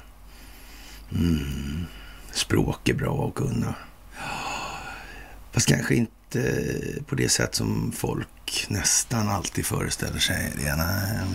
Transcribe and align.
Mm. 1.12 1.86
Språk 2.32 2.90
är 2.90 2.94
bra 2.94 3.28
att 3.28 3.36
kunna. 3.36 3.76
Fast 5.52 5.68
kanske 5.68 5.96
inte 5.96 6.20
på 7.08 7.16
det 7.16 7.30
sätt 7.30 7.56
som 7.56 7.92
folk 7.92 8.66
nästan 8.70 9.30
alltid 9.30 9.66
föreställer 9.66 10.20
sig. 10.20 10.52
Det 10.56 10.64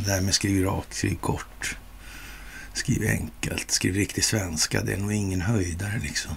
där 0.07 0.21
med 0.21 0.35
skriv 0.35 0.65
rakt, 0.65 0.95
skriv 0.95 1.15
kort, 1.15 1.77
skriv 2.73 3.09
enkelt, 3.09 3.71
skriv 3.71 3.95
riktig 3.95 4.25
svenska. 4.25 4.83
Det 4.83 4.93
är 4.93 4.97
nog 4.97 5.13
ingen 5.13 5.41
höjdare 5.41 6.01
liksom. 6.03 6.33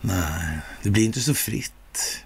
Nej, 0.00 0.58
det 0.82 0.90
blir 0.90 1.04
inte 1.04 1.20
så 1.20 1.34
fritt. 1.34 2.22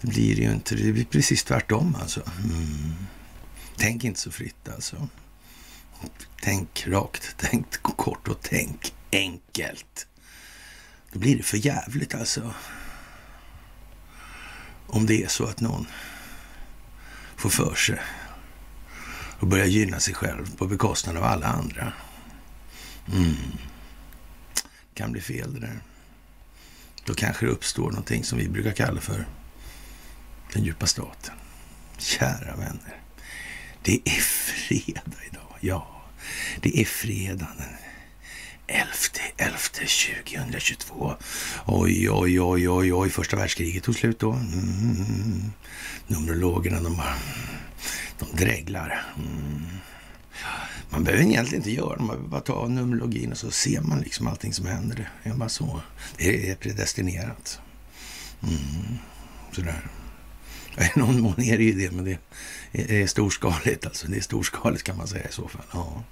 Det 0.00 0.06
blir 0.08 0.40
ju 0.40 0.52
inte. 0.52 0.74
Det 0.74 0.92
blir 0.92 1.04
precis 1.04 1.44
tvärtom 1.44 1.96
alltså. 2.00 2.22
Mm. 2.44 2.94
Tänk 3.76 4.04
inte 4.04 4.20
så 4.20 4.30
fritt 4.30 4.68
alltså. 4.74 5.08
Tänk 6.42 6.84
rakt, 6.86 7.34
tänk 7.38 7.82
kort 7.82 8.28
och 8.28 8.38
tänk 8.42 8.94
enkelt. 9.16 10.06
Då 11.12 11.18
blir 11.18 11.36
det 11.36 11.42
för 11.42 11.56
jävligt 11.56 12.14
alltså. 12.14 12.54
Om 14.86 15.06
det 15.06 15.22
är 15.22 15.28
så 15.28 15.44
att 15.44 15.60
någon 15.60 15.86
får 17.36 17.50
för 17.50 17.74
sig 17.74 18.00
och 19.40 19.46
börjar 19.46 19.66
gynna 19.66 20.00
sig 20.00 20.14
själv 20.14 20.56
på 20.56 20.66
bekostnad 20.66 21.16
av 21.16 21.24
alla 21.24 21.46
andra. 21.46 21.92
Mm. 23.12 23.36
kan 24.94 25.12
bli 25.12 25.20
fel 25.20 25.54
det 25.54 25.60
där. 25.60 25.80
Då 27.04 27.14
kanske 27.14 27.46
det 27.46 27.52
uppstår 27.52 27.90
någonting 27.90 28.24
som 28.24 28.38
vi 28.38 28.48
brukar 28.48 28.72
kalla 28.72 29.00
för 29.00 29.26
den 30.52 30.64
djupa 30.64 30.86
staten. 30.86 31.34
Kära 31.98 32.56
vänner, 32.56 33.00
det 33.82 34.00
är 34.04 34.20
fredag 34.20 35.22
idag. 35.30 35.56
Ja, 35.60 36.02
det 36.60 36.80
är 36.80 36.84
fredag 36.84 37.48
den 37.58 37.85
11.11.2022. 38.68 41.14
Oj, 41.66 42.10
oj, 42.10 42.40
oj, 42.40 42.68
oj, 42.68 42.92
oj, 42.92 43.10
första 43.10 43.36
världskriget 43.36 43.84
tog 43.84 43.94
slut 43.94 44.18
då. 44.18 44.32
Mm. 44.32 45.52
Numerologerna, 46.06 46.80
de, 46.80 47.02
de 48.18 48.36
dreglar. 48.44 49.04
Mm. 49.16 49.66
Man 50.90 51.04
behöver 51.04 51.24
egentligen 51.24 51.60
inte 51.60 51.70
göra 51.70 51.96
det, 51.96 52.02
man 52.02 52.08
behöver 52.08 52.28
bara 52.28 52.40
ta 52.40 52.68
numerologin 52.68 53.32
och 53.32 53.38
så 53.38 53.50
ser 53.50 53.80
man 53.80 54.00
liksom 54.00 54.26
allting 54.26 54.52
som 54.52 54.66
händer. 54.66 55.10
Det 55.22 55.30
är 55.30 55.34
bara 55.34 55.48
så. 55.48 55.80
Det 56.16 56.50
är 56.50 56.54
predestinerat. 56.54 57.60
Mm. 58.42 58.98
Sådär. 59.52 59.90
I 60.78 60.98
någon 60.98 61.20
mån 61.20 61.40
är 61.40 61.58
det 61.58 61.64
ju 61.64 61.72
det, 61.72 61.90
men 61.90 62.04
det 62.04 62.18
är 62.72 63.06
storskaligt 63.06 63.86
alltså. 63.86 64.08
Det 64.08 64.16
är 64.16 64.20
storskaligt 64.20 64.82
kan 64.82 64.96
man 64.96 65.08
säga 65.08 65.28
i 65.28 65.32
så 65.32 65.48
fall. 65.48 65.62
Ja, 65.72 66.02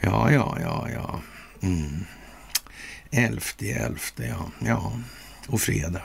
ja, 0.00 0.30
ja, 0.30 0.58
ja. 0.60 0.88
ja. 0.94 1.20
Mm. 1.62 2.04
Elfte, 3.10 3.70
elfte, 3.70 4.24
ja. 4.24 4.50
ja. 4.66 4.92
Och 5.48 5.60
fredag. 5.60 6.02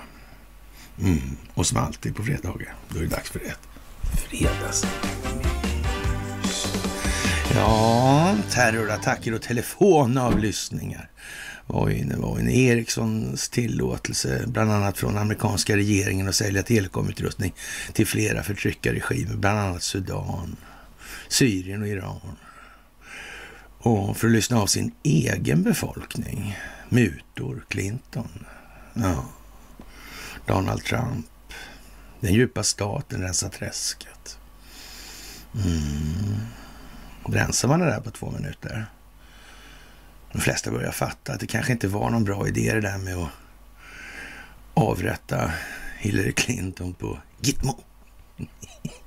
Mm. 1.01 1.37
Och 1.53 1.65
som 1.65 1.77
alltid 1.77 2.15
på 2.15 2.23
fredagar, 2.23 2.75
då 2.89 2.99
är 2.99 3.03
det 3.03 3.09
dags 3.09 3.29
för 3.29 3.39
ett 3.39 3.67
fredags. 4.29 4.85
Ja, 7.55 8.35
terrorattacker 8.49 9.33
och 9.33 9.41
telefonavlyssningar 9.41 11.09
var 11.67 11.87
nu 11.87 12.15
var 12.17 12.39
inne. 12.39 12.51
Ericssons 12.51 13.49
tillåtelse, 13.49 14.43
bland 14.47 14.71
annat 14.71 14.97
från 14.97 15.17
amerikanska 15.17 15.75
regeringen, 15.75 16.29
att 16.29 16.35
sälja 16.35 16.63
telekomutrustning 16.63 17.53
till 17.93 18.07
flera 18.07 18.43
förtryckarregimer, 18.43 19.35
bland 19.35 19.59
annat 19.59 19.83
Sudan, 19.83 20.55
Syrien 21.27 21.81
och 21.81 21.87
Iran. 21.87 22.37
Och 23.77 24.17
för 24.17 24.27
att 24.27 24.33
lyssna 24.33 24.61
av 24.61 24.67
sin 24.67 24.91
egen 25.03 25.63
befolkning. 25.63 26.57
Mutor, 26.89 27.65
Clinton, 27.67 28.45
ja. 28.93 29.25
Donald 30.45 30.83
Trump. 30.83 31.25
Den 32.19 32.33
djupa 32.33 32.63
staten 32.63 33.21
rensar 33.21 33.49
träsket. 33.49 34.39
Mm. 35.65 36.37
Rensar 37.25 37.67
man 37.67 37.79
det 37.79 37.85
där 37.85 37.99
på 37.99 38.11
två 38.11 38.31
minuter? 38.31 38.85
De 40.31 40.41
flesta 40.41 40.71
börjar 40.71 40.91
fatta 40.91 41.33
att 41.33 41.39
det 41.39 41.47
kanske 41.47 41.71
inte 41.71 41.87
var 41.87 42.09
någon 42.09 42.23
bra 42.23 42.47
idé 42.47 42.73
det 42.73 42.81
där 42.81 42.97
med 42.97 43.15
att 43.17 43.29
avrätta 44.73 45.51
Hillary 45.97 46.33
Clinton 46.33 46.93
på 46.93 47.19
Gitmo. 47.41 47.83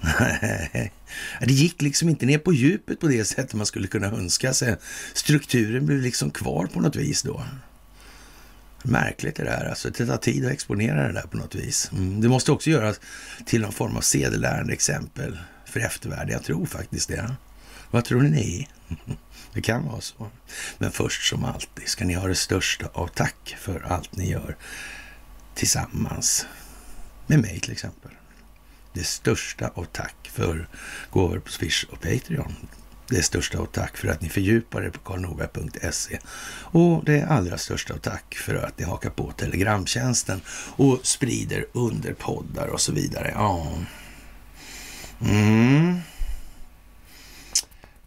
Nej, 0.00 0.92
det 1.40 1.52
gick 1.52 1.82
liksom 1.82 2.08
inte 2.08 2.26
ner 2.26 2.38
på 2.38 2.52
djupet 2.52 3.00
på 3.00 3.06
det 3.06 3.24
sättet 3.24 3.54
man 3.54 3.66
skulle 3.66 3.86
kunna 3.86 4.06
önska 4.06 4.54
sig. 4.54 4.76
Strukturen 5.14 5.86
blev 5.86 5.98
liksom 5.98 6.30
kvar 6.30 6.66
på 6.66 6.80
något 6.80 6.96
vis 6.96 7.22
då. 7.22 7.44
Märkligt 8.82 9.36
det 9.36 9.44
där, 9.44 9.68
alltså. 9.68 9.90
Det 9.90 10.06
tar 10.06 10.16
tid 10.16 10.46
att 10.46 10.52
exponera 10.52 11.06
det 11.06 11.12
där 11.12 11.26
på 11.30 11.36
något 11.36 11.54
vis. 11.54 11.90
Mm. 11.92 12.20
Det 12.20 12.28
måste 12.28 12.52
också 12.52 12.70
göras 12.70 13.00
till 13.46 13.60
någon 13.60 13.72
form 13.72 13.96
av 13.96 14.00
sedelärande 14.00 14.72
exempel 14.72 15.38
för 15.66 15.80
eftervärlden. 15.80 16.32
Jag 16.32 16.44
tror 16.44 16.66
faktiskt 16.66 17.08
det. 17.08 17.34
Vad 17.90 18.04
tror 18.04 18.22
ni? 18.22 18.68
Det 19.54 19.62
kan 19.62 19.86
vara 19.86 20.00
så. 20.00 20.30
Men 20.78 20.90
först 20.92 21.28
som 21.28 21.44
alltid 21.44 21.88
ska 21.88 22.04
ni 22.04 22.14
ha 22.14 22.28
det 22.28 22.34
största 22.34 22.86
av 22.92 23.06
tack 23.06 23.56
för 23.58 23.80
allt 23.80 24.16
ni 24.16 24.30
gör 24.30 24.56
tillsammans 25.54 26.46
med 27.26 27.40
mig 27.40 27.60
till 27.60 27.72
exempel 27.72 28.10
det 28.92 29.04
största 29.04 29.70
av 29.74 29.84
tack 29.84 30.30
för 30.32 30.68
gåvor 31.10 31.38
på 31.38 31.50
Swish 31.50 31.84
och 31.90 32.00
Patreon. 32.00 32.54
Det 33.08 33.22
största 33.22 33.58
av 33.58 33.66
tack 33.66 33.96
för 33.96 34.08
att 34.08 34.20
ni 34.20 34.28
fördjupar 34.28 34.82
er 34.82 34.90
på 34.90 34.98
karlnorberg.se. 34.98 36.18
Och 36.48 37.04
det 37.04 37.22
allra 37.22 37.58
största 37.58 37.94
av 37.94 37.98
tack 37.98 38.34
för 38.34 38.54
att 38.54 38.78
ni 38.78 38.84
hakar 38.84 39.10
på 39.10 39.32
Telegramtjänsten 39.32 40.40
och 40.76 41.00
sprider 41.02 41.66
under 41.72 42.12
poddar 42.12 42.66
och 42.66 42.80
så 42.80 42.92
vidare. 42.92 43.32
Ja. 43.34 43.72
Mm. 45.20 45.98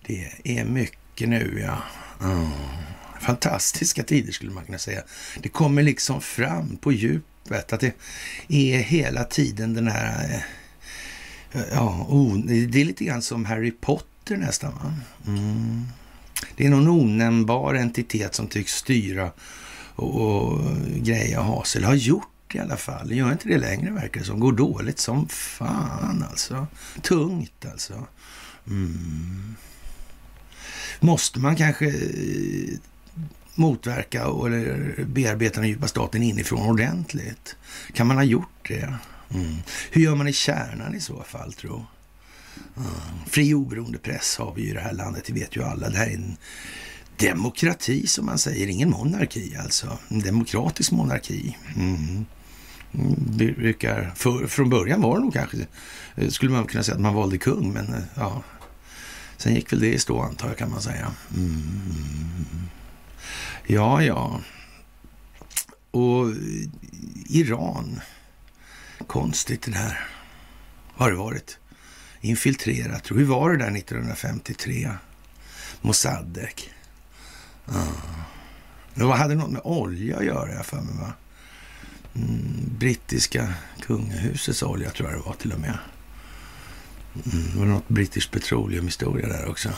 Det 0.06 0.32
är 0.44 0.66
mycket 0.66 1.30
nu, 1.30 1.62
ja. 1.66 1.78
Mm. 2.28 2.50
Fantastiska 3.22 4.04
tider 4.04 4.32
skulle 4.32 4.52
man 4.52 4.66
kunna 4.66 4.78
säga. 4.78 5.04
Det 5.40 5.50
kommer 5.50 5.84
liksom 5.84 6.22
fram 6.22 6.78
på 6.78 6.92
djupet 6.92 7.74
att 7.74 7.80
det 7.80 7.94
är 8.48 8.78
hela 8.78 9.24
tiden 9.24 9.74
den 9.74 9.88
här 9.88 10.34
eh, 10.34 10.42
Ja, 11.72 12.06
oh, 12.10 12.38
det 12.38 12.82
är 12.82 12.86
lite 12.86 13.06
grann 13.06 13.22
som 13.22 13.46
Harry 13.46 13.72
Potter 13.72 14.38
nästan. 14.38 14.74
Va? 14.74 14.94
Mm. 15.28 15.86
Det 16.56 16.66
är 16.66 16.70
någon 16.70 16.88
onämnbar 16.88 17.74
entitet 17.74 18.36
som 18.36 18.48
tycks 18.48 18.72
styra 18.72 19.32
och, 19.96 20.22
och 20.22 20.60
greja 20.96 21.40
och 21.40 21.46
ha 21.46 21.64
sig, 21.64 21.80
eller 21.80 21.88
har 21.88 21.96
gjort 21.96 22.56
i 22.56 22.60
alla 22.60 22.78
fall. 22.78 23.12
Gör 23.12 23.32
inte 23.32 23.48
det 23.48 23.58
längre 23.58 23.92
verkar 23.92 24.20
det 24.20 24.26
som. 24.26 24.40
Går 24.40 24.52
dåligt 24.52 25.00
som 25.00 25.28
fan 25.28 26.26
alltså. 26.30 26.68
Tungt 27.02 27.66
alltså. 27.72 28.08
Mm. 28.68 29.56
Måste 31.00 31.40
man 31.40 31.56
kanske 31.56 31.86
eh, 31.88 32.80
motverka 33.56 34.22
eller 34.22 34.96
bearbeta 35.06 35.60
den 35.60 35.70
djupa 35.70 35.88
staten 35.88 36.24
inifrån 36.24 36.70
ordentligt? 36.70 37.56
Kan 37.94 38.08
man 38.08 38.18
ha 38.18 38.24
gjort 38.24 38.68
det? 38.68 38.94
Mm. 39.36 39.56
Hur 39.92 40.02
gör 40.02 40.16
man 40.16 40.28
i 40.28 40.34
kärnan 40.34 40.96
i 40.96 41.00
så 41.00 41.24
fall, 41.24 41.54
tro? 41.54 41.86
Mm. 42.78 42.90
Fri 43.28 43.54
oberoende 43.54 43.98
press 43.98 44.38
har 44.38 44.54
vi 44.54 44.62
ju 44.62 44.70
i 44.70 44.74
det 44.74 44.80
här 44.80 44.94
landet, 44.94 45.24
det 45.26 45.34
vet 45.34 45.56
ju 45.56 45.64
alla. 45.64 45.90
Det 45.90 45.98
här 45.98 46.08
är 46.08 46.14
en 46.14 46.38
demokrati 47.18 48.08
som 48.08 48.26
man 48.26 48.38
säger, 48.38 48.68
ingen 48.68 48.90
monarki 48.90 49.56
alltså. 49.64 49.98
En 50.08 50.20
demokratisk 50.20 50.92
monarki. 50.92 51.58
Mm. 51.76 51.96
mm 51.96 52.26
brukar, 53.38 54.14
för, 54.16 54.48
från 54.48 54.70
början 54.70 55.02
var 55.02 55.16
det 55.16 55.22
nog 55.22 55.34
kanske, 55.34 55.58
eh, 56.16 56.30
skulle 56.30 56.52
man 56.52 56.66
kunna 56.66 56.84
säga 56.84 56.96
att 56.96 57.02
man 57.02 57.14
valde 57.14 57.38
kung, 57.38 57.74
men 57.74 57.94
eh, 57.94 58.04
ja. 58.16 58.44
Sen 59.38 59.56
gick 59.56 59.74
väl 59.74 59.80
det 59.80 59.94
i 59.94 60.00
stå 60.00 60.22
antar 60.22 60.48
jag 60.48 60.58
kan 60.58 60.72
man 60.72 60.82
säga. 60.82 61.12
Mm. 61.36 62.70
Ja, 63.68 64.04
ja. 64.04 64.40
Och 65.92 66.30
eh, 66.30 66.36
Iran 67.30 68.00
Konstigt 69.08 69.62
det 69.62 69.72
där. 69.72 70.08
Har 70.94 71.12
det 71.12 71.18
varit. 71.18 71.58
Infiltrerat. 72.22 73.12
Hur 73.12 73.26
var 73.26 73.52
det 73.52 73.58
där 73.58 73.78
1953? 73.78 74.92
Mossaddek. 75.82 76.70
Ja. 77.66 77.88
Det 78.94 79.14
hade 79.14 79.36
något 79.36 79.52
med 79.52 79.62
olja 79.64 80.18
att 80.18 80.26
göra, 80.26 80.54
jag 80.54 80.66
för 80.66 80.82
mig, 80.82 80.96
va? 80.96 81.14
mm, 82.16 82.78
brittiska 82.80 83.54
kungahusets 83.82 84.64
olja 84.64 84.90
tror 84.90 85.10
jag 85.10 85.20
det 85.20 85.26
var 85.26 85.34
till 85.34 85.52
och 85.52 85.60
med. 85.60 85.78
Mm, 87.34 87.52
det 87.54 87.60
var 87.60 87.66
något 87.66 87.88
British 87.88 88.32
Petroleum-historia 88.32 89.28
där 89.28 89.50
också. 89.50 89.70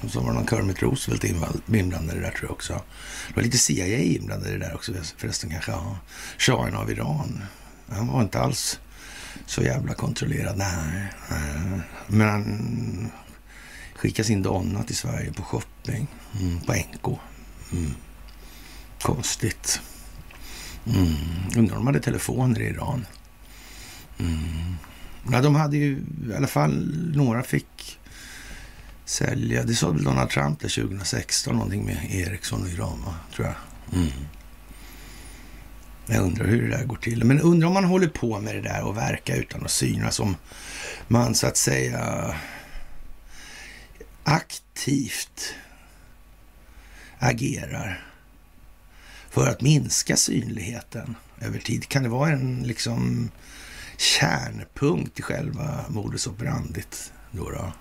Och 0.00 0.10
så 0.10 0.20
var 0.20 0.28
det 0.28 0.34
någon 0.34 0.46
Kermit 0.46 0.82
Roosevelt 0.82 1.24
inblandad 1.24 2.16
i 2.16 2.18
det 2.18 2.26
där 2.26 2.30
tror 2.30 2.44
jag 2.44 2.50
också. 2.50 2.82
Det 3.28 3.36
var 3.36 3.42
lite 3.42 3.58
CIA 3.58 3.98
inblandad 3.98 4.48
i 4.48 4.52
det 4.52 4.58
där 4.58 4.74
också 4.74 4.92
förresten 5.16 5.50
kanske. 5.50 5.70
Ja. 5.72 5.98
Shahen 6.38 6.74
av 6.74 6.90
Iran. 6.90 7.42
Han 7.88 8.06
var 8.06 8.22
inte 8.22 8.40
alls 8.40 8.80
så 9.46 9.62
jävla 9.62 9.94
kontrollerad. 9.94 10.56
Nej, 10.58 11.12
nej. 11.30 11.80
Men 12.06 12.28
han 12.28 13.10
skickade 13.94 14.26
sin 14.26 14.42
donna 14.42 14.82
till 14.82 14.96
Sverige 14.96 15.32
på 15.32 15.42
shopping. 15.42 16.06
Mm, 16.40 16.60
på 16.60 16.72
NK. 16.72 17.18
Mm. 17.72 17.94
Konstigt. 19.02 19.80
Mm. 20.86 21.14
Undrar 21.56 21.76
om 21.76 21.84
de 21.84 21.86
hade 21.86 22.00
telefoner 22.00 22.60
i 22.60 22.64
Iran. 22.64 23.06
Mm. 24.18 24.76
Ja, 25.32 25.42
de 25.42 25.54
hade 25.54 25.76
ju 25.76 26.02
i 26.30 26.34
alla 26.36 26.46
fall, 26.46 27.12
några 27.14 27.42
fick 27.42 27.98
sälja. 29.04 29.64
Det 29.64 29.74
sa 29.74 29.90
väl 29.90 30.04
Donald 30.04 30.30
Trump 30.30 30.60
där 30.60 30.68
2016, 30.68 31.54
någonting 31.54 31.84
med 31.84 31.98
Ericsson 32.10 32.62
och 32.62 32.68
Iran, 32.68 33.02
va? 33.06 33.14
tror 33.34 33.46
jag. 33.46 33.56
Mm. 33.98 34.12
Jag 36.06 36.22
undrar 36.22 36.46
hur 36.46 36.62
det 36.62 36.76
där 36.76 36.84
går 36.84 36.96
till. 36.96 37.24
Men 37.24 37.40
undrar 37.40 37.68
om 37.68 37.74
man 37.74 37.84
håller 37.84 38.08
på 38.08 38.40
med 38.40 38.54
det 38.54 38.60
där 38.60 38.82
och 38.82 38.96
verkar 38.96 39.36
utan 39.36 39.64
att 39.64 39.70
synas. 39.70 40.20
Om 40.20 40.36
man 41.08 41.34
så 41.34 41.46
att 41.46 41.56
säga 41.56 42.34
aktivt 44.24 45.54
agerar 47.18 48.06
för 49.30 49.46
att 49.46 49.60
minska 49.60 50.16
synligheten 50.16 51.14
över 51.40 51.58
tid. 51.58 51.88
Kan 51.88 52.02
det 52.02 52.08
vara 52.08 52.30
en 52.30 52.62
liksom 52.62 53.30
kärnpunkt 53.96 55.18
i 55.18 55.22
själva 55.22 55.84
modus 55.88 56.26
operandit 56.26 57.12
då? 57.30 57.50
då? 57.50 57.72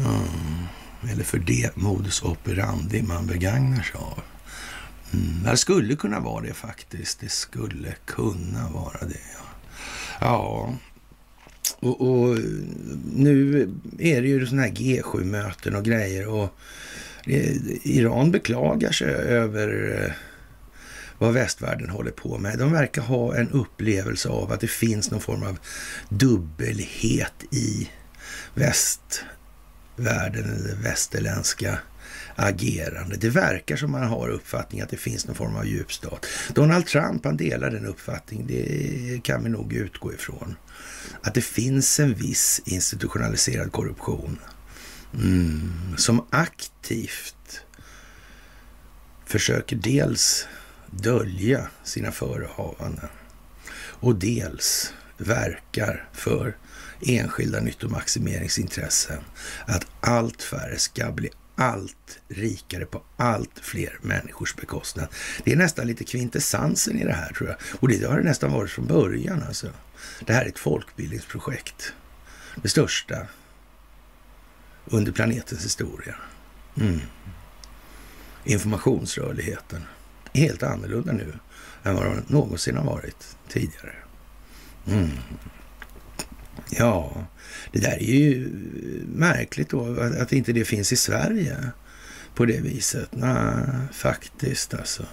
Mm. 0.00 0.66
Eller 1.10 1.24
för 1.24 1.38
det 1.38 1.76
modus 1.76 2.22
operandi 2.22 3.02
man 3.02 3.26
begagnar 3.26 3.82
sig 3.82 4.00
av. 4.00 4.22
Mm. 5.12 5.42
Det 5.44 5.56
skulle 5.56 5.96
kunna 5.96 6.20
vara 6.20 6.44
det 6.44 6.54
faktiskt. 6.54 7.20
Det 7.20 7.30
skulle 7.30 7.94
kunna 8.04 8.68
vara 8.68 9.00
det. 9.00 9.20
Ja, 9.34 9.46
ja. 10.20 10.74
Och, 11.80 12.00
och 12.00 12.38
nu 13.14 13.60
är 13.98 14.22
det 14.22 14.28
ju 14.28 14.46
sådana 14.46 14.62
här 14.62 14.70
G7-möten 14.70 15.74
och 15.74 15.84
grejer. 15.84 16.28
och 16.28 16.58
eh, 17.26 17.56
Iran 17.82 18.30
beklagar 18.30 18.92
sig 18.92 19.08
över 19.14 20.00
eh, 20.04 20.12
vad 21.18 21.34
västvärlden 21.34 21.90
håller 21.90 22.10
på 22.10 22.38
med. 22.38 22.58
De 22.58 22.72
verkar 22.72 23.02
ha 23.02 23.36
en 23.36 23.50
upplevelse 23.50 24.28
av 24.28 24.52
att 24.52 24.60
det 24.60 24.70
finns 24.70 25.10
någon 25.10 25.20
form 25.20 25.42
av 25.42 25.58
dubbelhet 26.08 27.44
i 27.50 27.90
västvärlden, 28.54 30.44
eller 30.44 30.74
västerländska 30.82 31.78
agerande. 32.38 33.16
Det 33.16 33.30
verkar 33.30 33.76
som 33.76 33.90
man 33.90 34.02
har 34.02 34.28
uppfattning 34.28 34.80
att 34.80 34.88
det 34.88 34.96
finns 34.96 35.26
någon 35.26 35.36
form 35.36 35.56
av 35.56 35.66
djupstat. 35.66 36.26
Donald 36.54 36.86
Trump, 36.86 37.24
han 37.24 37.36
delar 37.36 37.70
den 37.70 37.86
uppfattningen. 37.86 38.46
Det 38.46 39.20
kan 39.22 39.44
vi 39.44 39.50
nog 39.50 39.72
utgå 39.72 40.12
ifrån. 40.12 40.56
Att 41.22 41.34
det 41.34 41.40
finns 41.40 42.00
en 42.00 42.14
viss 42.14 42.62
institutionaliserad 42.64 43.72
korruption 43.72 44.38
mm, 45.14 45.94
som 45.96 46.26
aktivt 46.30 47.60
försöker 49.26 49.76
dels 49.76 50.46
dölja 50.90 51.68
sina 51.84 52.12
förehavanden 52.12 53.08
och 54.00 54.14
dels 54.14 54.92
verkar 55.16 56.08
för 56.12 56.56
enskilda 57.00 57.60
nyttomaximeringsintressen. 57.60 59.18
Att 59.66 59.86
allt 60.00 60.42
färre 60.42 60.78
ska 60.78 61.12
bli 61.12 61.30
allt 61.58 62.20
rikare 62.28 62.86
på 62.86 63.02
allt 63.16 63.58
fler 63.62 63.98
människors 64.02 64.56
bekostnad. 64.56 65.08
Det 65.44 65.52
är 65.52 65.56
nästan 65.56 65.86
lite 65.86 66.04
kvintessensen 66.04 66.98
i 66.98 67.04
det 67.04 67.12
här 67.12 67.32
tror 67.32 67.48
jag. 67.48 67.58
Och 67.80 67.88
det 67.88 68.04
har 68.04 68.16
det 68.16 68.24
nästan 68.24 68.52
varit 68.52 68.70
från 68.70 68.86
början 68.86 69.42
alltså. 69.42 69.66
Det 70.20 70.32
här 70.32 70.44
är 70.44 70.48
ett 70.48 70.58
folkbildningsprojekt. 70.58 71.92
Det 72.62 72.68
största 72.68 73.26
under 74.84 75.12
planetens 75.12 75.64
historia. 75.64 76.16
Mm. 76.76 77.00
Informationsrörligheten 78.44 79.84
är 80.32 80.40
helt 80.40 80.62
annorlunda 80.62 81.12
nu 81.12 81.38
än 81.82 81.94
vad 81.94 82.04
den 82.04 82.24
någonsin 82.26 82.76
har 82.76 82.84
varit 82.84 83.36
tidigare. 83.48 83.94
Mm. 84.86 85.10
Ja, 86.70 87.26
det 87.72 87.78
där 87.78 88.02
är 88.02 88.14
ju 88.14 88.50
märkligt 89.14 89.68
då 89.68 90.00
att 90.20 90.32
inte 90.32 90.52
det 90.52 90.64
finns 90.64 90.92
i 90.92 90.96
Sverige 90.96 91.56
på 92.34 92.44
det 92.44 92.60
viset. 92.60 93.08
Nej, 93.12 93.64
faktiskt 93.92 94.74
alltså. 94.74 95.06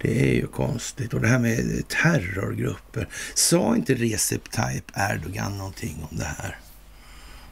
Det 0.00 0.30
är 0.30 0.34
ju 0.34 0.46
konstigt. 0.46 1.14
Och 1.14 1.20
det 1.20 1.28
här 1.28 1.38
med 1.38 1.88
terrorgrupper. 1.88 3.08
Sa 3.34 3.76
inte 3.76 3.94
Recep 3.94 4.50
Tayyip 4.50 4.92
Erdogan 4.94 5.58
någonting 5.58 6.06
om 6.10 6.18
det 6.18 6.24
här? 6.24 6.58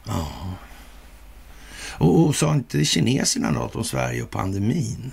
Ja. 0.07 0.55
Och, 1.99 2.27
och 2.27 2.37
sa 2.37 2.55
inte 2.55 2.85
kineserna 2.85 3.51
något 3.51 3.77
om 3.77 3.85
Sverige 3.85 4.23
och 4.23 4.31
pandemin? 4.31 5.13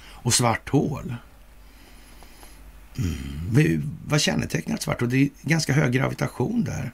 Och 0.00 0.34
svart 0.34 0.68
hål? 0.68 1.14
Mm. 2.98 3.90
Vad 4.06 4.20
kännetecknar 4.20 4.74
ett 4.74 4.82
svart 4.82 5.00
hål? 5.00 5.10
Det 5.10 5.22
är 5.22 5.30
ganska 5.42 5.72
hög 5.72 5.92
gravitation 5.92 6.64
där 6.64 6.92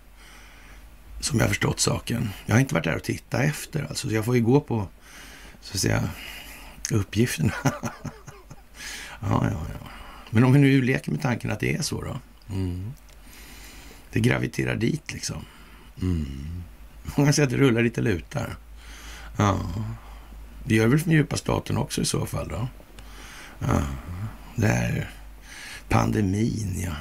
som 1.21 1.39
jag 1.39 1.49
förstått 1.49 1.81
saken. 1.81 2.31
Jag 2.47 2.55
har 2.55 2.61
inte 2.61 2.75
varit 2.75 2.85
där 2.85 2.97
och 2.97 3.03
tittat 3.03 3.41
efter 3.41 3.83
alltså, 3.83 4.09
så 4.09 4.15
jag 4.15 4.25
får 4.25 4.37
ju 4.37 4.43
gå 4.43 4.61
på, 4.61 4.89
så 5.61 5.75
att 5.75 5.81
säga, 5.81 6.09
uppgifterna. 6.91 7.53
ja, 7.65 7.71
ja, 9.21 9.51
ja. 9.51 9.89
Men 10.31 10.45
om 10.45 10.53
vi 10.53 10.59
nu 10.59 10.83
leker 10.83 11.11
med 11.11 11.23
tanken 11.23 11.51
att 11.51 11.61
det 11.61 11.75
är 11.75 11.83
så 11.83 12.03
då. 12.03 12.21
Mm. 12.55 12.93
Det 14.13 14.21
graviterar 14.21 14.77
dit 14.77 15.13
liksom. 15.13 15.45
Mm. 16.03 16.63
Man 17.17 17.33
säger 17.33 17.47
att 17.47 17.53
det 17.53 17.59
rullar 17.59 17.83
lite 17.83 18.01
lutar. 18.01 18.57
Ja. 19.37 19.61
Det 20.65 20.75
gör 20.75 20.87
väl 20.87 20.99
för 20.99 21.11
djupa 21.11 21.37
staten 21.37 21.77
också 21.77 22.01
i 22.01 22.05
så 22.05 22.27
fall 22.27 22.49
då. 22.49 22.69
Ja. 23.59 23.83
Det 24.57 24.67
är 24.67 25.11
pandemin, 25.89 26.81
ja. 26.85 26.93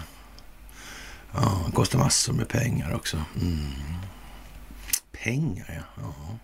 Ja, 1.34 1.72
kostar 1.74 2.00
massor 2.00 2.34
med 2.34 2.48
pengar 2.48 2.94
också. 2.94 3.24
Mm. 3.42 3.72
Pengar, 5.24 5.84
ja. 5.98 6.04
ja. 6.04 6.38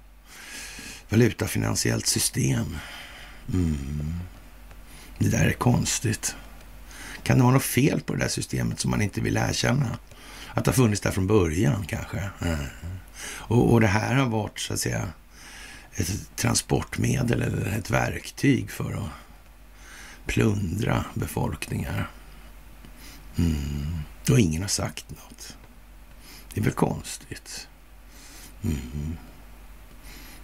Valutafinansiellt 1.10 2.08
system. 2.08 2.78
Mm. 3.54 4.20
Det 5.18 5.30
där 5.30 5.46
är 5.46 5.54
konstigt. 5.54 6.36
Kan 7.24 7.38
det 7.38 7.44
vara 7.44 7.54
något 7.54 7.64
fel 7.64 8.02
på 8.02 8.14
det 8.14 8.20
där 8.20 8.28
systemet 8.28 8.80
som 8.80 8.92
man 8.92 9.02
inte 9.02 9.22
vill 9.22 9.38
erkänna? 9.38 9.98
Att 10.54 10.66
det 10.66 10.72
har 10.72 10.76
funnits 10.76 11.02
där 11.02 11.12
från 11.12 11.28
början 11.28 11.86
kanske? 11.88 12.30
Mm. 12.42 12.66
Och, 13.26 13.74
och 13.74 13.82
det 13.82 13.88
här 13.88 14.16
har 14.16 14.26
varit 14.26 14.60
så 14.60 14.74
att 14.74 14.80
säga 14.80 15.10
ett 15.96 16.36
transportmedel 16.36 17.42
eller 17.42 17.78
ett 17.78 17.90
verktyg 17.90 18.72
för 18.72 18.94
att 18.94 19.10
plundra 20.26 21.06
befolkningar. 21.14 22.10
Mm. 23.36 23.98
Och 24.30 24.40
ingen 24.40 24.62
har 24.62 24.70
sagt 24.70 25.06
något. 25.10 25.58
Det 26.54 26.60
är 26.60 26.64
väl 26.64 26.74
konstigt. 26.74 27.68
Mm. 28.64 29.18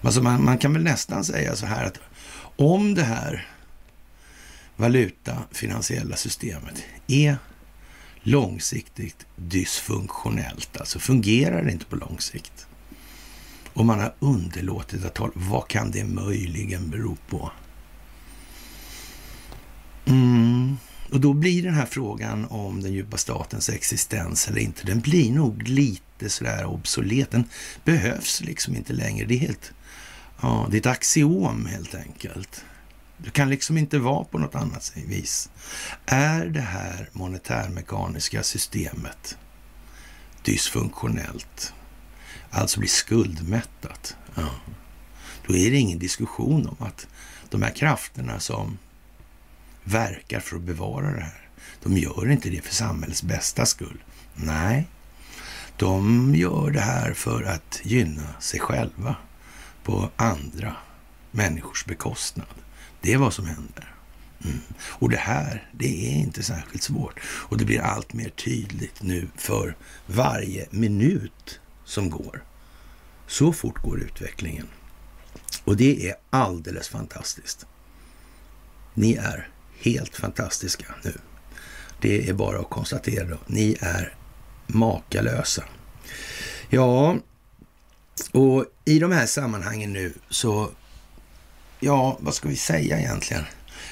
Alltså 0.01 0.21
man, 0.21 0.43
man, 0.43 0.57
kan 0.57 0.73
väl 0.73 0.83
nästan 0.83 1.25
säga 1.25 1.55
så 1.55 1.65
här 1.65 1.85
att 1.85 1.99
om 2.55 2.95
det 2.95 3.03
här 3.03 3.47
valutafinansiella 4.75 6.15
systemet 6.15 6.83
är 7.07 7.37
långsiktigt 8.21 9.25
dysfunktionellt, 9.35 10.77
alltså 10.77 10.99
fungerar 10.99 11.63
det 11.63 11.71
inte 11.71 11.85
på 11.85 11.95
lång 11.95 12.19
sikt. 12.19 12.67
Och 13.73 13.85
man 13.85 13.99
har 13.99 14.13
underlåtit 14.19 15.05
att 15.05 15.15
tala, 15.15 15.31
vad 15.35 15.67
kan 15.67 15.91
det 15.91 16.03
möjligen 16.03 16.89
bero 16.89 17.17
på? 17.29 17.51
Mm. 20.05 20.77
Och 21.11 21.19
då 21.19 21.33
blir 21.33 21.63
den 21.63 21.73
här 21.73 21.85
frågan 21.85 22.45
om 22.45 22.81
den 22.81 22.93
djupa 22.93 23.17
statens 23.17 23.69
existens 23.69 24.47
eller 24.47 24.59
inte, 24.61 24.85
den 24.85 24.99
blir 24.99 25.31
nog 25.31 25.67
lite 25.67 26.03
sådär 26.27 26.65
obsolet. 26.65 27.31
Den 27.31 27.49
behövs 27.83 28.41
liksom 28.41 28.75
inte 28.75 28.93
längre. 28.93 29.25
Det 29.25 29.33
är 29.33 29.39
helt, 29.39 29.71
ja, 30.41 30.67
det 30.71 30.77
är 30.77 30.79
ett 30.79 30.85
axiom 30.85 31.65
helt 31.65 31.95
enkelt. 31.95 32.65
Du 33.17 33.29
kan 33.29 33.49
liksom 33.49 33.77
inte 33.77 33.99
vara 33.99 34.23
på 34.23 34.37
något 34.37 34.55
annat 34.55 34.93
vis. 34.95 35.49
Är 36.05 36.45
det 36.45 36.61
här 36.61 37.09
monetärmekaniska 37.13 38.43
systemet 38.43 39.37
dysfunktionellt, 40.43 41.73
alltså 42.49 42.79
blir 42.79 42.89
skuldmättat, 42.89 44.15
ja, 44.35 44.49
då 45.47 45.55
är 45.55 45.71
det 45.71 45.77
ingen 45.77 45.99
diskussion 45.99 46.67
om 46.67 46.87
att 46.87 47.07
de 47.49 47.61
här 47.61 47.71
krafterna 47.71 48.39
som 48.39 48.77
verkar 49.83 50.39
för 50.39 50.55
att 50.55 50.61
bevara 50.61 51.11
det 51.11 51.21
här 51.21 51.49
De 51.83 51.97
gör 51.97 52.31
inte 52.31 52.49
det 52.49 52.61
för 52.61 52.73
samhällets 52.73 53.23
bästa 53.23 53.65
skull. 53.65 54.03
Nej, 54.35 54.87
de 55.79 56.35
gör 56.35 56.71
det 56.71 56.79
här 56.81 57.13
för 57.13 57.43
att 57.43 57.79
gynna 57.83 58.33
sig 58.39 58.59
själva 58.59 59.15
på 59.83 60.09
andra 60.15 60.75
människors 61.31 61.85
bekostnad. 61.85 62.47
Det 63.01 63.13
är 63.13 63.17
vad 63.17 63.33
som 63.33 63.45
händer. 63.45 63.95
Mm. 64.45 64.59
Och 64.79 65.09
det 65.09 65.17
här, 65.17 65.69
det 65.71 66.07
är 66.07 66.19
inte 66.19 66.43
särskilt 66.43 66.83
svårt. 66.83 67.19
Och 67.23 67.57
det 67.57 67.65
blir 67.65 67.81
allt 67.81 68.13
mer 68.13 68.29
tydligt 68.29 69.01
nu 69.01 69.27
för 69.35 69.75
varje 70.05 70.67
minut 70.71 71.59
som 71.85 72.09
går. 72.09 72.43
Så 73.27 73.53
fort 73.53 73.81
går 73.81 73.99
utvecklingen. 74.01 74.67
Och 75.63 75.77
det 75.77 76.09
är 76.09 76.15
alldeles 76.29 76.87
fantastiskt. 76.87 77.65
Ni 78.93 79.13
är 79.13 79.49
helt 79.79 80.15
fantastiska 80.15 80.85
nu. 81.03 81.13
Det 82.01 82.29
är 82.29 82.33
bara 82.33 82.59
att 82.59 82.69
konstatera. 82.69 83.37
Ni 83.47 83.77
är 83.79 84.15
makalösa. 84.69 85.63
Ja, 86.69 87.17
och 88.31 88.65
i 88.85 88.99
de 88.99 89.11
här 89.11 89.25
sammanhangen 89.25 89.93
nu 89.93 90.13
så, 90.29 90.69
ja, 91.79 92.17
vad 92.21 92.33
ska 92.33 92.49
vi 92.49 92.55
säga 92.55 92.99
egentligen? 92.99 93.43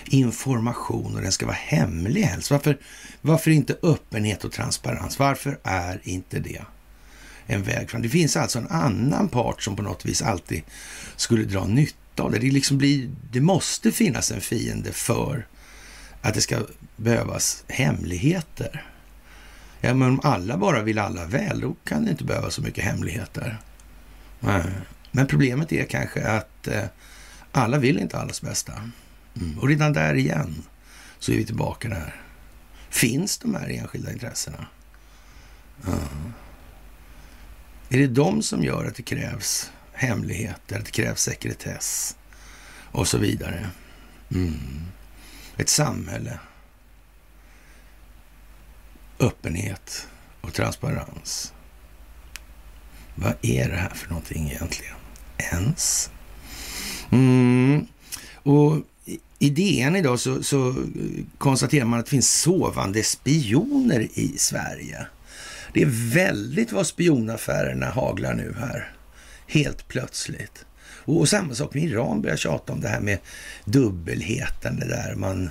Information 0.05 1.15
och 1.15 1.22
den 1.22 1.31
ska 1.31 1.46
vara 1.46 1.55
hemlig 1.55 2.22
helst. 2.22 2.51
Varför, 2.51 2.77
varför 3.22 3.51
inte 3.51 3.77
öppenhet 3.81 4.43
och 4.43 4.51
transparens? 4.51 5.19
Varför 5.19 5.60
är 5.63 6.01
inte 6.03 6.39
det 6.39 6.62
en 7.46 7.63
väg 7.63 7.89
fram? 7.89 8.01
Det 8.01 8.10
finns 8.10 8.38
alltså 8.38 8.60
en 8.60 8.67
annan 8.67 9.29
part 9.29 9.63
som 9.63 9.75
på 9.75 9.81
något 9.81 10.05
vis 10.05 10.22
alltid 10.22 10.63
skulle 11.15 11.43
dra 11.43 11.65
nytta 11.65 12.24
av 12.24 12.31
det. 12.31 12.39
Det, 12.39 12.51
liksom 12.51 12.77
blir, 12.77 13.10
det 13.31 13.41
måste 13.41 13.91
finnas 13.91 14.31
en 14.31 14.41
fiende 14.41 14.91
för 14.91 15.48
att 16.22 16.34
det 16.34 16.41
ska 16.41 16.60
behövas 16.96 17.63
hemligheter. 17.67 18.86
Ja, 19.88 19.94
men 19.94 20.10
om 20.10 20.20
alla 20.24 20.58
bara 20.58 20.84
vill 20.84 21.00
alla 21.00 21.25
väl, 21.25 21.60
då 21.60 21.75
kan 21.84 22.06
det 22.06 22.12
inte 22.12 22.24
behöva 22.24 22.50
så 22.50 22.62
mycket 22.62 22.84
hemligheter. 22.84 23.58
Nej. 24.39 24.63
Men 25.12 25.27
problemet 25.27 25.72
är 25.72 25.86
kanske 25.86 26.27
att 26.27 26.67
eh, 26.67 26.84
alla 27.51 27.77
vill 27.77 28.00
inte 28.00 28.17
allas 28.17 28.41
bästa. 28.41 28.74
Mm. 29.41 29.60
Och 29.60 29.67
redan 29.67 29.94
där 29.94 30.13
igen 30.13 30.63
så 31.20 31.32
är 31.32 31.36
vi 31.36 31.46
tillbaka 31.46 31.89
där. 31.89 32.22
Finns 32.89 33.38
de 33.38 33.56
här 33.56 33.70
enskilda 33.70 34.12
intressena? 34.12 34.65
Ja. 35.86 35.98
Är 37.89 37.98
det 37.98 38.08
de 38.08 38.41
som 38.41 38.63
gör 38.63 38.86
att 38.86 38.96
det 38.96 39.03
krävs 39.03 39.72
hemligheter, 39.94 40.79
att 40.79 40.86
det 40.86 40.91
krävs 40.91 41.22
sekretess 41.22 42.15
och 42.91 43.08
så 43.08 43.17
vidare? 43.17 43.70
Mm. 44.32 44.86
Ett 45.58 45.70
samhälle 45.70 46.39
öppenhet 49.20 50.08
och 50.42 50.54
transparens. 50.54 51.54
Vad 53.16 53.34
är 53.42 53.70
det 53.70 53.76
här 53.76 53.90
för 53.90 54.10
någonting 54.10 54.52
egentligen? 54.52 54.96
Ens? 55.38 56.12
Mm. 57.12 57.88
Och 58.34 58.78
i 59.40 59.50
DN 59.50 59.96
idag 59.96 60.20
så, 60.20 60.44
så, 60.44 60.76
konstaterar 61.38 61.86
man 61.86 62.00
att 62.00 62.06
det 62.06 62.10
finns 62.10 62.42
sovande 62.42 63.04
spioner 63.04 64.08
i 64.14 64.38
Sverige. 64.38 65.08
Det 65.74 65.82
är 65.82 66.14
väldigt 66.14 66.72
vad 66.72 66.88
spionaffärerna 66.88 67.86
haglar 67.90 68.34
nu 68.34 68.56
här. 68.60 68.92
Helt 69.48 69.88
plötsligt. 69.88 70.66
Och, 71.08 71.20
och 71.20 71.30
samma 71.30 71.56
sak 71.56 71.74
med 71.74 71.84
Iran 71.84 72.22
börjar 72.22 72.38
tjata 72.38 72.74
om 72.74 72.82
det 72.82 72.88
här 72.88 73.02
med 73.02 73.18
dubbelheten, 73.66 74.80
det 74.80 74.88
där 74.88 75.16
man 75.16 75.50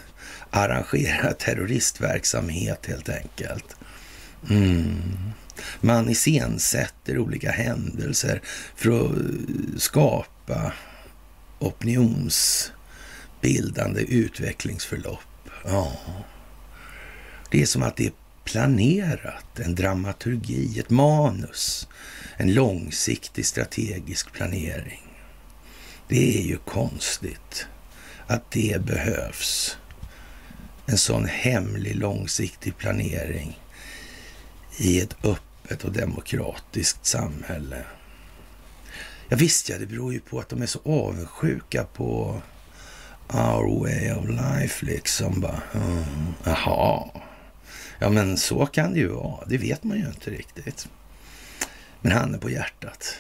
arrangerar 0.51 1.33
terroristverksamhet 1.33 2.87
helt 2.87 3.09
enkelt. 3.09 3.77
Mm. 4.51 5.03
Man 5.81 6.09
iscensätter 6.09 7.19
olika 7.19 7.51
händelser 7.51 8.41
för 8.77 8.91
att 8.91 9.13
skapa 9.83 10.73
opinionsbildande 11.59 14.01
utvecklingsförlopp. 14.01 15.21
Ja. 15.65 15.93
Det 17.51 17.63
är 17.63 17.67
som 17.67 17.83
att 17.83 17.97
det 17.97 18.07
är 18.07 18.13
planerat, 18.45 19.59
en 19.59 19.75
dramaturgi, 19.75 20.81
ett 20.81 20.91
manus, 20.91 21.89
en 22.37 22.55
långsiktig 22.55 23.47
strategisk 23.47 24.33
planering. 24.33 25.03
Det 26.09 26.39
är 26.39 26.43
ju 26.43 26.57
konstigt 26.57 27.67
att 28.27 28.51
det 28.51 28.85
behövs 28.85 29.77
en 30.87 30.99
sån 30.99 31.27
hemlig 31.27 31.97
långsiktig 31.97 32.77
planering 32.77 33.61
i 34.79 35.01
ett 35.01 35.17
öppet 35.25 35.85
och 35.85 35.93
demokratiskt 35.93 37.07
samhälle. 37.07 37.85
Ja, 39.29 39.37
visst 39.37 39.69
ja, 39.69 39.79
det 39.79 39.87
beror 39.87 40.13
ju 40.13 40.21
på 40.21 40.41
att 40.41 40.49
de 40.49 40.63
är 40.63 40.67
så 40.67 40.81
avundsjuka 40.85 41.85
på 41.85 42.41
our 43.29 43.81
way 43.81 44.13
of 44.13 44.29
life 44.29 44.87
liksom. 44.87 45.41
Bara, 45.41 45.63
mm, 45.75 46.35
jaha. 46.45 47.09
Ja, 47.99 48.11
men 48.11 48.37
så 48.37 48.67
kan 48.67 48.93
det 48.93 48.99
ju 48.99 49.09
vara. 49.09 49.47
Det 49.47 49.59
vet 49.59 49.85
man 49.85 49.99
ju 49.99 50.07
inte 50.07 50.31
riktigt. 50.31 50.89
Men 52.01 52.13
han 52.13 52.35
är 52.35 52.39
på 52.39 52.51
hjärtat. 52.51 53.17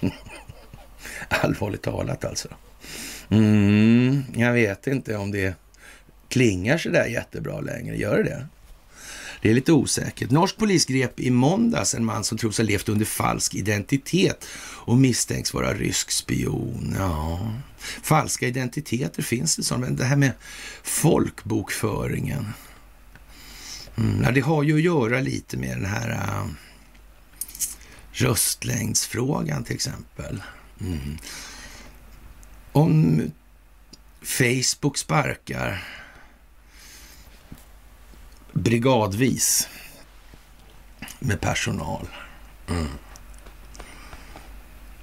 Allvarligt 1.28 1.82
talat 1.82 2.24
alltså. 2.24 2.48
Mm, 3.28 4.24
jag 4.36 4.52
vet 4.52 4.86
inte 4.86 5.16
om 5.16 5.30
det 5.30 5.54
klingar 6.34 6.78
så 6.78 6.88
där 6.88 7.06
jättebra 7.06 7.60
längre. 7.60 7.96
Gör 7.96 8.16
det 8.16 8.22
det? 8.22 8.46
Det 9.42 9.50
är 9.50 9.54
lite 9.54 9.72
osäkert. 9.72 10.30
Norsk 10.30 10.56
polis 10.56 10.86
grep 10.86 11.20
i 11.20 11.30
måndags 11.30 11.94
en 11.94 12.04
man 12.04 12.24
som 12.24 12.38
tros 12.38 12.58
ha 12.58 12.64
levt 12.64 12.88
under 12.88 13.04
falsk 13.04 13.54
identitet 13.54 14.46
och 14.86 14.96
misstänks 14.98 15.54
vara 15.54 15.74
rysk 15.74 16.10
spion. 16.10 16.96
Ja, 16.98 17.54
falska 18.02 18.46
identiteter 18.46 19.22
finns 19.22 19.56
det 19.56 19.62
som. 19.62 19.80
Men 19.80 19.96
det 19.96 20.04
här 20.04 20.16
med 20.16 20.32
folkbokföringen. 20.82 22.46
Mm, 23.96 24.22
ja, 24.22 24.30
det 24.30 24.40
har 24.40 24.62
ju 24.62 24.74
att 24.74 24.82
göra 24.82 25.20
lite 25.20 25.56
med 25.56 25.76
den 25.76 25.86
här 25.86 26.10
uh, 26.10 26.50
röstlängdsfrågan 28.12 29.64
till 29.64 29.74
exempel. 29.74 30.42
Mm. 30.80 31.18
Om 32.72 33.22
Facebook 34.22 34.98
sparkar 34.98 35.84
brigadvis 38.54 39.68
med 41.18 41.40
personal. 41.40 42.08
Mm. 42.68 42.88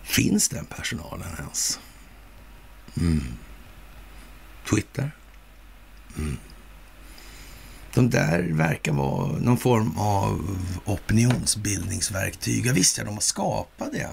Finns 0.04 0.50
den 0.50 0.66
personalen 0.66 1.36
ens? 1.40 1.80
Mm. 2.98 3.24
Twitter? 4.70 5.12
Mm. 6.18 6.38
De 7.94 8.10
där 8.10 8.44
verkar 8.52 8.92
vara 8.92 9.28
någon 9.28 9.58
form 9.58 9.98
av 9.98 10.58
opinionsbildningsverktyg. 10.86 12.66
Ja, 12.66 12.74
visst, 12.74 12.98
ja, 12.98 13.04
de 13.04 13.14
har 13.14 13.22
skapat 13.22 13.92
det, 13.92 14.10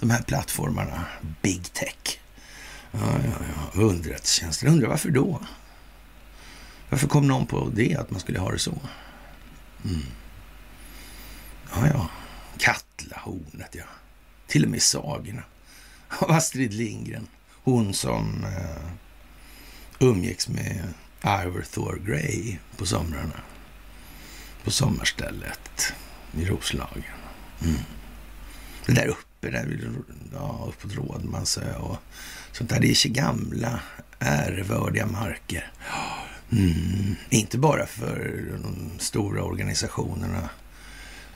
de 0.00 0.10
här 0.10 0.22
plattformarna. 0.22 1.04
Big 1.42 1.72
tech. 1.72 2.20
Ja, 2.92 3.00
ja, 3.00 3.46
ja. 3.74 3.80
Underrättelsetjänster. 3.82 4.66
Undrar 4.66 4.88
varför 4.88 5.10
då? 5.10 5.40
Varför 6.90 7.08
kom 7.08 7.28
någon 7.28 7.46
på 7.46 7.70
det, 7.74 7.96
att 7.96 8.10
man 8.10 8.20
skulle 8.20 8.38
ha 8.38 8.52
det 8.52 8.58
så? 8.58 8.78
Mm. 9.84 10.02
Ja, 11.74 11.86
ja. 11.86 12.10
Katlahornet, 12.58 13.74
ja. 13.74 13.84
Till 14.46 14.64
och 14.64 14.70
med 14.70 14.82
sagorna 14.82 15.42
av 16.08 16.30
Astrid 16.30 16.74
Lindgren. 16.74 17.26
Hon 17.62 17.94
som 17.94 18.44
eh, 18.44 18.90
umgicks 19.98 20.48
med 20.48 20.94
Ivor 21.22 21.64
Thor 21.72 22.00
Grey 22.06 22.58
på 22.76 22.86
somrarna. 22.86 23.40
På 24.64 24.70
sommarstället 24.70 25.92
i 26.32 26.44
Roslagen. 26.44 27.02
Mm. 27.62 27.80
Det 28.86 28.92
där 28.92 29.06
uppe, 29.06 29.50
där, 29.50 29.90
ja, 30.32 30.68
uppåt 30.68 30.94
Rådmansö 30.94 31.76
och 31.76 31.96
sånt 32.52 32.70
där. 32.70 32.80
Det 32.80 33.04
är 33.04 33.08
gamla 33.08 33.80
ärevördiga 34.18 35.06
marker. 35.06 35.72
Mm. 36.52 37.16
Inte 37.30 37.58
bara 37.58 37.86
för 37.86 38.44
de 38.62 38.90
stora 38.98 39.42
organisationerna 39.42 40.48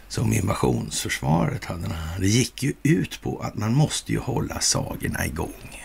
som 0.08 0.32
invasionsförsvaret 0.32 1.64
hade. 1.64 1.88
Det 2.18 2.28
gick 2.28 2.62
ju 2.62 2.72
ut 2.82 3.22
på 3.22 3.38
att 3.38 3.54
man 3.54 3.74
måste 3.74 4.12
ju 4.12 4.18
hålla 4.18 4.60
sagorna 4.60 5.26
igång. 5.26 5.84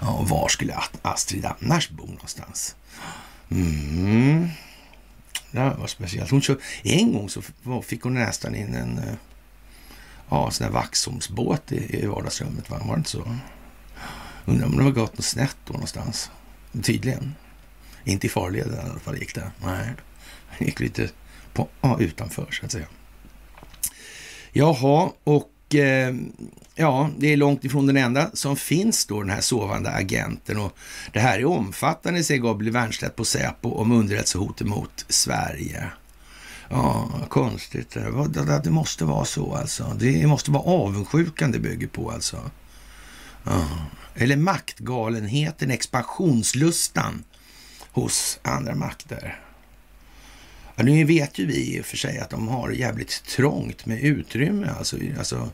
Ja, 0.00 0.12
och 0.12 0.28
var 0.28 0.48
skulle 0.48 0.76
Astrid 1.02 1.46
annars 1.46 1.90
bo 1.90 2.06
någonstans? 2.06 2.76
Mm. 3.50 4.48
Det 5.50 5.74
var 5.78 5.86
speciellt. 5.86 6.30
Hon 6.30 6.42
köpt, 6.42 6.62
en 6.82 7.12
gång 7.12 7.28
så 7.28 7.42
fick 7.82 8.02
hon 8.02 8.14
nästan 8.14 8.54
in 8.54 8.74
en 8.74 8.98
eh, 8.98 9.14
ja, 10.28 10.50
sån 10.50 10.64
här 10.64 10.72
Vaxholmsbåt 10.72 11.72
i, 11.72 12.02
i 12.02 12.06
vardagsrummet. 12.06 12.70
Va? 12.70 12.78
Var 12.84 12.94
det 12.94 12.98
inte 12.98 13.10
så? 13.10 13.36
Undrar 14.44 14.66
om 14.66 14.76
det 14.76 14.82
var 14.82 14.90
gått 14.90 15.16
något 15.18 15.24
snett 15.24 15.56
då 15.66 15.72
någonstans. 15.72 16.30
Tydligen. 16.82 17.34
Inte 18.04 18.26
i 18.26 18.30
farleden 18.30 18.74
i 18.74 18.90
alla 18.90 19.00
fall 19.00 19.18
gick 19.18 19.34
det. 19.34 19.50
Nej. 19.64 19.92
gick 20.58 20.80
lite 20.80 21.10
på, 21.52 21.68
ja, 21.80 21.96
utanför 22.00 22.46
så 22.50 22.66
att 22.66 22.72
säga. 22.72 22.86
Jaha, 24.52 25.10
och 25.24 25.74
eh, 25.74 26.14
ja, 26.74 27.10
det 27.18 27.32
är 27.32 27.36
långt 27.36 27.64
ifrån 27.64 27.86
den 27.86 27.96
enda 27.96 28.30
som 28.34 28.56
finns 28.56 29.06
då, 29.06 29.20
den 29.20 29.30
här 29.30 29.40
sovande 29.40 29.90
agenten. 29.90 30.58
Och 30.58 30.76
det 31.12 31.20
här 31.20 31.38
är 31.38 31.44
omfattande, 31.44 32.24
säger 32.24 32.40
Gabriel 32.40 32.72
Wernstedt 32.72 33.16
på 33.16 33.24
Säpo 33.24 33.70
om 33.70 33.92
underrättelsehotet 33.92 34.66
mot 34.66 35.04
Sverige. 35.08 35.90
Ja, 36.68 37.10
konstigt. 37.28 37.96
Det 38.64 38.70
måste 38.70 39.04
vara 39.04 39.24
så 39.24 39.54
alltså. 39.54 39.96
Det 39.98 40.26
måste 40.26 40.50
vara 40.50 40.62
avundsjukan 40.62 41.52
det 41.52 41.58
bygger 41.58 41.86
på 41.86 42.10
alltså. 42.10 42.50
Ja. 43.44 43.68
Eller 44.14 44.36
maktgalenheten, 44.36 45.70
expansionslustan 45.70 47.24
hos 47.92 48.38
andra 48.42 48.74
makter. 48.74 49.40
Ja, 50.76 50.82
nu 50.82 51.04
vet 51.04 51.38
ju 51.38 51.46
vi 51.46 51.76
i 51.76 51.80
och 51.80 51.84
för 51.84 51.96
sig 51.96 52.18
att 52.18 52.30
de 52.30 52.48
har 52.48 52.70
jävligt 52.70 53.24
trångt 53.24 53.86
med 53.86 54.00
utrymme. 54.00 54.70
Alltså, 54.78 54.96
alltså 55.18 55.50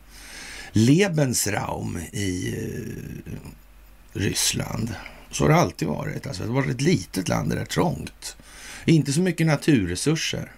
Lebensraum 0.72 1.98
i 2.12 2.54
eh, 2.56 3.32
Ryssland. 4.12 4.94
Så 5.30 5.44
har 5.44 5.48
det 5.48 5.56
alltid 5.56 5.88
varit. 5.88 6.26
Alltså, 6.26 6.42
det 6.42 6.48
har 6.48 6.54
varit 6.54 6.74
ett 6.74 6.80
litet 6.80 7.28
land, 7.28 7.48
där 7.48 7.56
det 7.56 7.62
är 7.62 7.66
trångt. 7.66 8.36
Inte 8.84 9.12
så 9.12 9.20
mycket 9.20 9.46
naturresurser. 9.46 10.52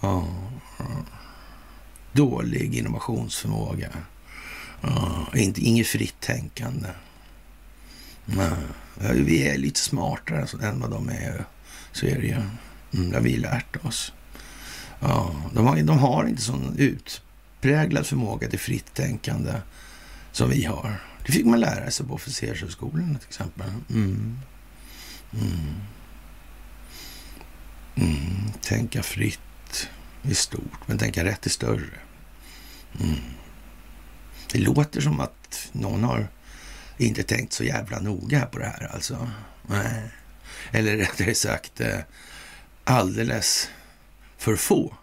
Ja, 0.00 0.28
Dålig 2.12 2.74
innovationsförmåga. 2.74 3.90
Ja, 4.80 5.26
inget 5.34 5.86
fritt 5.86 6.20
tänkande. 6.20 6.88
Ja, 8.26 8.56
vi 9.12 9.48
är 9.48 9.58
lite 9.58 9.80
smartare 9.80 10.68
än 10.68 10.80
vad 10.80 10.90
de 10.90 11.08
är. 11.08 11.44
Så 11.92 12.06
är 12.06 12.18
det 12.20 12.26
ju. 12.26 12.32
Mm, 12.94 13.10
det 13.10 13.16
har 13.16 13.22
vi 13.22 13.36
lärt 13.36 13.84
oss. 13.84 14.12
Ja, 15.00 15.34
de, 15.54 15.66
har, 15.66 15.82
de 15.82 15.98
har 15.98 16.26
inte 16.26 16.42
sån 16.42 16.76
utpräglad 16.78 18.06
förmåga 18.06 18.48
till 18.48 18.58
fritt 18.58 18.94
tänkande 18.94 19.52
som 20.32 20.50
vi 20.50 20.64
har. 20.64 21.00
Det 21.26 21.32
fick 21.32 21.46
man 21.46 21.60
lära 21.60 21.90
sig 21.90 22.06
på 22.06 22.14
officershögskolan 22.14 23.18
till 23.18 23.28
exempel. 23.28 23.70
Mm. 23.90 24.38
Mm. 25.32 25.74
Mm. 27.94 28.52
Tänka 28.62 29.02
fritt 29.02 29.88
i 30.22 30.34
stort, 30.34 30.80
men 30.86 30.98
tänka 30.98 31.24
rätt 31.24 31.46
är 31.46 31.50
större. 31.50 31.98
Mm. 33.00 33.16
Det 34.52 34.58
låter 34.58 35.00
som 35.00 35.20
att 35.20 35.68
någon 35.72 36.04
har 36.04 36.28
inte 36.96 37.22
tänkt 37.22 37.52
så 37.52 37.64
jävla 37.64 38.00
noga 38.00 38.46
på 38.46 38.58
det 38.58 38.64
här 38.64 38.90
alltså. 38.94 39.30
Nej. 39.66 40.02
Eller 40.70 40.96
rättare 40.96 41.34
sagt 41.34 41.80
eh, 41.80 41.98
alldeles 42.84 43.68
för 44.38 44.56
få 44.56 44.94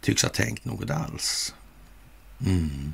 tycks 0.00 0.22
ha 0.22 0.28
tänkt 0.28 0.64
något 0.64 0.90
alls. 0.90 1.54
Mm. 2.46 2.92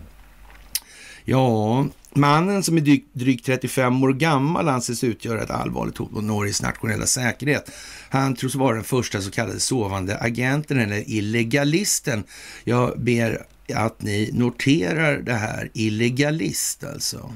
Ja, 1.25 1.87
mannen 2.15 2.63
som 2.63 2.77
är 2.77 3.01
drygt 3.13 3.47
35 3.47 4.03
år 4.03 4.13
gammal 4.13 4.69
anses 4.69 5.05
utgöra 5.05 5.43
ett 5.43 5.51
allvarligt 5.51 5.99
hot 5.99 6.11
mot 6.11 6.25
Norges 6.25 6.63
nationella 6.63 7.07
säkerhet. 7.07 7.71
Han 8.09 8.35
tros 8.35 8.55
vara 8.55 8.75
den 8.75 8.85
första 8.85 9.21
så 9.21 9.31
kallade 9.31 9.61
sovande 9.61 10.19
agenten 10.19 10.81
eller 10.81 11.11
illegalisten. 11.11 12.25
Jag 12.65 13.01
ber 13.01 13.47
att 13.75 14.03
ni 14.03 14.31
noterar 14.33 15.19
det 15.19 15.35
här, 15.35 15.71
illegalist 15.75 16.85
alltså. 16.85 17.33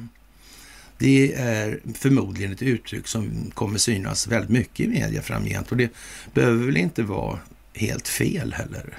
Det 0.99 1.35
är 1.35 1.81
förmodligen 1.95 2.53
ett 2.53 2.63
uttryck 2.63 3.07
som 3.07 3.51
kommer 3.55 3.79
synas 3.79 4.27
väldigt 4.27 4.51
mycket 4.51 4.87
i 4.87 4.89
media 4.89 5.23
framgent 5.23 5.71
och 5.71 5.77
det 5.77 5.93
behöver 6.35 6.67
väl 6.67 6.77
inte 6.77 7.03
vara 7.03 7.39
helt 7.75 8.09
fel 8.09 8.53
heller. 8.53 8.99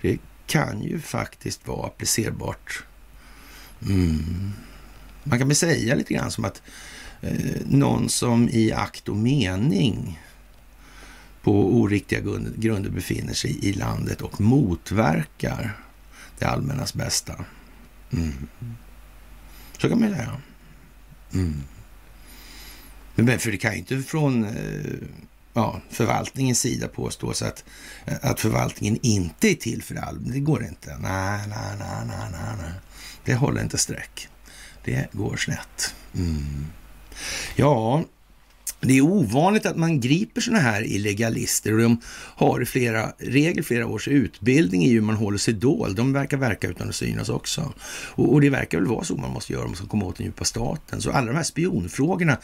Det 0.00 0.18
kan 0.46 0.82
ju 0.82 1.00
faktiskt 1.00 1.68
vara 1.68 1.86
applicerbart. 1.86 2.84
Mm. 3.88 4.52
Man 5.24 5.38
kan 5.38 5.48
väl 5.48 5.56
säga 5.56 5.94
lite 5.94 6.14
grann 6.14 6.30
som 6.30 6.44
att 6.44 6.62
eh, 7.20 7.56
någon 7.66 8.08
som 8.08 8.48
i 8.48 8.72
akt 8.72 9.08
och 9.08 9.16
mening 9.16 10.20
på 11.42 11.76
oriktiga 11.76 12.20
grunder 12.56 12.90
befinner 12.90 13.34
sig 13.34 13.64
i 13.64 13.72
landet 13.72 14.22
och 14.22 14.40
motverkar 14.40 15.78
det 16.38 16.44
allmännas 16.44 16.94
bästa. 16.94 17.44
Mm. 18.12 18.48
Så 19.78 19.88
kan 19.88 20.00
man 20.00 20.10
säga. 20.10 20.40
Mm. 21.34 21.62
Men 23.14 23.38
för 23.38 23.50
det 23.50 23.58
kan 23.58 23.72
ju 23.72 23.78
inte 23.78 24.02
från 24.02 24.44
eh, 24.44 25.08
ja, 25.52 25.80
förvaltningens 25.90 26.60
sida 26.60 26.88
påstås 26.88 27.42
att, 27.42 27.64
att 28.22 28.40
förvaltningen 28.40 28.98
inte 29.02 29.48
är 29.48 29.54
till 29.54 29.82
för 29.82 29.94
all. 29.94 30.32
Det 30.32 30.40
går 30.40 30.64
inte. 30.64 30.96
Nej, 30.98 31.40
nej, 31.48 31.76
nej, 31.78 32.06
nej, 32.06 32.56
nej. 32.62 32.72
Det 33.24 33.34
håller 33.34 33.62
inte 33.62 33.78
streck. 33.78 34.28
Det 34.84 35.08
går 35.12 35.36
snett. 35.36 35.94
Mm. 36.14 36.66
Ja, 37.56 38.04
det 38.84 38.98
är 38.98 39.00
ovanligt 39.00 39.66
att 39.66 39.76
man 39.76 40.00
griper 40.00 40.40
sådana 40.40 40.62
här 40.62 40.82
illegalister 40.82 41.72
och 41.72 41.80
de 41.80 42.00
har 42.36 42.62
i 42.62 42.66
flera, 42.66 43.12
regel 43.18 43.64
flera 43.64 43.86
års 43.86 44.08
utbildning 44.08 44.84
i 44.84 44.92
hur 44.92 45.00
man 45.00 45.16
håller 45.16 45.38
sig 45.38 45.54
dold. 45.54 45.96
De 45.96 46.12
verkar 46.12 46.36
verka 46.36 46.68
utan 46.68 46.88
att 46.88 46.94
synas 46.94 47.28
också. 47.28 47.72
Och, 47.88 48.32
och, 48.32 48.40
det 48.40 48.50
verkar 48.50 48.78
väl 48.78 48.86
vara 48.86 49.04
så 49.04 49.16
man 49.16 49.30
måste 49.30 49.52
göra 49.52 49.62
om 49.62 49.68
man 49.68 49.76
ska 49.76 49.86
komma 49.86 50.06
åt 50.06 50.16
den 50.16 50.26
djupa 50.26 50.44
staten. 50.44 51.02
Så 51.02 51.10
alla 51.10 51.26
de 51.26 51.36
här 51.36 51.42
spionfrågorna, 51.42 52.38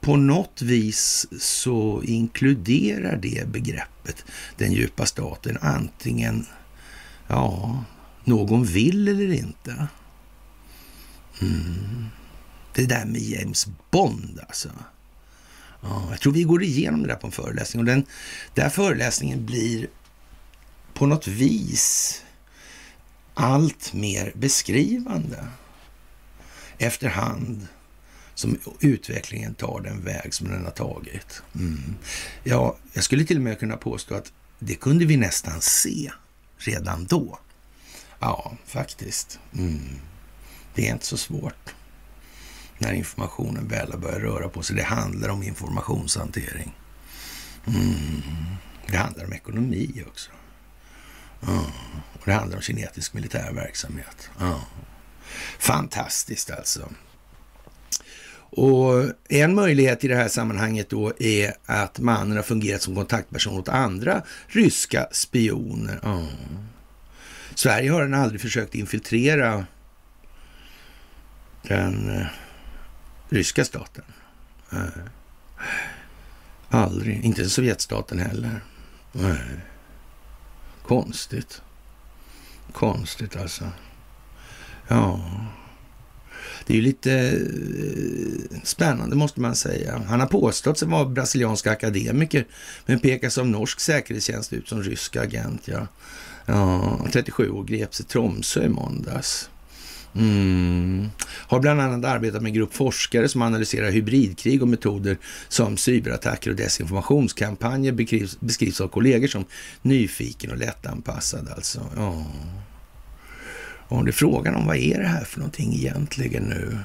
på 0.00 0.16
något 0.16 0.62
vis 0.62 1.26
så 1.40 2.02
inkluderar 2.04 3.16
det 3.16 3.48
begreppet 3.48 4.24
den 4.56 4.72
djupa 4.72 5.06
staten. 5.06 5.58
Antingen, 5.60 6.46
ja, 7.26 7.84
någon 8.24 8.64
vill 8.64 9.08
eller 9.08 9.32
inte. 9.32 9.86
Mm. 11.40 12.06
Det 12.74 12.86
där 12.86 13.04
med 13.04 13.20
James 13.20 13.66
Bond 13.90 14.40
alltså. 14.48 14.68
Ja, 15.84 16.06
jag 16.10 16.20
tror 16.20 16.32
vi 16.32 16.42
går 16.42 16.62
igenom 16.62 17.02
det 17.02 17.08
där 17.08 17.16
på 17.16 17.26
en 17.26 17.32
föreläsning 17.32 17.80
och 17.80 17.86
den 17.86 18.06
där 18.54 18.68
föreläsningen 18.68 19.46
blir 19.46 19.86
på 20.94 21.06
något 21.06 21.26
vis 21.26 22.22
allt 23.34 23.92
mer 23.92 24.32
beskrivande 24.34 25.46
efterhand 26.78 27.66
som 28.34 28.58
utvecklingen 28.80 29.54
tar 29.54 29.80
den 29.80 30.04
väg 30.04 30.34
som 30.34 30.48
den 30.48 30.64
har 30.64 30.70
tagit. 30.70 31.42
Mm. 31.54 31.94
Ja, 32.44 32.76
jag 32.92 33.04
skulle 33.04 33.24
till 33.24 33.36
och 33.36 33.42
med 33.42 33.58
kunna 33.58 33.76
påstå 33.76 34.14
att 34.14 34.32
det 34.58 34.74
kunde 34.74 35.04
vi 35.04 35.16
nästan 35.16 35.60
se 35.60 36.12
redan 36.58 37.06
då. 37.06 37.38
Ja, 38.18 38.56
faktiskt. 38.66 39.38
Mm. 39.58 39.80
Det 40.74 40.88
är 40.88 40.92
inte 40.92 41.06
så 41.06 41.16
svårt 41.16 41.74
när 42.84 42.92
informationen 42.92 43.68
väl 43.68 43.92
har 43.92 43.98
börjat 43.98 44.22
röra 44.22 44.48
på 44.48 44.62
sig. 44.62 44.76
Det 44.76 44.82
handlar 44.82 45.28
om 45.28 45.42
informationshantering. 45.42 46.74
Mm. 47.66 48.22
Det 48.86 48.96
handlar 48.96 49.24
om 49.24 49.32
ekonomi 49.32 50.04
också. 50.06 50.30
Mm. 51.46 51.64
Och 52.12 52.22
det 52.24 52.32
handlar 52.32 52.56
om 52.56 52.62
kinetisk 52.62 53.14
militär 53.14 53.52
verksamhet. 53.52 54.30
Mm. 54.40 54.58
Fantastiskt 55.58 56.50
alltså. 56.50 56.88
Och 58.56 59.04
en 59.28 59.54
möjlighet 59.54 60.04
i 60.04 60.08
det 60.08 60.16
här 60.16 60.28
sammanhanget 60.28 60.90
då 60.90 61.12
är 61.18 61.54
att 61.66 61.98
mannen 61.98 62.36
har 62.36 62.44
fungerat 62.44 62.82
som 62.82 62.94
kontaktperson 62.94 63.58
åt 63.58 63.68
andra 63.68 64.22
ryska 64.46 65.08
spioner. 65.12 66.00
Mm. 66.04 66.26
Sverige 67.54 67.90
har 67.90 68.12
aldrig 68.12 68.40
försökt 68.40 68.74
infiltrera 68.74 69.66
den 71.62 72.20
eh, 72.20 72.26
ryska 73.34 73.64
staten. 73.64 74.04
Nej. 74.70 74.88
Aldrig. 76.68 77.24
Inte 77.24 77.50
Sovjetstaten 77.50 78.18
heller. 78.18 78.60
Nej. 79.12 79.60
Konstigt. 80.86 81.62
Konstigt 82.72 83.36
alltså. 83.36 83.70
Ja. 84.88 85.20
Det 86.66 86.72
är 86.72 86.76
ju 86.76 86.82
lite 86.82 87.12
eh, 87.12 88.60
spännande 88.64 89.16
måste 89.16 89.40
man 89.40 89.56
säga. 89.56 90.02
Han 90.08 90.20
har 90.20 90.26
påstått 90.26 90.78
sig 90.78 90.88
vara 90.88 91.04
brasiliansk 91.04 91.66
akademiker 91.66 92.46
men 92.86 93.00
pekas 93.00 93.38
av 93.38 93.46
norsk 93.46 93.80
säkerhetstjänst 93.80 94.52
ut 94.52 94.68
som 94.68 94.82
rysk 94.82 95.16
agent. 95.16 95.68
Ja. 95.68 95.86
Ja, 96.46 97.06
37 97.12 97.50
år 97.50 97.64
greps 97.64 98.00
i 98.00 98.04
Tromsö 98.04 98.64
i 98.64 98.68
måndags. 98.68 99.50
Mm. 100.16 101.08
Har 101.20 101.60
bland 101.60 101.80
annat 101.80 102.04
arbetat 102.04 102.42
med 102.42 102.50
en 102.50 102.54
grupp 102.54 102.74
forskare 102.74 103.28
som 103.28 103.42
analyserar 103.42 103.90
hybridkrig 103.90 104.62
och 104.62 104.68
metoder 104.68 105.18
som 105.48 105.76
cyberattacker 105.76 106.50
och 106.50 106.56
desinformationskampanjer 106.56 107.92
beskrivs, 107.92 108.40
beskrivs 108.40 108.80
av 108.80 108.88
kollegor 108.88 109.26
som 109.26 109.44
nyfiken 109.82 110.50
och 110.50 110.56
lättanpassad. 110.56 111.48
Alltså. 111.56 111.80
Ja. 111.96 112.26
Och 113.88 114.04
det 114.04 114.10
är 114.10 114.12
frågan 114.12 114.54
om 114.54 114.66
vad 114.66 114.76
är 114.76 114.98
det 114.98 115.06
här 115.06 115.24
för 115.24 115.38
någonting 115.38 115.74
egentligen 115.74 116.42
nu? 116.42 116.78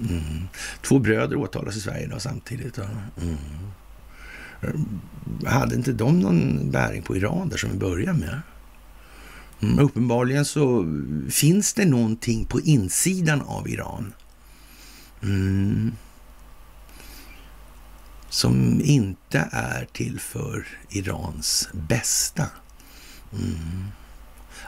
Mm. 0.00 0.48
Två 0.82 0.98
bröder 0.98 1.36
åtalas 1.36 1.76
i 1.76 1.80
Sverige 1.80 2.04
idag 2.04 2.22
samtidigt. 2.22 2.78
Mm. 2.78 3.36
hade 5.46 5.74
inte 5.74 5.92
de 5.92 6.20
någon 6.20 6.70
bäring 6.70 7.02
på 7.02 7.16
Iran 7.16 7.48
där 7.48 7.56
som 7.56 7.70
vi 7.70 7.78
började 7.78 8.18
med? 8.18 8.40
Mm, 9.62 9.78
uppenbarligen 9.78 10.44
så 10.44 10.86
finns 11.30 11.72
det 11.72 11.84
någonting 11.84 12.44
på 12.44 12.60
insidan 12.60 13.42
av 13.42 13.68
Iran. 13.68 14.12
Mm, 15.22 15.92
som 18.28 18.80
inte 18.84 19.48
är 19.52 19.88
till 19.92 20.20
för 20.20 20.66
Irans 20.90 21.68
bästa. 21.72 22.46
Mm. 23.32 23.84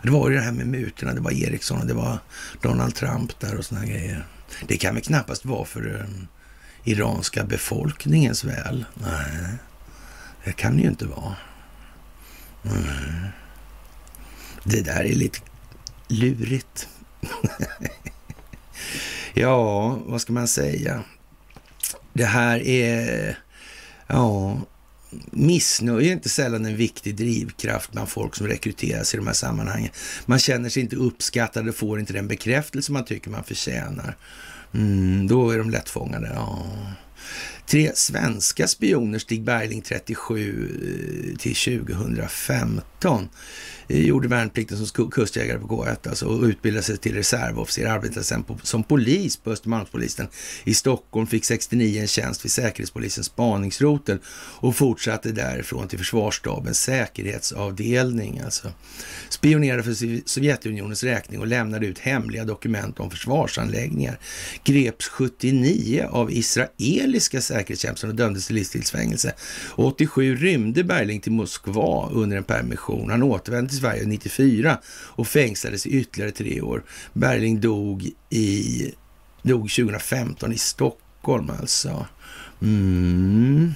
Det 0.02 0.10
var 0.10 0.30
ju 0.30 0.36
det 0.36 0.42
här 0.42 0.52
med 0.52 0.66
mutorna, 0.66 1.14
det 1.14 1.20
var 1.20 1.30
Ericsson 1.30 1.80
och 1.80 1.86
det 1.86 1.94
var 1.94 2.18
Donald 2.62 2.94
Trump 2.94 3.40
där 3.40 3.56
och 3.56 3.64
såna 3.64 3.84
grejer. 3.84 4.26
Det 4.66 4.76
kan 4.76 4.94
väl 4.94 5.02
knappast 5.02 5.44
vara 5.44 5.64
för 5.64 5.82
den 5.82 6.28
iranska 6.84 7.44
befolkningens 7.44 8.44
väl? 8.44 8.84
Nej, 8.94 9.54
det 10.44 10.52
kan 10.52 10.76
det 10.76 10.82
ju 10.82 10.88
inte 10.88 11.06
vara. 11.06 11.36
Mm. 12.64 13.26
Det 14.68 14.80
där 14.80 15.04
är 15.04 15.14
lite 15.14 15.38
lurigt. 16.08 16.88
ja, 19.34 19.88
vad 20.06 20.20
ska 20.20 20.32
man 20.32 20.48
säga? 20.48 21.02
Det 22.12 22.24
här 22.24 22.66
är... 22.66 23.38
Ja, 24.06 24.60
missnöje 25.30 26.08
är 26.08 26.12
inte 26.12 26.28
sällan 26.28 26.66
en 26.66 26.76
viktig 26.76 27.16
drivkraft 27.16 27.92
bland 27.92 28.08
folk 28.08 28.34
som 28.34 28.46
rekryteras 28.46 29.14
i 29.14 29.16
de 29.16 29.26
här 29.26 29.34
sammanhangen. 29.34 29.90
Man 30.26 30.38
känner 30.38 30.68
sig 30.68 30.82
inte 30.82 30.96
uppskattad 30.96 31.68
och 31.68 31.74
får 31.74 32.00
inte 32.00 32.12
den 32.12 32.28
bekräftelse 32.28 32.92
man 32.92 33.04
tycker 33.04 33.30
man 33.30 33.44
förtjänar. 33.44 34.16
Mm, 34.74 35.26
då 35.26 35.50
är 35.50 35.58
de 35.58 35.70
lättfångade. 35.70 36.32
Ja. 36.34 36.66
Tre 37.66 37.90
svenska 37.94 38.66
spioner, 38.66 39.18
Stig 39.18 39.44
Bergling 39.44 39.82
37 39.82 41.30
eh, 41.32 41.36
till 41.36 41.54
2015, 41.54 43.28
eh, 43.88 44.06
gjorde 44.06 44.28
värnplikten 44.28 44.86
som 44.86 45.10
kustjägare 45.10 45.58
på 45.58 45.66
K1 45.66 46.08
alltså, 46.08 46.26
och 46.26 46.42
utbildade 46.42 46.82
sig 46.82 46.96
till 46.96 47.14
reservofficer. 47.14 47.86
Arbetade 47.86 48.24
sen 48.24 48.42
på, 48.42 48.58
som 48.62 48.84
polis 48.84 49.36
på 49.36 49.50
Östermalmspolisen 49.50 50.28
i 50.64 50.74
Stockholm. 50.74 51.26
Fick 51.26 51.44
69 51.44 52.00
en 52.00 52.06
tjänst 52.06 52.44
vid 52.44 52.52
Säkerhetspolisens 52.52 53.26
spaningsrotel 53.26 54.18
och 54.58 54.76
fortsatte 54.76 55.32
därifrån 55.32 55.88
till 55.88 55.98
Försvarsstabens 55.98 56.80
säkerhetsavdelning. 56.80 58.40
Alltså. 58.44 58.72
Spionerade 59.28 59.82
för 59.82 60.28
Sovjetunionens 60.28 61.04
räkning 61.04 61.40
och 61.40 61.46
lämnade 61.46 61.86
ut 61.86 61.98
hemliga 61.98 62.44
dokument 62.44 63.00
om 63.00 63.10
försvarsanläggningar. 63.10 64.18
Greps 64.64 65.08
79 65.08 66.08
av 66.10 66.32
israeliska 66.32 67.15
säkerhetstjänsten 67.20 68.10
och 68.10 68.16
dömdes 68.16 68.46
till 68.46 68.56
livstidsfängelse. 68.56 69.34
87 69.74 70.36
rymde 70.36 70.84
Bergling 70.84 71.20
till 71.20 71.32
Moskva 71.32 72.10
under 72.12 72.36
en 72.36 72.44
permission. 72.44 73.10
Han 73.10 73.22
återvände 73.22 73.70
till 73.70 73.78
Sverige 73.78 74.06
94 74.06 74.78
och 74.88 75.26
fängslades 75.26 75.86
i 75.86 75.90
ytterligare 75.90 76.30
tre 76.30 76.60
år. 76.60 76.84
Bergling 77.12 77.60
dog, 77.60 78.10
i, 78.30 78.92
dog 79.42 79.70
2015 79.70 80.52
i 80.52 80.58
Stockholm 80.58 81.50
alltså. 81.60 82.06
Mm. 82.62 83.74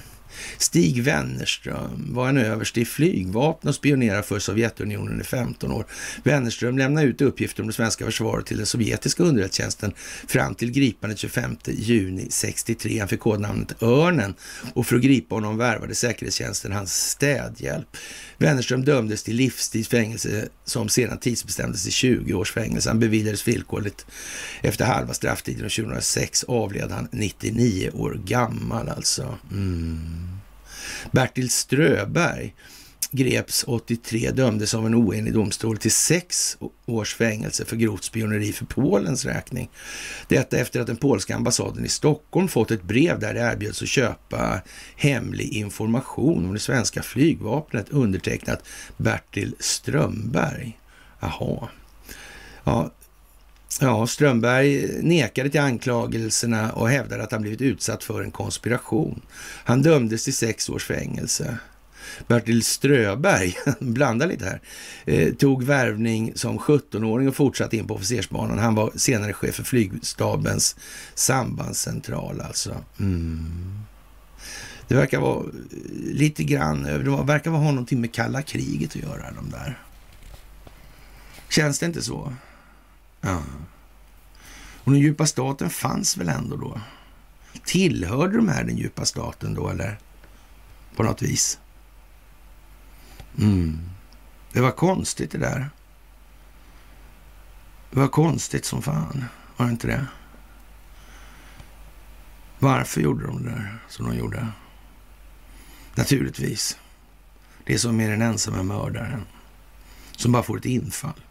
Stig 0.57 1.03
Wennerström 1.03 2.13
var 2.13 2.29
en 2.29 2.37
överste 2.37 2.81
i 2.81 2.85
flygvapnet 2.85 3.69
och 3.69 3.75
spionerade 3.75 4.23
för 4.23 4.39
Sovjetunionen 4.39 5.21
i 5.21 5.23
15 5.23 5.71
år. 5.71 5.85
Wennerström 6.23 6.77
lämnade 6.77 7.07
ut 7.07 7.21
uppgifter 7.21 7.61
om 7.61 7.67
det 7.67 7.73
svenska 7.73 8.05
försvaret 8.05 8.45
till 8.45 8.57
den 8.57 8.65
sovjetiska 8.65 9.23
underrättelsetjänsten 9.23 9.93
fram 10.27 10.55
till 10.55 10.71
gripandet 10.71 11.19
25 11.19 11.57
juni 11.65 12.27
63. 12.29 12.99
Han 12.99 13.07
fick 13.07 13.19
kodnamnet 13.19 13.83
Örnen 13.83 14.33
och 14.73 14.87
för 14.87 14.95
att 14.95 15.01
gripa 15.01 15.35
honom 15.35 15.57
värvade 15.57 15.95
säkerhetstjänsten 15.95 16.71
hans 16.71 17.09
städhjälp. 17.09 17.97
Wennerström 18.37 18.85
dömdes 18.85 19.23
till 19.23 19.35
livstidsfängelse 19.35 20.47
som 20.65 20.89
sedan 20.89 21.17
tidsbestämdes 21.17 21.83
till 21.83 21.91
20 21.91 22.33
års 22.33 22.51
fängelse. 22.51 22.89
Han 22.89 22.99
beviljades 22.99 23.47
villkorligt 23.47 24.05
efter 24.61 24.85
halva 24.85 25.13
strafftiden 25.13 25.65
och 25.65 25.71
2006 25.71 26.43
avled 26.43 26.91
han 26.91 27.07
99 27.11 27.91
år 27.93 28.19
gammal 28.25 28.89
alltså. 28.89 29.37
Mm. 29.51 30.30
Bertil 31.11 31.49
Ströberg 31.49 32.53
greps 33.11 33.63
83, 33.67 34.31
dömdes 34.31 34.73
av 34.73 34.85
en 34.85 34.95
oenig 34.95 35.33
domstol 35.33 35.77
till 35.77 35.91
sex 35.91 36.57
års 36.85 37.15
fängelse 37.15 37.65
för 37.65 37.75
grovt 37.75 38.03
spioneri 38.03 38.53
för 38.53 38.65
Polens 38.65 39.25
räkning. 39.25 39.69
Detta 40.27 40.57
efter 40.57 40.79
att 40.79 40.87
den 40.87 40.95
polska 40.95 41.35
ambassaden 41.35 41.85
i 41.85 41.89
Stockholm 41.89 42.47
fått 42.47 42.71
ett 42.71 42.83
brev 42.83 43.19
där 43.19 43.33
det 43.33 43.39
erbjöds 43.39 43.81
att 43.81 43.87
köpa 43.87 44.61
hemlig 44.95 45.53
information 45.53 46.45
om 46.45 46.53
det 46.53 46.59
svenska 46.59 47.03
flygvapnet 47.03 47.89
undertecknat 47.89 48.63
Bertil 48.97 49.55
Strömberg. 49.59 50.79
Jaha. 51.19 51.69
Ja, 52.63 52.91
Ja, 53.83 54.07
Strömberg 54.07 55.01
nekade 55.01 55.49
till 55.49 55.61
anklagelserna 55.61 56.71
och 56.71 56.89
hävdade 56.89 57.23
att 57.23 57.31
han 57.31 57.41
blivit 57.41 57.61
utsatt 57.61 58.03
för 58.03 58.21
en 58.21 58.31
konspiration. 58.31 59.21
Han 59.63 59.81
dömdes 59.81 60.23
till 60.23 60.35
sex 60.35 60.69
års 60.69 60.85
fängelse. 60.85 61.57
Bertil 62.27 62.63
Ströberg, 62.63 63.55
blanda 63.79 64.25
lite 64.25 64.45
här, 64.45 64.61
eh, 65.05 65.33
tog 65.33 65.63
värvning 65.63 66.31
som 66.35 66.59
17-åring 66.59 67.27
och 67.27 67.35
fortsatte 67.35 67.77
in 67.77 67.87
på 67.87 67.93
officersbanan. 67.93 68.59
Han 68.59 68.75
var 68.75 68.91
senare 68.95 69.33
chef 69.33 69.55
för 69.55 69.63
flygstabens 69.63 70.75
sambandscentral 71.13 72.41
alltså. 72.41 72.75
Mm. 72.99 73.79
Det 74.87 74.95
verkar 74.95 75.19
vara 75.19 75.39
eh, 75.39 75.51
lite 76.13 76.43
grann, 76.43 76.85
eh, 76.85 76.97
det 76.97 77.23
verkar 77.23 77.51
ha 77.51 77.71
någonting 77.71 78.01
med 78.01 78.13
kalla 78.13 78.41
kriget 78.41 78.89
att 78.89 78.95
göra 78.95 79.31
de 79.31 79.49
där. 79.49 79.79
Känns 81.49 81.79
det 81.79 81.85
inte 81.85 82.01
så? 82.01 82.33
Ja. 83.21 83.41
Och 84.83 84.91
den 84.91 85.01
djupa 85.01 85.25
staten 85.25 85.69
fanns 85.69 86.17
väl 86.17 86.29
ändå 86.29 86.55
då? 86.55 86.81
Tillhörde 87.63 88.37
de 88.37 88.47
här 88.47 88.63
den 88.63 88.77
djupa 88.77 89.05
staten 89.05 89.53
då, 89.53 89.69
eller? 89.69 89.99
På 90.95 91.03
något 91.03 91.21
vis. 91.21 91.59
Mm. 93.37 93.79
Det 94.51 94.61
var 94.61 94.71
konstigt 94.71 95.31
det 95.31 95.37
där. 95.37 95.69
Det 97.91 97.99
var 97.99 98.07
konstigt 98.07 98.65
som 98.65 98.81
fan, 98.81 99.25
var 99.57 99.65
det 99.65 99.71
inte 99.71 99.87
det? 99.87 100.05
Varför 102.59 103.01
gjorde 103.01 103.27
de 103.27 103.43
det 103.43 103.49
där 103.49 103.77
som 103.87 104.05
de 104.09 104.17
gjorde? 104.17 104.47
Naturligtvis. 105.95 106.77
Det 107.63 107.73
är 107.73 107.77
som 107.77 107.97
med 107.97 108.09
den 108.09 108.21
ensamma 108.21 108.63
mördaren 108.63 109.25
som 110.15 110.31
bara 110.31 110.43
får 110.43 110.57
ett 110.57 110.65
infall 110.65 111.21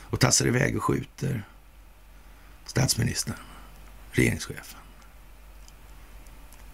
och 0.00 0.20
tassar 0.20 0.46
iväg 0.46 0.76
och 0.76 0.84
skjuter 0.84 1.44
statsministern, 2.72 3.36
regeringschefen. 4.12 4.78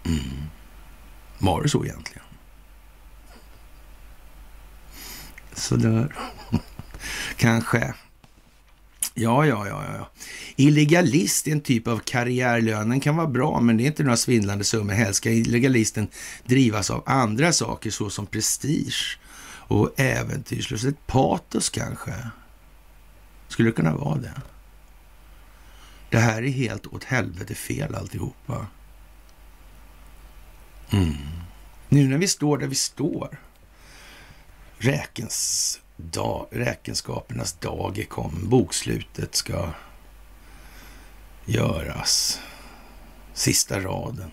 Mm. 0.04 0.20
Var 1.38 1.62
det 1.62 1.68
så 1.68 1.84
egentligen? 1.84 2.22
Sådär. 5.52 6.16
Kanske. 7.36 7.94
Ja, 9.14 9.46
ja, 9.46 9.68
ja, 9.68 9.84
ja. 9.98 10.10
Illegalist 10.56 11.46
är 11.46 11.52
en 11.52 11.60
typ 11.60 11.88
av 11.88 11.98
karriärlön. 11.98 12.88
Den 12.88 13.00
kan 13.00 13.16
vara 13.16 13.26
bra, 13.26 13.60
men 13.60 13.76
det 13.76 13.82
är 13.82 13.86
inte 13.86 14.02
några 14.02 14.16
svindlande 14.16 14.64
summor. 14.64 14.92
Helst 14.92 15.16
ska 15.16 15.30
illegalisten 15.30 16.08
drivas 16.44 16.90
av 16.90 17.02
andra 17.06 17.52
saker 17.52 17.90
såsom 17.90 18.26
prestige 18.26 19.18
och 19.68 20.00
äventyrslöshet. 20.00 21.06
Patos 21.06 21.70
kanske. 21.70 22.14
Skulle 23.48 23.68
det 23.68 23.74
kunna 23.74 23.96
vara 23.96 24.18
det? 24.18 24.34
Det 26.10 26.18
här 26.18 26.42
är 26.42 26.48
helt 26.48 26.86
åt 26.86 27.04
helvete 27.04 27.54
fel 27.54 27.94
alltihopa. 27.94 28.66
Mm. 30.90 31.16
Nu 31.88 32.08
när 32.08 32.18
vi 32.18 32.28
står 32.28 32.58
där 32.58 32.66
vi 32.66 32.74
står, 32.74 33.40
räkens 34.78 35.80
dag, 35.96 36.48
räkenskapernas 36.50 37.52
dag 37.52 37.98
är 37.98 38.04
kom, 38.04 38.48
bokslutet 38.48 39.34
ska 39.34 39.72
göras. 41.44 42.40
Sista 43.32 43.80
raden 43.80 44.30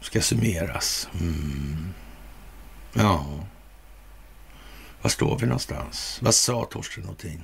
ska 0.00 0.20
summeras. 0.20 1.08
Mm. 1.20 1.94
Ja, 2.92 3.26
var 5.02 5.10
står 5.10 5.38
vi 5.38 5.46
någonstans? 5.46 6.18
Vad 6.22 6.34
sa 6.34 6.64
Torsten 6.64 7.04
Nothin? 7.04 7.42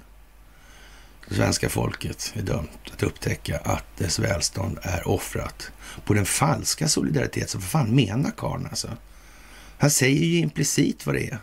Svenska 1.30 1.68
folket 1.68 2.32
är 2.36 2.42
dömt 2.42 2.90
att 2.92 3.02
upptäcka 3.02 3.58
att 3.58 3.96
dess 3.96 4.18
välstånd 4.18 4.78
är 4.82 5.08
offrat 5.08 5.70
på 6.04 6.14
den 6.14 6.26
falska 6.26 6.88
solidaritet 6.88 7.50
som 7.50 7.60
för 7.60 7.68
fan 7.68 7.94
menar 7.94 8.30
karln 8.30 8.66
alltså? 8.66 8.88
Han 9.78 9.90
säger 9.90 10.24
ju 10.24 10.38
implicit 10.38 11.06
vad 11.06 11.14
det 11.14 11.30
är. 11.30 11.38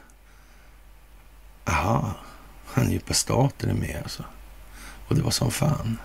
Aha, 1.65 2.13
han 2.65 2.91
djupa 2.91 3.13
staten 3.13 3.69
är 3.69 3.73
med 3.73 3.99
alltså. 4.03 4.23
Och 5.07 5.15
det 5.15 5.21
var 5.21 5.31
som 5.31 5.51
fan. 5.51 5.97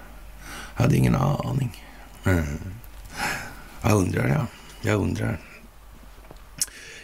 Jag 0.76 0.82
hade 0.82 0.96
ingen 0.96 1.16
aning. 1.16 1.84
Mm. 2.24 2.58
Jag 3.82 3.92
undrar, 3.92 4.28
ja. 4.28 4.46
Jag 4.82 5.00
undrar. 5.00 5.40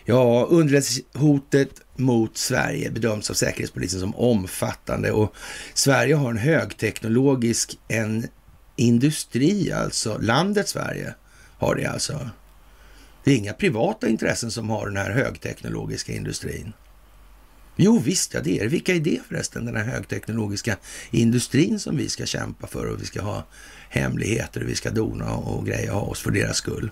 Ja, 0.05 0.47
underrättelsehotet 0.51 1.81
mot 1.97 2.37
Sverige 2.37 2.91
bedöms 2.91 3.31
av 3.31 3.35
Säkerhetspolisen 3.35 4.01
som 4.01 4.15
omfattande 4.15 5.13
och 5.13 5.35
Sverige 5.75 6.15
har 6.15 6.31
en 6.31 6.39
högteknologisk 6.39 7.79
en 7.89 8.27
industri, 8.77 9.73
alltså 9.73 10.19
landet 10.19 10.69
Sverige 10.69 11.15
har 11.59 11.75
det 11.75 11.87
alltså. 11.87 12.31
Det 13.25 13.33
är 13.33 13.37
inga 13.37 13.53
privata 13.53 14.09
intressen 14.09 14.51
som 14.51 14.71
har 14.71 14.87
den 14.87 14.97
här 14.97 15.11
högteknologiska 15.11 16.13
industrin. 16.13 16.73
Jo 17.77 17.99
visst, 17.99 18.35
ja 18.35 18.41
det 18.41 18.59
är 18.59 18.63
det. 18.63 18.69
Vilka 18.69 18.95
är 18.95 19.01
det 19.01 19.21
förresten, 19.29 19.65
den 19.65 19.77
här 19.77 19.85
högteknologiska 19.85 20.77
industrin 21.11 21.81
som 21.81 21.97
vi 21.97 22.09
ska 22.09 22.27
kämpa 22.27 22.67
för 22.67 22.87
och 22.87 23.03
vi 23.03 23.07
ska 23.07 23.23
ha 23.23 23.45
hemligheter 23.89 24.63
och 24.63 24.69
vi 24.69 24.75
ska 24.75 24.91
dona 24.91 25.35
och 25.35 25.67
greja 25.67 25.93
ha 25.93 26.01
oss 26.01 26.21
för 26.21 26.31
deras 26.31 26.57
skull. 26.57 26.91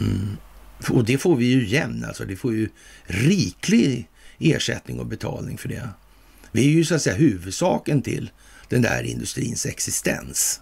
Mm. 0.00 0.36
Och 0.90 1.04
det 1.04 1.18
får 1.18 1.36
vi 1.36 1.44
ju 1.44 1.64
igen, 1.64 2.04
alltså. 2.08 2.24
Det 2.24 2.36
får 2.36 2.54
ju 2.54 2.68
riklig 3.04 4.08
ersättning 4.38 5.00
och 5.00 5.06
betalning 5.06 5.58
för 5.58 5.68
det. 5.68 5.88
Vi 6.52 6.66
är 6.66 6.70
ju 6.70 6.84
så 6.84 6.94
att 6.94 7.02
säga 7.02 7.16
huvudsaken 7.16 8.02
till 8.02 8.30
den 8.68 8.82
där 8.82 9.02
industrins 9.02 9.66
existens. 9.66 10.60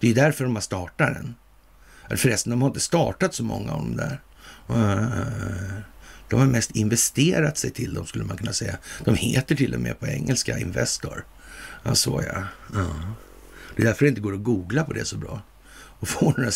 Det 0.00 0.06
är 0.06 0.08
ju 0.08 0.14
därför 0.14 0.44
de 0.44 0.54
har 0.54 0.62
startat 0.62 1.14
den. 1.14 1.34
Förresten, 2.18 2.50
de 2.50 2.62
har 2.62 2.68
inte 2.68 2.80
startat 2.80 3.34
så 3.34 3.44
många 3.44 3.72
av 3.72 3.78
de 3.78 3.96
där. 3.96 4.20
De 6.28 6.40
har 6.40 6.46
mest 6.46 6.70
investerat 6.70 7.58
sig 7.58 7.70
till 7.70 7.94
dem, 7.94 8.06
skulle 8.06 8.24
man 8.24 8.36
kunna 8.36 8.52
säga. 8.52 8.78
De 9.04 9.14
heter 9.14 9.54
till 9.54 9.74
och 9.74 9.80
med 9.80 10.00
på 10.00 10.06
engelska 10.06 10.58
Investor. 10.58 11.24
Ja, 11.82 11.94
så 11.94 12.22
ja. 12.26 12.44
ja. 12.74 13.14
Det 13.76 13.82
är 13.82 13.86
därför 13.86 14.04
det 14.04 14.08
inte 14.08 14.20
går 14.20 14.34
att 14.34 14.42
googla 14.42 14.84
på 14.84 14.92
det 14.92 15.04
så 15.04 15.16
bra 15.16 15.42
och 16.02 16.08
få 16.08 16.34
några, 16.36 16.50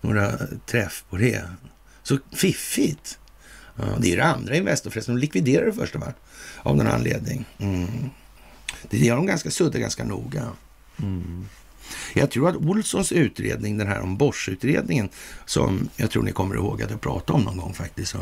några 0.00 0.38
träff 0.66 1.04
på 1.10 1.16
det. 1.16 1.42
Så 2.04 2.18
fiffigt! 2.32 3.18
Ja, 3.76 3.84
det 3.98 4.12
är 4.12 4.16
det 4.16 4.24
andra 4.24 4.56
Investor 4.56 4.90
förresten. 4.90 5.14
De 5.14 5.20
likviderar 5.20 5.66
det 5.66 5.72
första 5.72 5.98
va? 5.98 6.12
Av 6.62 6.76
någon 6.76 6.86
anledning. 6.86 7.44
Mm. 7.58 8.10
Det 8.90 8.98
gör 8.98 9.16
de 9.16 9.26
ganska 9.26 9.50
sudda 9.50 9.78
ganska 9.78 10.04
noga. 10.04 10.48
Mm. 11.02 11.48
Jag 12.14 12.30
tror 12.30 12.48
att 12.48 12.56
Olssons 12.56 13.12
utredning, 13.12 13.78
den 13.78 13.88
här 13.88 14.00
om 14.00 14.16
Bosch-utredningen, 14.16 15.08
som 15.46 15.88
jag 15.96 16.10
tror 16.10 16.22
ni 16.22 16.32
kommer 16.32 16.54
ihåg 16.54 16.82
att 16.82 16.90
jag 16.90 17.00
pratade 17.00 17.38
om 17.38 17.44
någon 17.44 17.56
gång 17.56 17.74
faktiskt. 17.74 18.14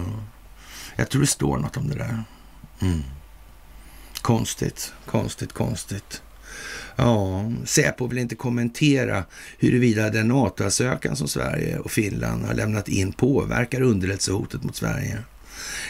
Jag 0.96 1.08
tror 1.10 1.20
det 1.20 1.26
står 1.26 1.58
något 1.58 1.76
om 1.76 1.88
det 1.88 1.94
där. 1.94 2.24
Mm. 2.80 3.02
Konstigt, 4.22 4.92
konstigt, 5.06 5.52
konstigt. 5.52 6.22
Ja, 6.96 7.52
Säpo 7.64 8.06
vill 8.06 8.18
inte 8.18 8.34
kommentera 8.34 9.24
huruvida 9.58 10.10
den 10.10 10.28
NATO-ansökan 10.28 11.16
som 11.16 11.28
Sverige 11.28 11.78
och 11.78 11.90
Finland 11.90 12.44
har 12.44 12.54
lämnat 12.54 12.88
in 12.88 13.12
påverkar 13.12 13.80
underrättelsehotet 13.80 14.62
mot 14.62 14.76
Sverige. 14.76 15.18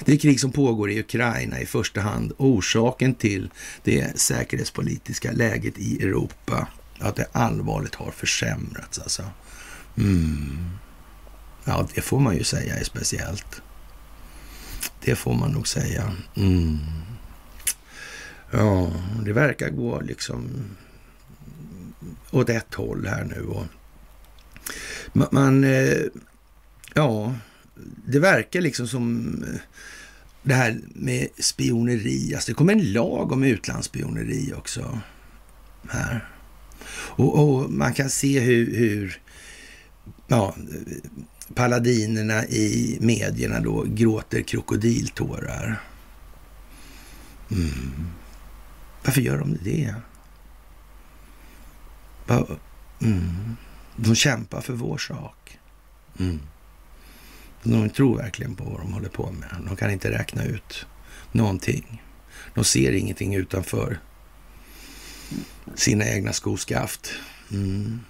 Det 0.05 0.17
krig 0.17 0.41
som 0.41 0.53
pågår 0.53 0.91
i 0.91 1.01
Ukraina 1.01 1.61
i 1.61 1.67
första 1.67 2.01
hand 2.01 2.33
orsaken 2.39 3.15
till 3.15 3.51
det 3.83 4.21
säkerhetspolitiska 4.21 5.33
läget 5.33 5.79
i 5.79 6.03
Europa. 6.03 6.69
Att 6.99 7.17
det 7.17 7.27
allvarligt 7.33 7.95
har 7.95 8.11
försämrats 8.11 8.99
alltså. 8.99 9.23
Mm. 9.97 10.71
Ja, 11.65 11.89
det 11.95 12.01
får 12.01 12.21
man 12.21 12.37
ju 12.37 12.45
säga 12.45 12.77
är 12.77 12.85
speciellt. 12.85 13.63
Det 15.05 15.15
får 15.15 15.35
man 15.35 15.51
nog 15.51 15.69
säga. 15.69 16.13
Mm. 16.37 16.79
Ja, 18.51 18.93
det 19.25 19.33
verkar 19.33 19.71
gå 19.71 20.01
liksom 20.01 20.49
åt 22.33 22.49
ett 22.49 22.75
håll 22.75 23.07
här 23.07 23.25
nu. 23.25 23.43
Och 23.43 23.67
man, 25.33 25.65
eh, 25.65 25.99
ja, 26.95 27.35
det 28.07 28.19
verkar 28.19 28.61
liksom 28.61 28.89
som 28.89 29.27
eh, 29.49 29.61
det 30.43 30.55
här 30.55 30.81
med 30.95 31.29
spioneri. 31.39 32.35
Alltså 32.35 32.53
det 32.53 32.55
kommer 32.55 32.73
en 32.73 32.93
lag 32.93 33.33
om 33.33 33.45
utlandsspioneri 33.45 34.53
också 34.57 35.01
här. 35.89 36.29
Och, 36.95 37.39
och 37.39 37.71
man 37.71 37.95
kan 37.95 38.11
se 38.11 38.41
hur, 38.41 38.77
hur 38.77 39.21
ja, 40.27 40.57
paladinerna 41.55 42.47
i 42.47 42.99
medierna 43.01 43.61
då 43.61 43.85
gråter 43.89 44.43
krokodiltårar. 44.43 45.83
Mm. 47.51 48.07
Varför 49.05 49.21
gör 49.21 49.39
de 49.39 49.59
det? 49.63 49.95
Mm. 53.01 53.57
De 53.97 54.15
kämpar 54.15 54.61
för 54.61 54.73
vår 54.73 54.99
sak. 54.99 55.59
Mm. 56.19 56.41
De 57.63 57.91
tror 57.91 58.17
verkligen 58.17 58.57
på 58.57 58.65
vad 58.65 58.81
de 58.81 58.93
håller 58.93 59.09
på 59.09 59.31
med. 59.33 59.57
De 59.67 59.77
kan 59.77 59.91
inte 59.91 60.11
räkna 60.11 60.45
ut 60.45 60.87
någonting. 61.33 62.03
De 62.55 62.65
ser 62.65 62.93
ingenting 62.93 63.35
utanför 63.35 63.99
sina 65.75 66.05
egna 66.05 66.33
skoskaft. 66.33 67.13
Mm. 67.51 68.01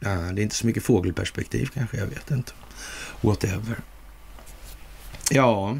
Ja, 0.00 0.10
det 0.10 0.40
är 0.40 0.42
inte 0.42 0.54
så 0.54 0.66
mycket 0.66 0.82
fågelperspektiv 0.82 1.70
kanske, 1.74 1.96
jag 1.96 2.06
vet 2.06 2.30
inte. 2.30 2.52
Whatever. 3.20 3.76
Ja, 5.30 5.78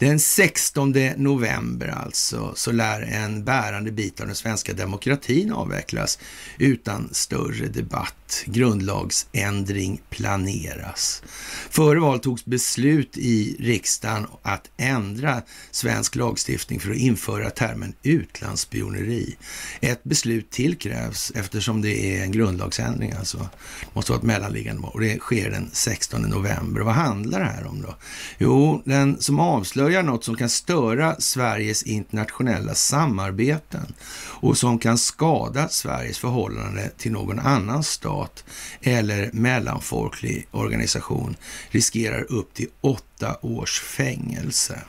den 0.00 0.20
16 0.20 0.92
november 1.16 1.88
alltså 1.88 2.52
så 2.56 2.72
lär 2.72 3.02
en 3.02 3.44
bärande 3.44 3.92
bit 3.92 4.20
av 4.20 4.26
den 4.26 4.36
svenska 4.36 4.72
demokratin 4.72 5.52
avvecklas 5.52 6.18
utan 6.58 7.08
större 7.12 7.66
debatt. 7.66 8.44
Grundlagsändring 8.44 10.00
planeras. 10.10 11.22
Före 11.70 12.00
val 12.00 12.18
togs 12.20 12.44
beslut 12.44 13.18
i 13.18 13.56
riksdagen 13.60 14.26
att 14.42 14.70
ändra 14.76 15.42
svensk 15.70 16.16
lagstiftning 16.16 16.80
för 16.80 16.90
att 16.90 16.96
införa 16.96 17.50
termen 17.50 17.94
utlandsspioneri. 18.02 19.36
Ett 19.80 20.04
beslut 20.04 20.50
till 20.50 20.78
krävs 20.78 21.32
eftersom 21.34 21.82
det 21.82 22.16
är 22.16 22.22
en 22.22 22.32
grundlagsändring 22.32 23.12
alltså. 23.12 23.38
Det 23.38 23.86
måste 23.92 24.12
vara 24.12 24.18
ett 24.18 24.26
mellanliggande 24.26 24.82
val. 24.82 24.90
och 24.94 25.00
det 25.00 25.18
sker 25.18 25.50
den 25.50 25.70
16 25.72 26.22
november. 26.22 26.80
Vad 26.80 26.94
handlar 26.94 27.40
det 27.40 27.46
här 27.46 27.66
om 27.66 27.82
då? 27.82 27.94
Jo, 28.38 28.82
den 28.84 29.20
som 29.20 29.40
avslöjar 29.40 29.89
avslöjar 29.90 30.02
något 30.02 30.24
som 30.24 30.36
kan 30.36 30.48
störa 30.48 31.20
Sveriges 31.20 31.82
internationella 31.82 32.74
samarbeten 32.74 33.94
och 34.42 34.58
som 34.58 34.78
kan 34.78 34.98
skada 34.98 35.68
Sveriges 35.68 36.18
förhållande 36.18 36.90
till 36.98 37.12
någon 37.12 37.38
annan 37.38 37.82
stat 37.82 38.44
eller 38.82 39.30
mellanfolklig 39.32 40.46
organisation 40.50 41.36
riskerar 41.70 42.32
upp 42.32 42.54
till 42.54 42.68
åtta 42.80 43.36
års 43.42 43.80
fängelse. 43.80 44.80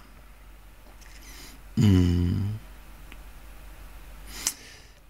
Mm. 1.78 2.58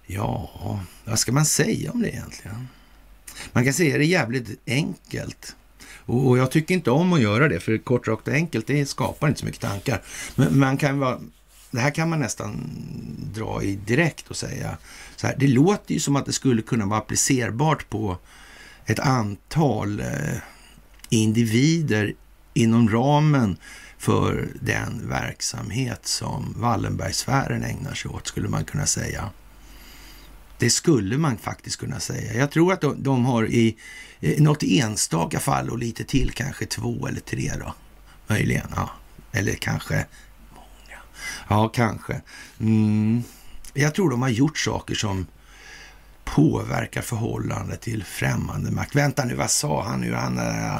Ja, 0.08 0.80
vad 1.06 1.20
ska 1.20 1.32
man 1.32 1.46
säga 1.46 1.92
om 1.92 2.02
det 2.02 2.10
egentligen? 2.10 2.68
Man 3.54 3.64
kan 3.64 3.74
säga 3.74 3.98
det 3.98 4.06
jävligt 4.06 4.60
enkelt. 4.68 5.56
Och, 6.06 6.38
jag 6.38 6.52
tycker 6.52 6.74
inte 6.74 6.92
om 6.92 7.14
att 7.14 7.22
göra 7.22 7.48
det, 7.48 7.60
för 7.60 7.78
kort, 7.78 8.08
rakt 8.08 8.28
och 8.28 8.34
enkelt, 8.34 8.68
det 8.68 8.86
skapar 8.86 9.28
inte 9.28 9.40
så 9.40 9.46
mycket 9.46 9.62
tankar. 9.62 10.02
Men 10.36 10.60
man 10.60 10.78
kan 10.78 11.00
vara, 11.00 11.20
det 11.72 11.80
här 11.80 11.92
kan 11.92 12.10
man 12.10 12.20
nästan 12.20 12.70
dra 13.34 13.64
i 13.64 13.76
direkt 13.76 14.30
och 14.30 14.36
säga 14.36 14.78
så 15.16 15.28
här. 15.28 15.36
Det 15.40 15.48
låter 15.48 15.94
ju 15.94 16.00
som 16.00 16.16
att 16.16 16.26
det 16.26 16.34
skulle 16.34 16.62
kunna 16.62 16.86
vara 16.86 17.00
applicerbart 17.00 17.90
på 17.90 18.18
ett 18.86 19.00
antal 19.00 20.00
eh, 20.00 20.38
individer 21.10 22.14
inom 22.54 22.90
ramen 22.90 23.58
för 23.98 24.48
den 24.62 25.10
verksamhet 25.10 26.08
som 26.08 26.56
Wallenbergsfären 26.58 27.64
ägnar 27.64 27.94
sig 27.94 28.12
åt, 28.12 28.28
skulle 28.28 28.50
man 28.50 28.66
kunna 28.66 28.86
säga. 28.86 29.30
Det 30.62 30.70
skulle 30.70 31.18
man 31.18 31.38
faktiskt 31.38 31.80
kunna 31.80 32.00
säga. 32.00 32.34
Jag 32.34 32.52
tror 32.52 32.74
att 32.74 32.82
de, 32.82 33.04
de 33.04 33.26
har 33.26 33.46
i 33.46 33.78
något 34.38 34.64
enstaka 34.64 35.40
fall 35.40 35.70
och 35.70 35.78
lite 35.78 36.04
till, 36.04 36.32
kanske 36.32 36.66
två 36.66 37.08
eller 37.08 37.20
tre 37.20 37.52
då. 37.60 37.74
Möjligen, 38.28 38.68
ja. 38.76 38.90
Eller 39.32 39.54
kanske 39.54 40.06
många. 40.50 41.00
Ja, 41.48 41.70
kanske. 41.70 42.22
Mm. 42.60 43.24
Jag 43.74 43.96
tror 43.96 44.10
de 44.10 44.22
har 44.22 44.30
gjort 44.30 44.58
saker 44.58 44.96
som 44.96 45.28
påverkar 46.24 47.02
förhållandet 47.02 47.82
till 47.82 48.04
främmande 48.04 48.72
makt. 48.72 48.96
Vänta 48.96 49.26
nu, 49.26 49.36
vad 49.36 49.52
sa 49.52 49.84
han 49.84 50.02
nu? 50.02 50.14
Han 50.14 50.38
äh, 50.38 50.78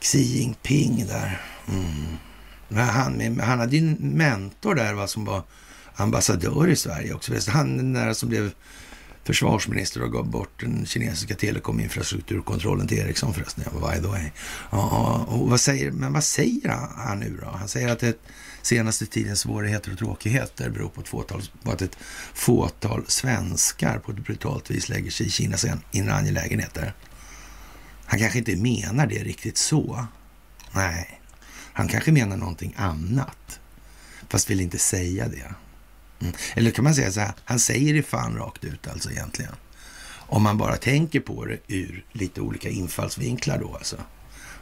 Xi 0.00 0.22
Jinping 0.22 1.06
där. 1.06 1.40
Mm. 1.68 2.88
Han, 2.88 3.40
han 3.40 3.58
hade 3.58 3.76
ju 3.76 3.88
en 3.88 3.94
mentor 3.94 4.74
där 4.74 4.94
va, 4.94 5.06
som 5.06 5.24
var 5.24 5.42
ambassadör 5.94 6.68
i 6.68 6.76
Sverige 6.76 7.14
också. 7.14 7.32
Han 7.48 7.76
den 7.76 7.92
där 7.92 8.12
som 8.12 8.28
blev 8.28 8.52
försvarsminister 9.28 10.02
och 10.02 10.12
gav 10.12 10.30
bort 10.30 10.60
den 10.60 10.86
kinesiska 10.86 11.34
telekominfrastrukturkontrollen 11.34 12.88
till 12.88 12.98
Ericsson 12.98 13.34
förresten. 13.34 13.64
Ja, 13.66 13.90
by 13.90 14.02
the 14.02 14.08
way. 14.08 14.30
Ja, 14.70 15.24
och 15.28 15.50
vad 15.50 15.60
säger, 15.60 15.90
men 15.90 16.12
vad 16.12 16.24
säger 16.24 16.68
han 16.96 17.20
nu 17.20 17.38
då? 17.42 17.50
Han 17.50 17.68
säger 17.68 17.88
att 17.88 17.98
det 17.98 18.18
senaste 18.62 19.06
tidens 19.06 19.40
svårigheter 19.40 19.92
och 19.92 19.98
tråkigheter 19.98 20.70
beror 20.70 20.88
på, 20.88 21.00
ett 21.00 21.08
fåtal, 21.08 21.42
på 21.62 21.72
att 21.72 21.82
ett 21.82 21.96
fåtal 22.34 23.04
svenskar 23.06 23.98
på 23.98 24.12
ett 24.12 24.18
brutalt 24.18 24.70
vis 24.70 24.88
lägger 24.88 25.10
sig 25.10 25.26
i 25.26 25.30
Kinas 25.30 25.66
inre 25.90 26.14
angelägenheter. 26.14 26.94
Han 28.04 28.18
kanske 28.18 28.38
inte 28.38 28.56
menar 28.56 29.06
det 29.06 29.22
riktigt 29.22 29.58
så. 29.58 30.06
Nej, 30.72 31.20
han 31.72 31.88
kanske 31.88 32.12
menar 32.12 32.36
någonting 32.36 32.74
annat. 32.76 33.60
Fast 34.28 34.50
vill 34.50 34.60
inte 34.60 34.78
säga 34.78 35.28
det. 35.28 35.54
Mm. 36.20 36.32
Eller 36.54 36.70
kan 36.70 36.84
man 36.84 36.94
säga 36.94 37.12
så 37.12 37.20
här, 37.20 37.32
han 37.44 37.58
säger 37.58 37.94
det 37.94 38.02
fan 38.02 38.36
rakt 38.36 38.64
ut 38.64 38.88
alltså 38.88 39.10
egentligen. 39.10 39.52
Om 40.30 40.42
man 40.42 40.58
bara 40.58 40.76
tänker 40.76 41.20
på 41.20 41.44
det 41.44 41.58
ur 41.66 42.04
lite 42.12 42.40
olika 42.40 42.68
infallsvinklar 42.68 43.58
då 43.58 43.74
alltså. 43.74 43.96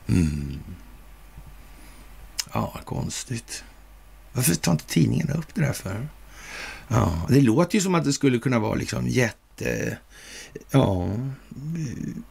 Mm. 0.06 0.58
Ja, 2.52 2.80
konstigt. 2.84 3.64
Varför 4.32 4.54
tar 4.54 4.72
inte 4.72 4.86
tidningarna 4.86 5.34
upp 5.34 5.54
det 5.54 5.60
där 5.60 5.72
för? 5.72 6.08
Ja, 6.88 7.26
det 7.28 7.40
låter 7.40 7.74
ju 7.74 7.80
som 7.80 7.94
att 7.94 8.04
det 8.04 8.12
skulle 8.12 8.38
kunna 8.38 8.58
vara 8.58 8.74
liksom 8.74 9.08
jätte... 9.08 9.98
Ja, 10.70 11.08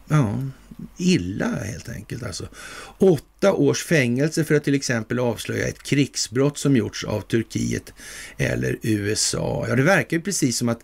ja, 0.08 0.38
illa 0.98 1.48
helt 1.64 1.90
enkelt. 1.90 2.24
Alltså. 2.24 2.48
Åtta 2.98 3.54
års 3.54 3.84
fängelse 3.84 4.44
för 4.44 4.56
att 4.56 4.64
till 4.64 4.76
exempel 4.76 5.20
avslöja 5.20 5.68
ett 5.68 5.84
krigsbrott 5.84 6.58
som 6.58 6.76
gjorts 6.76 7.04
av 7.04 7.22
Turkiet 7.22 7.94
eller 8.38 8.78
USA. 8.82 9.66
Ja, 9.70 9.76
det 9.76 9.84
verkar 9.84 10.18
ju 10.18 10.24
precis 10.24 10.58
som 10.58 10.70
att 10.70 10.80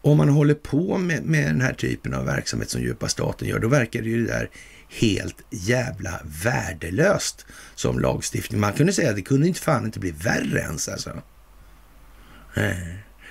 om 0.00 0.16
man 0.16 0.28
håller 0.28 0.54
på 0.54 0.98
med, 0.98 1.22
med 1.22 1.46
den 1.46 1.60
här 1.60 1.74
typen 1.74 2.14
av 2.14 2.24
verksamhet 2.24 2.70
som 2.70 2.82
djupa 2.82 3.08
staten 3.08 3.48
gör, 3.48 3.58
då 3.58 3.68
verkar 3.68 4.02
det 4.02 4.08
ju 4.08 4.26
det 4.26 4.32
där 4.32 4.50
helt 4.88 5.36
jävla 5.50 6.20
värdelöst 6.44 7.46
som 7.74 7.98
lagstiftning. 7.98 8.60
Man 8.60 8.72
kunde 8.72 8.92
säga 8.92 9.10
att 9.10 9.16
det 9.16 9.22
kunde 9.22 9.48
inte 9.48 9.60
fan 9.60 9.84
inte 9.84 10.00
bli 10.00 10.10
värre 10.10 10.60
ens 10.60 10.88
alltså. 10.88 11.22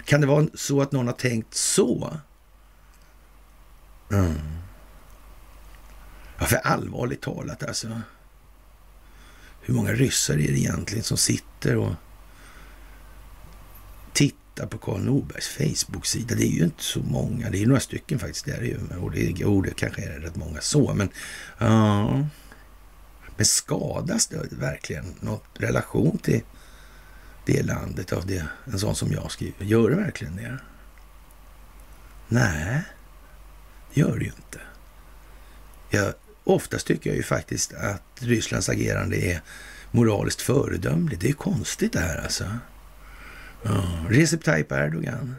Kan 0.06 0.22
det 0.22 0.28
vara 0.28 0.48
så 0.54 0.82
att 0.82 0.92
någon 0.92 1.08
har 1.08 1.14
tänkt 1.14 1.54
så? 1.54 2.18
Mm. 4.12 4.63
Varför 6.44 6.56
för 6.56 6.68
allvarligt 6.68 7.22
talat 7.22 7.64
alltså. 7.64 8.02
Hur 9.62 9.74
många 9.74 9.94
ryssar 9.94 10.34
är 10.34 10.38
det 10.38 10.60
egentligen 10.60 11.04
som 11.04 11.18
sitter 11.18 11.78
och 11.78 11.94
tittar 14.14 14.68
på 14.68 14.78
Karl 14.78 15.02
Norbergs 15.02 15.48
Facebook-sida? 15.48 16.36
Det 16.36 16.46
är 16.46 16.52
ju 16.52 16.64
inte 16.64 16.84
så 16.84 17.00
många. 17.00 17.50
Det 17.50 17.64
är 17.64 17.68
några 17.68 17.80
stycken 17.80 18.20
faktiskt. 18.20 18.46
Det 18.46 18.52
är 18.52 18.62
ju. 18.62 18.80
Och 19.02 19.12
det, 19.12 19.46
oh, 19.46 19.64
det 19.64 19.74
kanske 19.76 20.02
är 20.02 20.20
rätt 20.20 20.36
många 20.36 20.62
så, 20.62 20.94
men 20.94 21.10
ja. 21.58 22.28
Men 23.36 23.46
skadas 23.46 24.28
det 24.28 24.52
verkligen 24.52 25.16
något 25.20 25.46
relation 25.54 26.18
till 26.18 26.42
det 27.46 27.64
landet 27.64 28.14
av 28.14 28.26
det, 28.26 28.48
en 28.66 28.80
sån 28.80 28.96
som 28.96 29.12
jag 29.12 29.32
skriver? 29.32 29.66
Gör 29.66 29.90
det 29.90 29.96
verkligen 29.96 30.36
det? 30.36 30.58
Nej, 32.28 32.84
det 33.94 34.02
gör 34.02 34.18
det 34.18 34.26
ju 34.26 34.32
inte. 34.32 34.60
Jag, 35.90 36.14
oftast 36.44 36.88
tycker 36.88 37.10
jag 37.10 37.18
ju 37.18 37.24
faktiskt 37.24 37.74
att 37.74 38.04
Rysslands 38.20 38.70
agerande 38.70 39.18
är 39.18 39.42
moraliskt 39.92 40.42
föredömligt. 40.42 41.22
Det 41.22 41.30
är 41.30 41.34
konstigt 41.34 41.94
det 41.94 42.00
här 42.00 42.24
alltså. 42.24 42.58
Ja, 43.64 43.84
Recep 44.10 44.44
Tayyip 44.44 44.72
Erdogan. 44.72 45.36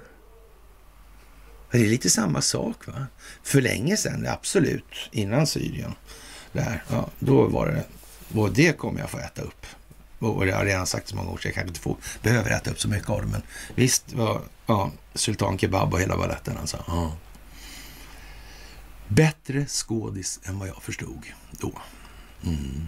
Det 1.71 1.79
är 1.79 1.89
lite 1.89 2.11
samma 2.11 2.43
sak 2.43 2.87
va? 2.87 3.07
För 3.43 3.61
länge 3.61 3.97
sedan, 3.97 4.27
absolut, 4.27 5.09
innan 5.13 5.47
Syrien. 5.47 5.95
Där, 6.53 6.85
ja, 6.91 7.11
då 7.19 7.47
var 7.47 7.67
det, 7.67 7.85
och 8.41 8.53
det 8.53 8.79
kommer 8.79 9.01
jag 9.01 9.11
få 9.11 9.19
äta 9.19 9.43
upp. 9.43 9.67
Och 10.19 10.47
det 10.47 10.53
har 10.53 10.59
jag 10.59 10.67
redan 10.67 10.87
sagt 10.87 11.09
så 11.09 11.17
många 11.17 11.31
år 11.31 11.37
så 11.37 11.49
jag 11.49 11.55
kanske 11.55 11.69
inte 11.69 11.81
får, 11.81 11.97
behöver 12.23 12.51
äta 12.51 12.71
upp 12.71 12.81
så 12.81 12.89
mycket 12.89 13.11
av 13.11 13.21
det. 13.21 13.27
Men 13.27 13.43
visst, 13.75 14.13
var, 14.13 14.41
ja, 14.67 14.93
sultan 15.15 15.59
kebab 15.59 15.95
och 15.95 16.01
hela 16.01 16.17
baletten 16.17 16.57
alltså. 16.59 16.85
Ja. 16.87 17.17
Bättre 19.17 19.67
skådis 19.67 20.41
än 20.45 20.59
vad 20.59 20.69
jag 20.69 20.83
förstod 20.83 21.27
då. 21.51 21.73
Mm. 22.45 22.87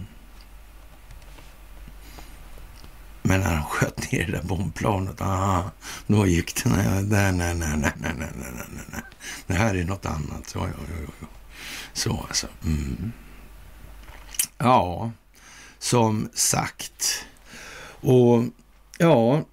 Men 3.21 3.39
när 3.39 3.55
han 3.55 3.63
sköt 3.63 4.11
ner 4.11 4.25
det 4.25 4.31
där 4.31 4.43
bombplanet, 4.43 5.21
aha, 5.21 5.71
då 6.07 6.27
gick 6.27 6.63
det. 6.63 6.69
Nej, 6.69 7.03
nej, 7.03 7.33
nej, 7.33 7.55
nej, 7.55 7.77
nej, 7.77 7.93
nej, 7.95 8.13
nej, 8.17 8.29
nej, 8.35 8.85
nej. 8.91 9.01
Det 9.47 9.53
här 9.53 9.75
är 9.75 9.83
något 9.83 10.05
annat. 10.05 10.51
Ja, 10.55 10.67
ja, 10.67 10.83
ja, 10.89 11.11
ja. 11.21 11.27
Så 11.93 12.25
alltså. 12.27 12.47
Mm. 12.63 13.11
Ja, 14.57 15.11
som 15.79 16.29
sagt. 16.33 17.25
Och 18.01 18.43
ja, 18.97 19.45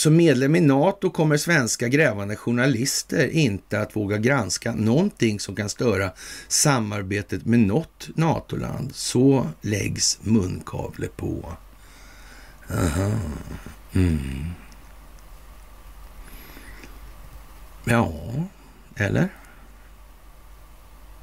som 0.00 0.16
medlem 0.16 0.56
i 0.56 0.60
NATO 0.60 1.10
kommer 1.10 1.36
svenska 1.36 1.88
grävande 1.88 2.36
journalister 2.36 3.28
inte 3.28 3.80
att 3.80 3.96
våga 3.96 4.18
granska 4.18 4.74
någonting 4.74 5.40
som 5.40 5.56
kan 5.56 5.68
störa 5.68 6.10
samarbetet 6.48 7.46
med 7.46 7.60
något 7.60 8.08
NATO-land. 8.14 8.94
Så 8.94 9.46
läggs 9.60 10.18
munkavle 10.22 11.06
på. 11.16 11.52
Aha. 12.70 13.12
Mm. 13.92 14.44
Ja, 17.84 18.12
eller? 18.96 19.28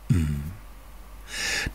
Mm. 0.10 0.57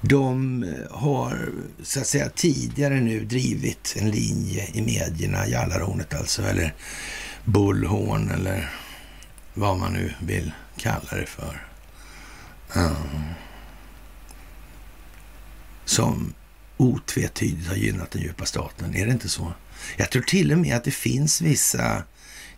De 0.01 0.62
eh, 0.62 0.99
har 0.99 1.49
så 1.83 2.01
att 2.01 2.07
säga 2.07 2.29
tidigare 2.29 3.01
nu 3.01 3.25
drivit 3.25 3.97
en 3.99 4.11
linje 4.11 4.69
i 4.73 4.83
medierna, 4.83 5.49
Jallarhornet 5.49 6.15
alltså, 6.15 6.43
eller 6.43 6.75
Bullhorn 7.45 8.31
eller 8.31 8.71
vad 9.55 9.79
man 9.79 9.93
nu 9.93 10.15
vill 10.21 10.53
kalla 10.77 11.11
det 11.11 11.27
för. 11.27 11.67
Mm. 12.75 12.95
Som 15.85 16.35
otvetydigt 16.77 17.69
har 17.69 17.77
gynnat 17.77 18.11
den 18.11 18.23
djupa 18.23 18.45
staten. 18.45 18.95
Är 18.95 19.07
det 19.07 19.12
inte 19.12 19.29
så? 19.29 19.53
Jag 19.97 20.11
tror 20.11 20.23
till 20.23 20.53
och 20.53 20.59
med 20.59 20.77
att 20.77 20.85
det 20.85 20.91
finns 20.91 21.41
vissa 21.41 22.03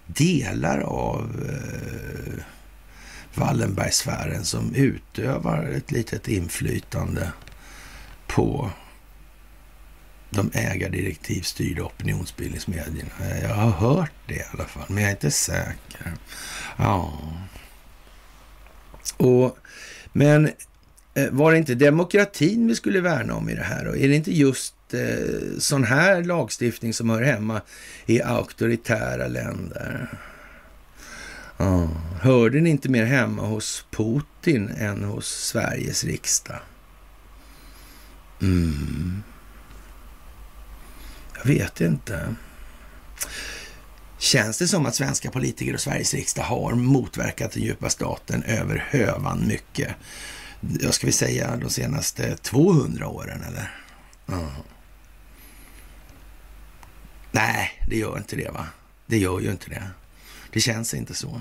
delar 0.07 0.79
av 0.81 1.49
eh, 1.49 2.45
Wallenbergsfären 3.35 4.45
som 4.45 4.75
utövar 4.75 5.63
ett 5.63 5.91
litet 5.91 6.29
inflytande 6.29 7.33
på 8.27 8.71
de 10.31 10.51
ägardirektivstyrda 10.55 11.83
opinionsbildningsmedierna. 11.83 13.11
Jag 13.43 13.55
har 13.55 13.71
hört 13.71 14.13
det 14.27 14.35
i 14.35 14.43
alla 14.53 14.65
fall, 14.65 14.85
men 14.89 15.03
jag 15.03 15.09
är 15.09 15.15
inte 15.15 15.31
säker. 15.31 16.15
Ja. 16.77 17.19
Och, 19.17 19.59
men 20.13 20.51
eh, 21.15 21.31
var 21.31 21.53
det 21.53 21.59
inte 21.59 21.75
demokratin 21.75 22.69
vi 22.69 22.75
skulle 22.75 23.01
värna 23.01 23.35
om 23.35 23.49
i 23.49 23.55
det 23.55 23.63
här? 23.63 23.87
Och 23.87 23.97
är 23.97 24.09
det 24.09 24.15
inte 24.15 24.39
just 24.39 24.75
eh, 24.93 25.59
sån 25.59 25.85
här 25.85 26.25
lagstiftning 26.25 26.93
som 26.95 27.11
hör 27.11 27.23
hemma 27.23 27.61
i 28.07 28.23
auktoritära 28.23 29.27
länder? 29.27 30.09
Ja. 31.57 31.89
Hörde 32.21 32.61
ni 32.61 32.71
inte 32.71 32.89
mer 32.89 33.05
hemma 33.05 33.43
hos 33.43 33.87
Putin 33.91 34.69
än 34.69 35.05
hos 35.05 35.27
Sveriges 35.27 36.05
riksdag? 36.05 36.61
Mm. 38.43 39.23
Jag 41.37 41.45
vet 41.45 41.81
inte. 41.81 42.35
Känns 44.19 44.59
det 44.59 44.69
som 44.69 44.87
att 44.87 44.95
svenska 44.95 45.31
politiker 45.31 45.75
och 45.75 45.81
Sveriges 45.81 46.15
riksdag 46.15 46.43
har 46.43 46.75
motverkat 46.75 47.53
den 47.53 47.63
djupa 47.63 47.91
staten 47.91 48.43
över 48.43 48.87
hövan 48.91 49.47
mycket? 49.49 49.95
Jag 50.81 50.95
ska 50.95 51.07
vi 51.07 51.13
säga 51.13 51.57
de 51.57 51.71
senaste 51.71 52.37
200 52.37 53.09
åren 53.09 53.43
eller? 53.43 53.79
Ja. 54.27 54.51
Nej, 57.33 57.71
det 57.89 57.97
gör 57.97 58.17
inte 58.17 58.37
det 58.37 58.51
va? 58.51 58.67
Det 59.07 59.19
gör 59.19 59.41
ju 59.41 59.51
inte 59.51 59.71
det. 59.71 59.91
Det 60.55 60.61
känns 60.61 60.95
inte 60.95 61.15
så. 61.15 61.41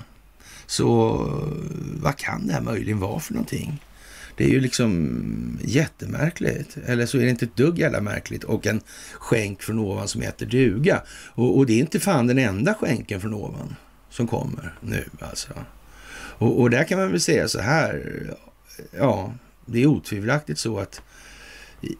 Så 0.66 1.16
vad 2.02 2.16
kan 2.16 2.46
det 2.46 2.52
här 2.52 2.60
möjligen 2.60 3.00
vara 3.00 3.20
för 3.20 3.34
någonting? 3.34 3.82
Det 4.36 4.44
är 4.44 4.48
ju 4.48 4.60
liksom 4.60 5.58
jättemärkligt. 5.64 6.76
Eller 6.86 7.06
så 7.06 7.18
är 7.18 7.22
det 7.22 7.30
inte 7.30 7.44
ett 7.44 7.56
dugg 7.56 7.78
jävla 7.78 8.00
märkligt. 8.00 8.44
Och 8.44 8.66
en 8.66 8.80
skänk 9.12 9.62
från 9.62 9.78
ovan 9.78 10.08
som 10.08 10.20
heter 10.20 10.46
duga. 10.46 11.02
Och, 11.26 11.58
och, 11.58 11.66
det 11.66 11.72
är 11.72 11.78
inte 11.78 12.00
fan 12.00 12.26
den 12.26 12.38
enda 12.38 12.74
skänken 12.74 13.20
från 13.20 13.34
ovan 13.34 13.76
som 14.10 14.26
kommer 14.26 14.74
nu 14.80 15.04
alltså. 15.20 15.52
Och, 16.16 16.60
och 16.60 16.70
där 16.70 16.84
kan 16.84 16.98
man 16.98 17.10
väl 17.10 17.20
säga 17.20 17.48
så 17.48 17.60
här. 17.60 18.22
Ja, 18.98 19.32
det 19.66 19.82
är 19.82 19.86
otvivelaktigt 19.86 20.58
så 20.58 20.78
att 20.78 21.02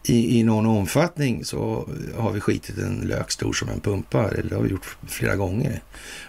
i, 0.03 0.39
i 0.39 0.43
någon 0.43 0.65
omfattning 0.65 1.45
så 1.45 1.89
har 2.17 2.31
vi 2.31 2.39
skitit 2.39 2.77
en 2.77 2.99
lök 2.99 3.31
stor 3.31 3.53
som 3.53 3.69
en 3.69 3.79
pumpa. 3.79 4.31
Det 4.31 4.55
har 4.55 4.61
vi 4.61 4.69
gjort 4.69 4.97
flera 5.07 5.35
gånger. 5.35 5.81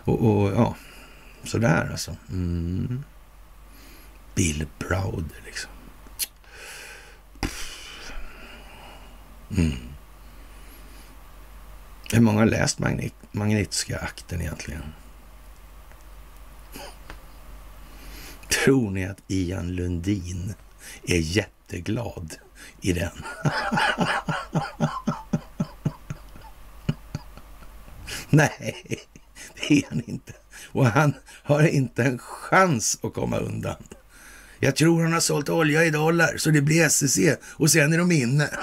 Och, 0.04 0.20
och 0.20 0.50
ja, 0.50 0.76
sådär 1.44 1.88
alltså. 1.90 2.16
Mm. 2.30 3.04
Bill 4.34 4.66
Browder 4.78 5.42
liksom. 5.44 5.70
Mm. 9.56 9.72
Hur 12.12 12.20
många 12.20 12.38
har 12.38 12.46
läst 12.46 12.78
Magnit 12.78 13.14
Magnitska 13.32 13.98
akten 13.98 14.40
egentligen? 14.40 14.82
Tror 18.64 18.90
ni 18.90 19.06
att 19.06 19.22
Ian 19.28 19.74
Lundin 19.74 20.54
är 21.02 21.18
jätteglad 21.66 22.34
i 22.80 22.92
den. 22.92 23.10
Nej, 28.30 28.74
det 29.54 29.74
är 29.74 29.82
han 29.88 30.02
inte. 30.06 30.32
Och 30.72 30.86
han 30.86 31.14
har 31.42 31.62
inte 31.62 32.04
en 32.04 32.18
chans 32.18 32.98
att 33.02 33.14
komma 33.14 33.38
undan. 33.38 33.82
Jag 34.60 34.76
tror 34.76 35.02
han 35.02 35.12
har 35.12 35.20
sålt 35.20 35.48
olja 35.48 35.84
i 35.84 35.90
dollar, 35.90 36.36
så 36.36 36.50
det 36.50 36.62
blir 36.62 36.88
SEC 36.88 37.18
och 37.42 37.70
sen 37.70 37.92
är 37.92 37.98
de 37.98 38.12
inne. 38.12 38.50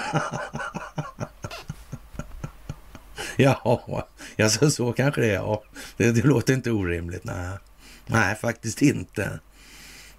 Jaha, 3.35 4.03
alltså 4.39 4.71
så 4.71 4.93
kanske 4.93 5.21
det 5.21 5.27
är. 5.27 5.33
Ja, 5.33 5.63
det, 5.97 6.11
det 6.11 6.23
låter 6.23 6.53
inte 6.53 6.71
orimligt. 6.71 7.23
Nej, 7.23 7.57
nej 8.05 8.35
faktiskt 8.35 8.81
inte. 8.81 9.39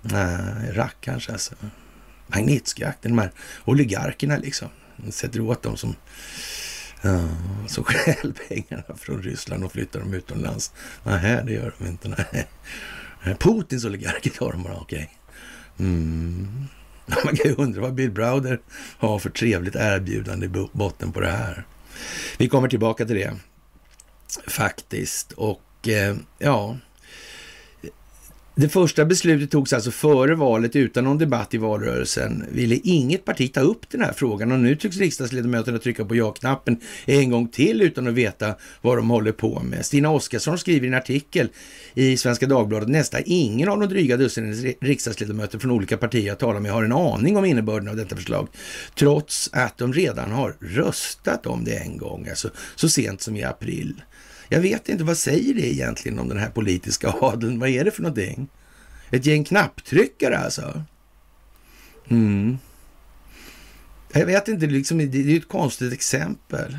Nej, 0.03 0.73
rackarns 0.73 1.29
alltså. 1.29 1.55
Magnitskijjakten, 2.35 3.17
de 3.17 3.19
här 3.19 3.31
oligarkerna 3.65 4.37
liksom. 4.37 4.69
De 4.97 5.13
sätter 5.13 5.41
åt 5.41 5.63
dem 5.63 5.77
som, 5.77 5.97
ja, 7.03 7.29
som 7.69 7.85
stjäl 7.85 8.35
pengarna 8.49 8.97
från 8.97 9.23
Ryssland 9.23 9.65
och 9.65 9.73
flyttar 9.73 10.01
dem 10.01 10.15
utomlands. 10.15 10.73
Nej, 11.05 11.43
det 11.47 11.53
gör 11.53 11.75
de 11.79 11.87
inte. 11.87 12.09
Nej. 12.09 12.47
Putins 13.39 13.85
oligarker 13.85 14.31
tar 14.31 14.53
de 14.53 14.63
bara, 14.63 14.77
okej. 14.77 15.11
Okay. 15.77 15.87
Mm. 15.87 16.67
Man 17.25 17.37
kan 17.37 17.51
ju 17.51 17.55
undra 17.55 17.81
vad 17.81 17.95
Bill 17.95 18.11
Browder 18.11 18.61
har 18.99 19.19
för 19.19 19.31
trevligt 19.31 19.77
erbjudande 19.77 20.47
i 20.47 20.69
botten 20.73 21.13
på 21.13 21.21
det 21.21 21.31
här. 21.31 21.67
Vi 22.39 22.49
kommer 22.49 22.69
tillbaka 22.69 23.07
till 23.07 23.17
det 23.17 23.35
faktiskt. 24.47 25.33
Och 25.33 25.89
eh, 25.89 26.17
ja, 26.39 26.79
det 28.57 28.69
första 28.69 29.05
beslutet 29.05 29.51
togs 29.51 29.73
alltså 29.73 29.91
före 29.91 30.35
valet 30.35 30.77
utan 30.77 31.05
någon 31.05 31.19
debatt 31.19 31.55
i 31.55 31.59
valrörelsen. 31.59 32.45
Ville 32.53 32.81
inget 32.85 33.25
parti 33.25 33.53
ta 33.53 33.61
upp 33.61 33.91
den 33.91 34.01
här 34.01 34.13
frågan 34.13 34.53
och 34.53 34.59
nu 34.59 34.77
tycks 34.77 34.97
riksdagsledamöterna 34.97 35.79
trycka 35.79 36.05
på 36.05 36.17
ja-knappen 36.17 36.81
en 37.05 37.31
gång 37.31 37.49
till 37.49 37.83
utan 37.83 38.07
att 38.07 38.15
veta 38.15 38.55
vad 38.81 38.99
de 38.99 39.11
håller 39.11 39.33
på 39.33 39.61
med. 39.61 39.87
Stina 39.87 40.11
Oskarsson 40.11 40.59
skriver 40.59 40.87
i 40.87 40.89
en 40.89 40.95
artikel 40.95 41.49
i 41.95 42.17
Svenska 42.17 42.47
Dagbladet 42.47 42.89
nästan 42.89 43.23
ingen 43.27 43.69
av 43.69 43.81
de 43.81 43.89
dryga 43.89 44.17
dussinen 44.17 44.75
riksdagsledamöter 44.81 45.59
från 45.59 45.71
olika 45.71 45.97
partier 45.97 46.27
jag 46.27 46.39
talar 46.39 46.61
med 46.61 46.73
har 46.73 46.85
en 46.85 46.93
aning 46.93 47.37
om 47.37 47.45
innebörden 47.45 47.89
av 47.89 47.97
detta 47.97 48.17
förslag, 48.17 48.49
trots 48.95 49.51
att 49.53 49.79
de 49.79 49.93
redan 49.93 50.31
har 50.31 50.57
röstat 50.61 51.47
om 51.47 51.65
det 51.65 51.77
en 51.77 51.99
gång, 51.99 52.29
alltså 52.29 52.51
så 52.75 52.89
sent 52.89 53.21
som 53.21 53.37
i 53.37 53.45
april. 53.45 53.95
Jag 54.49 54.61
vet 54.61 54.89
inte, 54.89 55.05
vad 55.05 55.19
säger 55.19 55.55
det 55.55 55.73
egentligen 55.73 56.19
om 56.19 56.29
den 56.29 56.39
här 56.39 56.51
politiska 56.51 57.09
adeln? 57.21 57.59
Vad 57.59 57.69
är 57.69 57.85
det 57.85 57.91
för 57.91 58.03
någonting? 58.03 58.49
Ett 59.11 59.27
gäng 59.27 59.45
knapptryckare 59.45 60.39
alltså? 60.39 60.83
Mm. 62.09 62.59
Jag 64.13 64.27
vet 64.27 64.49
inte, 64.49 64.67
liksom, 64.67 64.99
det 64.99 65.19
är 65.19 65.23
ju 65.23 65.37
ett 65.37 65.49
konstigt 65.49 65.93
exempel 65.93 66.79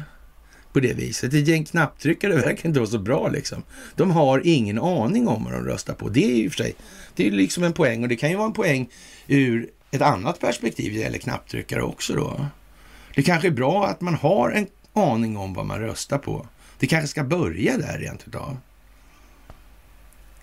på 0.74 0.80
det 0.80 0.93
viset. 0.93 1.34
Ett 1.34 1.47
gäng 1.47 1.66
knapptryckare 1.66 2.36
verkar 2.36 2.70
inte 2.70 2.80
vara 2.80 2.89
så 2.89 2.99
bra 2.99 3.28
liksom. 3.28 3.63
De 3.95 4.11
har 4.11 4.41
ingen 4.43 4.80
aning 4.80 5.28
om 5.28 5.43
vad 5.43 5.53
de 5.53 5.63
röstar 5.63 5.93
på. 5.93 6.09
Det 6.09 6.26
är 6.26 6.36
ju 6.36 6.49
för 6.49 6.57
sig, 6.57 6.76
det 7.16 7.28
är 7.28 7.32
liksom 7.32 7.63
en 7.63 7.74
poäng 7.74 8.03
och 8.03 8.09
det 8.09 8.16
kan 8.16 8.30
ju 8.30 8.36
vara 8.36 8.47
en 8.47 8.53
poäng 8.53 8.89
ur 9.28 9.70
ett 9.91 10.01
annat 10.01 10.39
perspektiv 10.39 10.93
det 10.93 10.99
gäller 10.99 11.18
knapptryckare 11.18 11.82
också 11.82 12.13
då. 12.13 12.45
Det 13.16 13.24
kanske 13.24 13.47
är 13.47 13.51
bra 13.51 13.88
att 13.88 14.01
man 14.01 14.16
har 14.16 14.51
en 14.51 14.68
aning 14.93 15.38
om 15.38 15.53
vad 15.53 15.66
man 15.66 15.80
röstar 15.80 16.18
på. 16.18 16.47
Det 16.80 16.88
kanske 16.88 17.07
ska 17.07 17.23
börja 17.23 17.78
där 17.78 17.97
rent 17.97 18.28
utav. 18.28 18.57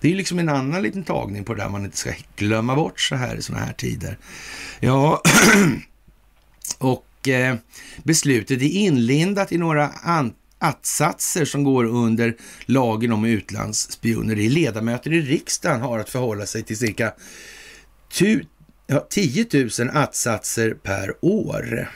Det 0.01 0.11
är 0.11 0.15
liksom 0.15 0.39
en 0.39 0.49
annan 0.49 0.81
liten 0.81 1.03
tagning 1.03 1.43
på 1.43 1.53
det 1.53 1.61
där 1.61 1.69
man 1.69 1.85
inte 1.85 1.97
ska 1.97 2.11
glömma 2.35 2.75
bort 2.75 2.99
så 2.99 3.15
här 3.15 3.35
i 3.35 3.41
sådana 3.41 3.65
här 3.65 3.73
tider. 3.73 4.17
Ja, 4.79 5.21
och 6.77 7.27
eh, 7.27 7.55
beslutet 8.03 8.61
är 8.61 8.69
inlindat 8.69 9.51
i 9.51 9.57
några 9.57 9.91
att-satser 10.59 11.45
som 11.45 11.63
går 11.63 11.85
under 11.85 12.35
lagen 12.65 13.11
om 13.11 13.25
utlandsspioneri. 13.25 14.49
Ledamöter 14.49 15.13
i 15.13 15.21
riksdagen 15.21 15.81
har 15.81 15.99
att 15.99 16.09
förhålla 16.09 16.45
sig 16.45 16.63
till 16.63 16.77
cirka 16.77 17.13
10 19.09 19.45
000 19.79 19.89
att-satser 19.93 20.73
per 20.73 21.13
år. 21.21 21.89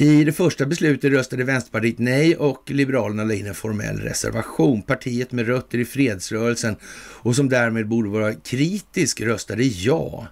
I 0.00 0.24
det 0.24 0.32
första 0.32 0.66
beslutet 0.66 1.12
röstade 1.12 1.44
Vänsterpartiet 1.44 1.98
nej 1.98 2.36
och 2.36 2.70
Liberalerna 2.70 3.24
la 3.24 3.34
in 3.34 3.46
en 3.46 3.54
formell 3.54 3.98
reservation. 3.98 4.82
Partiet 4.82 5.32
med 5.32 5.46
rötter 5.46 5.78
i 5.78 5.84
fredsrörelsen 5.84 6.76
och 7.22 7.36
som 7.36 7.48
därmed 7.48 7.88
borde 7.88 8.08
vara 8.08 8.34
kritisk 8.34 9.20
röstade 9.20 9.64
ja, 9.64 10.26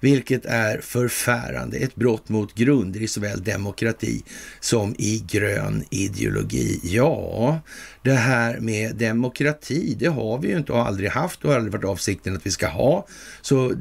vilket 0.00 0.44
är 0.44 0.80
förfärande. 0.80 1.76
Ett 1.76 1.94
brott 1.94 2.28
mot 2.28 2.54
grunder 2.54 3.02
i 3.02 3.08
såväl 3.08 3.42
demokrati 3.42 4.22
som 4.60 4.94
i 4.98 5.24
grön 5.30 5.84
ideologi. 5.90 6.80
Ja, 6.82 7.60
det 8.02 8.12
här 8.12 8.60
med 8.60 8.96
demokrati, 8.96 9.96
det 9.98 10.06
har 10.06 10.38
vi 10.38 10.48
ju 10.48 10.56
inte 10.56 10.72
och 10.72 10.86
aldrig 10.86 11.10
haft 11.10 11.44
och 11.44 11.54
aldrig 11.54 11.72
varit 11.72 11.84
avsikten 11.84 12.36
att 12.36 12.46
vi 12.46 12.50
ska 12.50 12.66
ha. 12.66 13.06
Så 13.42 13.72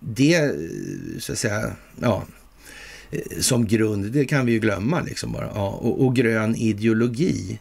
det, 0.00 0.52
så 1.18 1.32
att 1.32 1.38
säga, 1.38 1.72
ja, 2.00 2.26
Eh, 3.10 3.40
som 3.40 3.66
grund, 3.66 4.12
det 4.12 4.24
kan 4.24 4.46
vi 4.46 4.52
ju 4.52 4.58
glömma 4.58 5.00
liksom 5.00 5.32
bara. 5.32 5.50
Ja, 5.54 5.68
och, 5.68 6.04
och, 6.04 6.16
grön 6.16 6.56
ideologi, 6.56 7.60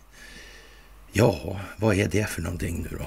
ja, 1.11 1.59
vad 1.77 1.95
är 1.95 2.07
det 2.07 2.29
för 2.29 2.41
någonting 2.41 2.87
nu 2.91 2.97
då? 2.97 3.05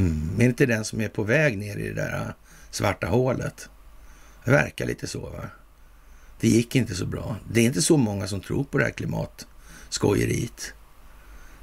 Mm. 0.00 0.30
Är 0.34 0.38
det 0.38 0.44
inte 0.44 0.66
den 0.66 0.84
som 0.84 1.00
är 1.00 1.08
på 1.08 1.22
väg 1.22 1.58
ner 1.58 1.76
i 1.76 1.88
det 1.88 1.94
där 1.94 2.12
eh, 2.12 2.34
svarta 2.70 3.06
hålet? 3.06 3.68
Det 4.44 4.50
verkar 4.50 4.86
lite 4.86 5.06
så, 5.06 5.20
va? 5.20 5.44
Det 6.40 6.48
gick 6.48 6.76
inte 6.76 6.94
så 6.94 7.06
bra. 7.06 7.36
Det 7.52 7.60
är 7.60 7.64
inte 7.64 7.82
så 7.82 7.96
många 7.96 8.26
som 8.26 8.40
tror 8.40 8.64
på 8.64 8.78
det 8.78 8.84
här 8.84 8.90
klimatskojeriet. 8.90 10.74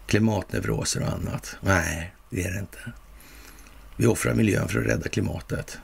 Klimatneuroser 0.05 1.01
och 1.01 1.07
annat. 1.07 1.55
Nej, 1.61 2.15
det 2.29 2.43
är 2.43 2.51
det 2.51 2.59
inte. 2.59 2.77
Vi 3.95 4.07
offrar 4.07 4.33
miljön 4.33 4.67
för 4.67 4.79
att 4.79 4.85
rädda 4.85 5.09
klimatet. 5.09 5.77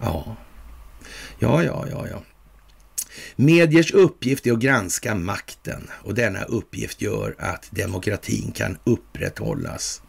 Ja, 0.00 0.36
ja, 1.38 1.62
ja, 1.62 1.86
ja, 1.90 2.06
ja. 2.10 2.22
Mediers 3.36 3.92
uppgift 3.92 4.46
är 4.46 4.52
att 4.52 4.58
granska 4.58 5.14
makten 5.14 5.90
och 6.02 6.14
denna 6.14 6.42
uppgift 6.44 7.02
gör 7.02 7.34
att 7.38 7.68
demokratin 7.70 8.52
kan 8.52 8.78
upprätthållas. 8.84 10.02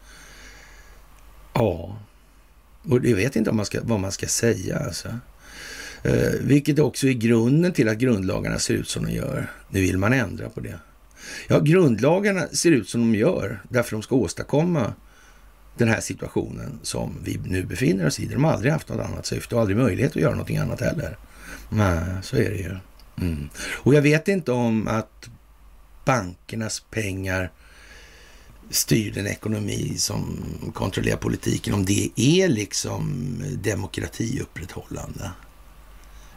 Ja, 1.52 1.98
och 2.82 3.06
jag 3.06 3.16
vet 3.16 3.36
inte 3.36 3.50
om 3.50 3.56
man 3.56 3.66
ska, 3.66 3.78
vad 3.82 4.00
man 4.00 4.12
ska 4.12 4.26
säga 4.26 4.78
alltså. 4.78 5.08
Eh, 6.02 6.32
vilket 6.40 6.78
också 6.78 7.06
är 7.06 7.12
grunden 7.12 7.72
till 7.72 7.88
att 7.88 7.98
grundlagarna 7.98 8.58
ser 8.58 8.74
ut 8.74 8.88
som 8.88 9.04
de 9.04 9.12
gör. 9.12 9.50
Nu 9.70 9.80
vill 9.80 9.98
man 9.98 10.12
ändra 10.12 10.48
på 10.48 10.60
det. 10.60 10.78
Ja, 11.48 11.60
grundlagarna 11.60 12.46
ser 12.48 12.70
ut 12.70 12.88
som 12.88 13.00
de 13.00 13.18
gör 13.18 13.62
därför 13.68 13.90
de 13.90 14.02
ska 14.02 14.16
åstadkomma 14.16 14.94
den 15.76 15.88
här 15.88 16.00
situationen 16.00 16.78
som 16.82 17.16
vi 17.24 17.40
nu 17.46 17.62
befinner 17.62 18.06
oss 18.06 18.20
i. 18.20 18.26
De 18.26 18.44
har 18.44 18.52
aldrig 18.52 18.72
haft 18.72 18.88
något 18.88 19.06
annat 19.06 19.26
syfte 19.26 19.54
och 19.54 19.60
aldrig 19.60 19.76
möjlighet 19.76 20.10
att 20.10 20.22
göra 20.22 20.30
någonting 20.30 20.56
annat 20.56 20.80
heller. 20.80 21.16
Nej, 21.68 22.02
så 22.22 22.36
är 22.36 22.50
det 22.50 22.56
ju. 22.56 22.76
Mm. 23.16 23.48
Och 23.56 23.94
jag 23.94 24.02
vet 24.02 24.28
inte 24.28 24.52
om 24.52 24.88
att 24.88 25.28
bankernas 26.04 26.84
pengar 26.90 27.50
styr 28.70 29.12
den 29.12 29.26
ekonomi 29.26 29.94
som 29.98 30.44
kontrollerar 30.74 31.16
politiken, 31.16 31.74
om 31.74 31.84
det 31.84 32.10
är 32.16 32.48
liksom 32.48 33.34
demokratiupprätthållande. 33.62 35.30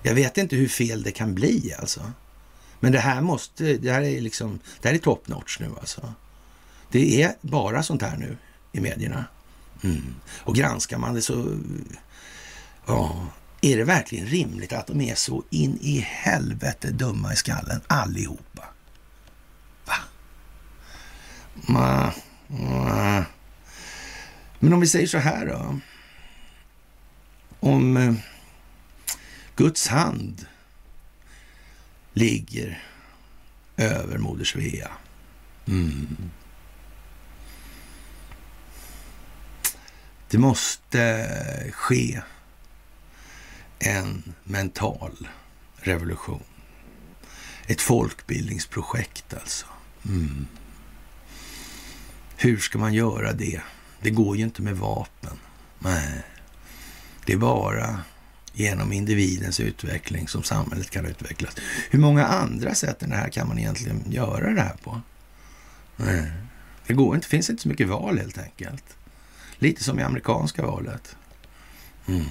Jag 0.04 0.16
vet 0.16 0.38
inte 0.38 0.56
hur 0.56 0.68
fel 0.68 1.04
det 1.04 1.12
kan 1.12 1.36
bli 1.36 1.74
alltså. 1.80 2.12
Men 2.80 2.92
det 2.92 3.00
här 3.00 3.22
måste, 3.22 3.78
det 3.78 3.92
här 3.92 4.02
är 4.02 4.22
liksom, 4.22 4.60
det 4.82 4.88
här 4.88 4.96
är 4.96 5.00
top 5.00 5.28
notch 5.28 5.60
nu 5.60 5.70
alltså. 5.80 6.14
Det 6.92 7.22
är 7.24 7.36
bara 7.42 7.84
sånt 7.84 8.02
här 8.02 8.18
nu 8.18 8.38
i 8.72 8.80
medierna. 8.80 9.26
Mm. 9.84 10.16
Och 10.26 10.56
granskar 10.56 10.98
man 10.98 11.14
det 11.14 11.22
så, 11.22 11.58
ja, 12.86 13.28
är 13.62 13.78
det 13.78 13.84
verkligen 13.84 14.26
rimligt 14.26 14.74
att 14.74 14.88
de 14.88 15.02
är 15.02 15.16
så 15.16 15.44
in 15.50 15.78
i 15.82 16.00
helvete 16.00 16.92
dumma 16.92 17.34
i 17.34 17.36
skallen 17.36 17.82
allihopa? 17.88 18.64
Va? 19.86 19.96
Ma, 21.56 22.14
ma. 22.48 23.26
Men 24.60 24.74
om 24.74 24.80
vi 24.80 24.88
säger 24.88 25.08
så 25.08 25.18
här 25.18 25.46
då. 25.46 25.80
Om 27.60 27.98
eh, 27.98 28.14
Guds 29.56 29.88
hand 29.88 30.46
ligger 32.14 32.84
över 33.78 34.18
Moder 34.18 34.46
Svea. 34.46 34.92
Mm. 35.68 36.32
Det 40.30 40.38
måste 40.38 41.72
ske 41.74 42.22
en 43.80 44.34
mental 44.44 45.28
revolution. 45.76 46.44
Ett 47.68 47.82
folkbildningsprojekt 47.82 49.34
alltså. 49.34 49.66
Mm. 50.06 50.48
Hur 52.38 52.58
ska 52.58 52.78
man 52.78 52.94
göra 52.94 53.34
det? 53.34 53.62
Det 54.02 54.10
går 54.10 54.38
ju 54.38 54.44
inte 54.44 54.62
med 54.62 54.78
vapen. 54.78 55.38
Nej, 55.80 56.24
det 57.26 57.34
är 57.34 57.38
bara 57.38 58.02
genom 58.54 58.94
individens 58.94 59.60
utveckling 59.60 60.28
som 60.28 60.44
samhället 60.44 60.90
kan 60.90 61.06
utvecklas. 61.06 61.56
Hur 61.90 62.00
många 62.00 62.26
andra 62.26 62.76
sätt 62.76 63.04
än 63.04 63.10
det 63.10 63.16
här 63.16 63.30
kan 63.30 63.48
man 63.48 63.60
egentligen 63.60 64.04
göra 64.12 64.54
det 64.54 64.62
här 64.62 64.76
på? 64.84 65.02
Nej. 65.96 66.32
Det 66.88 66.94
går 66.94 67.16
inte, 67.16 67.28
finns 67.28 67.50
inte 67.50 67.62
så 67.62 67.70
mycket 67.70 67.88
val 67.88 68.18
helt 68.18 68.38
enkelt. 68.38 68.84
Lite 69.58 69.84
som 69.84 70.00
i 70.00 70.04
amerikanska 70.04 70.66
valet. 70.66 71.16
Mm. 72.08 72.26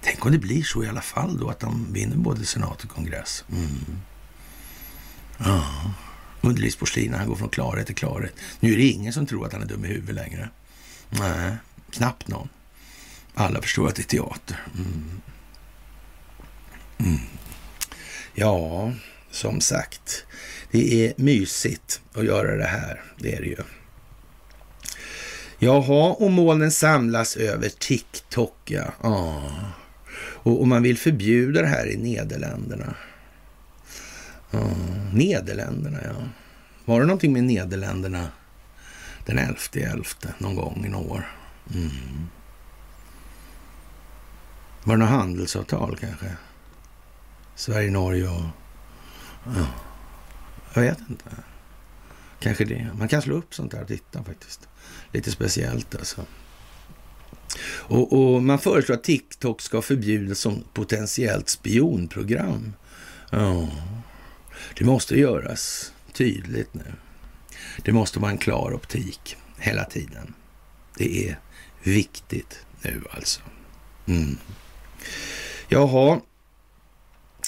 Tänk 0.00 0.26
om 0.26 0.32
det 0.32 0.38
blir 0.38 0.62
så 0.62 0.84
i 0.84 0.88
alla 0.88 1.00
fall 1.00 1.38
då 1.38 1.48
att 1.48 1.60
de 1.60 1.92
vinner 1.92 2.16
både 2.16 2.44
senat 2.44 2.84
och 2.84 2.90
kongress. 2.90 3.44
Mm. 3.52 4.00
Ja. 5.38 5.64
Underlivsporslin, 6.40 7.14
han 7.14 7.28
går 7.28 7.36
från 7.36 7.48
klarhet 7.48 7.86
till 7.86 7.94
klarhet. 7.94 8.34
Nu 8.60 8.72
är 8.72 8.76
det 8.76 8.82
ingen 8.82 9.12
som 9.12 9.26
tror 9.26 9.46
att 9.46 9.52
han 9.52 9.62
är 9.62 9.66
dum 9.66 9.84
i 9.84 9.88
huvudet 9.88 10.14
längre. 10.14 10.50
Nej, 11.10 11.56
knappt 11.90 12.28
någon. 12.28 12.48
Alla 13.34 13.62
förstår 13.62 13.88
att 13.88 13.94
det 13.94 14.02
är 14.02 14.18
teater. 14.18 14.66
Mm. 14.74 15.20
Mm. 16.98 17.20
Ja, 18.34 18.92
som 19.30 19.60
sagt. 19.60 20.24
Det 20.70 21.06
är 21.06 21.12
mysigt 21.16 22.00
att 22.14 22.24
göra 22.24 22.56
det 22.56 22.66
här. 22.66 23.02
Det 23.18 23.34
är 23.34 23.40
det 23.40 23.46
ju. 23.46 23.56
Jaha, 25.58 26.12
och 26.12 26.30
molnen 26.30 26.70
samlas 26.70 27.36
över 27.36 27.68
TikTok, 27.68 28.56
ja. 28.64 28.92
Ah. 29.00 29.40
Och, 30.42 30.60
och, 30.60 30.68
man 30.68 30.82
vill 30.82 30.98
förbjuda 30.98 31.62
det 31.62 31.68
här 31.68 31.86
i 31.86 31.96
Nederländerna. 31.96 32.94
Ah. 34.50 34.58
Nederländerna, 35.12 35.98
ja. 36.04 36.28
Var 36.84 37.00
det 37.00 37.06
någonting 37.06 37.32
med 37.32 37.44
Nederländerna 37.44 38.28
den 39.26 39.38
11 39.38 39.56
elfte 39.74 40.34
någon 40.38 40.56
gång 40.56 40.84
i 40.86 40.88
några 40.88 41.12
år? 41.12 41.24
Mm. 41.74 42.28
Var 44.84 44.96
det 44.96 45.00
något 45.00 45.08
handelsavtal 45.08 45.96
kanske? 46.00 46.36
Sverige, 47.54 47.90
Norge 47.90 48.28
och... 48.28 48.44
Ja. 49.44 49.66
Jag 50.74 50.82
vet 50.82 50.98
inte. 51.08 51.24
Kanske 52.40 52.64
det. 52.64 52.88
Man 52.98 53.08
kan 53.08 53.22
slå 53.22 53.36
upp 53.36 53.54
sånt 53.54 53.72
där 53.72 53.82
och 53.82 53.88
titta 53.88 54.24
faktiskt. 54.24 54.68
Lite 55.12 55.30
speciellt 55.30 55.94
alltså. 55.94 56.24
Och, 57.64 58.12
och, 58.12 58.42
man 58.42 58.58
föreslår 58.58 58.96
att 58.96 59.04
TikTok 59.04 59.60
ska 59.60 59.82
förbjudas 59.82 60.38
som 60.38 60.64
potentiellt 60.72 61.48
spionprogram. 61.48 62.72
Ja, 63.30 63.68
det 64.78 64.84
måste 64.84 65.18
göras 65.18 65.92
tydligt 66.12 66.74
nu. 66.74 66.92
Det 67.84 67.92
måste 67.92 68.18
vara 68.18 68.30
en 68.30 68.38
klar 68.38 68.74
optik 68.74 69.36
hela 69.58 69.84
tiden. 69.84 70.34
Det 70.96 71.28
är 71.28 71.38
viktigt 71.82 72.58
nu 72.82 73.02
alltså. 73.10 73.40
Mm. 74.06 74.36
Jaha, 75.68 76.20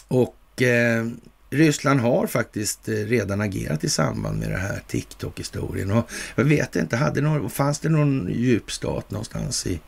och 0.08 0.62
eh, 0.62 1.06
Ryssland 1.50 2.00
har 2.00 2.26
faktiskt 2.26 2.88
eh, 2.88 2.94
redan 2.94 3.40
agerat 3.40 3.84
i 3.84 3.88
samband 3.88 4.38
med 4.38 4.50
det 4.50 4.58
här 4.58 4.82
TikTok-historien. 4.86 5.90
Och 5.90 6.10
jag 6.34 6.44
vet 6.44 6.76
inte, 6.76 6.96
hade 6.96 7.20
någon, 7.20 7.50
fanns 7.50 7.78
det 7.78 7.88
någon 7.88 8.28
djupstat 8.32 9.10
någonstans 9.10 9.66
i, 9.66 9.80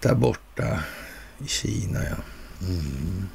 där 0.00 0.14
borta 0.14 0.82
i 1.38 1.46
Kina? 1.46 1.98
Ja. 2.04 2.16
Mm. 2.66 3.28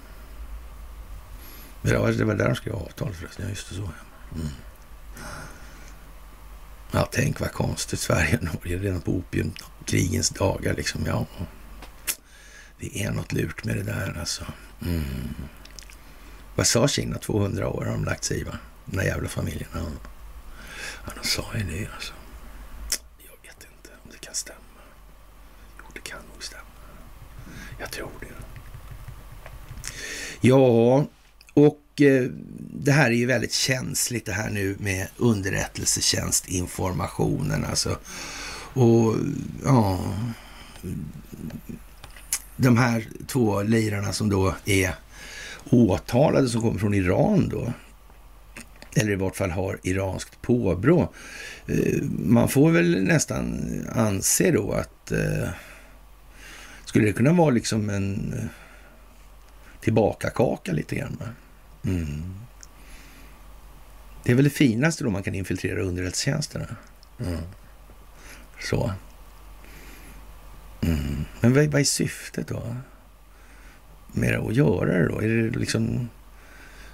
Det, 1.81 1.97
var, 1.97 2.11
det 2.11 2.25
var 2.25 2.35
där 2.35 2.47
de 2.47 2.55
skrev 2.55 2.75
avtal 2.75 3.13
förresten, 3.13 3.45
ja 3.45 3.49
just 3.49 3.69
det 3.69 3.75
så. 3.75 3.89
Mm. 4.35 4.47
ja, 6.91 7.09
tänk 7.11 7.39
vad 7.39 7.51
konstigt. 7.51 7.99
Sverige 7.99 8.37
och 8.37 8.43
Norge 8.43 8.77
redan 8.77 9.01
på 9.01 9.11
opiumkrigens 9.11 10.29
dagar 10.29 10.73
liksom. 10.73 11.05
Ja, 11.05 11.25
det 12.79 13.03
är 13.03 13.11
något 13.11 13.33
lurt 13.33 13.63
med 13.63 13.75
det 13.75 13.83
där 13.83 14.17
alltså. 14.19 14.45
Mm. 14.85 15.03
Vad 16.57 16.67
sa 16.67 16.87
Kina? 16.87 17.17
200 17.17 17.69
år 17.69 17.85
har 17.85 17.91
de 17.91 18.05
lagt 18.05 18.23
sig 18.23 18.39
i, 18.39 18.43
va? 18.43 18.57
Den 18.85 18.97
där 18.97 19.05
jävla 19.05 19.29
familjen. 19.29 19.69
Ja, 19.73 19.79
ja 21.05 21.11
de 21.21 21.27
sa 21.27 21.45
ju 21.57 21.63
det 21.63 21.87
alltså. 21.95 22.13
Jag 23.17 23.49
vet 23.49 23.63
inte 23.63 23.89
om 24.03 24.09
det 24.11 24.17
kan 24.17 24.35
stämma. 24.35 24.57
Jo, 25.77 25.83
det 25.93 25.99
kan 25.99 26.19
nog 26.33 26.43
stämma. 26.43 26.63
Jag 27.79 27.91
tror 27.91 28.09
det. 28.19 28.27
Ja, 30.41 31.05
och 31.53 32.01
eh, 32.01 32.23
det 32.73 32.91
här 32.91 33.05
är 33.05 33.15
ju 33.15 33.25
väldigt 33.25 33.53
känsligt 33.53 34.25
det 34.25 34.33
här 34.33 34.49
nu 34.49 34.75
med 34.79 35.07
underrättelsetjänstinformationen 35.17 37.65
alltså. 37.65 37.97
Och 38.73 39.15
ja, 39.63 39.99
de 42.55 42.77
här 42.77 43.07
två 43.27 43.61
lirarna 43.61 44.13
som 44.13 44.29
då 44.29 44.55
är 44.65 44.95
åtalade 45.71 46.49
som 46.49 46.61
kommer 46.61 46.79
från 46.79 46.93
Iran 46.93 47.49
då, 47.49 47.73
eller 48.95 49.11
i 49.11 49.15
vart 49.15 49.35
fall 49.35 49.51
har 49.51 49.79
iranskt 49.83 50.41
påbrå. 50.41 51.13
Eh, 51.67 52.03
man 52.19 52.49
får 52.49 52.71
väl 52.71 53.03
nästan 53.03 53.67
anse 53.91 54.51
då 54.51 54.71
att 54.71 55.11
eh, 55.11 55.49
skulle 56.85 57.05
det 57.05 57.13
kunna 57.13 57.33
vara 57.33 57.49
liksom 57.49 57.89
en 57.89 58.33
eh, 58.33 58.45
tillbakakaka 59.81 60.71
lite 60.71 60.95
grann? 60.95 61.23
Mm. 61.85 62.33
Det 64.23 64.31
är 64.31 64.35
väl 64.35 64.43
det 64.43 64.49
finaste 64.49 65.03
då 65.03 65.09
man 65.09 65.23
kan 65.23 65.35
infiltrera 65.35 65.81
underrättelsetjänsterna. 65.81 66.75
Mm. 67.19 67.39
Så. 68.59 68.91
Mm. 70.81 71.25
Men 71.41 71.53
vad, 71.53 71.65
vad 71.65 71.81
är 71.81 71.85
syftet 71.85 72.47
då? 72.47 72.75
Med 74.17 74.33
det 74.33 74.39
att 74.39 74.55
göra 74.55 74.97
det 74.97 75.07
då? 75.07 75.21
Är 75.21 75.27
det 75.27 75.59
liksom... 75.59 76.09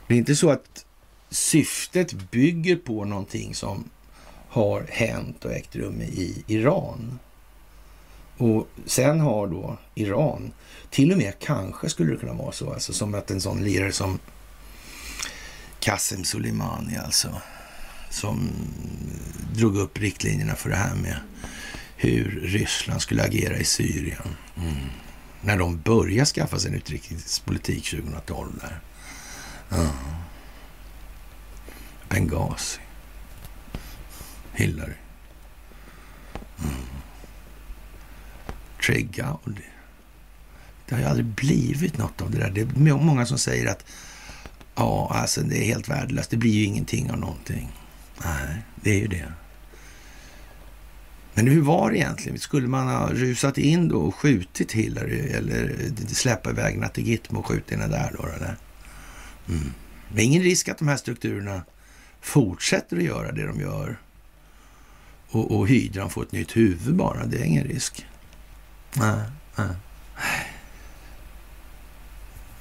Det 0.08 0.14
är 0.14 0.18
inte 0.18 0.36
så 0.36 0.50
att 0.50 0.86
syftet 1.30 2.14
bygger 2.32 2.76
på 2.76 3.06
någonting 3.06 3.56
som 3.56 3.90
har 4.50 4.86
hänt 4.90 5.46
och 5.46 5.52
ägt 5.52 5.76
rum 5.76 6.02
i 6.02 6.44
Iran. 6.48 7.20
Och 8.38 8.68
sen 8.86 9.20
har 9.20 9.48
då 9.48 9.78
Iran, 9.96 10.54
till 10.90 11.12
och 11.12 11.18
med 11.18 11.34
kanske 11.40 11.90
skulle 11.90 12.12
det 12.12 12.18
kunna 12.18 12.34
vara 12.34 12.52
så, 12.52 12.74
alltså 12.74 12.94
som 12.94 13.16
att 13.16 13.32
en 13.32 13.42
sån 13.42 13.64
lirare 13.64 13.92
som 13.92 14.20
Qasem 15.80 16.24
Soleimani 16.24 16.98
alltså, 16.98 17.30
som 18.10 18.50
drog 19.56 19.78
upp 19.78 20.00
riktlinjerna 20.00 20.56
för 20.56 20.70
det 20.70 20.76
här 20.76 20.96
med 20.96 21.16
hur 21.96 22.42
Ryssland 22.44 23.02
skulle 23.02 23.24
agera 23.24 23.58
i 23.58 23.64
Syrien. 23.64 24.36
Mm 24.58 24.90
när 25.44 25.58
de 25.58 25.82
börjar 25.82 26.26
skaffa 26.26 26.60
sig 26.60 26.72
en 26.72 26.78
utrikespolitik 26.78 27.90
2012 27.90 28.60
där. 28.62 28.80
Ja. 29.70 29.90
Benghazi. 32.10 32.80
Hillary. 34.54 34.94
Mm. 36.64 36.76
Trey 38.86 39.02
Gowdy. 39.02 39.62
Det 40.86 40.96
har 40.96 41.02
ju 41.02 41.08
aldrig 41.08 41.26
blivit 41.26 41.98
något 41.98 42.22
av 42.22 42.32
det 42.32 42.38
där. 42.38 42.50
Det 42.50 42.62
är 42.62 42.96
många 42.96 43.26
som 43.26 43.38
säger 43.38 43.72
att 43.72 43.86
ja, 44.76 45.12
alltså 45.14 45.42
det 45.42 45.58
är 45.58 45.66
helt 45.66 45.90
värdelöst. 45.90 46.30
Det 46.30 46.38
blir 46.38 46.52
ju 46.52 46.64
ingenting 46.64 47.12
av 47.12 47.18
någonting. 47.18 47.72
Nej, 48.24 48.62
det 48.76 48.90
är 48.90 49.00
ju 49.00 49.08
det. 49.08 49.34
Men 51.34 51.48
hur 51.48 51.62
var 51.62 51.92
det 51.92 51.98
egentligen? 51.98 52.40
Skulle 52.40 52.68
man 52.68 52.88
ha 52.88 53.10
rusat 53.10 53.58
in 53.58 53.88
då 53.88 53.98
och 53.98 54.16
skjutit 54.16 54.72
Hillary 54.72 55.20
eller 55.20 55.76
släppa 56.08 56.50
iväg 56.50 56.78
Natte 56.78 57.02
Gitmo 57.02 57.40
och 57.40 57.46
skjutit 57.46 57.72
henne 57.72 57.88
där 57.88 58.16
då? 58.18 58.28
Eller? 58.28 58.58
Mm. 59.50 59.74
Det 60.16 60.22
är 60.22 60.26
ingen 60.26 60.44
risk 60.44 60.70
att 60.70 60.78
de 60.78 60.88
här 60.88 60.98
strukturerna 60.98 61.64
fortsätter 62.22 62.98
att 62.98 63.04
göra 63.04 63.32
det 63.32 63.48
de 63.48 63.60
gör 63.60 63.98
och, 65.30 65.58
och 65.58 65.68
hydran 65.68 66.10
får 66.10 66.24
ett 66.24 66.32
nytt 66.32 66.56
huvud 66.56 66.96
bara. 66.96 67.26
Det 67.26 67.38
är 67.38 67.44
ingen 67.44 67.64
risk. 67.64 68.06
Nej, 68.94 69.22
nej. 69.56 69.76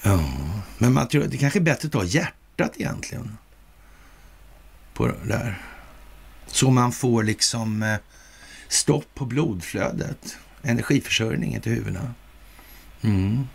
Ja, 0.02 0.24
men 0.78 0.92
man 0.92 1.08
tror, 1.08 1.24
det 1.24 1.36
kanske 1.36 1.58
är 1.58 1.60
bättre 1.60 1.86
att 1.86 1.92
ta 1.92 2.04
hjärtat 2.04 2.72
egentligen 2.76 3.38
på 4.94 5.06
det 5.06 5.14
där. 5.24 5.62
Så 6.46 6.70
man 6.70 6.92
får 6.92 7.22
liksom 7.22 7.82
eh, 7.82 7.96
stopp 8.72 9.14
på 9.14 9.24
blodflödet, 9.24 10.36
energiförsörjningen 10.62 11.60
till 11.60 11.72
huvudena. 11.72 12.14
Mm. 13.02 13.46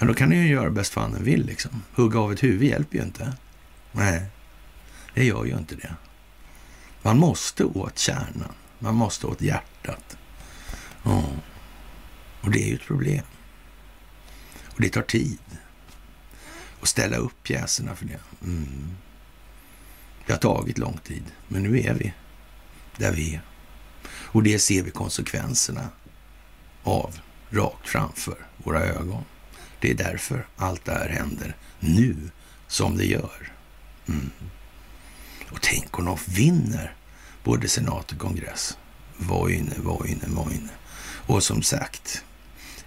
Ja, 0.00 0.06
då 0.06 0.14
kan 0.14 0.30
du 0.30 0.36
ju 0.36 0.48
göra 0.48 0.70
bäst 0.70 0.92
fan 0.92 1.12
den 1.12 1.24
vill 1.24 1.46
liksom. 1.46 1.82
Hugga 1.94 2.18
av 2.18 2.32
ett 2.32 2.42
huvud 2.42 2.68
hjälper 2.70 2.98
ju 2.98 3.04
inte. 3.04 3.36
Nej, 3.92 4.26
det 5.14 5.24
gör 5.24 5.44
ju 5.44 5.58
inte 5.58 5.74
det. 5.74 5.94
Man 7.02 7.18
måste 7.18 7.64
åt 7.64 7.98
kärnan. 7.98 8.54
Man 8.78 8.94
måste 8.94 9.26
åt 9.26 9.40
hjärtat. 9.40 10.16
Ja. 11.02 11.24
Och 12.40 12.50
det 12.50 12.62
är 12.62 12.68
ju 12.68 12.74
ett 12.74 12.86
problem. 12.86 13.24
Och 14.66 14.80
det 14.80 14.88
tar 14.88 15.02
tid 15.02 15.38
att 16.80 16.88
ställa 16.88 17.16
upp 17.16 17.42
pjäserna 17.42 17.96
för 17.96 18.06
det. 18.06 18.20
Mm. 18.44 18.96
Det 20.26 20.32
har 20.32 20.38
tagit 20.38 20.78
lång 20.78 20.98
tid, 21.04 21.24
men 21.48 21.62
nu 21.62 21.80
är 21.80 21.94
vi 21.94 22.14
där 22.96 23.12
vi 23.12 23.34
är. 23.34 23.40
Och 24.36 24.42
det 24.42 24.58
ser 24.58 24.82
vi 24.82 24.90
konsekvenserna 24.90 25.88
av 26.82 27.18
rakt 27.50 27.88
framför 27.88 28.36
våra 28.56 28.84
ögon. 28.84 29.24
Det 29.80 29.90
är 29.90 29.94
därför 29.94 30.46
allt 30.56 30.84
det 30.84 30.92
här 30.92 31.08
händer 31.08 31.56
nu 31.80 32.16
som 32.68 32.96
det 32.96 33.04
gör. 33.04 33.52
Mm. 34.08 34.30
Och 35.50 35.62
tänk 35.62 35.98
om 35.98 36.04
de 36.04 36.18
vinner 36.26 36.94
både 37.44 37.68
senat 37.68 38.12
och 38.12 38.18
kongress. 38.18 38.78
Vojne, 39.16 39.74
Vojne, 39.78 40.26
Vojne. 40.26 40.70
Och 41.26 41.42
som 41.42 41.62
sagt, 41.62 42.24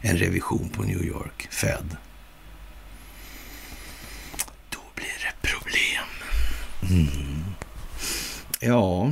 en 0.01 0.17
revision 0.17 0.69
på 0.69 0.83
New 0.83 1.03
York, 1.03 1.47
Fed. 1.51 1.97
Då 4.69 4.81
blir 4.95 5.17
det 5.21 5.47
problem. 5.47 6.05
Mm. 6.81 7.43
Ja, 8.59 9.11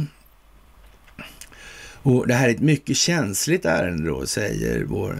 och 2.07 2.27
det 2.27 2.33
här 2.33 2.49
är 2.49 2.53
ett 2.53 2.59
mycket 2.59 2.97
känsligt 2.97 3.65
ärende 3.65 4.09
då, 4.09 4.25
säger 4.25 4.83
vår 4.83 5.11
eh, 5.11 5.17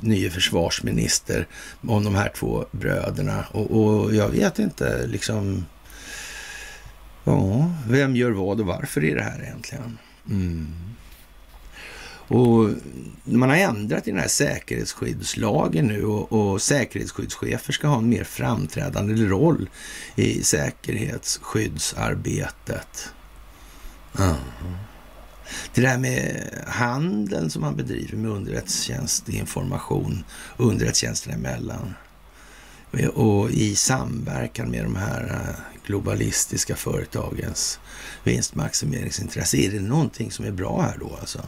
nye 0.00 0.30
försvarsminister 0.30 1.46
om 1.86 2.04
de 2.04 2.14
här 2.14 2.32
två 2.36 2.64
bröderna. 2.70 3.44
Och, 3.50 3.70
och 3.70 4.14
jag 4.14 4.28
vet 4.28 4.58
inte 4.58 5.06
liksom, 5.06 5.66
ja, 7.24 7.70
vem 7.88 8.16
gör 8.16 8.30
vad 8.30 8.60
och 8.60 8.66
varför 8.66 9.04
i 9.04 9.14
det 9.14 9.22
här 9.22 9.42
egentligen? 9.42 9.98
Mm. 10.30 10.66
Och 12.28 12.70
man 13.24 13.48
har 13.48 13.56
ändrat 13.56 14.08
i 14.08 14.10
den 14.10 14.20
här 14.20 14.28
säkerhetsskyddslagen 14.28 15.86
nu 15.86 16.04
och, 16.04 16.32
och 16.32 16.62
säkerhetsskyddschefer 16.62 17.72
ska 17.72 17.88
ha 17.88 17.98
en 17.98 18.08
mer 18.08 18.24
framträdande 18.24 19.14
roll 19.14 19.68
i 20.16 20.42
säkerhetsskyddsarbetet. 20.42 23.12
Det 25.74 25.80
där 25.80 25.98
med 25.98 26.50
handeln 26.66 27.50
som 27.50 27.62
man 27.62 27.76
bedriver 27.76 28.16
med 28.16 28.30
underrättelsetjänstinformation 28.30 30.24
underrättelsetjänsterna 30.56 31.34
emellan 31.34 31.94
och 33.14 33.50
i 33.50 33.76
samverkan 33.76 34.70
med 34.70 34.84
de 34.84 34.96
här 34.96 35.24
eh, 35.24 35.54
globalistiska 35.86 36.76
företagens 36.76 37.80
vinstmaximeringsintresse. 38.24 39.56
Är 39.56 39.70
det 39.70 39.80
någonting 39.80 40.30
som 40.30 40.44
är 40.44 40.50
bra 40.50 40.82
här 40.82 40.96
då 41.00 41.16
alltså? 41.20 41.42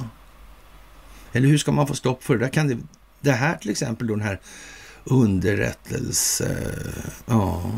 Eller 1.33 1.49
hur 1.49 1.59
ska 1.59 1.73
man 1.73 1.87
få 1.87 1.95
stopp 1.95 2.25
för 2.25 2.35
det? 2.35 2.45
Där 2.45 2.53
kan 2.53 2.69
det, 2.69 2.79
det 3.21 3.33
här 3.33 3.57
till 3.57 3.71
exempel, 3.71 4.07
då 4.07 4.15
den 4.15 4.27
här 4.27 4.41
underrättelse, 5.05 6.75
eh, 6.85 7.13
ja, 7.27 7.73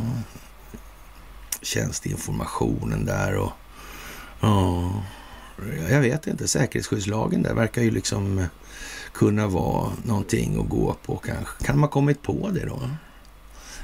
tjänstinformationen 1.63 3.05
där 3.05 3.37
och 3.37 3.53
ja, 4.41 4.93
jag 5.91 6.01
vet 6.01 6.27
inte, 6.27 6.49
säkerhetsskyddslagen 6.49 7.43
där 7.43 7.55
verkar 7.55 7.83
ju 7.83 7.91
liksom 7.91 8.47
kunna 9.13 9.47
vara 9.47 9.93
någonting 10.05 10.61
att 10.61 10.69
gå 10.69 10.97
på 11.05 11.17
kanske. 11.17 11.65
Kan 11.65 11.77
man 11.77 11.83
ha 11.83 11.93
kommit 11.93 12.23
på 12.23 12.51
det 12.51 12.67
då? 12.67 12.91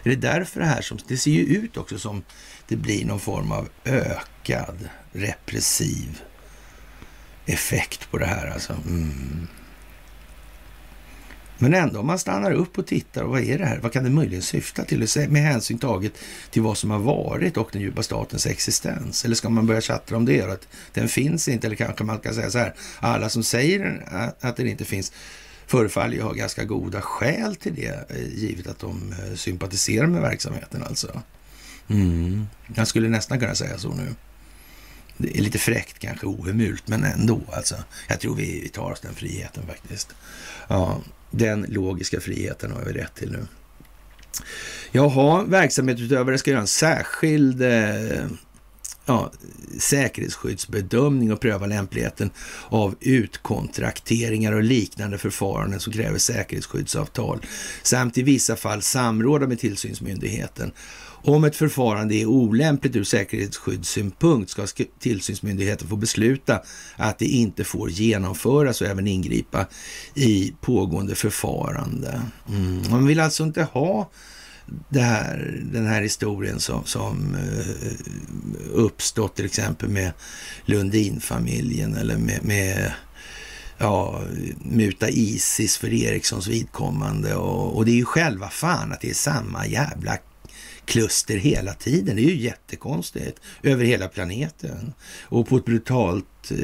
Är 0.03 0.11
det 0.11 0.17
därför 0.17 0.61
det 0.61 0.67
här 0.67 0.83
som, 0.83 0.99
det 1.09 1.17
ser 1.17 1.31
ju 1.31 1.43
ut 1.43 1.77
också 1.77 1.99
som 1.99 2.23
det 2.69 2.77
blir 2.77 3.05
någon 3.05 3.21
form 3.21 3.53
av 3.53 3.69
ökad 3.85 4.89
repressiv 5.13 6.21
effekt 7.47 8.11
på 8.11 8.19
det 8.19 8.27
här 8.27 8.47
alltså. 8.47 8.73
Mm. 8.73 9.47
Men 11.59 11.75
ändå, 11.75 12.01
om 12.01 12.07
man 12.07 12.19
stannar 12.19 12.51
upp 12.51 12.79
och 12.79 12.87
tittar, 12.87 13.25
vad 13.25 13.41
är 13.41 13.59
det 13.59 13.67
här? 13.67 13.79
Vad 13.79 13.93
kan 13.93 14.05
det 14.05 14.11
möjligen 14.11 14.43
syfta 14.43 14.85
till? 14.85 15.09
Med 15.29 15.43
hänsyn 15.43 15.79
taget 15.79 16.13
till 16.51 16.63
vad 16.63 16.79
som 16.79 16.91
har 16.91 16.99
varit 16.99 17.57
och 17.57 17.69
den 17.73 17.83
djupa 17.83 18.03
statens 18.03 18.47
existens. 18.47 19.25
Eller 19.25 19.35
ska 19.35 19.49
man 19.49 19.67
börja 19.67 19.81
chatta 19.81 20.17
om 20.17 20.25
det? 20.25 20.43
Att 20.43 20.69
den 20.93 21.09
finns 21.09 21.49
inte, 21.49 21.67
eller 21.67 21.77
kanske 21.77 22.05
man 22.05 22.19
kan 22.19 22.35
säga 22.35 22.51
så 22.51 22.59
här, 22.59 22.75
alla 22.99 23.29
som 23.29 23.43
säger 23.43 24.05
att 24.41 24.57
den 24.57 24.69
inte 24.69 24.85
finns 24.85 25.13
förefaller 25.67 26.15
ju 26.15 26.23
ha 26.23 26.33
ganska 26.33 26.65
goda 26.65 27.03
skäl 27.03 27.57
till 27.57 27.75
det, 27.75 28.11
eh, 28.11 28.29
givet 28.35 28.67
att 28.67 28.79
de 28.79 29.13
eh, 29.13 29.35
sympatiserar 29.35 30.07
med 30.07 30.23
verksamheten 30.23 30.83
alltså. 30.83 31.23
Mm. 31.89 32.47
Jag 32.75 32.89
skulle 32.89 33.09
nästan 33.09 33.41
kunna 33.41 33.55
säga 33.55 33.79
så 33.79 33.95
nu. 33.95 34.15
Det 35.17 35.39
är 35.39 35.43
lite 35.43 35.59
fräckt 35.59 35.99
kanske, 35.99 36.27
ohemult, 36.27 36.89
men 36.89 37.05
ändå 37.05 37.41
alltså. 37.53 37.77
Jag 38.09 38.21
tror 38.21 38.35
vi 38.35 38.69
tar 38.69 38.91
oss 38.91 39.01
den 39.01 39.15
friheten 39.15 39.67
faktiskt. 39.67 40.15
Ja, 40.69 41.01
den 41.39 41.67
logiska 41.69 42.21
friheten 42.21 42.73
har 42.73 42.85
vi 42.85 42.93
rätt 42.93 43.15
till 43.15 43.33
nu. 43.33 43.47
Jaha, 44.93 45.45
verksamhetsutövare 45.45 46.39
ska 46.39 46.51
göra 46.51 46.61
en 46.61 46.67
särskild 46.67 47.63
eh, 47.63 48.27
ja, 49.07 49.33
säkerhetsskyddsbedömning 49.79 51.33
och 51.33 51.41
pröva 51.41 51.67
lämpligheten 51.67 52.31
av 52.69 52.95
utkontrakteringar 53.01 54.53
och 54.53 54.63
liknande 54.63 55.19
förfaranden 55.19 55.81
som 55.81 55.93
kräver 55.93 56.19
säkerhetsskyddsavtal 56.19 57.41
samt 57.83 58.19
i 58.19 58.23
vissa 58.23 58.57
fall 58.57 58.83
samråda 58.83 59.47
med 59.47 59.59
tillsynsmyndigheten 59.59 60.73
om 61.25 61.45
ett 61.45 61.57
förfarande 61.57 62.15
är 62.15 62.27
olämpligt 62.27 62.97
ur 62.97 63.05
säkerhetsskyddssynpunkt 63.05 64.51
ska 64.51 64.67
tillsynsmyndigheten 64.99 65.89
få 65.89 65.97
besluta 65.97 66.63
att 66.97 67.19
det 67.19 67.27
inte 67.27 67.65
får 67.65 67.91
genomföras 67.91 68.81
och 68.81 68.87
även 68.87 69.07
ingripa 69.07 69.67
i 70.15 70.55
pågående 70.61 71.15
förfarande. 71.15 72.23
Mm. 72.49 72.83
Man 72.91 73.07
vill 73.07 73.21
alltså 73.21 73.43
inte 73.43 73.63
ha 73.63 74.11
här, 74.95 75.61
den 75.73 75.87
här 75.87 76.03
historien 76.03 76.61
som, 76.61 76.85
som 76.85 77.35
eh, 77.35 77.97
uppstått 78.73 79.37
till 79.37 79.45
exempel 79.45 79.89
med 79.89 80.13
Lundinfamiljen 80.65 81.95
eller 81.95 82.17
med, 82.17 82.45
med 82.45 82.93
ja, 83.79 84.23
muta 84.59 85.09
Isis 85.09 85.77
för 85.77 85.93
Erikssons 85.93 86.47
vidkommande. 86.47 87.35
Och, 87.35 87.77
och, 87.77 87.85
det 87.85 87.91
är 87.91 87.97
ju 87.97 88.05
själva 88.05 88.49
fan 88.49 88.93
att 88.93 89.01
det 89.01 89.11
är 89.11 89.15
samma 89.15 89.67
jävla 89.67 90.19
kluster 90.87 91.37
hela 91.37 91.75
tiden. 91.75 92.17
Det 92.17 92.23
är 92.23 92.31
ju 92.31 92.37
jättekonstigt 92.37 93.41
över 93.63 93.85
hela 93.85 94.09
planeten 94.09 94.93
och 95.23 95.49
på 95.49 95.57
ett 95.57 95.65
brutalt 95.65 96.51
eh, 96.51 96.57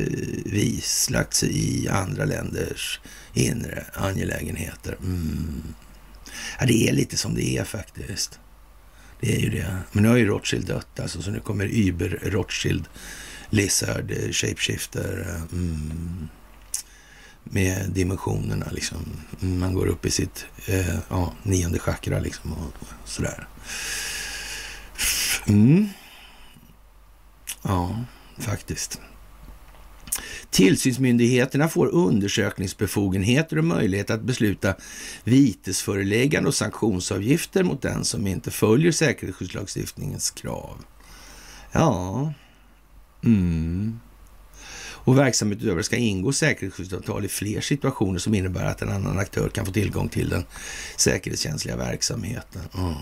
vis 0.44 1.10
lagt 1.10 1.34
sig 1.34 1.50
i 1.50 1.88
andra 1.88 2.24
länders 2.24 3.00
inre 3.34 3.84
angelägenheter. 3.94 4.96
Mm. 5.00 5.62
Ja, 6.60 6.66
det 6.66 6.88
är 6.88 6.92
lite 6.92 7.16
som 7.16 7.34
det 7.34 7.56
är 7.56 7.64
faktiskt. 7.64 8.38
Det 9.20 9.36
är 9.36 9.40
ju 9.40 9.50
det. 9.50 9.76
Men 9.92 10.02
nu 10.02 10.08
har 10.08 10.16
ju 10.16 10.26
Rothschild 10.26 10.66
dött 10.66 11.00
alltså, 11.00 11.22
så 11.22 11.30
nu 11.30 11.40
kommer 11.40 11.88
Uber 11.88 12.18
Rothschild, 12.22 12.88
Lizard, 13.50 14.10
eh, 14.10 14.30
Shapeshifter. 14.30 15.26
Eh, 15.28 15.42
mm. 15.52 16.28
Med 17.44 17.90
dimensionerna 17.90 18.66
liksom. 18.70 18.98
Man 19.40 19.74
går 19.74 19.86
upp 19.86 20.06
i 20.06 20.10
sitt 20.10 20.46
eh, 20.66 20.98
ja, 21.08 21.32
nionde 21.42 21.78
chakra 21.78 22.18
liksom 22.18 22.52
och 22.52 22.86
sådär. 23.04 23.48
Mm. 25.46 25.88
Ja, 27.62 28.04
faktiskt. 28.38 29.00
Tillsynsmyndigheterna 30.50 31.68
får 31.68 31.86
undersökningsbefogenheter 31.86 33.58
och 33.58 33.64
möjlighet 33.64 34.10
att 34.10 34.22
besluta 34.22 34.74
vitesföreläggande 35.24 36.48
och 36.48 36.54
sanktionsavgifter 36.54 37.64
mot 37.64 37.82
den 37.82 38.04
som 38.04 38.26
inte 38.26 38.50
följer 38.50 38.92
säkerhetsskyddslagstiftningens 38.92 40.30
krav. 40.30 40.76
Ja, 41.72 42.32
mm. 43.24 44.00
Och 45.04 45.18
verksamhetsutövare 45.18 45.82
ska 45.82 45.96
ingå 45.96 46.32
säkerhetsskyddsavtal 46.32 47.24
i 47.24 47.28
fler 47.28 47.60
situationer 47.60 48.18
som 48.18 48.34
innebär 48.34 48.64
att 48.64 48.82
en 48.82 48.88
annan 48.88 49.18
aktör 49.18 49.48
kan 49.48 49.66
få 49.66 49.72
tillgång 49.72 50.08
till 50.08 50.28
den 50.28 50.44
säkerhetskänsliga 50.96 51.76
verksamheten. 51.76 52.62
Mm. 52.74 52.94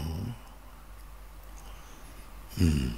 Mm. 2.61 2.91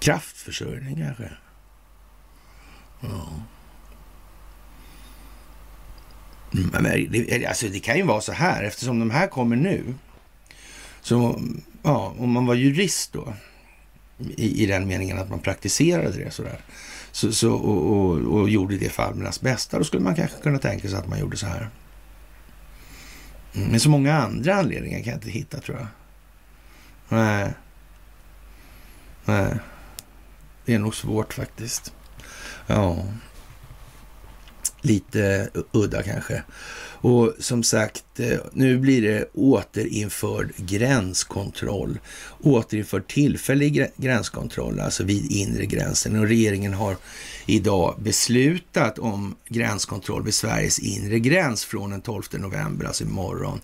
Kraftförsörjning 0.00 0.96
kanske? 0.96 1.30
Ja. 3.00 3.28
Mm, 6.54 6.70
men 6.72 7.12
det, 7.12 7.46
alltså 7.46 7.68
det 7.68 7.80
kan 7.80 7.96
ju 7.96 8.02
vara 8.02 8.20
så 8.20 8.32
här, 8.32 8.62
eftersom 8.62 8.98
de 8.98 9.10
här 9.10 9.26
kommer 9.26 9.56
nu. 9.56 9.94
Så 11.00 11.42
ja, 11.82 12.14
om 12.18 12.30
man 12.30 12.46
var 12.46 12.54
jurist 12.54 13.12
då, 13.12 13.34
i, 14.36 14.62
i 14.62 14.66
den 14.66 14.88
meningen 14.88 15.18
att 15.18 15.30
man 15.30 15.38
praktiserade 15.38 16.24
det 16.24 16.30
sådär, 16.30 16.60
så, 17.12 17.32
så, 17.32 17.52
och, 17.52 17.96
och, 17.96 18.40
och 18.40 18.48
gjorde 18.50 18.76
det 18.78 18.88
för 18.88 19.02
allmännas 19.02 19.40
bästa, 19.40 19.78
då 19.78 19.84
skulle 19.84 20.02
man 20.02 20.14
kanske 20.14 20.42
kunna 20.42 20.58
tänka 20.58 20.88
sig 20.88 20.98
att 20.98 21.08
man 21.08 21.18
gjorde 21.20 21.36
så 21.36 21.46
här. 21.46 21.70
Mm, 23.54 23.68
Men 23.68 23.80
så 23.80 23.90
många 23.90 24.14
andra 24.18 24.54
anledningar 24.54 24.98
kan 24.98 25.06
jag 25.08 25.16
inte 25.16 25.30
hitta 25.30 25.60
tror 25.60 25.78
jag. 25.78 25.86
Nej. 27.08 27.52
Nej, 29.24 29.54
det 30.64 30.74
är 30.74 30.78
nog 30.78 30.94
svårt 30.94 31.34
faktiskt. 31.34 31.92
Ja, 32.66 33.04
lite 34.80 35.50
udda 35.72 36.02
kanske. 36.02 36.42
Och 37.02 37.34
som 37.38 37.62
sagt, 37.62 38.20
eh, 38.20 38.38
nu 38.52 38.78
blir 38.78 39.02
det 39.02 39.24
återinförd 39.34 40.52
gränskontroll. 40.56 41.98
Återinförd 42.40 43.06
tillfällig 43.08 43.86
gränskontroll, 43.96 44.80
alltså 44.80 45.04
vid 45.04 45.32
inre 45.32 45.66
gränsen. 45.66 46.16
Och 46.16 46.28
regeringen 46.28 46.74
har 46.74 46.96
idag 47.46 47.94
beslutat 47.98 48.98
om 48.98 49.34
gränskontroll 49.48 50.24
vid 50.24 50.34
Sveriges 50.34 50.78
inre 50.78 51.18
gräns 51.18 51.64
från 51.64 51.90
den 51.90 52.00
12 52.00 52.22
november, 52.32 52.86
alltså 52.86 53.04
imorgon, 53.04 53.60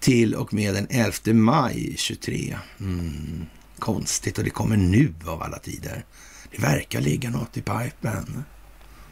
till 0.00 0.34
och 0.34 0.54
med 0.54 0.74
den 0.74 0.86
11 0.90 1.12
maj 1.32 1.94
23. 1.96 2.58
Mm 2.80 3.46
konstigt 3.78 4.38
och 4.38 4.44
det 4.44 4.50
kommer 4.50 4.76
nu 4.76 5.14
av 5.26 5.42
alla 5.42 5.58
tider. 5.58 6.04
Det 6.50 6.62
verkar 6.62 7.00
ligga 7.00 7.30
något 7.30 7.56
i 7.56 7.62
pipen. 7.62 8.44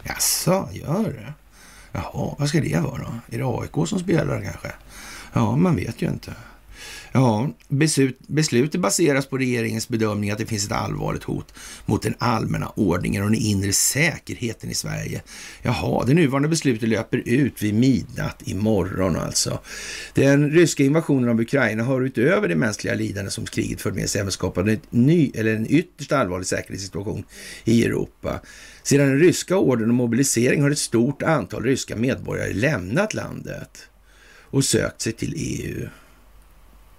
Jaså, 0.02 0.68
gör 0.72 1.12
det? 1.12 1.32
Jaha, 1.96 2.34
vad 2.38 2.48
ska 2.48 2.60
det 2.60 2.80
vara 2.80 2.98
då? 2.98 3.34
Är 3.36 3.38
det 3.38 3.44
AIK 3.44 3.88
som 3.88 3.98
spelar 3.98 4.42
kanske? 4.42 4.72
Ja, 5.32 5.56
man 5.56 5.76
vet 5.76 6.02
ju 6.02 6.06
inte. 6.06 6.32
Ja, 7.12 7.50
beslut, 7.68 8.18
beslutet 8.26 8.80
baseras 8.80 9.26
på 9.26 9.38
regeringens 9.38 9.88
bedömning 9.88 10.30
att 10.30 10.38
det 10.38 10.46
finns 10.46 10.66
ett 10.66 10.72
allvarligt 10.72 11.24
hot 11.24 11.54
mot 11.86 12.02
den 12.02 12.14
allmänna 12.18 12.68
ordningen 12.68 13.22
och 13.22 13.30
den 13.30 13.40
inre 13.40 13.72
säkerheten 13.72 14.70
i 14.70 14.74
Sverige. 14.74 15.22
Jaha, 15.62 16.04
det 16.04 16.14
nuvarande 16.14 16.48
beslutet 16.48 16.88
löper 16.88 17.22
ut 17.26 17.62
vid 17.62 17.74
midnatt 17.74 18.42
imorgon 18.44 19.16
alltså. 19.16 19.60
Den 20.14 20.50
ryska 20.50 20.84
invasionen 20.84 21.28
av 21.28 21.40
Ukraina 21.40 21.82
har 21.82 22.00
utöver 22.00 22.48
det 22.48 22.56
mänskliga 22.56 22.94
lidande 22.94 23.30
som 23.30 23.46
kriget 23.46 23.80
fört 23.80 23.94
med 23.94 24.10
sig 24.10 24.20
även 24.20 24.32
skapat 24.32 24.66
en 24.66 24.80
ny, 24.90 25.30
eller 25.34 25.56
en 25.56 25.70
ytterst 25.70 26.12
allvarlig 26.12 26.46
säkerhetssituation 26.46 27.24
i 27.64 27.84
Europa. 27.84 28.40
Sedan 28.82 29.08
den 29.08 29.18
ryska 29.18 29.56
ordern 29.56 29.90
om 29.90 29.96
mobilisering 29.96 30.62
har 30.62 30.70
ett 30.70 30.78
stort 30.78 31.22
antal 31.22 31.62
ryska 31.62 31.96
medborgare 31.96 32.52
lämnat 32.52 33.14
landet 33.14 33.88
och 34.50 34.64
sökt 34.64 35.00
sig 35.00 35.12
till 35.12 35.34
EU. 35.36 35.88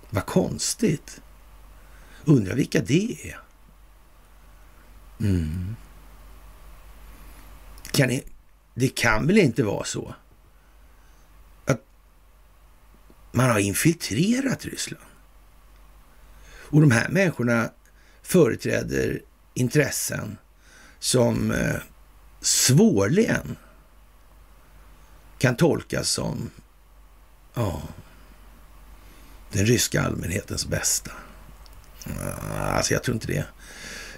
Vad 0.09 0.25
konstigt. 0.25 1.21
Undrar 2.25 2.55
vilka 2.55 2.81
det 2.81 3.17
är. 3.23 3.39
Mm. 5.19 5.75
Kan 7.91 8.07
ni, 8.07 8.23
det 8.73 8.87
kan 8.87 9.27
väl 9.27 9.37
inte 9.37 9.63
vara 9.63 9.83
så 9.83 10.15
att 11.65 11.81
man 13.31 13.49
har 13.49 13.59
infiltrerat 13.59 14.65
Ryssland? 14.65 15.03
Och 16.69 16.81
de 16.81 16.91
här 16.91 17.09
människorna 17.09 17.71
företräder 18.21 19.21
intressen 19.53 20.37
som 20.99 21.51
eh, 21.51 21.75
svårligen 22.41 23.57
kan 25.37 25.55
tolkas 25.55 26.09
som 26.09 26.51
ja, 27.53 27.81
den 29.51 29.65
ryska 29.65 30.01
allmänhetens 30.01 30.65
bästa. 30.65 31.11
Mm, 32.05 32.27
alltså 32.75 32.93
jag 32.93 33.03
tror 33.03 33.15
inte 33.15 33.27
det. 33.27 33.45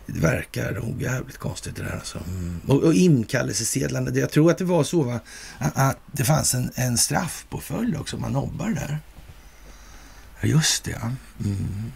Det 0.05 0.19
verkar 0.19 0.71
nog 0.71 1.01
jävligt 1.01 1.38
konstigt 1.38 1.75
det 1.75 1.84
där 1.84 1.95
alltså. 1.95 2.17
Mm. 2.27 2.61
Och, 2.67 2.84
och 2.84 2.93
inkallelsesedlarna, 2.93 4.11
jag 4.11 4.30
tror 4.30 4.51
att 4.51 4.57
det 4.57 4.65
var 4.65 4.84
så 4.84 5.03
va? 5.03 5.19
att 5.59 5.97
det 6.11 6.23
fanns 6.23 6.53
en, 6.53 6.71
en 6.75 6.97
straffpåföljd 6.97 7.97
också 7.97 8.15
om 8.15 8.21
man 8.21 8.32
nobbar 8.32 8.69
där. 8.69 8.99
Ja, 10.41 10.47
just 10.47 10.84
det 10.84 10.91
ja. 10.91 11.11
Mm. 11.45 11.91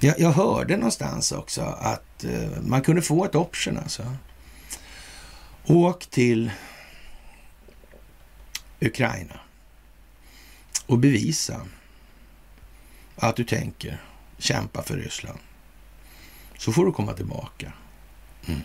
Jag, 0.00 0.20
jag, 0.20 0.32
hörde 0.32 0.76
någonstans 0.76 1.32
också 1.32 1.62
att 1.62 2.24
uh, 2.24 2.60
man 2.60 2.82
kunde 2.82 3.02
få 3.02 3.24
ett 3.24 3.34
option 3.34 3.78
alltså. 3.78 4.16
Åk 5.66 6.06
till 6.06 6.50
Ukraina 8.80 9.40
och 10.86 10.98
bevisa 10.98 11.60
att 13.16 13.36
du 13.36 13.44
tänker 13.44 14.02
kämpa 14.38 14.82
för 14.82 14.96
Ryssland. 14.96 15.38
Så 16.58 16.72
får 16.72 16.86
du 16.86 16.92
komma 16.92 17.12
tillbaka. 17.12 17.72
Mm. 18.46 18.60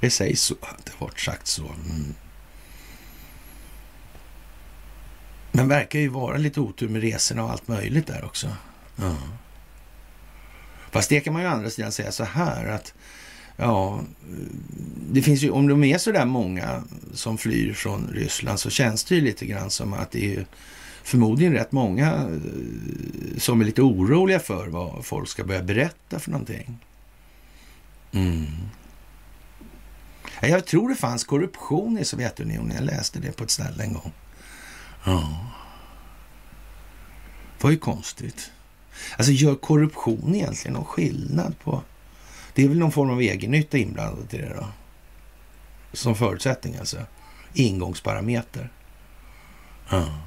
Det 0.00 0.10
sägs 0.10 0.42
så, 0.42 0.54
det 0.84 0.92
har 0.96 1.06
varit 1.06 1.20
sagt 1.20 1.46
så. 1.46 1.62
Mm. 1.62 2.14
Men 5.52 5.68
verkar 5.68 5.98
ju 5.98 6.08
vara 6.08 6.36
lite 6.36 6.60
otur 6.60 6.88
med 6.88 7.02
resorna 7.02 7.44
och 7.44 7.50
allt 7.50 7.68
möjligt 7.68 8.06
där 8.06 8.24
också. 8.24 8.56
Mm. 8.98 9.16
Fast 10.90 11.08
det 11.08 11.20
kan 11.20 11.32
man 11.32 11.42
ju 11.42 11.48
å 11.48 11.50
andra 11.50 11.70
sidan 11.70 11.92
säga 11.92 12.12
så 12.12 12.24
här 12.24 12.66
att 12.66 12.94
ja, 13.56 14.00
det 15.10 15.22
finns 15.22 15.42
ju, 15.42 15.50
om 15.50 15.68
de 15.68 15.84
är 15.84 15.98
så 15.98 16.12
där 16.12 16.24
många 16.24 16.82
som 17.14 17.38
flyr 17.38 17.72
från 17.72 18.10
Ryssland 18.12 18.60
så 18.60 18.70
känns 18.70 19.04
det 19.04 19.14
ju 19.14 19.20
lite 19.20 19.46
grann 19.46 19.70
som 19.70 19.92
att 19.92 20.10
det 20.10 20.36
är 20.36 20.46
förmodligen 21.02 21.52
rätt 21.52 21.72
många 21.72 22.12
eh, 22.12 23.38
som 23.38 23.60
är 23.60 23.64
lite 23.64 23.82
oroliga 23.82 24.40
för 24.40 24.66
vad 24.66 25.04
folk 25.04 25.28
ska 25.28 25.44
börja 25.44 25.62
berätta 25.62 26.18
för 26.18 26.30
någonting. 26.30 26.78
Mm. 28.12 28.46
Jag 30.40 30.66
tror 30.66 30.88
det 30.88 30.94
fanns 30.94 31.24
korruption 31.24 31.98
i 31.98 32.04
Sovjetunionen. 32.04 32.76
Jag 32.76 32.84
läste 32.84 33.20
det 33.20 33.36
på 33.36 33.44
ett 33.44 33.50
ställe 33.50 33.82
en 33.82 33.92
gång. 33.92 34.12
Ja. 35.04 35.50
Det 37.58 37.64
var 37.64 37.70
ju 37.70 37.78
konstigt. 37.78 38.50
Alltså 39.16 39.32
gör 39.32 39.54
korruption 39.54 40.34
egentligen 40.34 40.74
någon 40.74 40.84
skillnad 40.84 41.58
på... 41.58 41.82
Det 42.54 42.64
är 42.64 42.68
väl 42.68 42.78
någon 42.78 42.92
form 42.92 43.10
av 43.10 43.20
egennytta 43.20 43.78
inblandat 43.78 44.34
i 44.34 44.38
det 44.38 44.54
då? 44.54 44.68
Som 45.92 46.14
förutsättning 46.14 46.76
alltså. 46.76 46.96
Ingångsparameter. 47.54 48.72
Ja. 49.90 50.18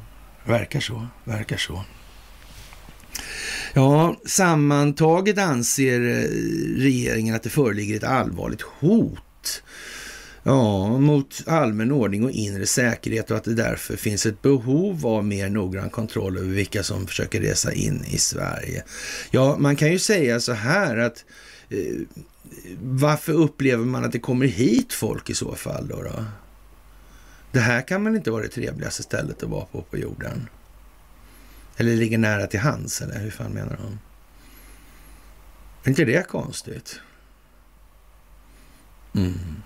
Verkar 0.46 0.80
så, 0.80 1.08
verkar 1.24 1.58
så. 1.58 1.84
Ja, 3.74 4.20
sammantaget 4.26 5.38
anser 5.38 6.02
eh, 6.02 6.30
regeringen 6.82 7.36
att 7.36 7.43
det 7.43 7.50
föreligger 7.50 7.96
ett 7.96 8.04
allvarligt 8.04 8.62
hot 8.62 9.64
ja, 10.43 11.00
mot 11.00 11.43
allmän 11.48 11.91
ordning 11.91 12.24
och 12.24 12.32
inre 12.32 12.66
säkerhet 12.66 13.32
och 13.32 13.38
att 13.38 13.43
det 13.43 13.54
därför 13.54 13.96
finns 13.96 14.26
ett 14.26 14.41
behov 14.41 15.08
av 15.08 15.26
mer 15.26 15.50
noggrann 15.50 15.89
kontroll 15.89 16.38
över 16.38 16.50
vilka 16.50 16.84
som 16.84 17.08
försöker 17.08 17.41
resa 17.41 17.74
in 17.74 18.06
i 18.08 18.18
Sverige. 18.18 18.84
Ja, 19.32 19.56
man 19.60 19.76
kan 19.76 19.91
ju 19.91 20.00
säga 20.00 20.39
så 20.39 20.54
här 20.54 20.98
att 20.98 21.26
eh, 21.70 21.96
varför 22.82 23.34
upplever 23.34 23.86
man 23.86 24.04
att 24.04 24.12
det 24.12 24.20
kommer 24.20 24.46
hit 24.46 24.93
folk 24.93 25.30
i 25.30 25.34
så 25.34 25.56
fall 25.56 25.88
då? 25.88 26.02
då? 26.04 26.26
Det 27.56 27.62
här 27.62 27.82
kan 27.82 28.03
väl 28.03 28.16
inte 28.16 28.32
vara 28.32 28.43
det 28.43 28.49
trevligaste 28.49 29.03
stället 29.03 29.43
att 29.43 29.49
vara 29.49 29.66
på 29.66 29.82
på 29.82 29.97
jorden? 29.97 30.49
Eller 31.78 31.95
ligger 31.95 32.18
nära 32.18 32.47
till 32.47 32.60
hands, 32.60 33.01
eller 33.01 33.20
hur 33.20 33.32
fan 33.32 33.51
menar 33.51 33.78
de? 33.78 33.99
Är 35.84 35.89
inte 35.89 36.06
det 36.06 36.28
konstigt? 36.28 36.99
Mm. 39.14 39.64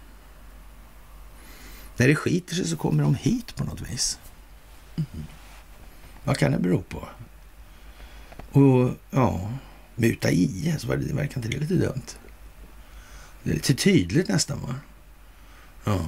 När 1.98 2.08
det 2.08 2.16
skiter 2.16 2.56
sig 2.56 2.68
så 2.68 2.78
kommer 2.78 3.04
de 3.04 3.16
hit 3.16 3.56
på 3.56 3.64
något 3.64 3.82
vis. 3.82 4.20
Mm. 4.96 5.26
Vad 6.24 6.38
kan 6.38 6.52
det 6.52 6.60
bero 6.60 6.82
på? 6.82 7.08
Och 8.52 8.92
ja, 9.10 9.54
muta 9.96 10.32
IS, 10.32 10.74
alltså, 10.74 10.88
det 10.88 11.14
verkar 11.14 11.38
inte 11.38 11.50
det 11.50 11.58
lite 11.58 11.74
dumt? 11.74 12.18
Det 13.44 13.50
är 13.50 13.54
lite 13.54 13.74
tydligt 13.74 14.28
nästan 14.28 14.62
va? 14.62 14.76
Ja. 15.84 16.06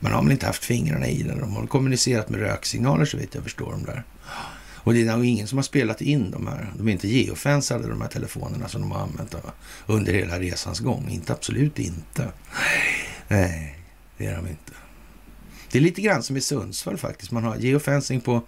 Man 0.00 0.12
har 0.12 0.22
väl 0.22 0.32
inte 0.32 0.46
haft 0.46 0.64
fingrarna 0.64 1.08
i 1.08 1.22
den. 1.22 1.40
De 1.40 1.56
har 1.56 1.66
kommunicerat 1.66 2.28
med 2.28 2.40
röksignaler 2.40 3.04
så 3.04 3.16
vitt 3.16 3.34
jag 3.34 3.42
förstår. 3.44 3.70
De 3.70 3.84
där. 3.84 4.04
Och 4.86 4.94
det 4.94 5.00
är 5.00 5.16
nog 5.16 5.24
ingen 5.24 5.46
som 5.46 5.58
har 5.58 5.62
spelat 5.62 6.00
in 6.00 6.30
de 6.30 6.46
här. 6.46 6.72
De 6.78 6.88
är 6.88 6.92
inte 6.92 7.08
geofensade 7.08 7.88
de 7.88 8.00
här 8.00 8.08
telefonerna 8.08 8.68
som 8.68 8.80
de 8.80 8.90
har 8.90 9.00
använt 9.00 9.34
under 9.86 10.12
hela 10.12 10.40
resans 10.40 10.80
gång. 10.80 11.08
Inte 11.10 11.32
absolut 11.32 11.78
inte. 11.78 12.32
Nej, 13.28 13.78
det 14.16 14.26
är 14.26 14.36
de 14.36 14.46
inte. 14.46 14.72
Det 15.70 15.78
är 15.78 15.82
lite 15.82 16.00
grann 16.00 16.22
som 16.22 16.36
i 16.36 16.40
Sundsvall 16.40 16.96
faktiskt. 16.96 17.30
Man 17.30 17.44
har 17.44 17.56
geofencing 17.56 18.20
på 18.20 18.42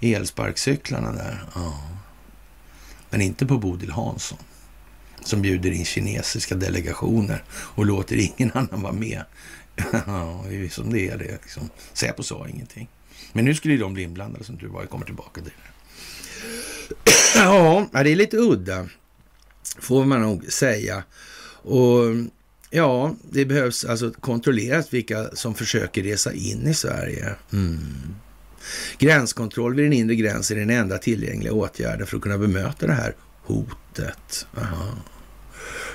elsparkcyklarna 0.00 1.12
där. 1.12 1.42
Ja. 1.54 1.82
Men 3.10 3.20
inte 3.20 3.46
på 3.46 3.58
Bodil 3.58 3.90
Hansson 3.90 4.38
som 5.24 5.42
bjuder 5.42 5.70
in 5.70 5.84
kinesiska 5.84 6.54
delegationer 6.54 7.44
och 7.50 7.86
låter 7.86 8.16
ingen 8.16 8.52
annan 8.54 8.82
vara 8.82 8.92
med 8.92 9.22
ja, 10.06 10.44
det 10.48 10.64
är 10.64 10.68
som 10.68 10.92
det 10.92 11.08
är. 11.08 11.18
Det. 11.18 11.24
Liksom. 11.24 11.70
Säpo 11.92 12.22
sa 12.22 12.48
ingenting. 12.48 12.88
Men 13.32 13.44
nu 13.44 13.54
skulle 13.54 13.76
de 13.76 13.94
bli 13.94 14.02
inblandade 14.02 14.44
som 14.44 14.56
du 14.56 14.66
var. 14.66 14.80
Jag 14.80 14.90
kommer 14.90 15.06
tillbaka 15.06 15.40
till 15.40 15.52
det. 15.56 15.68
ja, 17.34 17.88
det 17.92 18.10
är 18.10 18.16
lite 18.16 18.36
udda, 18.36 18.88
får 19.78 20.04
man 20.04 20.22
nog 20.22 20.52
säga. 20.52 21.04
Och 21.62 22.04
ja, 22.70 23.14
det 23.30 23.44
behövs 23.44 23.84
alltså 23.84 24.10
kontrolleras 24.10 24.92
vilka 24.92 25.30
som 25.32 25.54
försöker 25.54 26.02
resa 26.02 26.32
in 26.32 26.66
i 26.66 26.74
Sverige. 26.74 27.34
Mm. 27.52 28.14
Gränskontroll 28.98 29.74
vid 29.74 29.84
den 29.84 29.92
inre 29.92 30.14
gränsen 30.14 30.56
är 30.56 30.60
den 30.60 30.70
enda 30.70 30.98
tillgängliga 30.98 31.52
åtgärden 31.52 32.06
för 32.06 32.16
att 32.16 32.22
kunna 32.22 32.38
bemöta 32.38 32.86
det 32.86 32.92
här 32.92 33.14
hotet. 33.42 34.46
Aha. 34.56 34.94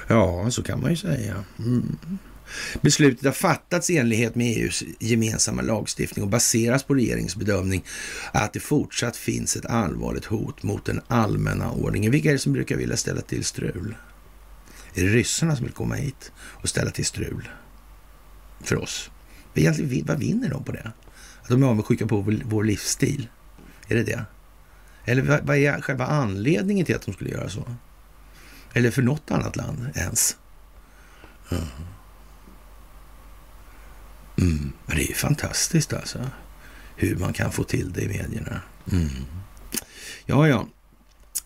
Ja, 0.08 0.52
så 0.52 0.64
kan 0.64 0.82
man 0.82 0.90
ju 0.90 0.98
säga. 0.98 1.44
Mm. 1.60 1.98
Beslutet 2.82 3.26
har 3.26 3.32
fattats 3.32 3.90
i 3.90 3.98
enlighet 3.98 4.36
med 4.36 4.58
EUs 4.58 4.84
gemensamma 5.00 5.62
lagstiftning 5.62 6.24
och 6.24 6.30
baseras 6.30 6.84
på 6.84 6.94
regeringens 6.94 7.36
bedömning 7.36 7.86
att 8.32 8.54
det 8.54 8.60
fortsatt 8.60 9.18
finns 9.18 9.56
ett 9.56 9.66
allvarligt 9.66 10.26
hot 10.26 10.64
mot 10.64 10.86
den 10.86 11.02
allmänna 11.08 11.72
ordningen. 11.72 12.12
Vilka 12.12 12.30
är 12.30 12.34
det 12.34 12.40
som 12.40 12.54
brukar 12.54 12.76
vilja 12.76 12.98
ställa 12.98 13.22
till 13.22 13.44
strul? 13.44 13.96
Är 14.94 15.04
det 15.04 15.10
ryssarna 15.10 15.56
som 15.56 15.66
vill 15.66 15.74
komma 15.74 15.96
hit 15.96 16.32
och 16.38 16.70
ställa 16.70 16.92
till 16.92 17.06
strul 17.06 17.50
för 18.62 18.76
oss? 18.76 19.12
Egentligen, 19.54 20.06
vad 20.06 20.20
vinner 20.20 20.50
de 20.50 20.64
på 20.64 20.72
det? 20.72 20.92
Att 21.42 21.50
de 21.50 21.64
är 21.64 21.68
avundsjuka 21.68 22.08
på 22.08 22.38
vår 22.46 22.64
livsstil? 22.64 23.30
Är 23.88 23.96
det 23.96 24.04
det? 24.04 24.26
Eller 25.06 25.42
vad 25.44 25.58
är 25.58 25.82
själva 25.82 26.06
anledningen 26.06 26.86
till 26.86 26.96
att 26.96 27.06
de 27.06 27.14
skulle 27.14 27.30
göra 27.30 27.50
så? 27.50 27.76
Eller 28.74 28.92
för 28.92 29.02
något 29.02 29.32
annat 29.32 29.56
land 29.56 29.88
ens? 29.96 30.38
Mm. 31.52 31.64
Mm. 34.38 34.72
Det 34.86 34.94
är 34.94 35.08
ju 35.08 35.14
fantastiskt 35.14 35.94
alltså. 35.94 36.30
Hur 36.96 37.16
man 37.16 37.34
kan 37.34 37.52
få 37.52 37.64
till 37.64 37.94
det 37.94 38.02
i 38.02 38.08
medierna. 38.08 38.62
Mm. 38.92 39.10
Ja, 40.26 40.48
ja. 40.48 40.68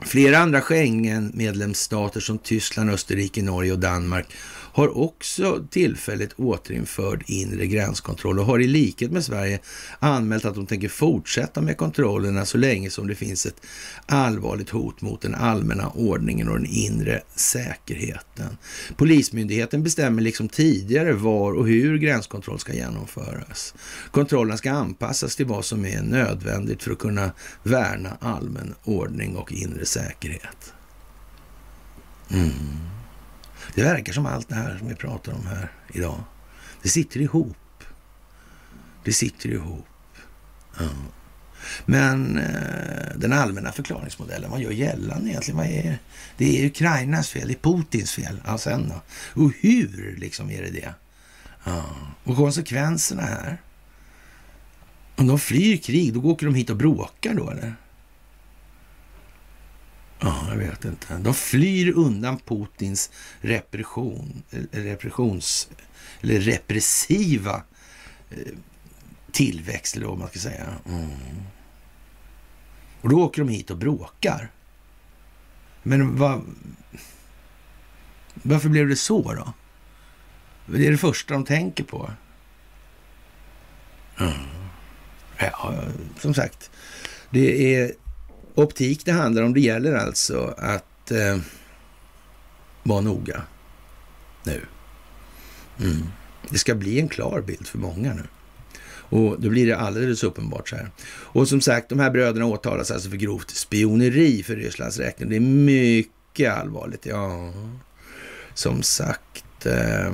Flera 0.01 0.38
andra 0.38 0.61
Schengen-medlemsstater 0.61 2.19
som 2.19 2.38
Tyskland, 2.38 2.89
Österrike, 2.89 3.43
Norge 3.43 3.71
och 3.71 3.79
Danmark 3.79 4.27
har 4.78 4.97
också 4.97 5.67
tillfälligt 5.69 6.34
återinförd 6.34 7.23
inre 7.28 7.67
gränskontroll 7.67 8.39
och 8.39 8.45
har 8.45 8.59
i 8.59 8.67
likhet 8.67 9.11
med 9.11 9.23
Sverige 9.23 9.59
anmält 9.99 10.45
att 10.45 10.55
de 10.55 10.65
tänker 10.65 10.89
fortsätta 10.89 11.61
med 11.61 11.78
kontrollerna 11.78 12.45
så 12.45 12.57
länge 12.57 12.89
som 12.89 13.07
det 13.07 13.15
finns 13.15 13.45
ett 13.45 13.61
allvarligt 14.05 14.69
hot 14.69 15.01
mot 15.01 15.21
den 15.21 15.36
allmänna 15.36 15.89
ordningen 15.89 16.49
och 16.49 16.55
den 16.55 16.65
inre 16.65 17.21
säkerheten. 17.36 18.57
Polismyndigheten 18.97 19.84
bestämmer 19.84 20.21
liksom 20.21 20.49
tidigare 20.49 21.13
var 21.13 21.53
och 21.53 21.67
hur 21.67 21.97
gränskontroll 21.97 22.59
ska 22.59 22.73
genomföras. 22.73 23.73
Kontrollen 24.11 24.57
ska 24.57 24.71
anpassas 24.71 25.36
till 25.36 25.45
vad 25.45 25.65
som 25.65 25.86
är 25.86 26.01
nödvändigt 26.01 26.84
för 26.84 26.91
att 26.91 26.99
kunna 26.99 27.32
värna 27.63 28.17
allmän 28.19 28.75
ordning 28.84 29.36
och 29.36 29.51
inre 29.51 29.86
säkerhet. 29.86 30.73
Mm. 32.30 32.51
Det 33.78 33.84
verkar 33.84 34.13
som 34.13 34.25
allt 34.25 34.49
det 34.49 34.55
här 34.55 34.78
som 34.78 34.88
vi 34.88 34.95
pratar 34.95 35.34
om 35.34 35.47
här 35.47 35.71
idag, 35.93 36.23
det 36.82 36.89
sitter 36.89 37.19
ihop. 37.19 37.84
Det 39.03 39.13
sitter 39.13 39.49
ihop. 39.49 39.88
Ja. 40.80 40.89
Men 41.86 42.38
eh, 42.38 43.17
den 43.17 43.34
allmänna 43.34 43.71
förklaringsmodellen, 43.71 44.51
vad 44.51 44.61
gör 44.61 44.71
gällande 44.71 45.30
egentligen? 45.30 45.57
Vad 45.57 45.65
är, 45.65 45.97
det 46.38 46.61
är 46.61 46.65
Ukrainas 46.65 47.30
fel, 47.30 47.47
det 47.47 47.53
är 47.53 47.71
Putins 47.71 48.11
fel. 48.11 48.41
Alltså, 48.45 48.69
ja, 48.69 48.78
sen 48.78 48.89
då? 48.89 49.01
Och 49.43 49.51
hur 49.59 50.15
liksom 50.17 50.51
är 50.51 50.61
det 50.61 50.69
det? 50.69 50.93
Ja. 51.63 51.86
Och 52.23 52.36
konsekvenserna 52.36 53.21
här? 53.21 53.61
Om 55.15 55.28
de 55.28 55.39
flyr 55.39 55.78
krig, 55.78 56.13
då 56.13 56.21
åker 56.21 56.45
de 56.45 56.55
hit 56.55 56.69
och 56.69 56.78
bråkar 56.78 57.34
då 57.34 57.49
eller? 57.49 57.75
Ja, 60.20 60.45
jag 60.49 60.57
vet 60.57 60.86
inte. 60.86 61.18
De 61.18 61.34
flyr 61.34 61.93
undan 61.97 62.39
Putins 62.39 63.11
repression, 63.41 64.43
eh, 64.51 64.59
repressions, 64.72 65.70
eller 66.22 66.39
repressiva 66.39 67.63
eh, 68.30 68.53
tillväxt, 69.32 69.95
eller 69.95 70.07
vad 70.07 70.18
man 70.18 70.28
ska 70.30 70.39
säga. 70.39 70.65
Mm. 70.86 71.09
Och 73.01 73.09
då 73.09 73.24
åker 73.24 73.41
de 73.41 73.49
hit 73.49 73.72
och 73.72 73.78
bråkar. 73.78 74.51
Men 75.84 76.18
vad... 76.18 76.41
Varför 78.34 78.70
blev 78.70 78.88
det 78.88 78.95
så 78.95 79.34
då? 79.34 79.53
Det 80.65 80.88
är 80.88 80.91
det 80.91 80.97
första 80.97 81.34
de 81.34 81.45
tänker 81.45 81.84
på. 81.84 82.11
Mm. 84.20 84.34
Ja, 85.38 85.84
som 86.20 86.34
sagt, 86.34 86.72
det 87.30 87.76
är 87.76 87.91
optik 88.57 89.05
det 89.05 89.11
handlar 89.11 89.43
om. 89.43 89.53
Det 89.53 89.59
gäller 89.59 89.93
alltså 89.93 90.55
att 90.57 91.11
eh, 91.11 91.37
vara 92.83 93.01
noga 93.01 93.41
nu. 94.43 94.61
Mm. 95.79 96.03
Det 96.49 96.57
ska 96.57 96.75
bli 96.75 96.99
en 96.99 97.07
klar 97.07 97.41
bild 97.41 97.67
för 97.67 97.77
många 97.77 98.13
nu. 98.13 98.23
Och 99.09 99.41
då 99.41 99.49
blir 99.49 99.67
det 99.67 99.77
alldeles 99.77 100.23
uppenbart 100.23 100.69
så 100.69 100.75
här. 100.75 100.91
Och 101.07 101.49
som 101.49 101.61
sagt, 101.61 101.89
de 101.89 101.99
här 101.99 102.11
bröderna 102.11 102.45
åtalas 102.45 102.91
alltså 102.91 103.09
för 103.09 103.17
grovt 103.17 103.49
spioneri 103.49 104.43
för 104.43 104.55
Rysslands 104.55 104.97
räkning. 104.97 105.29
Det 105.29 105.35
är 105.35 105.39
mycket 105.39 106.53
allvarligt. 106.53 107.05
Ja, 107.05 107.53
som 108.53 108.83
sagt. 108.83 109.65
Eh, 109.65 110.13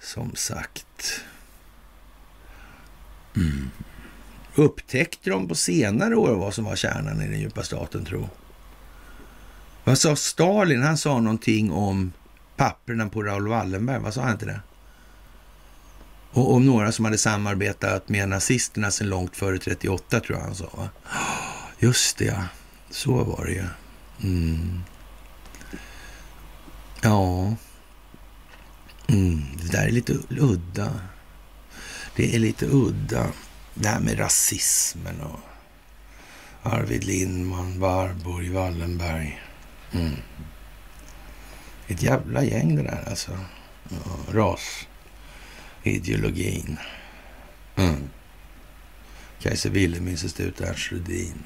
som 0.00 0.34
sagt. 0.34 1.20
Mm. 3.36 3.70
Upptäckte 4.54 5.30
de 5.30 5.48
på 5.48 5.54
senare 5.54 6.16
år 6.16 6.34
vad 6.34 6.54
som 6.54 6.64
var 6.64 6.76
kärnan 6.76 7.22
i 7.22 7.28
den 7.28 7.40
djupa 7.40 7.62
staten 7.62 8.04
tro? 8.04 8.28
Vad 9.84 9.98
sa 9.98 10.16
Stalin? 10.16 10.82
Han 10.82 10.98
sa 10.98 11.20
någonting 11.20 11.72
om 11.72 12.12
papperna 12.56 13.08
på 13.08 13.22
Raoul 13.22 13.48
Wallenberg. 13.48 13.98
Vad 13.98 14.14
sa 14.14 14.22
han 14.22 14.32
inte 14.32 14.46
det? 14.46 14.60
Och 16.32 16.54
om 16.54 16.66
några 16.66 16.92
som 16.92 17.04
hade 17.04 17.18
samarbetat 17.18 18.08
med 18.08 18.28
nazisterna 18.28 18.90
sedan 18.90 19.08
långt 19.08 19.36
före 19.36 19.58
38 19.58 20.20
tror 20.20 20.38
jag 20.38 20.44
han 20.44 20.54
sa. 20.54 20.68
Va? 20.76 20.88
Just 21.78 22.18
det, 22.18 22.24
ja. 22.24 22.44
Så 22.90 23.24
var 23.24 23.44
det 23.44 23.52
ju. 23.52 23.64
Mm. 24.22 24.82
Ja. 27.02 27.54
Mm. 29.06 29.42
Det 29.62 29.72
där 29.72 29.86
är 29.86 29.90
lite 29.90 30.14
udda. 30.28 31.00
Det 32.16 32.34
är 32.34 32.38
lite 32.38 32.66
udda 32.66 33.26
det 33.74 33.88
här 33.88 34.00
med 34.00 34.18
rasismen 34.18 35.20
och 35.20 35.40
Arvid 36.62 37.04
Lindman, 37.04 37.80
Warburg, 37.80 38.52
Wallenberg. 38.52 39.42
Mm. 39.92 40.16
Ett 41.88 42.02
jävla 42.02 42.44
gäng 42.44 42.76
det 42.76 42.82
där 42.82 43.04
alltså. 43.08 43.38
Ja, 43.88 43.96
rasideologin. 45.82 46.78
Mm. 47.76 48.10
Kaiser 49.40 49.70
Wilhelm-institut, 49.70 50.60
Ernst 50.60 50.92
Rudin. 50.92 51.42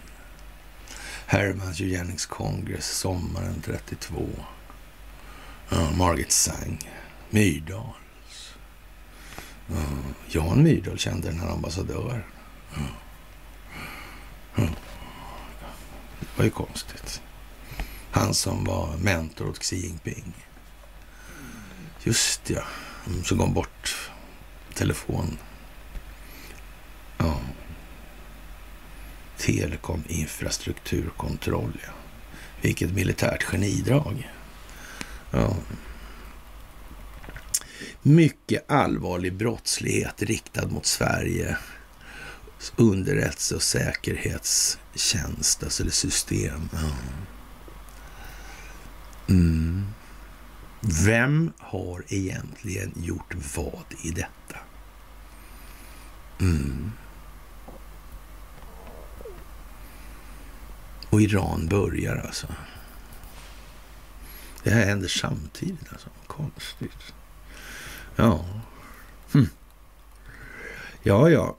Hermans 1.27 1.81
Eugenics 1.81 2.27
Congress, 2.27 2.99
sommaren 2.99 3.63
32. 3.65 4.29
Ja, 5.69 5.91
Margit 5.91 6.33
Sang, 6.33 6.91
Myrdal. 7.31 7.95
Mm. 9.69 10.15
Jan 10.29 10.63
Myrdal 10.63 10.99
kände 10.99 11.29
den 11.29 11.41
här 11.41 11.49
ambassadören. 11.49 12.23
Mm. 12.77 12.89
Mm. 14.57 14.75
Det 16.21 16.27
var 16.37 16.45
ju 16.45 16.51
konstigt. 16.51 17.23
Han 18.11 18.35
som 18.35 18.65
var 18.65 18.97
mentor 18.97 19.49
åt 19.49 19.59
Xi 19.59 19.77
Jinping. 19.77 20.33
Just 22.03 22.51
ja, 22.51 22.63
mm, 23.07 23.25
så 23.25 23.37
gav 23.37 23.53
bort 23.53 24.11
telefon. 24.75 25.39
Ja. 27.19 27.41
Telekom 29.37 30.03
infrastrukturkontroll, 30.09 31.79
ja. 31.87 31.93
Vilket 32.61 32.95
militärt 32.95 33.43
genidrag. 33.43 34.31
Ja 35.31 35.57
mycket 38.07 38.71
allvarlig 38.71 39.35
brottslighet 39.35 40.23
riktad 40.23 40.67
mot 40.67 40.87
Sverige 40.87 41.57
underrättelse 42.77 43.55
och 43.55 43.63
säkerhetstjänst, 43.63 45.63
alltså 45.63 45.85
det 45.85 45.91
system. 45.91 46.69
Mm. 49.29 49.87
Vem 50.81 51.53
har 51.59 52.05
egentligen 52.09 52.93
gjort 52.97 53.35
vad 53.57 53.85
i 54.03 54.11
detta? 54.11 54.59
Mm. 56.41 56.93
Och 61.11 61.23
Iran 61.23 61.67
börjar 61.67 62.17
alltså. 62.17 62.47
Det 64.63 64.71
här 64.71 64.85
händer 64.85 65.09
samtidigt 65.09 65.93
alltså. 65.93 66.09
Konstigt. 66.27 67.15
Ja. 68.17 68.45
Hm. 69.33 69.49
Ja, 71.03 71.31
ja. 71.31 71.57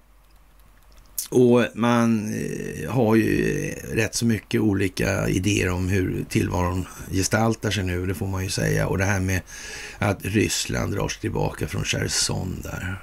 Och 1.30 1.66
man 1.74 2.34
eh, 2.34 2.91
har 2.91 3.16
ju 3.16 3.66
eh, 3.70 3.95
rätt 3.95 4.16
så 4.16 4.26
mycket 4.26 4.62
olika 4.62 5.28
idéer 5.30 5.70
om 5.70 5.88
hur 5.88 6.26
tillvaron 6.30 6.88
gestaltar 7.12 7.72
sig 7.72 7.84
nu, 7.84 8.05
det 8.05 8.16
får 8.16 8.28
man 8.28 8.43
ju 8.43 8.49
säga. 8.49 8.88
Och 8.88 8.97
det 8.97 9.05
här 9.05 9.20
med 9.20 9.41
att 9.97 10.26
Ryssland 10.26 10.93
drar 10.93 11.08
sig 11.08 11.22
tillbaka 11.22 11.68
från 11.68 11.84
Cherson 11.84 12.62
där. 12.64 13.01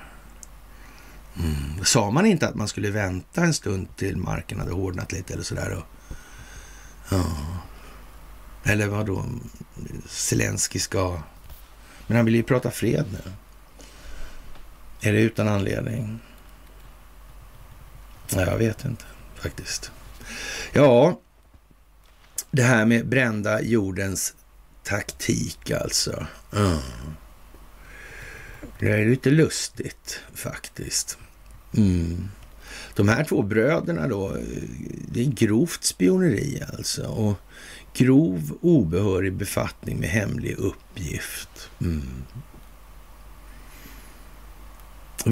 Mm. 1.38 1.84
Sa 1.84 2.10
man 2.10 2.26
inte 2.26 2.48
att 2.48 2.54
man 2.54 2.68
skulle 2.68 2.90
vänta 2.90 3.44
en 3.44 3.54
stund 3.54 3.96
till 3.96 4.16
marken 4.16 4.58
hade 4.58 4.72
hårdnat 4.72 5.12
lite 5.12 5.32
eller 5.32 5.44
sådär? 5.44 5.76
Och, 5.78 6.16
ja. 7.10 7.24
Eller 8.64 8.86
vad 8.86 9.06
då? 9.06 9.24
Zelensky 10.08 10.78
ska... 10.78 11.18
Men 12.06 12.16
han 12.16 12.26
vill 12.26 12.34
ju 12.34 12.42
prata 12.42 12.70
fred 12.70 13.04
nu. 13.12 13.32
Är 15.04 15.12
det 15.12 15.20
utan 15.20 15.48
anledning? 15.48 16.18
Jag 18.30 18.58
vet 18.58 18.84
inte 18.84 19.04
faktiskt. 19.34 19.92
Ja, 20.72 21.20
det 22.50 22.62
här 22.62 22.86
med 22.86 23.08
brända 23.08 23.62
jordens 23.62 24.34
taktik 24.82 25.70
alltså. 25.70 26.26
Mm. 26.52 26.78
Det 28.78 28.90
är 28.90 29.06
lite 29.06 29.30
lustigt 29.30 30.20
faktiskt. 30.34 31.18
Mm. 31.76 32.28
De 32.94 33.08
här 33.08 33.24
två 33.24 33.42
bröderna 33.42 34.08
då, 34.08 34.36
det 35.12 35.20
är 35.20 35.24
grovt 35.24 35.84
spioneri 35.84 36.62
alltså. 36.72 37.06
Och 37.06 37.34
grov 37.94 38.58
obehörig 38.60 39.32
befattning 39.32 40.00
med 40.00 40.08
hemlig 40.08 40.56
uppgift. 40.58 41.70
Mm 41.80 42.24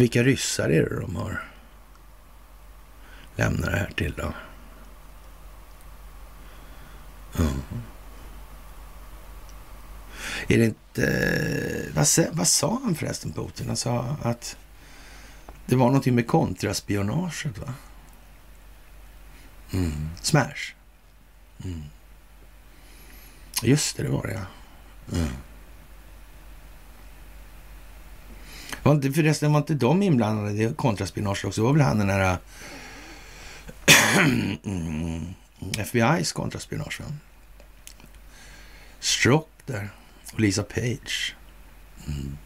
vilka 0.00 0.22
ryssar 0.22 0.68
är 0.68 0.82
det 0.82 1.00
de 1.00 1.16
har 1.16 1.44
lämnat 3.36 3.70
det 3.70 3.76
här 3.76 3.92
till 3.96 4.14
då? 4.16 4.32
Mm. 7.38 7.62
Är 10.48 10.58
det 10.58 10.64
inte... 10.64 11.92
Vad, 11.94 12.06
vad 12.32 12.48
sa 12.48 12.80
han 12.84 12.94
förresten, 12.94 13.32
Putin? 13.32 13.66
Han 13.66 13.76
sa 13.76 14.16
att 14.22 14.56
det 15.66 15.76
var 15.76 15.86
någonting 15.86 16.14
med 16.14 16.26
kontraspionaget, 16.26 17.58
va? 17.58 17.74
Mm. 19.72 20.08
Smash. 20.22 20.74
Mm. 21.64 21.82
Just 23.62 23.96
det, 23.96 24.02
det 24.02 24.08
var 24.08 24.26
det, 24.26 24.32
ja. 24.32 24.46
Mm. 25.18 25.32
Var 28.82 28.92
inte, 28.92 29.12
förresten, 29.12 29.52
var 29.52 29.60
inte 29.60 29.74
de 29.74 30.02
inblandade 30.02 30.52
i 30.52 30.74
kontraspionage 30.76 31.44
också? 31.44 31.60
Det 31.60 31.64
var 31.64 31.72
väl 31.72 31.82
han 31.82 31.98
den 31.98 32.08
här... 32.08 32.30
Äh, 32.30 32.38
mm, 34.64 35.34
FBI's 35.60 36.32
kontraspionage, 36.34 37.00
va? 37.00 37.06
Strock 39.00 39.48
där. 39.66 39.90
Och 40.32 40.40
Lisa 40.40 40.62
Page. 40.62 41.36
Mm. 42.06 42.38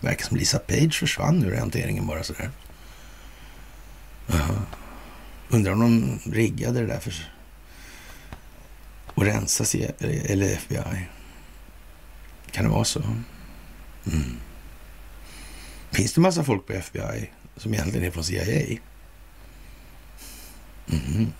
Verkar 0.00 0.26
som 0.26 0.36
Lisa 0.36 0.58
Page 0.58 0.98
försvann 0.98 1.44
ur 1.44 1.56
hanteringen 1.56 2.06
bara 2.06 2.22
sådär. 2.22 2.50
Uh-huh. 4.26 4.60
Undrar 5.48 5.72
om 5.72 5.80
de 5.80 6.18
riggade 6.32 6.80
det 6.80 6.86
där 6.86 6.98
för 6.98 7.12
att 9.14 9.22
rensa 9.22 9.64
sig, 9.64 9.94
eller 10.00 10.52
FBI. 10.52 11.08
Kan 12.50 12.64
det 12.64 12.70
vara 12.70 12.84
så? 12.84 13.02
Mm. 14.06 14.36
Finns 15.96 16.12
det 16.12 16.20
massa 16.20 16.44
folk 16.44 16.66
på 16.66 16.72
FBI 16.72 17.30
som 17.56 17.74
egentligen 17.74 18.06
är 18.06 18.10
från 18.10 18.24
CIA? 18.24 18.78
Mm. 20.86 21.32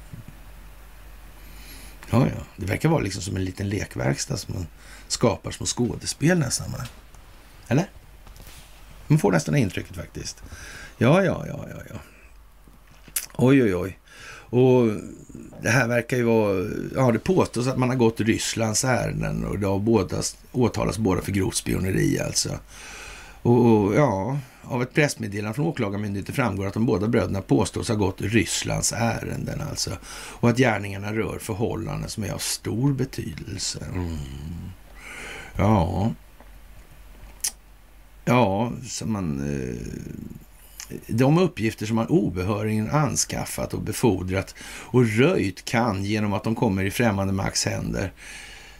Ja, 2.11 2.27
ja. 2.27 2.43
Det 2.57 2.67
verkar 2.67 2.89
vara 2.89 3.01
liksom 3.01 3.23
som 3.23 3.37
en 3.37 3.45
liten 3.45 3.69
lekverkstad 3.69 4.37
som 4.37 4.55
man 4.55 4.67
skapar 5.09 5.51
små 5.51 5.67
skådespel 5.67 6.39
nästan. 6.39 6.75
Eller? 7.69 7.91
Man 9.07 9.19
får 9.19 9.33
nästan 9.33 9.57
intrycket 9.57 9.97
faktiskt. 9.97 10.43
Ja, 10.99 11.25
ja, 11.25 11.45
ja, 11.47 11.67
ja, 11.71 11.83
ja. 11.91 11.99
Oj, 13.37 13.63
oj, 13.63 13.75
oj. 13.75 13.99
Och 14.51 14.87
det 15.63 15.71
här 15.71 15.89
verkar 15.89 16.17
ju 16.17 16.23
vara... 16.23 16.69
Ja, 16.95 17.13
det 17.13 17.19
påstås 17.19 17.67
att 17.67 17.79
man 17.79 17.89
har 17.89 17.97
gått 17.97 18.21
Rysslands 18.21 18.85
ärenden 18.85 19.45
och 19.45 19.59
det 19.59 19.67
har 19.67 19.79
båda, 19.79 20.23
åtalats 20.53 20.99
båda 20.99 21.23
för 21.23 21.33
grovt 21.33 21.57
spioneri 21.57 22.21
alltså. 22.21 22.59
Och, 23.47 23.94
ja, 23.94 24.38
av 24.62 24.82
ett 24.82 24.94
pressmeddelande 24.94 25.55
från 25.55 25.66
Åklagarmyndigheten 25.66 26.34
framgår 26.34 26.66
att 26.66 26.74
de 26.74 26.86
båda 26.86 27.09
bröderna 27.09 27.42
påstås 27.42 27.88
ha 27.88 27.94
gått 27.94 28.20
Rysslands 28.20 28.92
ärenden 28.92 29.61
alltså. 29.70 29.90
Och 30.40 30.51
att 30.51 30.57
gärningarna 30.57 31.12
rör 31.12 31.38
förhållanden 31.38 32.11
som 32.11 32.24
är 32.24 32.32
av 32.32 32.38
stor 32.38 32.92
betydelse. 32.92 33.78
Mm. 33.92 34.16
Ja. 35.57 36.12
Ja, 38.24 38.72
så 38.88 39.07
man... 39.07 39.40
Eh, 39.40 39.76
de 41.07 41.38
uppgifter 41.38 41.86
som 41.86 41.97
man 41.97 42.07
obehörigen 42.07 42.90
anskaffat 42.90 43.74
och 43.74 43.80
befordrat 43.80 44.55
och 44.62 45.07
röjt 45.07 45.64
kan 45.64 46.05
genom 46.05 46.32
att 46.32 46.44
de 46.44 46.55
kommer 46.55 46.84
i 46.84 46.90
främmande 46.90 47.32
makts 47.32 47.64
händer 47.64 48.12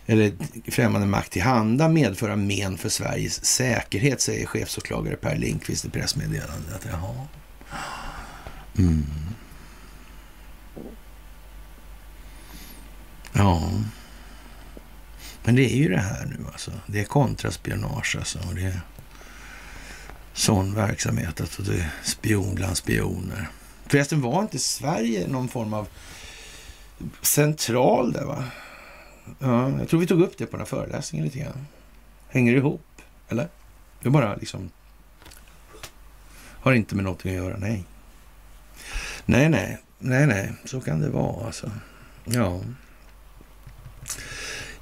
eller 0.07 0.32
främmande 0.70 1.07
makt 1.07 1.32
till 1.32 1.42
handa 1.42 1.88
medföra 1.88 2.36
men 2.36 2.78
för 2.78 2.88
Sveriges 2.88 3.44
säkerhet, 3.44 4.20
säger 4.20 4.46
chefsåklagare 4.46 5.16
Per 5.16 5.36
Lindqvist 5.36 5.84
i 5.84 5.90
pressmeddelandet. 5.90 6.86
Jaha. 6.90 7.26
Mm. 8.78 9.04
Ja. 13.32 13.70
Men 15.44 15.57
det 15.57 15.72
är 15.72 15.76
ju 15.76 15.88
det 15.88 16.00
här 16.00 16.24
nu 16.26 16.36
alltså. 16.52 16.70
Det 16.86 17.00
är 17.00 17.04
kontraspionage 17.04 18.16
alltså. 18.18 18.38
Och 18.38 18.54
det 18.54 18.62
är 18.62 18.80
sån 20.32 20.74
verksamhet. 20.74 21.40
Alltså 21.40 21.62
det 21.62 21.74
är 21.74 21.90
spion 22.02 22.54
bland 22.54 22.76
spioner. 22.76 23.48
Förresten 23.86 24.20
var 24.20 24.42
inte 24.42 24.59
Sverige 24.59 25.28
någon 25.28 25.48
form 25.48 25.74
av 25.74 25.88
central 27.22 28.12
där 28.12 28.24
va? 28.24 28.44
Ja, 29.39 29.79
jag 29.79 29.89
tror 29.89 30.01
vi 30.01 30.07
tog 30.07 30.22
upp 30.22 30.39
det 30.39 30.47
på 30.47 30.53
den 30.53 30.61
här 30.61 30.66
föreläsningen 30.66 31.24
lite 31.24 31.39
grann. 31.39 31.66
Hänger 32.29 32.53
det 32.53 32.59
ihop? 32.59 32.87
Eller? 33.29 33.49
Det 34.03 34.11
bara 34.11 34.37
liksom... 34.37 34.70
Har 36.61 36.72
inte 36.72 36.95
med 36.95 37.05
någonting 37.05 37.31
att 37.31 37.45
göra, 37.45 37.57
nej. 37.57 37.85
Nej, 39.24 39.49
nej, 39.49 39.79
nej, 39.99 40.27
nej, 40.27 40.53
så 40.64 40.81
kan 40.81 41.01
det 41.01 41.11
vara 41.11 41.47
alltså. 41.47 41.70
Ja. 42.24 42.61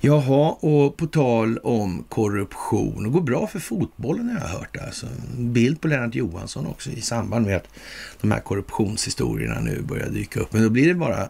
Jaha, 0.01 0.53
och 0.53 0.97
på 0.97 1.07
tal 1.07 1.59
om 1.59 2.05
korruption. 2.09 3.03
Det 3.03 3.11
går 3.11 3.21
bra 3.21 3.47
för 3.47 3.59
fotbollen 3.59 4.29
har 4.29 4.41
jag 4.41 4.59
hört. 4.59 4.77
Alltså. 4.77 5.07
En 5.39 5.53
bild 5.53 5.81
på 5.81 5.89
Lennart 5.89 6.15
Johansson 6.15 6.67
också 6.67 6.91
i 6.91 7.01
samband 7.01 7.47
med 7.47 7.57
att 7.57 7.69
de 8.21 8.31
här 8.31 8.41
korruptionshistorierna 8.41 9.61
nu 9.61 9.83
börjar 9.83 10.09
dyka 10.09 10.41
upp. 10.41 10.53
Men 10.53 10.63
då 10.63 10.71
blir 10.71 10.89
det 10.89 10.95
bara 10.95 11.29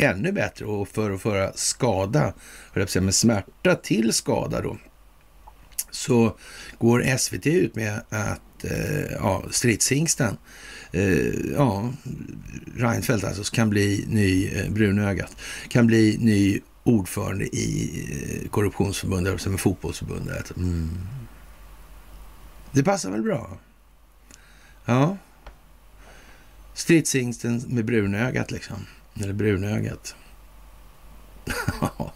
ännu 0.00 0.32
bättre 0.32 0.64
och 0.64 0.88
för 0.88 1.10
att 1.10 1.22
föra 1.22 1.52
skada, 1.52 2.32
jag 2.74 3.02
med 3.02 3.14
smärta 3.14 3.74
till 3.74 4.12
skada 4.12 4.60
då, 4.60 4.78
så 5.90 6.36
går 6.78 7.16
SVT 7.18 7.46
ut 7.46 7.74
med 7.74 8.00
att 8.08 8.64
eh, 8.64 9.12
ja, 9.12 9.44
stridshingsten, 9.50 10.36
eh, 10.92 11.52
ja, 11.54 11.92
Reinfeldt 12.76 13.24
alltså, 13.24 13.54
kan 13.54 13.70
bli 13.70 14.04
ny, 14.08 14.48
eh, 14.48 14.70
brunögat, 14.70 15.36
kan 15.68 15.86
bli 15.86 16.16
ny 16.20 16.60
ordförande 16.84 17.44
i 17.44 18.42
eh, 18.42 18.48
korruptionsförbundet, 18.48 19.40
som 19.40 19.54
är 19.54 19.58
fotbollsförbundet. 19.58 20.56
Mm. 20.56 20.90
Det 22.72 22.82
passar 22.82 23.10
väl 23.10 23.22
bra? 23.22 23.58
Ja. 24.84 25.16
Stridshingsten 26.74 27.64
med 27.68 27.84
brunögat 27.84 28.50
liksom. 28.50 28.76
Eller 29.14 29.32
brunögat. 29.32 30.14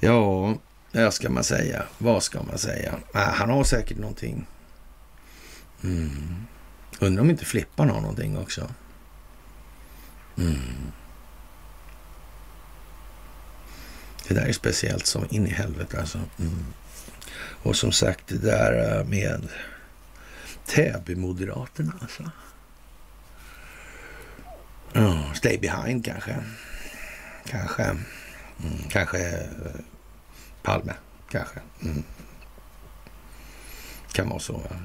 ja, 0.00 0.58
vad 0.92 1.14
ska 1.14 1.30
man 1.30 1.44
säga? 1.44 1.82
Vad 1.98 2.22
ska 2.22 2.42
man 2.42 2.58
säga? 2.58 2.94
Ah, 3.12 3.30
han 3.30 3.50
har 3.50 3.64
säkert 3.64 3.98
någonting. 3.98 4.46
Mm. 5.82 6.46
Undrar 7.00 7.22
om 7.22 7.30
inte 7.30 7.44
Flippan 7.44 7.90
har 7.90 8.00
någonting 8.00 8.38
också. 8.38 8.70
Mm. 10.36 10.92
Det 14.28 14.34
där 14.34 14.46
är 14.46 14.52
speciellt 14.52 15.06
som 15.06 15.26
in 15.30 15.46
i 15.46 15.50
helvete 15.50 16.00
alltså. 16.00 16.20
Mm. 16.38 16.64
Och 17.62 17.76
som 17.76 17.92
sagt, 17.92 18.26
det 18.26 18.38
där 18.38 18.98
eh, 18.98 19.06
med 19.06 19.48
Täby-moderaterna 20.66 21.92
alltså. 22.00 22.30
Oh, 24.94 25.32
stay 25.32 25.58
behind 25.58 26.04
kanske. 26.04 26.36
Kanske. 27.44 27.82
Mm, 27.82 28.88
kanske 28.88 29.18
eh, 29.18 29.80
Palme. 30.62 30.94
Kanske. 31.30 31.60
Mm. 31.82 32.02
Kan 34.12 34.28
vara 34.28 34.40
så. 34.40 34.62
Ja. 34.70 34.76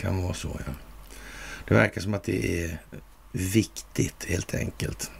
Kan 0.00 0.22
vara 0.22 0.34
så, 0.34 0.60
ja. 0.66 0.72
Det 1.68 1.74
verkar 1.74 2.00
som 2.00 2.14
att 2.14 2.24
det 2.24 2.64
är 2.64 2.78
viktigt 3.32 4.24
helt 4.28 4.54
enkelt. 4.54 5.10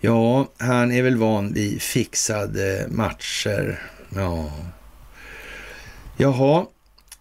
Ja, 0.00 0.48
han 0.58 0.92
är 0.92 1.02
väl 1.02 1.16
van 1.16 1.52
vid 1.52 1.82
fixade 1.82 2.86
matcher. 2.90 3.82
Ja. 4.14 4.52
Jaha, 6.16 6.66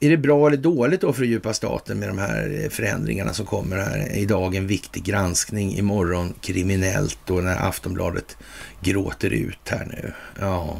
är 0.03 0.09
det 0.09 0.17
bra 0.17 0.47
eller 0.47 0.57
dåligt 0.57 1.01
då 1.01 1.13
för 1.13 1.23
att 1.23 1.29
djupa 1.29 1.53
staten 1.53 1.99
med 1.99 2.09
de 2.09 2.17
här 2.17 2.61
eh, 2.63 2.69
förändringarna 2.69 3.33
som 3.33 3.45
kommer 3.45 3.77
här? 3.77 4.15
Idag 4.15 4.55
en 4.55 4.67
viktig 4.67 5.03
granskning, 5.03 5.77
imorgon 5.77 6.33
kriminellt 6.41 7.19
då 7.25 7.33
när 7.33 7.67
Aftonbladet 7.67 8.37
gråter 8.81 9.29
ut 9.29 9.69
här 9.69 9.85
nu. 9.85 10.13
Ja. 10.39 10.77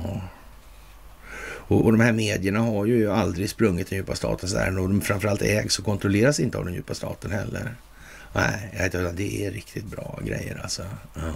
Och, 1.43 1.85
och 1.85 1.91
de 1.91 2.01
här 2.01 2.11
medierna 2.11 2.59
har 2.59 2.85
ju 2.85 3.11
aldrig 3.11 3.49
sprungit 3.49 3.89
den 3.89 3.97
djupa 3.97 4.15
statens 4.15 4.53
ärenden 4.53 4.83
och 4.83 4.89
de 4.89 5.01
framförallt 5.01 5.41
ägs 5.41 5.79
och 5.79 5.85
kontrolleras 5.85 6.39
inte 6.39 6.57
av 6.57 6.65
den 6.65 6.73
djupa 6.73 6.93
staten 6.93 7.31
heller. 7.31 7.75
Nej, 8.33 8.89
det 9.13 9.45
är 9.45 9.51
riktigt 9.51 9.85
bra 9.85 10.19
grejer 10.25 10.59
alltså. 10.63 10.83
Ja. 11.15 11.33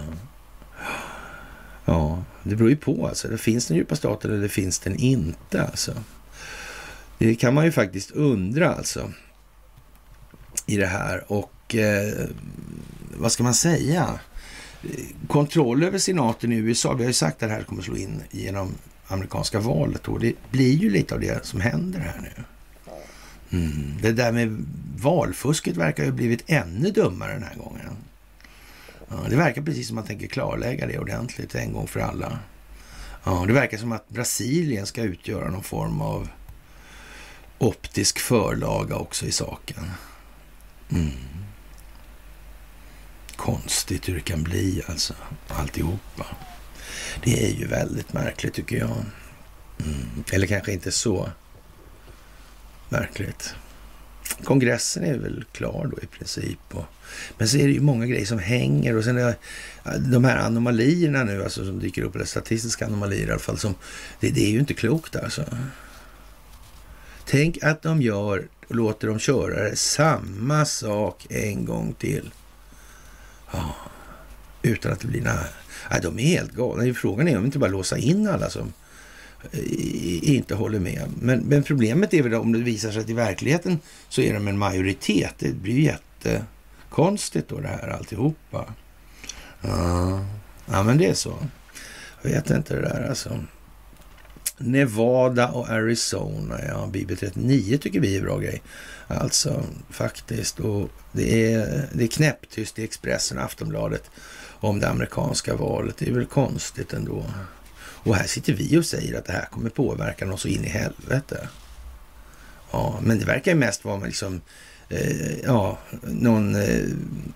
ja, 1.84 2.24
det 2.42 2.56
beror 2.56 2.70
ju 2.70 2.76
på 2.76 3.06
alltså. 3.06 3.28
Det 3.28 3.38
finns 3.38 3.66
den 3.66 3.76
djupa 3.76 3.96
staten 3.96 4.30
eller 4.30 4.42
det 4.42 4.48
finns 4.48 4.78
den 4.78 4.96
inte 4.96 5.62
alltså. 5.62 5.92
Det 7.18 7.34
kan 7.34 7.54
man 7.54 7.64
ju 7.64 7.72
faktiskt 7.72 8.10
undra 8.10 8.74
alltså 8.74 9.12
i 10.66 10.76
det 10.76 10.86
här. 10.86 11.32
Och 11.32 11.74
eh, 11.74 12.26
vad 13.16 13.32
ska 13.32 13.42
man 13.42 13.54
säga? 13.54 14.20
Kontroll 15.28 15.82
över 15.82 15.98
senaten 15.98 16.52
i 16.52 16.56
USA. 16.56 16.94
Vi 16.94 17.04
har 17.04 17.08
ju 17.08 17.14
sagt 17.14 17.42
att 17.42 17.48
det 17.48 17.54
här 17.54 17.62
kommer 17.62 17.82
slå 17.82 17.96
in 17.96 18.22
genom 18.30 18.74
amerikanska 19.06 19.60
valet 19.60 20.08
och 20.08 20.20
det 20.20 20.34
blir 20.50 20.74
ju 20.74 20.90
lite 20.90 21.14
av 21.14 21.20
det 21.20 21.46
som 21.46 21.60
händer 21.60 22.00
här 22.00 22.20
nu. 22.20 22.44
Mm. 23.50 23.94
Det 24.02 24.12
där 24.12 24.32
med 24.32 24.64
valfusket 24.96 25.76
verkar 25.76 26.02
ju 26.02 26.10
ha 26.10 26.16
blivit 26.16 26.44
ännu 26.46 26.90
dummare 26.90 27.32
den 27.32 27.42
här 27.42 27.54
gången. 27.54 27.96
Ja, 29.08 29.16
det 29.28 29.36
verkar 29.36 29.62
precis 29.62 29.88
som 29.88 29.98
att 29.98 30.04
man 30.04 30.08
tänker 30.08 30.26
klarlägga 30.26 30.86
det 30.86 30.98
ordentligt 30.98 31.54
en 31.54 31.72
gång 31.72 31.86
för 31.86 32.00
alla. 32.00 32.38
Ja, 33.24 33.44
det 33.46 33.52
verkar 33.52 33.78
som 33.78 33.92
att 33.92 34.08
Brasilien 34.08 34.86
ska 34.86 35.02
utgöra 35.02 35.50
någon 35.50 35.62
form 35.62 36.00
av 36.00 36.28
optisk 37.58 38.18
förlaga 38.18 38.96
också 38.96 39.26
i 39.26 39.32
saken. 39.32 39.90
Mm. 40.90 41.10
Konstigt 43.36 44.08
hur 44.08 44.14
det 44.14 44.20
kan 44.20 44.42
bli 44.42 44.82
alltså, 44.86 45.14
alltihopa. 45.48 46.26
Det 47.24 47.44
är 47.44 47.54
ju 47.54 47.66
väldigt 47.66 48.12
märkligt 48.12 48.54
tycker 48.54 48.76
jag. 48.76 49.04
Mm. 49.84 50.24
Eller 50.32 50.46
kanske 50.46 50.72
inte 50.72 50.92
så 50.92 51.30
märkligt. 52.88 53.54
Kongressen 54.44 55.04
är 55.04 55.18
väl 55.18 55.44
klar 55.52 55.90
då 55.92 56.02
i 56.02 56.06
princip. 56.06 56.58
Och, 56.70 56.84
men 57.38 57.48
så 57.48 57.56
är 57.56 57.66
det 57.66 57.72
ju 57.72 57.80
många 57.80 58.06
grejer 58.06 58.26
som 58.26 58.38
hänger 58.38 58.96
och 58.96 59.04
sen 59.04 59.18
är 59.18 59.34
de 59.98 60.24
här 60.24 60.36
anomalierna 60.36 61.24
nu 61.24 61.44
alltså 61.44 61.64
som 61.64 61.78
dyker 61.78 62.02
upp, 62.02 62.14
eller 62.14 62.24
statistiska 62.24 62.86
anomalier 62.86 63.26
i 63.26 63.30
alla 63.30 63.38
fall, 63.38 63.58
som, 63.58 63.74
det, 64.20 64.30
det 64.30 64.44
är 64.44 64.50
ju 64.50 64.58
inte 64.58 64.74
klokt 64.74 65.16
alltså. 65.16 65.44
Tänk 67.28 67.62
att 67.62 67.82
de 67.82 68.02
gör 68.02 68.48
och 68.68 68.74
låter 68.74 69.08
dem 69.08 69.18
köra 69.18 69.76
samma 69.76 70.64
sak 70.64 71.26
en 71.30 71.64
gång 71.64 71.92
till. 71.92 72.30
Ja, 73.52 73.74
utan 74.62 74.92
att 74.92 75.00
det 75.00 75.06
blir 75.06 75.22
några... 75.22 75.44
Ja, 75.90 76.00
de 76.02 76.18
är 76.18 76.22
helt 76.22 76.52
galna. 76.52 76.94
Frågan 76.94 77.28
är 77.28 77.38
om 77.38 77.44
inte 77.44 77.58
bara 77.58 77.70
låsa 77.70 77.98
in 77.98 78.28
alla 78.28 78.50
som 78.50 78.72
eh, 79.52 80.34
inte 80.34 80.54
håller 80.54 80.80
med. 80.80 81.08
Men, 81.20 81.38
men, 81.38 81.62
problemet 81.62 82.14
är 82.14 82.22
väl 82.22 82.34
om 82.34 82.52
det 82.52 82.58
visar 82.58 82.90
sig 82.90 83.00
att 83.00 83.10
i 83.10 83.12
verkligheten 83.12 83.78
så 84.08 84.20
är 84.20 84.34
de 84.34 84.48
en 84.48 84.58
majoritet. 84.58 85.34
Det 85.38 85.52
blir 85.52 85.78
jättekonstigt 85.78 87.48
då 87.48 87.60
det 87.60 87.68
här 87.68 87.88
alltihopa. 87.88 88.74
Ja, 89.60 90.26
ja 90.66 90.82
men 90.82 90.98
det 90.98 91.06
är 91.06 91.14
så. 91.14 91.34
Jag 92.22 92.30
vet 92.30 92.50
inte 92.50 92.74
det 92.74 92.82
där 92.82 93.08
alltså. 93.08 93.40
Nevada 94.58 95.48
och 95.48 95.68
Arizona, 95.68 96.60
ja, 96.68 96.86
Bibel 96.86 97.16
39 97.16 97.78
tycker 97.78 98.00
vi 98.00 98.16
är 98.16 98.22
bra 98.22 98.38
grej. 98.38 98.62
Alltså 99.06 99.64
faktiskt. 99.90 100.60
Och 100.60 100.90
det 101.12 101.52
är, 101.52 101.88
det 101.92 102.04
är 102.04 102.08
knäpptyst 102.08 102.78
i 102.78 102.84
Expressen 102.84 103.38
och 103.38 103.44
Aftonbladet 103.44 104.10
om 104.60 104.80
det 104.80 104.88
amerikanska 104.88 105.56
valet. 105.56 105.96
Det 105.96 106.08
är 106.08 106.12
väl 106.12 106.26
konstigt 106.26 106.92
ändå. 106.92 107.24
Och 107.78 108.16
här 108.16 108.26
sitter 108.26 108.52
vi 108.52 108.78
och 108.78 108.86
säger 108.86 109.18
att 109.18 109.24
det 109.24 109.32
här 109.32 109.46
kommer 109.46 109.70
påverka 109.70 110.26
någon 110.26 110.38
så 110.38 110.48
in 110.48 110.64
i 110.64 110.68
helvete. 110.68 111.48
Ja, 112.70 113.00
men 113.02 113.18
det 113.18 113.24
verkar 113.24 113.52
ju 113.52 113.58
mest 113.58 113.84
vara 113.84 114.04
liksom, 114.04 114.40
eh, 114.88 115.38
ja, 115.44 115.78
någon 116.02 116.54
eh, 116.54 116.84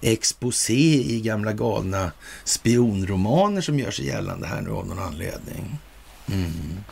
exposé 0.01 1.03
i 1.03 1.21
gamla 1.21 1.53
galna 1.53 2.13
spionromaner 2.45 3.61
som 3.61 3.79
gör 3.79 3.91
sig 3.91 4.07
gällande 4.07 4.47
här 4.47 4.61
nu 4.61 4.71
av 4.71 4.87
någon 4.87 4.99
anledning. 4.99 5.79
Mm. 6.27 6.85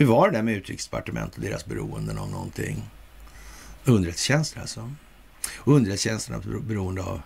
Hur 0.00 0.06
var 0.06 0.30
det 0.30 0.36
där 0.36 0.42
med 0.42 0.54
utrikesdepartementet 0.54 1.36
och 1.36 1.44
deras 1.44 1.66
beroenden 1.66 2.18
av 2.18 2.30
någonting? 2.30 2.90
Underrättelsetjänster 3.84 4.60
alltså. 4.60 4.92
Och 5.56 5.72
underrättelsetjänsterna 5.72 6.60
beroende 6.60 7.02
av 7.02 7.22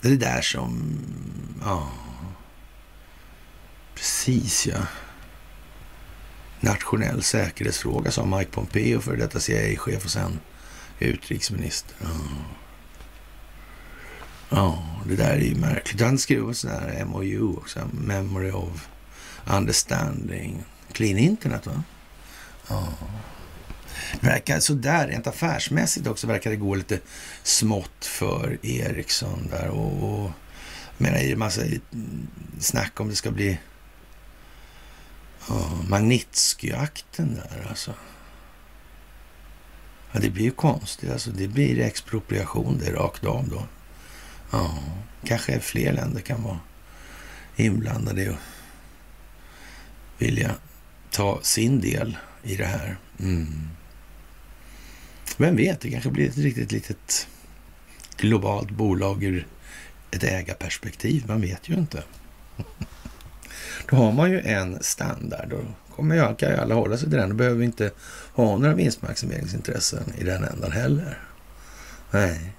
det 0.00 0.08
är 0.08 0.12
det 0.12 0.18
där 0.18 0.40
som, 0.40 0.98
ja, 1.64 1.92
Precis 3.94 4.66
ja. 4.66 4.86
Nationell 6.60 7.22
säkerhetsfråga, 7.22 8.10
sa 8.10 8.24
Mike 8.24 8.50
Pompeo, 8.50 9.00
för 9.00 9.16
detta 9.16 9.40
CIA-chef 9.40 10.04
och 10.04 10.10
sen 10.10 10.40
utrikesminister. 10.98 11.96
Ja. 12.00 12.08
ja, 14.48 14.84
det 15.06 15.16
där 15.16 15.30
är 15.30 15.40
ju 15.40 15.54
märkligt. 15.54 16.02
Han 16.02 16.18
skrev 16.18 16.48
en 16.48 16.54
sån 16.54 16.70
här 16.70 17.04
MOU 17.04 17.56
också, 17.56 17.80
Memory 17.92 18.50
of 18.50 18.88
Understanding. 19.46 20.64
Clean 20.92 21.18
Internet, 21.18 21.66
va? 21.66 21.82
Ja. 22.68 22.88
Verkar 24.20 24.60
sådär, 24.60 25.08
rent 25.08 25.26
affärsmässigt 25.26 26.06
också, 26.06 26.26
verkar 26.26 26.50
det 26.50 26.56
gå 26.56 26.74
lite 26.74 27.00
smått 27.42 28.04
för 28.04 28.58
Ericsson 28.62 29.48
där. 29.50 29.68
Och, 29.68 30.24
och 30.24 30.30
menar, 30.98 31.18
det 31.18 31.30
är 31.30 31.36
massa 31.36 31.62
snack 32.58 33.00
om 33.00 33.08
det 33.08 33.16
ska 33.16 33.30
bli 33.30 33.58
oh, 35.48 35.82
Magnitsky-akten 35.88 37.34
där 37.34 37.66
alltså. 37.68 37.94
Ja, 40.12 40.20
det 40.20 40.30
blir 40.30 40.44
ju 40.44 40.50
konstigt. 40.50 41.10
Alltså, 41.10 41.30
det 41.30 41.48
blir 41.48 41.80
expropriation 41.80 42.78
det 42.78 42.92
rakt 42.92 43.24
av 43.24 43.48
då. 43.48 43.66
Ja, 44.50 44.78
kanske 45.24 45.60
fler 45.60 45.92
länder 45.92 46.20
kan 46.20 46.42
vara 46.42 46.60
inblandade 47.56 48.30
och 48.30 48.36
vilja 50.18 50.54
ta 51.10 51.38
sin 51.42 51.80
del 51.80 52.16
i 52.42 52.56
det 52.56 52.64
här. 52.64 52.96
Mm. 53.20 53.68
Vem 55.36 55.56
vet, 55.56 55.80
det 55.80 55.90
kanske 55.90 56.10
blir 56.10 56.28
ett 56.28 56.36
riktigt 56.36 56.72
litet 56.72 57.28
globalt 58.16 58.70
bolag 58.70 59.24
ur 59.24 59.46
ett 60.10 60.24
ägarperspektiv. 60.24 61.24
Man 61.28 61.40
vet 61.40 61.68
ju 61.68 61.74
inte. 61.74 62.02
Då 63.90 63.96
har 63.96 64.12
man 64.12 64.30
ju 64.30 64.40
en 64.40 64.82
standard. 64.82 65.48
Då 65.48 65.60
kommer 65.96 66.16
jag, 66.16 66.38
kan 66.38 66.50
ju 66.50 66.56
alla 66.56 66.74
hålla 66.74 66.96
sig 66.96 67.08
till 67.08 67.18
den. 67.18 67.28
Då 67.28 67.34
behöver 67.34 67.58
vi 67.58 67.64
inte 67.64 67.90
ha 68.34 68.58
några 68.58 68.74
vinstmaximeringsintressen 68.74 70.12
i 70.18 70.24
den 70.24 70.44
ändan 70.44 70.72
heller. 70.72 71.18
Nej, 72.10 72.52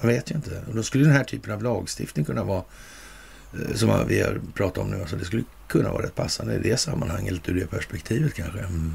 jag 0.00 0.08
vet 0.08 0.30
ju 0.30 0.34
inte. 0.34 0.62
Och 0.68 0.74
då 0.74 0.82
skulle 0.82 1.04
den 1.04 1.12
här 1.12 1.24
typen 1.24 1.52
av 1.52 1.62
lagstiftning 1.62 2.24
kunna 2.24 2.44
vara, 2.44 2.64
som 3.74 4.08
vi 4.08 4.20
har 4.20 4.40
pratat 4.54 4.78
om 4.78 4.90
nu, 4.90 5.00
alltså 5.00 5.16
det 5.16 5.24
skulle 5.24 5.44
kunna 5.68 5.92
vara 5.92 6.02
rätt 6.02 6.14
passande 6.14 6.54
i 6.54 6.58
det 6.58 6.76
sammanhanget, 6.76 7.48
ur 7.48 7.54
det 7.54 7.66
perspektivet 7.66 8.34
kanske. 8.34 8.58
Mm. 8.58 8.94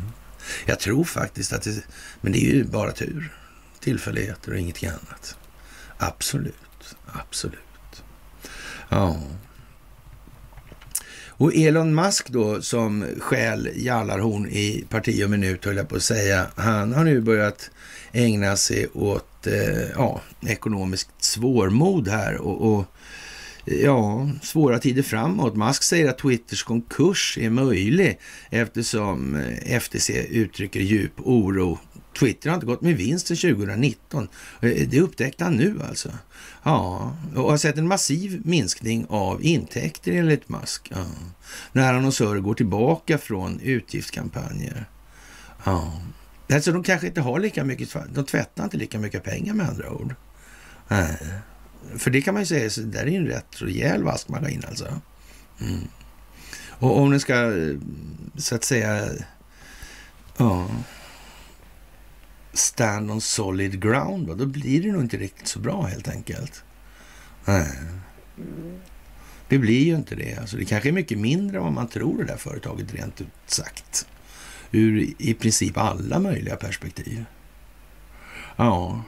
Jag 0.65 0.79
tror 0.79 1.03
faktiskt 1.03 1.53
att 1.53 1.61
det, 1.61 1.85
men 2.21 2.31
det 2.31 2.39
är 2.39 2.53
ju 2.53 2.63
bara 2.63 2.91
tur. 2.91 3.33
Tillfälligheter 3.79 4.51
och 4.51 4.57
ingenting 4.57 4.89
annat. 4.89 5.37
Absolut, 5.97 6.95
absolut. 7.13 8.03
Ja. 8.89 9.21
Och 11.27 11.55
Elon 11.55 11.95
Musk 11.95 12.29
då, 12.29 12.61
som 12.61 13.05
skäl 13.19 13.69
jallarhorn 13.75 14.47
i 14.47 14.85
parti 14.89 15.23
och 15.25 15.29
minut, 15.29 15.65
höll 15.65 15.77
jag 15.77 15.89
på 15.89 15.95
att 15.95 16.03
säga, 16.03 16.47
han 16.55 16.93
har 16.93 17.03
nu 17.03 17.21
börjat 17.21 17.71
ägna 18.11 18.57
sig 18.57 18.87
åt 18.93 19.47
eh, 19.47 19.89
ja, 19.95 20.21
ekonomiskt 20.47 21.09
svårmod 21.19 22.07
här 22.07 22.37
och, 22.37 22.73
och 22.73 22.85
ja, 23.65 24.29
svåra 24.41 24.79
tider 24.79 25.03
framåt. 25.03 25.55
Musk 25.55 25.83
säger 25.83 26.09
att 26.09 26.17
Twitters 26.17 26.63
konkurs 26.63 27.37
är 27.41 27.49
möjlig 27.49 28.19
eftersom 28.49 29.35
eh, 29.35 29.79
FTC 29.79 30.27
uttrycker 30.29 30.79
djup 30.79 31.13
oro. 31.17 31.79
Twitter 32.19 32.49
har 32.49 32.55
inte 32.55 32.65
gått 32.65 32.81
med 32.81 32.97
vinst 32.97 33.27
sedan 33.27 33.37
2019. 33.37 34.27
Eh, 34.61 34.87
det 34.87 35.01
upptäckte 35.01 35.43
han 35.43 35.53
nu 35.53 35.79
alltså. 35.89 36.11
Ja, 36.63 37.15
och 37.35 37.49
har 37.49 37.57
sett 37.57 37.77
en 37.77 37.87
massiv 37.87 38.41
minskning 38.45 39.05
av 39.09 39.43
intäkter 39.43 40.11
enligt 40.11 40.49
Musk. 40.49 40.91
Ja. 40.95 41.05
När 41.71 41.93
annonsörer 41.93 42.39
går 42.39 42.53
tillbaka 42.53 43.17
från 43.17 43.59
utgiftskampanjer. 43.59 44.85
Ja. 45.63 46.01
Alltså 46.53 46.71
de 46.71 46.83
kanske 46.83 47.07
inte 47.07 47.21
har 47.21 47.39
lika 47.39 47.63
mycket, 47.63 47.95
de 48.13 48.25
tvättar 48.25 48.63
inte 48.63 48.77
lika 48.77 48.99
mycket 48.99 49.23
pengar 49.23 49.53
med 49.53 49.69
andra 49.69 49.91
ord. 49.91 50.15
Nej. 50.87 51.17
För 51.97 52.11
det 52.11 52.21
kan 52.21 52.33
man 52.33 52.41
ju 52.43 52.47
säga, 52.47 52.69
så 52.69 52.81
där 52.81 53.07
är 53.07 53.17
en 53.17 53.27
rätt 53.27 53.61
rejäl 53.61 54.03
vaskmaskin 54.03 54.63
alltså. 54.67 55.01
Mm. 55.61 55.87
Och 56.69 56.99
om 56.99 57.11
den 57.11 57.19
ska, 57.19 57.35
eh, 57.35 57.75
så 58.37 58.55
att 58.55 58.63
säga, 58.63 59.09
ja, 60.37 60.67
stand 62.53 63.11
on 63.11 63.21
solid 63.21 63.81
ground, 63.81 64.27
då, 64.27 64.35
då 64.35 64.45
blir 64.45 64.83
det 64.83 64.91
nog 64.91 65.01
inte 65.01 65.17
riktigt 65.17 65.47
så 65.47 65.59
bra 65.59 65.81
helt 65.81 66.07
enkelt. 66.07 66.63
Nej. 67.45 67.67
Det 69.47 69.57
blir 69.57 69.85
ju 69.85 69.95
inte 69.95 70.15
det. 70.15 70.37
Alltså, 70.39 70.57
det 70.57 70.65
kanske 70.65 70.89
är 70.89 70.93
mycket 70.93 71.17
mindre 71.17 71.57
än 71.57 71.63
vad 71.63 71.73
man 71.73 71.87
tror 71.87 72.17
det 72.17 72.25
där 72.25 72.37
företaget 72.37 72.93
rent 72.93 73.21
ut 73.21 73.27
sagt. 73.45 74.07
Ur 74.71 75.13
i 75.17 75.33
princip 75.33 75.77
alla 75.77 76.19
möjliga 76.19 76.55
perspektiv. 76.55 77.25
Ja. 78.55 79.03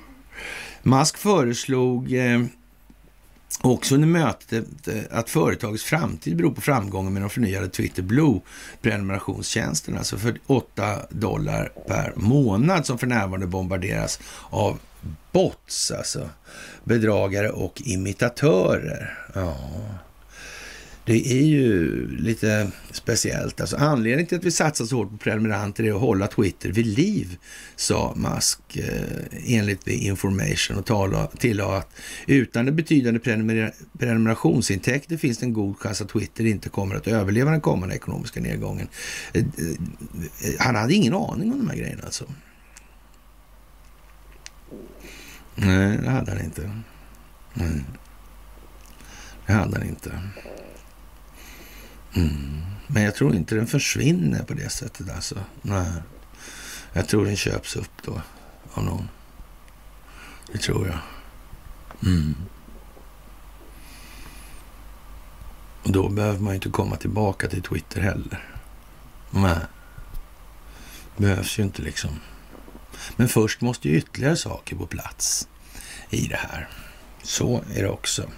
Musk 0.83 1.17
föreslog 1.17 2.13
eh, 2.13 2.45
också 3.61 3.95
under 3.95 4.07
mötet 4.07 4.65
att 5.11 5.29
företagets 5.29 5.83
framtid 5.83 6.37
beror 6.37 6.51
på 6.51 6.61
framgången 6.61 7.13
med 7.13 7.21
de 7.21 7.29
förnyade 7.29 7.69
Twitter 7.69 8.03
Blue 8.03 8.39
prenumerationstjänsterna, 8.81 9.97
alltså 9.97 10.17
för 10.17 10.39
8 10.47 10.99
dollar 11.09 11.71
per 11.87 12.13
månad 12.15 12.85
som 12.85 12.97
för 12.97 13.07
närvarande 13.07 13.47
bombarderas 13.47 14.19
av 14.49 14.79
bots 15.31 15.91
alltså. 15.91 16.29
Bedragare 16.83 17.49
och 17.49 17.81
imitatörer. 17.85 19.27
Ja, 19.33 19.57
det 21.05 21.27
är 21.27 21.45
ju 21.45 22.07
lite 22.17 22.71
speciellt. 22.91 23.61
Alltså 23.61 23.77
anledningen 23.77 24.27
till 24.27 24.37
att 24.37 24.43
vi 24.43 24.51
satsar 24.51 24.85
så 24.85 24.95
hårt 24.95 25.09
på 25.09 25.17
prenumeranter 25.17 25.83
är 25.83 25.93
att 25.93 26.01
hålla 26.01 26.27
Twitter 26.27 26.69
vid 26.69 26.85
liv, 26.85 27.37
sa 27.75 28.13
Musk 28.15 28.77
eh, 28.77 29.55
enligt 29.57 29.85
The 29.85 29.93
Information 29.93 30.77
och 30.77 31.39
tillade 31.39 31.77
att 31.77 31.95
utan 32.27 32.67
en 32.67 32.75
betydande 32.75 33.19
prenumer 33.19 33.73
prenumerationsintäkter 33.99 35.17
finns 35.17 35.37
det 35.37 35.45
en 35.45 35.53
god 35.53 35.77
chans 35.77 36.01
att 36.01 36.09
Twitter 36.09 36.45
inte 36.45 36.69
kommer 36.69 36.95
att 36.95 37.07
överleva 37.07 37.51
den 37.51 37.61
kommande 37.61 37.95
ekonomiska 37.95 38.39
nedgången. 38.39 38.87
Eh, 39.33 39.41
eh, 39.41 39.45
han 40.59 40.75
hade 40.75 40.93
ingen 40.93 41.13
aning 41.13 41.51
om 41.51 41.57
de 41.57 41.69
här 41.69 41.77
grejerna 41.77 42.03
alltså. 42.03 42.25
Nej, 45.55 45.97
det 45.97 46.09
hade 46.09 46.31
han 46.31 46.41
inte. 46.41 46.71
Nej. 47.53 47.83
Det 49.45 49.53
hade 49.53 49.77
han 49.77 49.87
inte. 49.87 50.11
Mm. 52.15 52.61
Men 52.87 53.03
jag 53.03 53.15
tror 53.15 53.35
inte 53.35 53.55
den 53.55 53.67
försvinner 53.67 54.43
på 54.43 54.53
det 54.53 54.69
sättet 54.69 55.15
alltså. 55.15 55.35
Nej. 55.61 55.91
Jag 56.93 57.07
tror 57.07 57.25
den 57.25 57.35
köps 57.35 57.75
upp 57.75 57.91
då 58.05 58.21
av 58.73 58.83
någon. 58.83 59.09
Det 60.51 60.57
tror 60.57 60.87
jag. 60.87 60.99
Mm. 62.11 62.35
Och 65.83 65.91
då 65.91 66.09
behöver 66.09 66.39
man 66.39 66.53
ju 66.53 66.55
inte 66.55 66.69
komma 66.69 66.95
tillbaka 66.95 67.47
till 67.47 67.61
Twitter 67.61 68.01
heller. 68.01 68.49
Nej. 69.31 69.57
Behövs 71.17 71.59
ju 71.59 71.63
inte 71.63 71.81
liksom. 71.81 72.19
Men 73.15 73.27
först 73.27 73.61
måste 73.61 73.89
ju 73.89 73.97
ytterligare 73.97 74.35
saker 74.35 74.75
på 74.75 74.85
plats 74.85 75.47
i 76.09 76.27
det 76.27 76.39
här. 76.49 76.67
Så 77.23 77.63
är 77.73 77.83
det 77.83 77.89
också. 77.89 78.29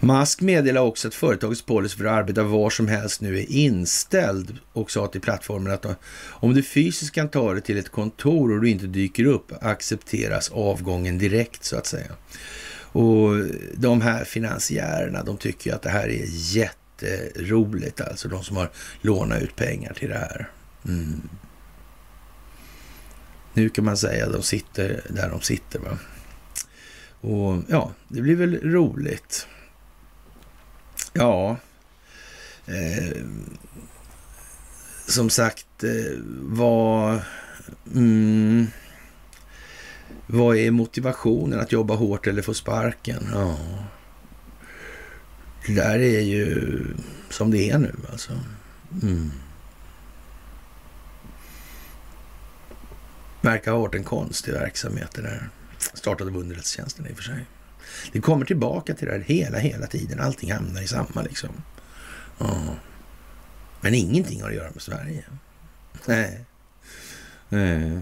Musk 0.00 0.40
meddelar 0.40 0.80
också 0.80 1.08
att 1.08 1.14
företagets 1.14 1.62
policy 1.62 1.96
för 1.96 2.04
att 2.04 2.12
arbeta 2.12 2.42
var 2.42 2.70
som 2.70 2.88
helst 2.88 3.20
nu 3.20 3.38
är 3.38 3.52
inställd 3.52 4.58
och 4.72 4.90
sa 4.90 5.06
till 5.06 5.20
plattformen 5.20 5.72
att 5.72 5.86
om 6.24 6.54
du 6.54 6.62
fysiskt 6.62 7.14
kan 7.14 7.28
ta 7.28 7.52
dig 7.52 7.62
till 7.62 7.78
ett 7.78 7.88
kontor 7.88 8.52
och 8.52 8.60
du 8.60 8.70
inte 8.70 8.86
dyker 8.86 9.24
upp 9.24 9.52
accepteras 9.60 10.50
avgången 10.50 11.18
direkt 11.18 11.64
så 11.64 11.76
att 11.76 11.86
säga. 11.86 12.12
Och 12.92 13.30
de 13.74 14.00
här 14.00 14.24
finansiärerna, 14.24 15.22
de 15.22 15.36
tycker 15.36 15.74
att 15.74 15.82
det 15.82 15.90
här 15.90 16.08
är 16.08 16.24
jätteroligt, 16.28 18.00
alltså 18.00 18.28
de 18.28 18.44
som 18.44 18.56
har 18.56 18.70
lånat 19.00 19.42
ut 19.42 19.56
pengar 19.56 19.92
till 19.92 20.08
det 20.08 20.18
här. 20.18 20.48
Mm. 20.84 21.28
Nu 23.52 23.68
kan 23.68 23.84
man 23.84 23.96
säga 23.96 24.26
att 24.26 24.32
de 24.32 24.42
sitter 24.42 25.00
där 25.08 25.30
de 25.30 25.40
sitter. 25.40 25.78
Va? 25.78 25.98
Och 27.20 27.62
ja, 27.68 27.92
det 28.08 28.20
blir 28.20 28.36
väl 28.36 28.72
roligt. 28.72 29.46
Ja, 31.18 31.56
eh, 32.66 33.24
som 35.06 35.30
sagt, 35.30 35.84
eh, 35.84 36.18
vad, 36.40 37.20
mm, 37.94 38.66
vad 40.26 40.56
är 40.56 40.70
motivationen 40.70 41.60
att 41.60 41.72
jobba 41.72 41.94
hårt 41.94 42.26
eller 42.26 42.42
få 42.42 42.54
sparken? 42.54 43.28
Ja, 43.32 43.58
det 45.66 45.74
där 45.74 45.98
är 45.98 46.20
ju 46.20 46.84
som 47.30 47.50
det 47.50 47.70
är 47.70 47.78
nu 47.78 47.94
alltså. 48.12 48.32
Mm. 49.02 49.30
Verkar 53.40 53.72
ha 53.72 53.78
varit 53.78 53.94
en 53.94 54.04
konstig 54.04 54.52
verksamhet 54.52 55.10
det 55.14 55.22
där. 55.22 55.48
Startade 55.94 56.30
av 56.30 56.36
underrättelsetjänsten 56.36 57.06
i 57.06 57.12
och 57.12 57.16
för 57.16 57.22
sig. 57.22 57.46
Det 58.12 58.20
kommer 58.20 58.44
tillbaka 58.44 58.94
till 58.94 59.06
det 59.06 59.12
här 59.12 59.20
hela, 59.20 59.58
hela 59.58 59.86
tiden. 59.86 60.20
Allting 60.20 60.52
hamnar 60.52 60.82
i 60.82 60.86
samma 60.86 61.22
liksom. 61.22 61.50
Ja. 62.38 62.76
Men 63.80 63.94
ingenting 63.94 64.42
har 64.42 64.48
att 64.48 64.54
göra 64.54 64.70
med 64.70 64.82
Sverige. 64.82 65.24
Nej. 66.06 66.44
Nej. 67.48 68.00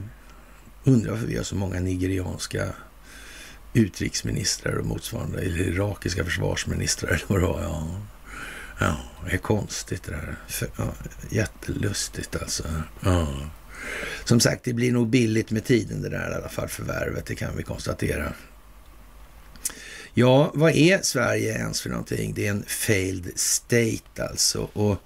Undrar 0.84 1.10
varför 1.10 1.26
vi 1.26 1.36
har 1.36 1.44
så 1.44 1.56
många 1.56 1.80
nigerianska 1.80 2.72
utrikesministrar 3.72 4.76
och 4.76 4.86
motsvarande, 4.86 5.40
eller 5.40 5.58
irakiska 5.58 6.24
försvarsministrar 6.24 7.10
eller 7.10 7.26
vad 7.26 7.40
det 7.40 7.46
var. 7.46 7.62
Ja. 7.62 8.00
ja, 8.80 8.96
det 9.24 9.32
är 9.32 9.38
konstigt 9.38 10.02
det 10.02 10.12
där. 10.12 10.36
Ja, 10.78 10.92
jättelustigt 11.30 12.36
alltså. 12.36 12.64
Ja. 13.00 13.28
Som 14.24 14.40
sagt, 14.40 14.64
det 14.64 14.72
blir 14.72 14.92
nog 14.92 15.08
billigt 15.08 15.50
med 15.50 15.64
tiden 15.64 16.02
det 16.02 16.08
där 16.08 16.30
i 16.30 16.34
alla 16.34 16.48
fall, 16.48 16.68
förvärvet. 16.68 17.26
Det 17.26 17.34
kan 17.34 17.56
vi 17.56 17.62
konstatera. 17.62 18.32
Ja, 20.18 20.50
vad 20.54 20.76
är 20.76 21.02
Sverige 21.02 21.54
ens 21.54 21.80
för 21.80 21.90
någonting? 21.90 22.32
Det 22.34 22.46
är 22.46 22.50
en 22.50 22.64
failed 22.66 23.32
state 23.34 24.24
alltså. 24.30 24.68
Och 24.72 24.98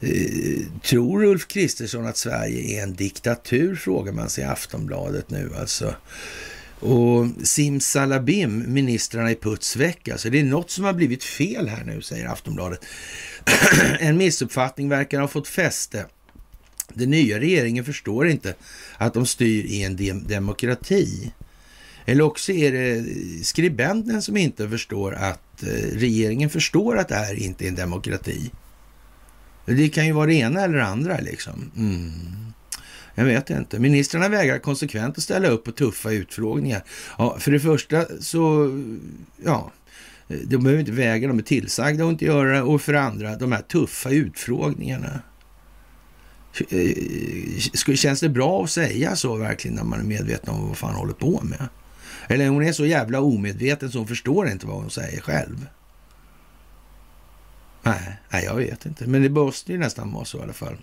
eh, 0.00 0.62
Tror 0.82 1.24
Ulf 1.24 1.48
Kristersson 1.48 2.06
att 2.06 2.16
Sverige 2.16 2.78
är 2.78 2.82
en 2.82 2.94
diktatur, 2.94 3.76
frågar 3.76 4.12
man 4.12 4.30
sig 4.30 4.44
i 4.44 4.46
Aftonbladet 4.46 5.30
nu 5.30 5.50
alltså. 5.58 5.94
Och 6.80 7.26
simsalabim, 7.42 8.64
ministrarna 8.74 9.30
i 9.30 9.34
Puts 9.34 9.76
Alltså 10.12 10.30
det 10.30 10.40
är 10.40 10.44
något 10.44 10.70
som 10.70 10.84
har 10.84 10.92
blivit 10.92 11.24
fel 11.24 11.68
här 11.68 11.84
nu, 11.84 12.02
säger 12.02 12.26
Aftonbladet. 12.26 12.80
en 14.00 14.16
missuppfattning 14.16 14.88
verkar 14.88 15.20
ha 15.20 15.28
fått 15.28 15.48
fäste. 15.48 16.06
Den 16.94 17.10
nya 17.10 17.38
regeringen 17.38 17.84
förstår 17.84 18.28
inte 18.28 18.54
att 18.96 19.14
de 19.14 19.26
styr 19.26 19.64
i 19.64 19.82
en 19.82 20.26
demokrati. 20.26 21.32
Eller 22.10 22.24
också 22.24 22.52
är 22.52 22.72
det 22.72 23.04
skribenten 23.44 24.22
som 24.22 24.36
inte 24.36 24.68
förstår 24.68 25.14
att 25.14 25.62
eh, 25.62 25.68
regeringen 25.92 26.50
förstår 26.50 26.98
att 26.98 27.08
det 27.08 27.14
här 27.14 27.34
inte 27.34 27.64
är 27.64 27.68
en 27.68 27.74
demokrati. 27.74 28.50
Det 29.64 29.88
kan 29.88 30.06
ju 30.06 30.12
vara 30.12 30.26
det 30.26 30.34
ena 30.34 30.64
eller 30.64 30.76
det 30.76 30.84
andra 30.84 31.18
liksom. 31.20 31.70
Mm. 31.76 32.12
Jag 33.14 33.24
vet 33.24 33.50
inte. 33.50 33.78
Ministrarna 33.78 34.28
vägrar 34.28 34.58
konsekvent 34.58 35.18
att 35.18 35.22
ställa 35.22 35.48
upp 35.48 35.64
på 35.64 35.72
tuffa 35.72 36.10
utfrågningar. 36.10 36.84
Ja, 37.18 37.36
för 37.38 37.50
det 37.50 37.60
första 37.60 38.04
så, 38.20 38.70
ja, 39.44 39.72
de 40.28 40.56
behöver 40.56 40.80
inte 40.80 40.92
väga, 40.92 41.28
de 41.28 41.38
är 41.38 41.42
tillsagda 41.42 42.04
att 42.04 42.10
inte 42.10 42.24
göra 42.24 42.52
det. 42.52 42.62
Och 42.62 42.82
för 42.82 42.92
det 42.92 43.00
andra, 43.00 43.36
de 43.36 43.52
här 43.52 43.62
tuffa 43.62 44.10
utfrågningarna. 44.10 45.20
Eh, 46.70 47.94
känns 47.94 48.20
det 48.20 48.28
bra 48.28 48.64
att 48.64 48.70
säga 48.70 49.16
så 49.16 49.36
verkligen 49.36 49.76
när 49.76 49.84
man 49.84 50.00
är 50.00 50.04
medveten 50.04 50.54
om 50.54 50.68
vad 50.68 50.76
fan 50.76 50.94
håller 50.94 51.14
på 51.14 51.40
med? 51.42 51.68
Eller 52.30 52.48
hon 52.48 52.62
är 52.62 52.72
så 52.72 52.86
jävla 52.86 53.20
omedveten 53.20 53.90
så 53.90 53.98
hon 53.98 54.06
förstår 54.06 54.48
inte 54.48 54.66
vad 54.66 54.76
hon 54.76 54.90
säger 54.90 55.20
själv. 55.20 55.66
Nej, 57.82 58.16
nej 58.28 58.44
jag 58.44 58.56
vet 58.56 58.86
inte. 58.86 59.06
Men 59.06 59.22
det 59.22 59.28
måste 59.28 59.72
ju 59.72 59.78
nästan 59.78 60.12
vara 60.12 60.24
så 60.24 60.38
i 60.38 60.42
alla 60.42 60.52
fall. 60.52 60.76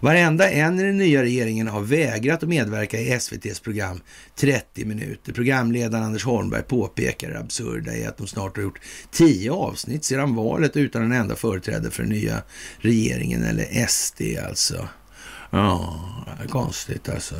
Varenda 0.00 0.50
en 0.50 0.80
i 0.80 0.82
den 0.82 0.98
nya 0.98 1.22
regeringen 1.22 1.68
har 1.68 1.80
vägrat 1.80 2.42
att 2.42 2.48
medverka 2.48 3.00
i 3.00 3.10
SVTs 3.10 3.60
program 3.60 4.00
30 4.36 4.84
minuter. 4.84 5.32
Programledaren 5.32 6.04
Anders 6.04 6.24
Holmberg 6.24 6.62
påpekar 6.62 7.30
det 7.30 7.38
absurda 7.38 7.96
i 7.96 8.04
att 8.04 8.16
de 8.16 8.26
snart 8.26 8.56
har 8.56 8.62
gjort 8.62 8.80
tio 9.10 9.52
avsnitt 9.52 10.04
sedan 10.04 10.34
valet 10.34 10.76
utan 10.76 11.02
en 11.02 11.12
enda 11.12 11.36
företrädare 11.36 11.90
för 11.90 12.02
den 12.02 12.12
nya 12.12 12.42
regeringen, 12.78 13.44
eller 13.44 13.86
SD 13.86 14.22
alltså. 14.48 14.88
Ja, 15.54 15.98
konstigt 16.48 17.08
alltså. 17.08 17.34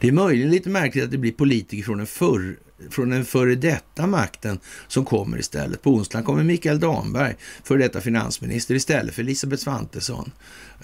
Det 0.00 0.08
är 0.08 0.12
möjligen 0.12 0.50
lite 0.50 0.68
märkligt 0.68 1.04
att 1.04 1.10
det 1.10 1.18
blir 1.18 1.32
politiker 1.32 1.82
från 1.82 1.98
den, 1.98 2.06
förr, 2.06 2.56
från 2.90 3.10
den 3.10 3.24
före 3.24 3.54
detta 3.54 4.06
makten 4.06 4.58
som 4.88 5.04
kommer 5.04 5.38
istället. 5.38 5.82
På 5.82 5.90
onsdagen 5.90 6.24
kommer 6.24 6.42
Mikael 6.42 6.80
Damberg, 6.80 7.36
före 7.62 7.78
detta 7.78 8.00
finansminister, 8.00 8.74
istället 8.74 9.14
för 9.14 9.22
Elisabeth 9.22 9.62
Svantesson. 9.62 10.32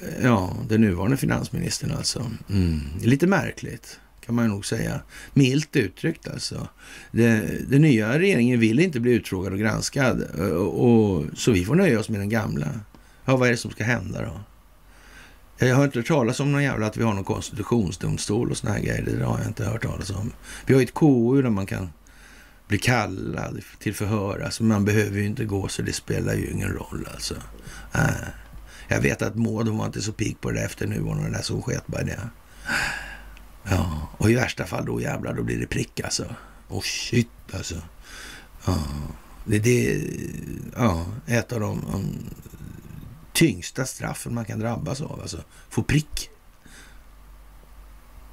Eh, 0.00 0.24
ja, 0.24 0.56
den 0.68 0.80
nuvarande 0.80 1.16
finansministern 1.16 1.92
alltså. 1.92 2.30
Mm. 2.50 2.80
Lite 3.02 3.26
märkligt 3.26 4.00
kan 4.26 4.34
man 4.34 4.48
nog 4.48 4.66
säga. 4.66 5.00
Milt 5.34 5.76
uttryckt 5.76 6.28
alltså. 6.28 6.68
den 7.10 7.82
nya 7.82 8.18
regeringen 8.18 8.60
vill 8.60 8.80
inte 8.80 9.00
bli 9.00 9.12
utfrågad 9.12 9.52
och 9.52 9.58
granskad 9.58 10.24
eh, 10.38 10.44
och, 10.44 10.90
och, 10.90 11.24
så 11.34 11.52
vi 11.52 11.64
får 11.64 11.74
nöja 11.74 12.00
oss 12.00 12.08
med 12.08 12.20
den 12.20 12.28
gamla. 12.28 12.80
Ja, 13.24 13.36
vad 13.36 13.48
är 13.48 13.52
det 13.52 13.58
som 13.58 13.70
ska 13.70 13.84
hända 13.84 14.22
då? 14.22 14.40
Jag 15.66 15.76
har 15.76 15.84
inte 15.84 15.98
hört 15.98 16.06
talas 16.06 16.40
om 16.40 16.52
någon 16.52 16.62
jävla 16.62 16.86
att 16.86 16.96
vi 16.96 17.02
har 17.02 17.14
någon 17.14 17.24
konstitutionsdomstol 17.24 18.50
och 18.50 18.56
såna 18.56 18.72
här 18.72 18.80
grejer. 18.80 19.02
Det 19.02 19.24
har 19.24 19.38
jag 19.38 19.46
inte 19.46 19.64
hört 19.64 19.82
talas 19.82 20.10
om. 20.10 20.32
Vi 20.66 20.74
har 20.74 20.80
ju 20.80 20.84
ett 20.84 20.94
KU 20.94 21.42
där 21.42 21.50
man 21.50 21.66
kan 21.66 21.90
bli 22.68 22.78
kallad 22.78 23.60
till 23.78 23.94
förhör. 23.94 24.40
Alltså 24.40 24.62
man 24.62 24.84
behöver 24.84 25.18
ju 25.18 25.26
inte 25.26 25.44
gå 25.44 25.68
så 25.68 25.82
det 25.82 25.92
spelar 25.92 26.34
ju 26.34 26.50
ingen 26.50 26.68
roll 26.68 27.08
alltså. 27.14 27.34
Äh. 27.94 28.10
Jag 28.88 29.00
vet 29.00 29.22
att 29.22 29.34
Maud 29.34 29.68
hon 29.68 29.78
var 29.78 29.86
inte 29.86 30.02
så 30.02 30.12
pigg 30.12 30.40
på 30.40 30.50
det 30.50 30.60
efter 30.60 30.86
nu 30.86 31.02
och 31.02 31.16
den 31.16 31.32
där 31.32 31.42
så 31.42 31.54
hon 31.54 31.62
sket 31.62 31.86
bara 31.86 32.02
det. 32.02 32.20
Ja, 33.62 34.08
och 34.18 34.30
i 34.30 34.34
värsta 34.34 34.66
fall 34.66 34.84
då 34.84 35.00
jävlar, 35.00 35.34
då 35.34 35.42
blir 35.42 35.60
det 35.60 35.66
prick 35.66 36.00
alltså. 36.00 36.24
Och 36.68 36.84
shit 36.84 37.28
alltså. 37.52 37.74
Ja, 38.66 38.78
det 39.44 39.56
är 39.56 39.60
det, 39.60 40.02
ja, 40.76 41.06
ett 41.26 41.52
av 41.52 41.60
de 41.60 41.84
tyngsta 43.40 43.84
straffen 43.86 44.34
man 44.34 44.44
kan 44.44 44.58
drabbas 44.58 45.00
av. 45.00 45.20
Alltså 45.20 45.44
få 45.68 45.82
prick. 45.82 46.30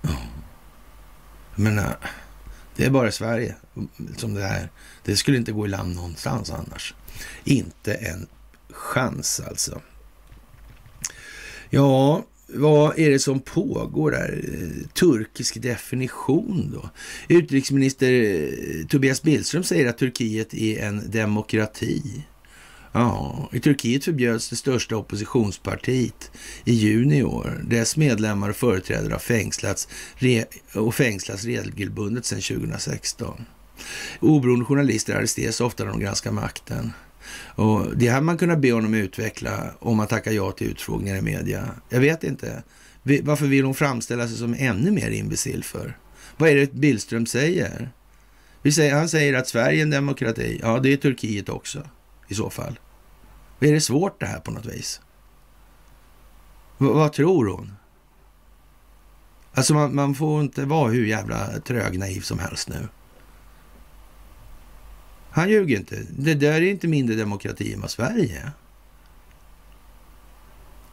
Ja. 0.02 0.10
Jag 1.56 1.64
menar, 1.64 1.86
äh, 1.86 2.10
det 2.76 2.86
är 2.86 2.90
bara 2.90 3.12
Sverige 3.12 3.56
mm, 3.76 3.90
som 4.18 4.34
det 4.34 4.44
är. 4.44 4.70
Det 5.04 5.16
skulle 5.16 5.38
inte 5.38 5.52
gå 5.52 5.66
i 5.66 5.70
land 5.70 5.96
någonstans 5.96 6.52
annars. 6.52 6.94
Inte 7.44 7.94
en 7.94 8.28
chans 8.70 9.42
alltså. 9.48 9.82
Ja, 11.70 12.26
vad 12.48 13.00
är 13.00 13.10
det 13.10 13.20
som 13.20 13.40
pågår 13.40 14.12
där? 14.12 14.44
Turkisk 14.94 15.62
definition 15.62 16.72
då? 16.74 16.90
Utrikesminister 17.36 18.12
eh, 18.12 18.86
Tobias 18.88 19.22
Billström 19.22 19.64
säger 19.64 19.90
att 19.90 19.98
Turkiet 19.98 20.54
är 20.54 20.84
en 20.84 21.12
demokrati. 21.12 22.26
Ja, 22.99 23.49
i 23.52 23.60
Turkiet 23.60 24.03
förbjöds 24.03 24.49
det 24.49 24.56
största 24.56 24.98
oppositionspartiet 24.98 26.32
i 26.65 26.74
juni 26.74 27.18
i 27.18 27.24
år. 27.24 27.64
Dess 27.64 27.98
medlemmar 27.98 28.49
och 28.49 28.56
företrädare 28.56 29.11
har 29.11 29.19
fängslats 29.19 29.88
och 30.74 30.95
fängslas 30.95 31.45
regelbundet 31.45 32.26
sedan 32.26 32.41
2016. 32.41 33.45
Oberoende 34.19 34.65
journalister 34.65 35.15
arresteras 35.15 35.61
ofta 35.61 35.84
när 35.84 35.91
de 35.91 35.99
granskar 35.99 36.32
makten. 36.32 36.91
Och 37.56 37.98
det 37.98 38.07
hade 38.07 38.26
man 38.26 38.38
kunnat 38.38 38.60
be 38.60 38.72
honom 38.72 38.94
utveckla 38.94 39.69
om 39.80 39.98
man 39.98 40.07
tackar 40.07 40.32
ja 40.32 40.52
till 40.52 40.68
utfrågningar 40.68 41.15
i 41.15 41.22
media. 41.22 41.65
Jag 41.90 41.99
vet 41.99 42.24
inte. 42.24 42.64
Varför 43.24 43.45
vill 43.45 43.65
hon 43.65 43.76
framställa 43.76 44.28
sig 44.28 44.38
som 44.38 44.56
ännu 44.57 44.91
mer 44.91 45.11
imbecill 45.11 45.64
för? 45.64 45.98
Vad 46.38 46.49
är 46.49 46.56
det 46.56 46.74
Billström 46.74 47.26
säger? 47.26 47.90
Vi 48.61 48.72
säger? 48.72 48.95
Han 48.95 49.10
säger 49.10 49.34
att 49.34 49.48
Sverige 49.48 49.80
är 49.80 49.84
en 49.84 49.90
demokrati. 49.90 50.60
Ja, 50.61 50.80
det 50.80 50.94
är 50.94 50.98
Turkiet 50.98 51.49
också 51.49 51.90
i 52.28 52.36
så 52.36 52.49
fall. 52.49 52.80
Är 53.60 53.74
det 53.74 53.82
svårt 53.82 54.20
det 54.20 54.26
här 54.26 54.40
på 54.40 54.52
något 54.52 54.66
vis? 54.66 55.02
V 56.78 56.88
vad 56.88 57.14
tror 57.14 57.46
hon? 57.46 57.74
Alltså 59.54 59.74
man, 59.74 59.96
man, 59.96 60.16
får 60.16 60.42
inte 60.42 60.66
vara 60.66 60.92
hur 60.92 61.06
jävla 61.06 61.60
trögnaiv 61.60 62.22
som 62.22 62.40
helst 62.40 62.70
nu. 62.70 62.88
Han 65.30 65.50
ljuger 65.50 65.78
inte. 65.78 66.04
Det 66.10 66.34
där 66.34 66.54
är 66.54 66.62
inte 66.62 66.88
mindre 66.88 67.16
demokrati 67.16 67.74
än 67.74 67.82
vad 67.82 67.92
Sverige 67.92 68.42
är. 68.42 68.52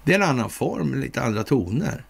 Det 0.04 0.12
är 0.12 0.18
en 0.18 0.28
annan 0.28 0.50
form, 0.50 0.94
lite 0.94 1.22
andra 1.22 1.42
toner 1.42 2.04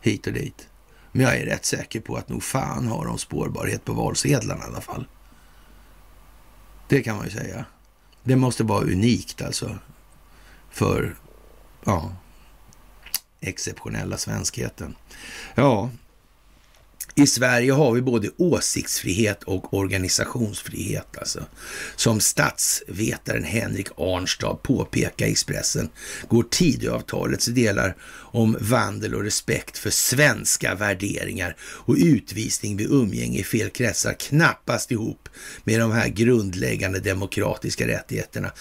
hit 0.00 0.26
och 0.26 0.32
dit. 0.32 0.68
Men 1.12 1.22
jag 1.22 1.36
är 1.36 1.46
rätt 1.46 1.64
säker 1.64 2.00
på 2.00 2.16
att 2.16 2.28
nog 2.28 2.42
fan 2.42 2.88
har 2.88 3.06
de 3.06 3.18
spårbarhet 3.18 3.84
på 3.84 3.92
valsedlarna 3.92 4.64
i 4.64 4.66
alla 4.66 4.80
fall. 4.80 5.06
Det 6.88 7.02
kan 7.02 7.16
man 7.16 7.24
ju 7.24 7.30
säga. 7.30 7.64
Det 8.28 8.36
måste 8.36 8.64
vara 8.64 8.84
unikt 8.84 9.42
alltså 9.42 9.78
för 10.70 11.16
ja, 11.84 12.12
exceptionella 13.40 14.16
svenskheten. 14.16 14.94
Ja, 15.54 15.90
i 17.18 17.26
Sverige 17.26 17.72
har 17.72 17.92
vi 17.92 18.02
både 18.02 18.30
åsiktsfrihet 18.36 19.42
och 19.42 19.74
organisationsfrihet. 19.74 21.18
Alltså. 21.18 21.44
Som 21.96 22.20
statsvetaren 22.20 23.44
Henrik 23.44 23.88
Arnstad 23.96 24.54
påpekar 24.54 25.26
i 25.26 25.30
Expressen 25.30 25.88
går 26.28 26.42
Tidöavtalets 26.42 27.46
delar 27.46 27.96
om 28.12 28.56
vandel 28.60 29.14
och 29.14 29.22
respekt 29.22 29.78
för 29.78 29.90
svenska 29.90 30.74
värderingar 30.74 31.56
och 31.60 31.96
utvisning 31.98 32.76
vid 32.76 32.90
umgänge 32.90 33.38
i 33.38 33.44
fel 33.44 33.70
kretsar 33.70 34.12
knappast 34.12 34.90
ihop 34.90 35.28
med 35.64 35.80
de 35.80 35.92
här 35.92 36.08
grundläggande 36.08 37.00
demokratiska 37.00 37.86
rättigheterna. 37.86 38.52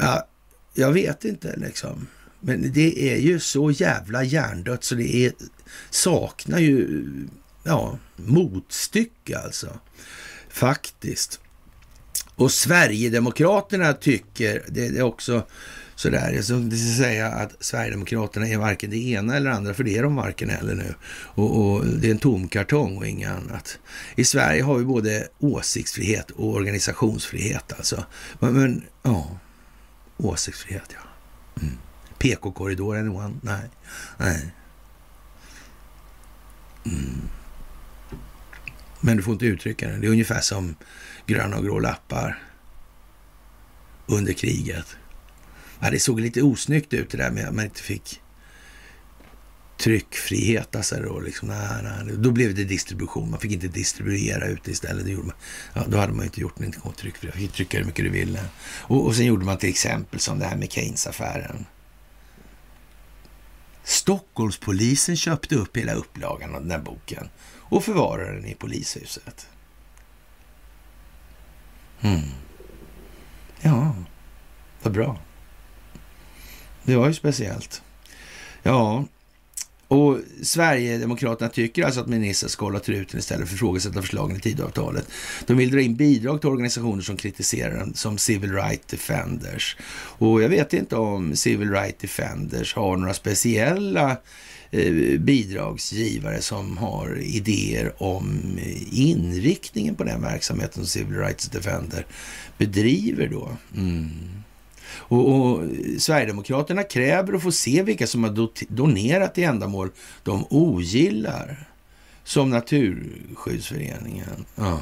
Ja, 0.00 0.28
jag 0.74 0.92
vet 0.92 1.24
inte 1.24 1.56
liksom. 1.56 2.06
Men 2.40 2.72
det 2.72 3.12
är 3.14 3.16
ju 3.16 3.40
så 3.40 3.70
jävla 3.70 4.24
hjärndött 4.24 4.84
så 4.84 4.94
det 4.94 5.26
är, 5.26 5.32
saknar 5.90 6.58
ju 6.58 6.98
ja, 7.66 7.98
motstycke 8.16 9.38
alltså. 9.38 9.78
Faktiskt. 10.48 11.40
Och 12.36 12.52
Sverigedemokraterna 12.52 13.92
tycker, 13.92 14.64
det 14.68 14.86
är 14.86 15.02
också 15.02 15.46
sådär, 15.94 16.32
det 16.32 16.76
ska 16.76 17.02
säga 17.02 17.28
att 17.28 17.64
Sverigedemokraterna 17.64 18.48
är 18.48 18.58
varken 18.58 18.90
det 18.90 18.96
ena 18.96 19.36
eller 19.36 19.50
andra, 19.50 19.74
för 19.74 19.84
det 19.84 19.98
är 19.98 20.02
de 20.02 20.16
varken 20.16 20.50
heller 20.50 20.74
nu. 20.74 20.94
Och, 21.10 21.60
och, 21.60 21.86
det 21.86 22.06
är 22.06 22.10
en 22.10 22.18
tom 22.18 22.48
kartong 22.48 22.96
och 22.96 23.06
inget 23.06 23.30
annat. 23.30 23.78
I 24.16 24.24
Sverige 24.24 24.62
har 24.62 24.78
vi 24.78 24.84
både 24.84 25.28
åsiktsfrihet 25.38 26.30
och 26.30 26.54
organisationsfrihet 26.54 27.72
alltså. 27.72 28.04
Men, 28.38 28.54
men 28.54 28.84
ja, 29.02 29.38
åsiktsfrihet 30.16 30.88
ja. 30.88 31.00
Mm. 31.62 31.74
PK-korridoren. 32.18 33.38
Nej. 33.42 33.70
Nej. 34.16 34.54
Mm. 36.84 37.28
Men 39.06 39.16
du 39.16 39.22
får 39.22 39.32
inte 39.32 39.46
uttrycka 39.46 39.88
det. 39.88 39.98
Det 39.98 40.06
är 40.06 40.10
ungefär 40.10 40.40
som 40.40 40.76
gröna 41.26 41.56
och 41.56 41.64
grå 41.64 41.78
lappar 41.78 42.42
under 44.06 44.32
kriget. 44.32 44.96
Ja, 45.80 45.90
det 45.90 46.00
såg 46.00 46.20
lite 46.20 46.42
osnyggt 46.42 46.92
ut 46.92 47.10
det 47.10 47.16
där 47.18 47.30
med 47.30 47.48
att 47.48 47.54
man 47.54 47.64
inte 47.64 47.82
fick 47.82 48.20
tryckfrihet. 49.76 50.76
Alltså 50.76 50.96
då, 50.96 51.20
liksom, 51.20 51.48
nej, 51.48 51.82
nej. 51.82 52.16
då 52.16 52.30
blev 52.30 52.54
det 52.54 52.64
distribution. 52.64 53.30
Man 53.30 53.40
fick 53.40 53.52
inte 53.52 53.68
distribuera 53.68 54.46
ut 54.46 54.68
istället. 54.68 55.04
Det 55.04 55.10
gjorde 55.10 55.26
man. 55.26 55.36
Ja, 55.74 55.84
då 55.88 55.98
hade 55.98 56.12
man 56.12 56.24
inte 56.24 56.40
gjort 56.40 56.58
någonting 56.58 56.82
åt 56.84 56.96
tryckfrihet. 56.96 57.34
Man 57.34 57.42
fick 57.42 57.52
trycka 57.52 57.78
hur 57.78 57.84
mycket 57.84 58.04
du 58.04 58.10
ville. 58.10 58.40
Och, 58.80 59.06
och 59.06 59.16
sen 59.16 59.26
gjorde 59.26 59.44
man 59.44 59.58
till 59.58 59.70
exempel 59.70 60.20
som 60.20 60.38
det 60.38 60.46
här 60.46 60.56
med 60.56 60.72
Keynes-affären. 60.72 61.66
Stockholmspolisen 63.84 65.16
köpte 65.16 65.54
upp 65.54 65.76
hela 65.76 65.92
upplagan 65.92 66.54
av 66.54 66.62
den 66.62 66.70
här 66.70 66.78
boken 66.78 67.28
och 67.68 67.84
förvarade 67.84 68.34
den 68.34 68.46
i 68.46 68.54
polishuset. 68.54 69.48
Mm. 72.00 72.20
Ja, 73.60 73.94
vad 74.82 74.92
bra. 74.92 75.18
Det 76.84 76.96
var 76.96 77.08
ju 77.08 77.14
speciellt. 77.14 77.82
Ja, 78.62 79.04
och 79.88 80.18
Sverigedemokraterna 80.42 81.50
tycker 81.50 81.84
alltså 81.84 82.00
att 82.00 82.06
ministern 82.08 82.50
ska 82.50 82.64
hålla 82.64 82.78
truten 82.78 83.18
istället 83.18 83.48
för 83.48 83.54
att 83.54 83.56
ifrågasätta 83.56 84.02
förslagen 84.02 84.36
i 84.36 84.40
Tidöavtalet. 84.40 85.08
De 85.46 85.56
vill 85.56 85.70
dra 85.70 85.80
in 85.80 85.96
bidrag 85.96 86.40
till 86.40 86.50
organisationer 86.50 87.02
som 87.02 87.16
kritiserar 87.16 87.78
den, 87.78 87.94
som 87.94 88.18
Civil 88.18 88.52
Rights 88.52 88.86
Defenders. 88.86 89.76
Och 90.18 90.42
jag 90.42 90.48
vet 90.48 90.72
inte 90.72 90.96
om 90.96 91.36
Civil 91.36 91.70
Rights 91.70 91.98
Defenders 92.00 92.74
har 92.74 92.96
några 92.96 93.14
speciella 93.14 94.10
eh, 94.10 94.16
Eh, 94.70 95.18
bidragsgivare 95.20 96.40
som 96.40 96.76
har 96.76 97.18
idéer 97.18 98.02
om 98.02 98.58
inriktningen 98.90 99.94
på 99.94 100.04
den 100.04 100.22
verksamheten 100.22 100.72
som 100.72 100.86
Civil 100.86 101.18
Rights 101.18 101.48
Defender 101.48 102.06
bedriver 102.58 103.28
då. 103.28 103.56
Mm. 103.76 104.10
Och, 104.88 105.34
och 105.34 105.62
Sverigedemokraterna 105.98 106.82
kräver 106.82 107.32
att 107.32 107.42
få 107.42 107.52
se 107.52 107.82
vilka 107.82 108.06
som 108.06 108.24
har 108.24 108.48
donerat 108.74 109.34
till 109.34 109.44
ändamål 109.44 109.90
de 110.22 110.46
ogillar. 110.50 111.68
Som 112.24 112.50
Naturskyddsföreningen. 112.50 114.44
Ja. 114.54 114.80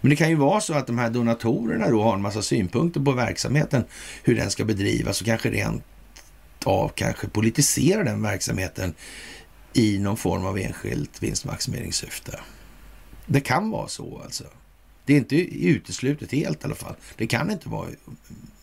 Men 0.00 0.10
det 0.10 0.16
kan 0.16 0.28
ju 0.28 0.34
vara 0.34 0.60
så 0.60 0.74
att 0.74 0.86
de 0.86 0.98
här 0.98 1.10
donatorerna 1.10 1.90
då 1.90 2.02
har 2.02 2.14
en 2.14 2.22
massa 2.22 2.42
synpunkter 2.42 3.00
på 3.00 3.12
verksamheten, 3.12 3.84
hur 4.22 4.36
den 4.36 4.50
ska 4.50 4.64
bedrivas 4.64 5.20
och 5.20 5.26
kanske 5.26 5.50
rent 5.50 5.82
av 6.66 6.88
kanske 6.88 7.28
politisera 7.28 8.04
den 8.04 8.22
verksamheten 8.22 8.94
i 9.72 9.98
någon 9.98 10.16
form 10.16 10.44
av 10.44 10.58
enskilt 10.58 11.22
vinstmaximeringssyfte. 11.22 12.40
Det 13.26 13.40
kan 13.40 13.70
vara 13.70 13.88
så 13.88 14.20
alltså. 14.24 14.44
Det 15.04 15.12
är 15.12 15.16
inte 15.16 15.36
uteslutet 15.66 16.32
helt 16.32 16.62
i 16.62 16.64
alla 16.64 16.74
fall. 16.74 16.94
Det 17.16 17.26
kan 17.26 17.50
inte 17.50 17.68
vara 17.68 17.88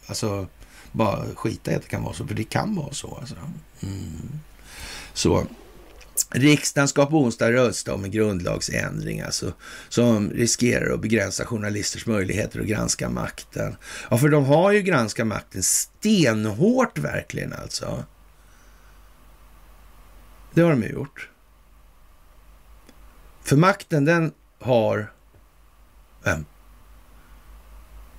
alltså, 0.05 0.47
bara 0.91 1.35
skita 1.35 1.71
i 1.71 1.75
att 1.75 1.81
det 1.81 1.89
kan 1.89 2.03
vara 2.03 2.13
så, 2.13 2.27
för 2.27 2.35
det 2.35 2.43
kan 2.43 2.75
vara 2.75 2.93
så. 2.93 3.17
Alltså. 3.19 3.35
Mm. 3.81 4.39
Så 5.13 5.47
riksdagen 6.33 6.87
ska 6.87 7.05
på 7.05 7.17
onsdag 7.17 7.51
rösta 7.51 7.93
om 7.93 8.03
en 8.03 8.11
grundlagsändring 8.11 9.21
alltså, 9.21 9.53
som 9.89 10.29
riskerar 10.29 10.93
att 10.93 10.99
begränsa 10.99 11.45
journalisters 11.45 12.05
möjligheter 12.05 12.59
att 12.59 12.65
granska 12.65 13.09
makten. 13.09 13.75
Ja, 14.09 14.17
för 14.17 14.29
de 14.29 14.45
har 14.45 14.71
ju 14.71 14.81
granskat 14.81 15.27
makten 15.27 15.63
stenhårt 15.63 16.97
verkligen 16.97 17.53
alltså. 17.53 18.03
Det 20.53 20.61
har 20.61 20.69
de 20.71 20.83
ju 20.83 20.89
gjort. 20.89 21.29
För 23.43 23.55
makten 23.55 24.05
den 24.05 24.31
har 24.59 25.11
vem? 26.23 26.45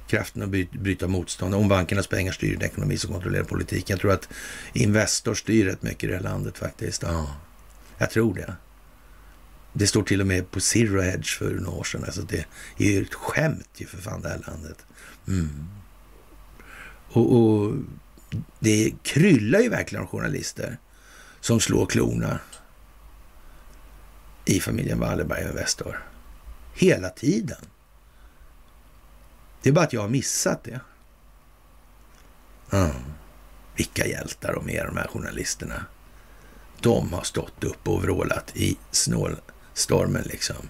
kraften 0.07 0.43
att 0.43 0.49
bryta 0.71 1.09
motstånd. 1.09 1.55
Om 1.55 1.69
bankernas 1.69 2.07
pengar 2.07 2.33
styr 2.33 2.57
den 2.57 2.69
ekonomi 2.69 2.97
som 2.97 3.13
kontrollerar 3.13 3.45
politiken. 3.45 3.95
Jag 3.95 4.01
tror 4.01 4.13
att 4.13 4.29
Investor 4.73 5.35
styr 5.35 5.65
rätt 5.65 5.83
mycket 5.83 6.05
i 6.05 6.07
det 6.07 6.15
här 6.15 6.23
landet 6.23 6.59
faktiskt. 6.59 7.03
Ja, 7.03 7.27
jag 8.05 8.11
tror 8.11 8.35
det. 8.35 8.57
Det 9.73 9.87
står 9.87 10.03
till 10.03 10.21
och 10.21 10.27
med 10.27 10.51
på 10.51 10.61
Zero 10.61 11.01
Hedge 11.01 11.39
för 11.39 11.51
några 11.51 11.79
år 11.79 11.85
sedan. 11.85 12.05
Alltså 12.05 12.23
det 12.23 12.47
är 12.77 12.91
ju 12.91 13.03
ett 13.03 13.15
skämt 13.15 13.69
ju 13.77 13.87
för 13.87 13.99
fan 13.99 14.21
det 14.21 14.29
här 14.29 14.43
landet. 14.47 14.87
Mm. 15.29 15.65
Och, 17.13 17.37
och, 17.37 17.75
det 18.59 18.93
kryllar 19.03 19.61
ju 19.61 19.69
verkligen 19.69 20.05
av 20.05 20.11
journalister 20.11 20.79
som 21.41 21.61
slår 21.61 21.87
klorna 21.87 22.39
i 24.45 24.61
familjen 24.61 24.99
Wallenberg 24.99 25.49
och 25.49 25.57
Westor. 25.57 26.03
hela 26.75 27.09
tiden. 27.09 27.65
Det 29.63 29.69
är 29.69 29.73
bara 29.73 29.85
att 29.85 29.93
jag 29.93 30.01
har 30.01 30.09
missat 30.09 30.65
det. 30.65 30.81
Mm. 32.73 32.91
Vilka 33.77 34.07
hjältar 34.07 34.55
de 34.55 34.71
är, 34.71 34.87
de 34.87 34.97
här 34.97 35.09
journalisterna. 35.09 35.85
De 36.85 37.13
har 37.13 37.23
stått 37.23 37.65
upp 37.65 37.89
och 37.89 38.03
vrålat 38.03 38.57
i 38.57 38.77
snålstormen 38.91 40.23
liksom. 40.23 40.69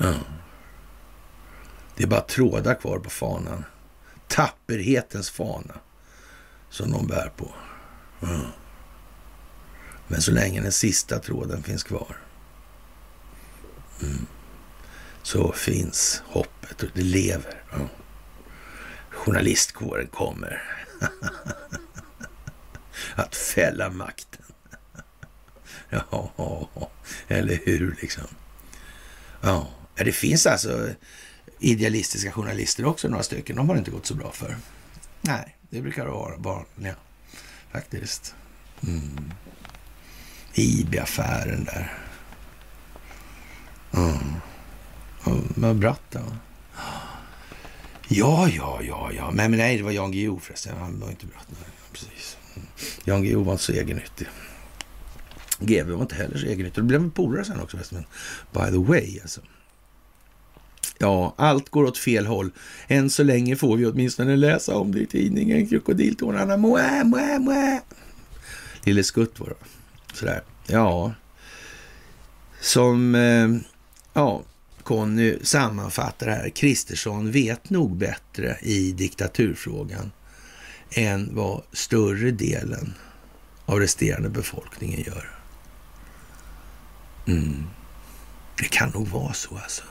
Mm. 0.00 0.18
Det 1.96 2.02
är 2.02 2.06
bara 2.06 2.20
trådar 2.20 2.74
kvar 2.74 2.98
på 2.98 3.10
fanan. 3.10 3.64
Tapperhetens 4.26 5.30
fana 5.30 5.74
som 6.70 6.92
de 6.92 7.06
bär 7.06 7.32
på. 7.36 7.54
Mm. 8.22 8.46
Men 10.08 10.22
så 10.22 10.32
länge 10.32 10.60
den 10.60 10.72
sista 10.72 11.18
tråden 11.18 11.62
finns 11.62 11.82
kvar 11.82 12.16
mm, 14.02 14.26
så 15.22 15.52
finns 15.52 16.22
hoppet 16.26 16.82
och 16.82 16.88
det 16.94 17.02
lever. 17.02 17.62
Mm. 17.74 17.88
Journalistkåren 19.10 20.06
kommer 20.06 20.62
att 23.14 23.36
fälla 23.36 23.90
makten. 23.90 24.47
ja, 26.10 26.90
eller 27.28 27.58
hur 27.64 27.96
liksom. 28.00 28.24
Ja, 29.40 29.68
det 29.94 30.12
finns 30.12 30.46
alltså 30.46 30.88
idealistiska 31.58 32.32
journalister 32.32 32.84
också, 32.84 33.08
några 33.08 33.22
stycken. 33.22 33.56
De 33.56 33.68
har 33.68 33.74
det 33.74 33.78
inte 33.78 33.90
gått 33.90 34.06
så 34.06 34.14
bra 34.14 34.32
för. 34.32 34.56
Nej, 35.20 35.56
det 35.70 35.80
brukar 35.80 36.04
det 36.04 36.10
vara 36.10 36.36
vanliga 36.36 36.96
faktiskt. 37.72 38.34
Mm. 38.82 39.32
IB-affären 40.54 41.64
där. 41.64 41.98
Mm. 43.94 44.18
mm. 45.26 45.52
Vad 45.56 45.76
bratt 45.76 46.02
då? 46.10 46.20
Ja, 48.08 48.48
ja, 48.48 48.80
ja, 48.82 49.10
ja. 49.12 49.30
Men, 49.30 49.50
men 49.50 49.58
nej, 49.58 49.76
det 49.76 49.82
var 49.82 49.90
Jan 49.90 50.12
Guillou 50.12 50.40
förresten. 50.40 50.76
Han 50.78 51.00
var 51.00 51.10
inte 51.10 51.26
bratt. 51.26 51.46
Nej, 51.48 51.70
precis. 51.92 52.36
Mm. 52.56 52.68
Jan 53.04 53.22
Guillou 53.22 53.44
var 53.44 53.52
inte 53.52 53.64
så 53.64 53.72
egennyttig. 53.72 54.26
GW 55.58 55.92
var 55.92 56.02
inte 56.02 56.14
heller 56.14 56.38
så 56.38 56.46
egennyttig. 56.46 56.82
Det 56.82 56.86
blev 56.86 57.00
en 57.00 57.10
polare 57.10 57.44
sen 57.44 57.60
också 57.60 57.76
förresten. 57.76 58.04
By 58.52 58.70
the 58.70 58.78
way, 58.78 59.18
alltså. 59.22 59.40
Ja, 60.98 61.34
allt 61.36 61.68
går 61.68 61.84
åt 61.84 61.98
fel 61.98 62.26
håll. 62.26 62.50
Än 62.88 63.10
så 63.10 63.22
länge 63.22 63.56
får 63.56 63.76
vi 63.76 63.86
åtminstone 63.86 64.36
läsa 64.36 64.76
om 64.76 64.92
det 64.92 65.00
i 65.00 65.06
tidningen. 65.06 65.66
Krokodiltårarna, 65.68 66.56
moä, 66.56 67.04
moä, 67.04 67.38
moä. 67.38 67.80
Lille 68.84 69.02
Skutt 69.02 69.40
var 69.40 69.48
det. 69.48 69.54
Sådär. 70.16 70.42
Ja. 70.66 71.12
Som, 72.60 73.14
eh, 73.14 73.48
ja, 74.12 74.42
Conny 74.82 75.38
sammanfattar 75.42 76.26
det 76.26 76.32
här. 76.32 76.48
Kristersson 76.48 77.30
vet 77.30 77.70
nog 77.70 77.96
bättre 77.96 78.58
i 78.62 78.92
diktaturfrågan 78.92 80.12
än 80.90 81.30
vad 81.32 81.62
större 81.72 82.30
delen 82.30 82.94
av 83.66 83.80
resterande 83.80 84.28
befolkningen 84.28 85.00
gör. 85.00 85.37
Mm. 87.28 87.66
Det 88.58 88.64
kan 88.64 88.88
nog 88.88 89.08
vara 89.08 89.32
så 89.32 89.58
alltså. 89.62 89.82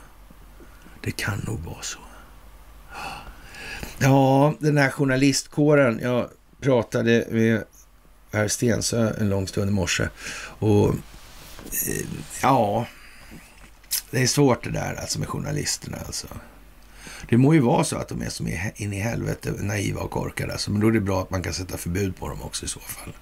Det 1.02 1.12
kan 1.12 1.40
nog 1.48 1.60
vara 1.60 1.82
så. 1.82 2.00
Ja, 3.98 4.54
den 4.60 4.78
här 4.78 4.90
journalistkåren. 4.90 6.00
Jag 6.02 6.30
pratade 6.62 7.28
med 7.32 7.64
herr 8.32 8.48
Stensö 8.48 9.14
en 9.20 9.30
lång 9.30 9.48
stund 9.48 9.70
i 9.70 9.74
morse. 9.74 10.10
Och 10.60 10.90
eh, 10.90 12.06
ja, 12.42 12.86
det 14.12 14.22
är 14.22 14.28
svårt 14.28 14.64
det 14.64 14.72
där 14.72 14.96
alltså 15.02 15.20
med 15.20 15.28
journalisterna 15.28 15.98
alltså. 16.06 16.28
Det 17.30 17.38
må 17.38 17.54
ju 17.54 17.60
vara 17.60 17.84
så 17.84 17.98
att 17.98 18.08
de 18.08 18.22
är 18.22 18.30
som 18.30 18.48
in 18.76 18.94
i 18.94 19.00
helvete 19.00 19.54
naiva 19.60 20.02
och 20.02 20.12
korkade 20.12 20.52
alltså, 20.52 20.72
men 20.72 20.82
då 20.82 20.88
är 20.88 20.92
det 20.92 21.00
bra 21.00 21.22
att 21.22 21.30
man 21.30 21.44
kan 21.44 21.54
sätta 21.54 21.78
förbud 21.78 22.16
på 22.16 22.30
dem 22.30 22.42
också 22.42 22.66
i 22.66 22.68
så 22.68 22.80
fall. 22.80 23.14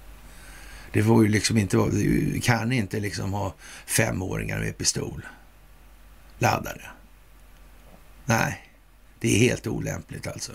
Det 0.96 1.04
får 1.04 1.22
ju 1.24 1.30
liksom 1.30 1.58
inte 1.58 1.76
vara, 1.76 1.90
kan 2.42 2.72
inte 2.72 3.00
liksom 3.00 3.32
ha 3.32 3.54
femåringar 3.86 4.60
med 4.60 4.78
pistol 4.78 5.26
laddade. 6.38 6.82
Nej, 8.24 8.70
det 9.20 9.34
är 9.34 9.38
helt 9.38 9.66
olämpligt 9.66 10.26
alltså. 10.26 10.52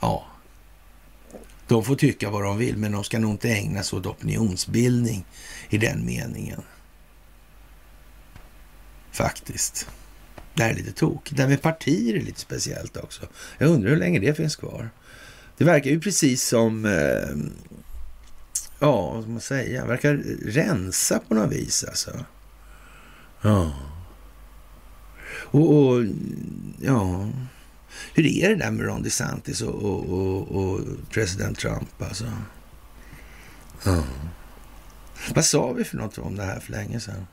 Ja. 0.00 0.26
De 1.66 1.84
får 1.84 1.96
tycka 1.96 2.30
vad 2.30 2.42
de 2.42 2.58
vill, 2.58 2.76
men 2.76 2.92
de 2.92 3.04
ska 3.04 3.18
nog 3.18 3.30
inte 3.30 3.50
ägna 3.50 3.82
sig 3.82 3.98
åt 3.98 4.06
opinionsbildning 4.06 5.24
i 5.68 5.78
den 5.78 6.06
meningen. 6.06 6.62
Faktiskt. 9.10 9.88
Det 10.54 10.62
här 10.62 10.70
är 10.70 10.74
lite 10.74 10.92
tokigt. 10.92 11.36
Det 11.36 11.42
här 11.42 11.50
med 11.50 11.62
partier 11.62 12.14
är 12.14 12.20
lite 12.20 12.40
speciellt 12.40 12.96
också. 12.96 13.26
Jag 13.58 13.70
undrar 13.70 13.90
hur 13.90 13.96
länge 13.96 14.18
det 14.18 14.34
finns 14.34 14.56
kvar. 14.56 14.90
Det 15.56 15.64
verkar 15.64 15.90
ju 15.90 16.00
precis 16.00 16.42
som, 16.42 16.84
eh, 16.84 17.36
ja, 18.78 19.12
vad 19.12 19.22
ska 19.22 19.32
man 19.32 19.40
säga, 19.40 19.86
verkar 19.86 20.14
rensa 20.44 21.20
på 21.28 21.34
något 21.34 21.52
vis 21.52 21.84
alltså. 21.84 22.24
Ja. 23.42 23.72
Och, 25.50 25.76
och, 25.76 26.04
ja, 26.80 27.28
hur 28.14 28.26
är 28.26 28.48
det 28.48 28.54
där 28.54 28.70
med 28.70 28.86
Ron 28.86 29.02
DeSantis 29.02 29.62
och, 29.62 29.74
och, 29.74 30.08
och, 30.08 30.48
och 30.48 30.80
president 31.10 31.58
Trump 31.58 32.02
alltså? 32.02 32.32
Ja. 33.84 34.04
Vad 35.34 35.44
sa 35.44 35.72
vi 35.72 35.84
för 35.84 35.96
något 35.96 36.18
om 36.18 36.36
det 36.36 36.44
här 36.44 36.60
för 36.60 36.72
länge 36.72 37.00
sedan? 37.00 37.26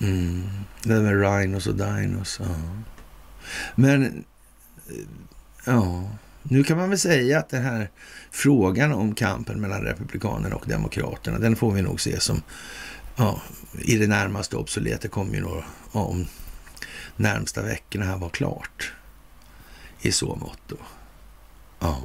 Mm. 0.00 0.42
Det 0.82 0.94
där 0.94 1.02
med 1.02 1.20
rhinos 1.20 1.66
och 1.66 1.74
dinos. 1.74 2.40
Ja. 2.42 2.56
Men, 3.74 4.04
eh, 4.04 5.06
ja, 5.64 6.10
nu 6.42 6.64
kan 6.64 6.76
man 6.76 6.88
väl 6.90 6.98
säga 6.98 7.38
att 7.38 7.48
den 7.48 7.62
här 7.62 7.90
frågan 8.36 8.92
om 8.92 9.14
kampen 9.14 9.60
mellan 9.60 9.82
Republikanerna 9.82 10.56
och 10.56 10.68
Demokraterna, 10.68 11.38
den 11.38 11.56
får 11.56 11.72
vi 11.72 11.82
nog 11.82 12.00
se 12.00 12.20
som 12.20 12.42
ja, 13.16 13.40
i 13.84 13.96
det 13.96 14.06
närmaste 14.06 14.56
obsolet. 14.56 15.00
Det 15.00 15.08
kommer 15.08 15.34
ju 15.34 15.40
nog 15.40 15.62
om 15.92 16.26
närmsta 17.16 17.62
veckorna 17.62 18.04
här 18.04 18.16
vara 18.16 18.30
klart 18.30 18.92
i 20.00 20.12
så 20.12 20.36
mått. 20.36 20.72
Ja. 21.78 22.02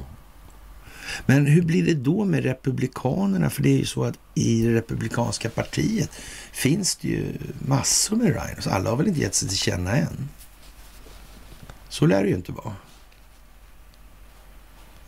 Men 1.26 1.46
hur 1.46 1.62
blir 1.62 1.86
det 1.86 1.94
då 1.94 2.24
med 2.24 2.44
Republikanerna? 2.44 3.50
För 3.50 3.62
det 3.62 3.68
är 3.68 3.78
ju 3.78 3.86
så 3.86 4.04
att 4.04 4.18
i 4.34 4.62
det 4.62 4.74
republikanska 4.74 5.50
partiet 5.50 6.10
finns 6.52 6.96
det 6.96 7.08
ju 7.08 7.32
massor 7.58 8.16
med 8.16 8.26
rhinos. 8.26 8.66
Alla 8.66 8.90
har 8.90 8.96
väl 8.96 9.08
inte 9.08 9.20
gett 9.20 9.34
sig 9.34 9.48
till 9.48 9.58
känna 9.58 9.96
än. 9.96 10.28
Så 11.88 12.06
lär 12.06 12.22
det 12.22 12.28
ju 12.28 12.34
inte 12.34 12.52
vara. 12.52 12.74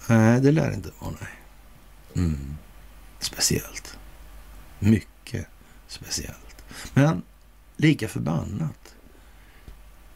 Nej, 0.06 0.40
det 0.40 0.52
lär 0.52 0.68
det 0.68 0.74
inte 0.74 0.90
vara, 0.98 1.14
nej. 1.20 1.30
Mm. 2.24 2.56
Speciellt. 3.18 3.98
Mycket 4.78 5.46
speciellt. 5.86 6.64
Men 6.94 7.22
lika 7.76 8.08
förbannat. 8.08 8.94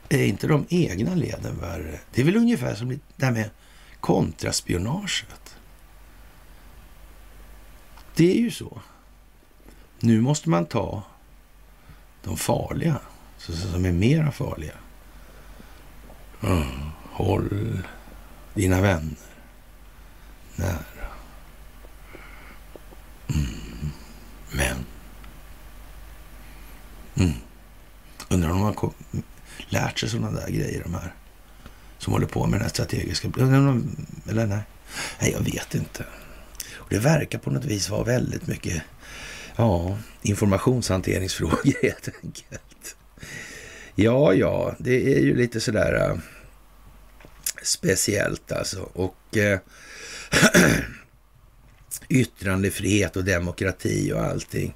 Är 0.09 0.24
inte 0.24 0.47
de 0.47 0.66
egna 0.69 1.15
leden 1.15 1.60
värre? 1.60 2.01
Det 2.15 2.20
är 2.20 2.24
väl 2.24 2.36
ungefär 2.36 2.74
som 2.74 2.89
det 2.89 2.98
där 3.16 3.31
med 3.31 3.51
kontraspionaget. 4.01 5.56
Det 8.15 8.31
är 8.36 8.40
ju 8.40 8.51
så. 8.51 8.81
Nu 10.01 10.20
måste 10.20 10.48
man 10.48 10.66
ta 10.66 11.02
de 12.23 12.36
farliga, 12.36 13.01
som 13.39 13.85
är 13.85 13.93
mera 13.93 14.32
farliga. 14.32 14.74
Mm. 16.43 16.90
Håll 17.12 17.82
dina 18.55 18.81
vänner 18.81 19.28
nära. 20.59 21.09
Mm. 23.28 23.90
Men 24.52 24.85
Mm. 27.18 27.32
Undrar 28.28 28.51
om 28.51 28.56
de 28.56 28.76
har 28.76 28.93
lärt 29.68 29.98
sig 29.98 30.09
sådana 30.09 30.40
där 30.40 30.51
grejer, 30.51 30.82
de 30.82 30.94
här 30.94 31.14
som 31.98 32.12
håller 32.12 32.26
på 32.26 32.47
med 32.47 32.60
den 32.60 32.62
här 32.62 32.68
strategiska... 32.70 33.28
Eller 33.39 34.47
nej, 34.47 34.62
nej 35.20 35.32
jag 35.32 35.40
vet 35.40 35.74
inte. 35.74 36.05
Och 36.74 36.86
det 36.89 36.98
verkar 36.98 37.39
på 37.39 37.51
något 37.51 37.64
vis 37.64 37.89
vara 37.89 38.05
väldigt 38.05 38.47
mycket 38.47 38.82
ja, 39.56 39.98
informationshanteringsfrågor 40.22 41.82
helt 41.82 42.09
enkelt. 42.22 42.97
Ja, 43.94 44.35
ja, 44.35 44.74
det 44.78 45.16
är 45.16 45.20
ju 45.20 45.36
lite 45.36 45.60
sådär 45.60 46.10
äh, 46.10 46.18
speciellt 47.62 48.52
alltså. 48.52 48.80
Och 48.80 49.36
äh, 49.36 49.59
yttrandefrihet 52.09 53.17
och 53.17 53.25
demokrati 53.25 54.13
och 54.13 54.21
allting. 54.21 54.75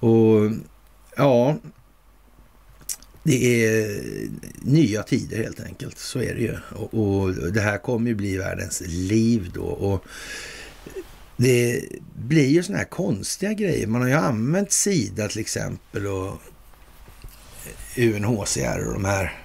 Och 0.00 0.50
Ja, 1.16 1.56
det 3.22 3.64
är 3.64 4.02
nya 4.60 5.02
tider 5.02 5.36
helt 5.36 5.60
enkelt. 5.60 5.98
Så 5.98 6.18
är 6.18 6.34
det 6.34 6.40
ju. 6.40 6.56
Och, 6.70 6.94
och 6.94 7.52
det 7.52 7.60
här 7.60 7.78
kommer 7.78 8.08
ju 8.08 8.14
bli 8.14 8.36
världens 8.36 8.82
liv 8.86 9.50
då. 9.54 9.64
Och 9.64 10.04
det 11.36 11.84
blir 12.14 12.48
ju 12.48 12.62
sådana 12.62 12.78
här 12.78 12.88
konstiga 12.88 13.52
grejer. 13.52 13.86
Man 13.86 14.02
har 14.02 14.08
ju 14.08 14.14
använt 14.14 14.72
Sida 14.72 15.28
till 15.28 15.40
exempel 15.40 16.06
och 16.06 16.42
UNHCR 17.96 18.86
och 18.86 18.92
de 18.92 19.04
här 19.04 19.38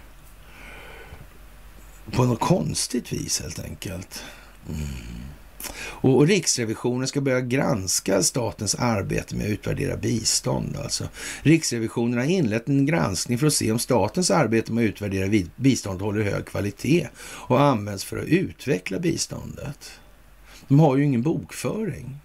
på 2.12 2.26
något 2.26 2.40
konstigt 2.40 3.14
vis 3.14 3.42
helt 3.42 3.60
enkelt. 3.60 4.24
Mm. 4.70 5.27
Och, 5.76 6.27
Riksrevisionen 6.27 7.07
ska 7.07 7.22
börja 7.22 7.41
granska 7.41 8.23
statens 8.23 8.76
arbete 8.76 9.35
med 9.35 9.45
att 9.45 9.52
utvärdera 9.52 9.98
bistånd. 9.98 10.77
Alltså. 10.77 11.07
Riksrevisionen 11.41 12.18
har 12.18 12.26
inlett 12.26 12.68
en 12.69 12.85
granskning 12.85 13.38
för 13.38 13.48
att 13.48 13.53
se 13.53 13.72
om 13.72 13.80
statens 13.80 14.31
arbete 14.31 14.72
med 14.72 14.84
att 14.84 14.89
utvärdera 14.89 15.45
bistånd 15.56 16.02
håller 16.02 16.23
hög 16.23 16.45
kvalitet 16.45 17.07
och 17.19 17.61
används 17.61 18.03
för 18.03 18.18
att 18.18 18.26
utveckla 18.26 18.99
biståndet. 18.99 19.91
De 20.68 20.80
har 20.80 20.98
ju 20.98 21.03
ingen 21.03 21.22
bokföring, 21.22 22.19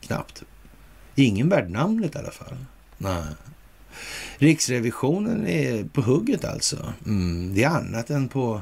knappt. 0.00 0.42
Ingen 1.14 1.48
värd 1.48 1.70
namnet 1.70 2.14
i 2.14 2.18
alla 2.18 2.30
fall. 2.30 2.56
Nej. 2.98 3.24
Riksrevisionen 4.38 5.46
är 5.46 5.84
på 5.84 6.00
hugget 6.00 6.44
alltså. 6.44 6.92
Mm, 7.06 7.54
det 7.54 7.62
är 7.62 7.68
annat 7.68 8.10
än 8.10 8.28
på 8.28 8.60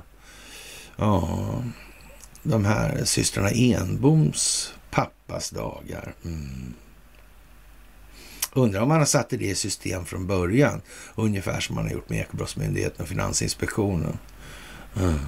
ja, 0.96 1.64
de 2.43 2.65
här 2.65 3.05
systrarna 3.05 3.51
Enboms 3.51 4.74
pappas 4.90 5.51
dagar. 5.51 6.15
Mm. 6.24 6.74
Undrar 8.52 8.81
om 8.81 8.89
man 8.89 8.98
har 8.98 9.05
satt 9.05 9.31
det 9.31 9.43
i 9.43 9.55
system 9.55 10.05
från 10.05 10.27
början. 10.27 10.81
Ungefär 11.15 11.60
som 11.60 11.74
man 11.74 11.85
har 11.85 11.93
gjort 11.93 12.09
med 12.09 12.20
Ekobrottsmyndigheten 12.20 13.02
och 13.02 13.09
Finansinspektionen. 13.09 14.19
Mm. 14.97 15.19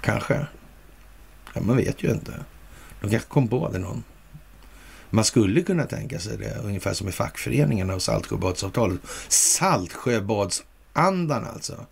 Kanske. 0.00 0.46
Ja, 1.54 1.60
man 1.60 1.76
vet 1.76 2.02
ju 2.02 2.10
inte. 2.10 2.44
De 3.00 3.10
kanske 3.10 3.28
kom 3.28 3.48
på 3.48 3.70
det 3.72 3.78
någon. 3.78 4.04
Man 5.10 5.24
skulle 5.24 5.62
kunna 5.62 5.84
tänka 5.84 6.18
sig 6.18 6.38
det, 6.38 6.58
ungefär 6.64 6.94
som 6.94 7.08
i 7.08 7.12
fackföreningarna 7.12 7.94
och 7.94 8.02
Saltsjöbadsavtalet. 8.02 9.00
Saltsjöbadsandan 9.28 11.44
alltså 11.44 11.86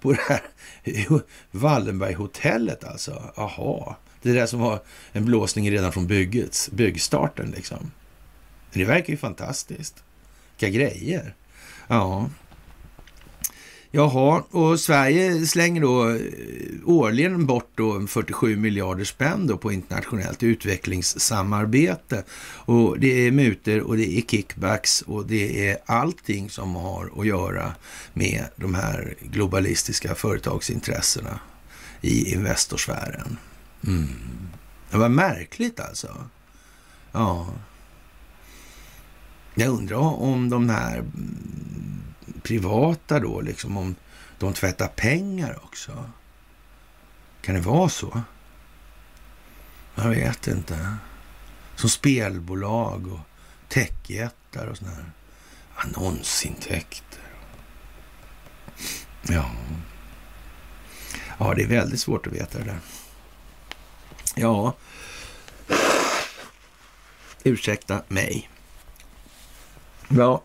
på 0.00 0.12
det 0.12 0.20
här 0.28 0.42
Wallenberghotellet 1.50 2.84
alltså. 2.84 3.32
Aha, 3.36 3.96
det 4.22 4.32
där 4.32 4.46
som 4.46 4.60
var 4.60 4.80
en 5.12 5.24
blåsning 5.24 5.70
redan 5.70 5.92
från 5.92 6.06
byggets, 6.06 6.70
byggstarten 6.70 7.50
liksom. 7.50 7.90
Det 8.72 8.84
verkar 8.84 9.10
ju 9.10 9.16
fantastiskt. 9.16 10.04
Vilka 10.58 10.78
grejer. 10.78 11.34
Ja. 11.86 12.30
Jaha, 13.96 14.42
och 14.50 14.80
Sverige 14.80 15.46
slänger 15.46 15.80
då 15.80 16.10
eh, 16.10 16.18
årligen 16.84 17.46
bort 17.46 17.70
då 17.74 18.06
47 18.06 18.56
miljarder 18.56 19.04
spänn 19.04 19.46
då 19.46 19.56
på 19.56 19.72
internationellt 19.72 20.42
utvecklingssamarbete. 20.42 22.24
Och 22.54 23.00
det 23.00 23.26
är 23.26 23.30
muter 23.30 23.80
och 23.80 23.96
det 23.96 24.18
är 24.18 24.22
kickbacks 24.22 25.02
och 25.02 25.26
det 25.26 25.68
är 25.68 25.78
allting 25.86 26.50
som 26.50 26.74
har 26.74 27.10
att 27.20 27.26
göra 27.26 27.74
med 28.12 28.44
de 28.56 28.74
här 28.74 29.14
globalistiska 29.20 30.14
företagsintressena 30.14 31.40
i 32.00 32.32
Investorsfären. 32.32 33.36
Mm. 33.86 34.08
Det 34.90 34.96
var 34.96 35.08
märkligt 35.08 35.80
alltså. 35.80 36.16
Ja. 37.12 37.48
Jag 39.54 39.68
undrar 39.68 40.22
om 40.22 40.50
de 40.50 40.68
här 40.68 40.98
mm, 40.98 41.54
privata 42.42 43.20
då, 43.20 43.40
liksom 43.40 43.76
om 43.76 43.94
de 44.38 44.52
tvättar 44.54 44.88
pengar 44.88 45.58
också? 45.64 46.10
Kan 47.42 47.54
det 47.54 47.60
vara 47.60 47.88
så? 47.88 48.22
Jag 49.94 50.08
vet 50.08 50.46
inte. 50.46 50.96
Som 51.76 51.90
spelbolag 51.90 53.12
och 53.12 53.20
techjättar 53.68 54.66
och 54.66 54.76
sådana 54.76 54.96
här 54.96 55.10
annonsintäkter. 55.74 57.20
Ja. 59.22 59.50
Ja, 61.38 61.54
det 61.54 61.62
är 61.62 61.66
väldigt 61.66 62.00
svårt 62.00 62.26
att 62.26 62.32
veta 62.32 62.58
det 62.58 62.64
där. 62.64 62.80
Ja. 64.34 64.74
Ursäkta 67.42 68.02
mig. 68.08 68.50
Ja, 70.08 70.42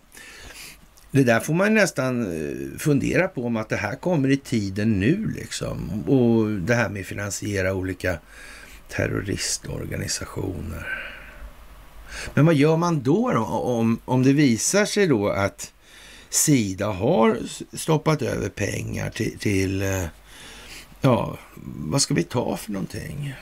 det 1.12 1.24
där 1.24 1.40
får 1.40 1.54
man 1.54 1.74
nästan 1.74 2.22
eh, 2.22 2.78
fundera 2.78 3.28
på 3.28 3.46
om 3.46 3.58
att 3.58 3.70
det 3.70 3.76
här 3.76 3.96
kommer 3.96 4.30
i 4.30 4.38
tiden 4.38 5.00
nu 5.00 5.34
liksom. 5.36 6.04
Och 6.08 6.50
det 6.50 6.76
här 6.76 6.90
med 6.90 7.02
att 7.02 7.08
finansiera 7.08 7.74
olika 7.74 8.18
terroristorganisationer. 8.90 10.88
Men 12.34 12.46
vad 12.46 12.56
gör 12.56 12.78
man 12.78 13.02
då, 13.02 13.32
då 13.32 13.46
om, 13.46 14.00
om 14.06 14.24
det 14.24 14.34
visar 14.34 14.86
sig 14.86 15.08
då 15.08 15.30
att 15.30 15.74
Sida 16.30 16.88
har 16.88 17.38
stoppat 17.74 18.22
över 18.22 18.50
pengar 18.50 19.10
till, 19.10 19.40
till 19.40 19.82
eh, 19.82 20.06
ja, 21.02 21.38
vad 21.66 22.02
ska 22.02 22.14
vi 22.14 22.24
ta 22.24 22.58
för 22.58 22.72
någonting? 22.72 23.36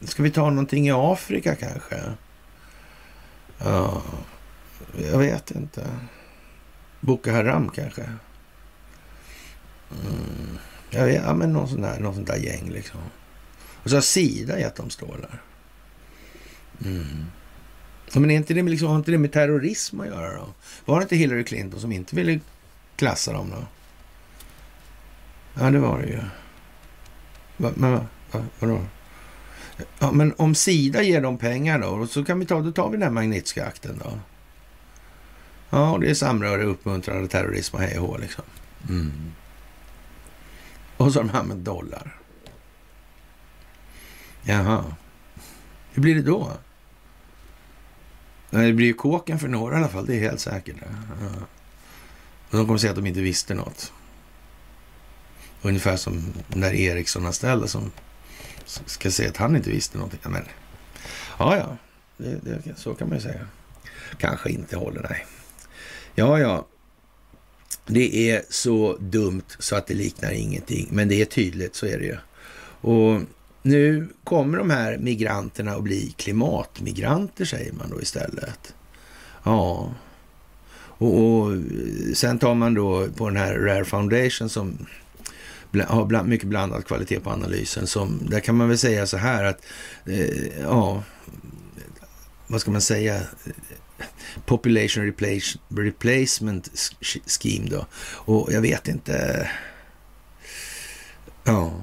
Ska 0.00 0.22
vi 0.22 0.30
ta 0.30 0.50
någonting 0.50 0.88
i 0.88 0.92
Afrika 0.92 1.54
kanske? 1.54 1.96
Ja, 3.58 4.02
jag 5.10 5.18
vet 5.18 5.50
inte. 5.50 5.86
Boko 7.00 7.30
Haram 7.30 7.68
kanske? 7.68 8.02
Mm. 9.90 10.58
Ja, 10.90 11.08
ja, 11.08 11.34
men 11.34 11.52
någon 11.52 11.68
sån 11.68 11.80
där, 11.80 12.00
någon 12.00 12.14
sån 12.14 12.24
där 12.24 12.36
gäng 12.36 12.70
liksom. 12.70 13.00
Och 13.82 13.90
så 13.90 13.96
har 13.96 14.00
Sida 14.00 14.58
gett 14.58 14.74
dem 14.76 14.90
stålar. 14.90 15.42
Mm. 16.84 17.26
Ja, 18.12 18.20
men 18.20 18.30
är 18.30 18.36
inte 18.36 18.54
det 18.54 18.62
liksom, 18.62 18.88
har 18.88 18.96
inte 18.96 19.10
det 19.10 19.18
med 19.18 19.32
terrorism 19.32 20.00
att 20.00 20.06
göra 20.06 20.34
då? 20.34 20.48
Var 20.84 20.98
det 20.98 21.02
inte 21.02 21.16
Hillary 21.16 21.44
Clinton 21.44 21.80
som 21.80 21.92
inte 21.92 22.16
ville 22.16 22.40
klassa 22.96 23.32
dem 23.32 23.50
då? 23.50 23.64
Ja, 25.60 25.70
det 25.70 25.78
var 25.78 25.98
det 25.98 26.06
ju. 26.06 26.20
Va, 27.56 27.70
men 27.74 27.92
va, 27.92 28.06
va, 28.32 28.44
vadå? 28.58 28.80
Ja, 29.98 30.12
men 30.12 30.34
om 30.36 30.54
Sida 30.54 31.02
ger 31.02 31.20
dem 31.20 31.38
pengar 31.38 31.78
då, 31.78 32.06
så 32.06 32.24
kan 32.24 32.38
vi 32.38 32.46
ta, 32.46 32.60
då 32.60 32.72
tar 32.72 32.88
vi 32.88 32.96
den 32.96 33.02
här 33.02 33.10
Magnitska-akten 33.10 34.00
då. 34.04 34.18
Ja, 35.76 35.98
det 36.00 36.10
är 36.10 36.14
samröre, 36.14 36.64
uppmuntrande 36.64 37.28
terrorism 37.28 37.76
och 37.76 37.82
hej 37.82 37.98
och 37.98 38.06
hå 38.06 38.18
liksom. 38.18 38.44
Mm. 38.88 39.32
Och 40.96 41.12
så 41.12 41.18
har 41.18 41.28
de 41.28 41.38
använt 41.38 41.64
dollar. 41.64 42.16
Jaha. 44.42 44.84
Hur 45.92 46.02
blir 46.02 46.14
det 46.14 46.22
då? 46.22 46.52
Det 48.50 48.72
blir 48.72 48.86
ju 48.86 48.94
kåken 48.94 49.38
för 49.38 49.48
några 49.48 49.74
i 49.74 49.78
alla 49.78 49.88
fall, 49.88 50.06
det 50.06 50.14
är 50.16 50.20
helt 50.20 50.40
säkert. 50.40 50.76
Ja. 50.80 50.86
Och 52.50 52.56
de 52.56 52.66
kommer 52.66 52.78
säga 52.78 52.90
att 52.90 52.96
de 52.96 53.06
inte 53.06 53.20
visste 53.20 53.54
något. 53.54 53.92
Ungefär 55.62 55.96
som 55.96 56.32
när 56.48 56.74
Ericsson-anställda 56.74 57.66
som 57.66 57.92
ska 58.64 59.10
säga 59.10 59.30
att 59.30 59.36
han 59.36 59.56
inte 59.56 59.70
visste 59.70 59.98
någonting. 59.98 60.20
Men, 60.22 60.44
ja, 61.38 61.56
ja, 61.56 61.76
det, 62.16 62.38
det, 62.42 62.78
så 62.78 62.94
kan 62.94 63.08
man 63.08 63.18
ju 63.18 63.22
säga. 63.22 63.46
Kanske 64.18 64.50
inte 64.50 64.76
håller, 64.76 65.02
nej. 65.10 65.26
Ja, 66.18 66.40
ja. 66.40 66.66
Det 67.86 68.30
är 68.30 68.42
så 68.50 68.96
dumt 69.00 69.42
så 69.58 69.76
att 69.76 69.86
det 69.86 69.94
liknar 69.94 70.32
ingenting, 70.32 70.88
men 70.90 71.08
det 71.08 71.20
är 71.20 71.24
tydligt, 71.24 71.74
så 71.74 71.86
är 71.86 71.98
det 71.98 72.04
ju. 72.04 72.16
Och 72.80 73.20
nu 73.62 74.08
kommer 74.24 74.58
de 74.58 74.70
här 74.70 74.98
migranterna 74.98 75.72
att 75.72 75.82
bli 75.82 76.14
klimatmigranter, 76.16 77.44
säger 77.44 77.72
man 77.72 77.90
då 77.90 78.02
istället. 78.02 78.74
Ja, 79.42 79.94
och, 80.98 81.24
och 81.24 81.52
sen 82.14 82.38
tar 82.38 82.54
man 82.54 82.74
då 82.74 83.08
på 83.16 83.28
den 83.28 83.36
här 83.36 83.54
Rare 83.54 83.84
Foundation 83.84 84.48
som 84.48 84.86
har 85.86 86.04
bland, 86.04 86.28
mycket 86.28 86.48
blandad 86.48 86.86
kvalitet 86.86 87.20
på 87.20 87.30
analysen. 87.30 87.86
Som, 87.86 88.20
där 88.30 88.40
kan 88.40 88.54
man 88.54 88.68
väl 88.68 88.78
säga 88.78 89.06
så 89.06 89.16
här 89.16 89.44
att, 89.44 89.64
eh, 90.06 90.60
ja, 90.62 91.02
vad 92.46 92.60
ska 92.60 92.70
man 92.70 92.80
säga? 92.80 93.20
Population 94.46 95.04
replace, 95.04 95.58
Replacement 95.68 96.70
Scheme 97.26 97.68
då. 97.68 97.86
Och 98.02 98.52
jag 98.52 98.60
vet 98.60 98.88
inte... 98.88 99.50
Ja. 101.44 101.82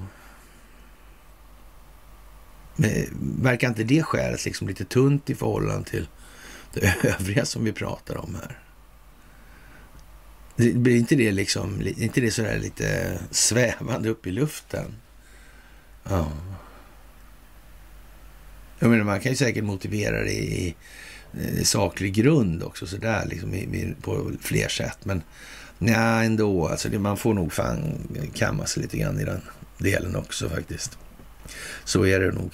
Men 2.75 3.07
verkar 3.41 3.67
inte 3.67 3.83
det 3.83 4.03
skälet 4.03 4.45
liksom 4.45 4.67
lite 4.67 4.85
tunt 4.85 5.29
i 5.29 5.35
förhållande 5.35 5.89
till 5.89 6.07
det 6.73 6.95
övriga 7.19 7.45
som 7.45 7.63
vi 7.63 7.71
pratar 7.71 8.17
om 8.17 8.35
här? 8.35 8.59
Blir 10.55 10.97
inte 10.97 11.15
det 11.15 11.31
liksom, 11.31 11.81
inte 11.81 12.21
det 12.21 12.31
sådär 12.31 12.59
lite 12.59 13.19
svävande 13.31 14.09
upp 14.09 14.27
i 14.27 14.31
luften? 14.31 14.95
Ja. 16.03 16.31
Jag 18.79 18.89
menar, 18.89 19.03
man 19.03 19.19
kan 19.19 19.31
ju 19.31 19.35
säkert 19.35 19.63
motivera 19.63 20.23
det 20.23 20.33
i 20.33 20.75
Eh, 21.41 21.63
saklig 21.63 22.13
grund 22.13 22.63
också 22.63 22.87
sådär 22.87 23.25
liksom 23.25 23.95
på 24.01 24.31
fler 24.41 24.67
sätt. 24.67 24.97
Men 25.03 25.21
nej, 25.77 26.25
ändå. 26.25 26.67
Alltså 26.67 26.89
det, 26.89 26.99
man 26.99 27.17
får 27.17 27.33
nog 27.33 27.53
fan 27.53 28.07
kamma 28.33 28.65
sig 28.65 28.83
lite 28.83 28.97
grann 28.97 29.19
i 29.19 29.23
den 29.23 29.41
delen 29.77 30.15
också 30.15 30.49
faktiskt. 30.49 30.97
Så 31.83 32.05
är 32.05 32.19
det 32.19 32.31
nog 32.31 32.51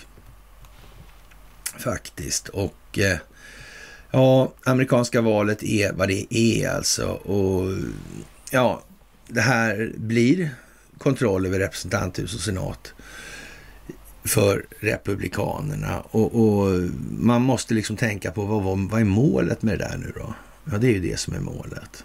faktiskt. 1.78 2.48
Och 2.48 3.00
eh, 3.00 3.18
ja, 4.12 4.54
amerikanska 4.64 5.22
valet 5.22 5.64
är 5.64 5.94
vad 5.94 6.08
det 6.08 6.36
är 6.36 6.70
alltså. 6.70 7.08
Och 7.08 7.78
ja, 8.52 8.84
det 9.28 9.42
här 9.42 9.94
blir 9.98 10.50
kontroll 10.98 11.46
över 11.46 11.60
representanthus 11.60 12.36
och 12.36 12.42
senat 12.42 12.94
för 14.30 14.66
republikanerna. 14.80 16.00
Och, 16.02 16.36
och, 16.36 16.90
man 17.12 17.42
måste 17.42 17.74
liksom 17.74 17.98
tänka 17.98 18.32
på 18.32 18.46
vad, 18.46 18.80
vad 18.80 19.02
är 19.02 19.06
målet 19.06 19.62
med 19.62 19.80
det 19.80 19.86
där 19.86 19.98
nu 19.98 20.14
då? 20.16 20.34
Ja, 20.72 20.78
det 20.78 20.88
är 20.88 20.92
ju 20.92 21.00
det 21.00 21.20
som 21.20 21.34
är 21.34 21.40
målet. 21.40 22.04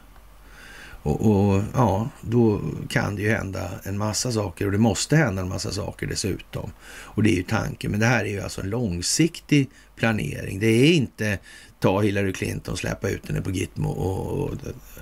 Och, 1.02 1.30
och, 1.30 1.62
ja, 1.74 2.08
då 2.20 2.60
kan 2.88 3.16
det 3.16 3.22
ju 3.22 3.30
hända 3.30 3.70
en 3.82 3.98
massa 3.98 4.32
saker 4.32 4.66
och 4.66 4.72
det 4.72 4.78
måste 4.78 5.16
hända 5.16 5.42
en 5.42 5.48
massa 5.48 5.72
saker 5.72 6.06
dessutom. 6.06 6.70
Och 6.86 7.22
det 7.22 7.30
är 7.30 7.36
ju 7.36 7.42
tanken. 7.42 7.90
Men 7.90 8.00
det 8.00 8.06
här 8.06 8.24
är 8.24 8.28
ju 8.28 8.40
alltså 8.40 8.60
en 8.60 8.70
långsiktig 8.70 9.70
planering. 9.96 10.60
Det 10.60 10.66
är 10.66 10.92
inte 10.92 11.38
ta 11.80 12.00
Hillary 12.00 12.32
Clinton, 12.32 12.76
släppa 12.76 13.08
ut 13.08 13.28
henne 13.28 13.40
på 13.40 13.50
Gitmo 13.50 13.88
och, 13.88 14.26
och, 14.26 14.50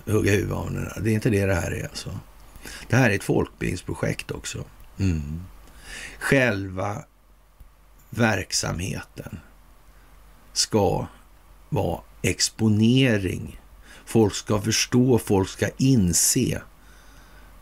och 0.04 0.12
hugga 0.12 0.32
huvudet 0.32 0.56
av 0.56 0.64
henne. 0.64 0.92
Det 1.00 1.10
är 1.10 1.14
inte 1.14 1.30
det 1.30 1.46
det 1.46 1.54
här 1.54 1.70
är 1.70 1.82
alltså. 1.84 2.18
Det 2.88 2.96
här 2.96 3.10
är 3.10 3.14
ett 3.14 3.24
folkbildningsprojekt 3.24 4.30
också. 4.30 4.64
Mm. 4.98 5.42
Själva 6.18 7.04
verksamheten 8.14 9.40
ska 10.52 11.06
vara 11.68 12.00
exponering. 12.22 13.60
Folk 14.04 14.34
ska 14.34 14.60
förstå, 14.60 15.18
folk 15.18 15.48
ska 15.48 15.68
inse 15.76 16.62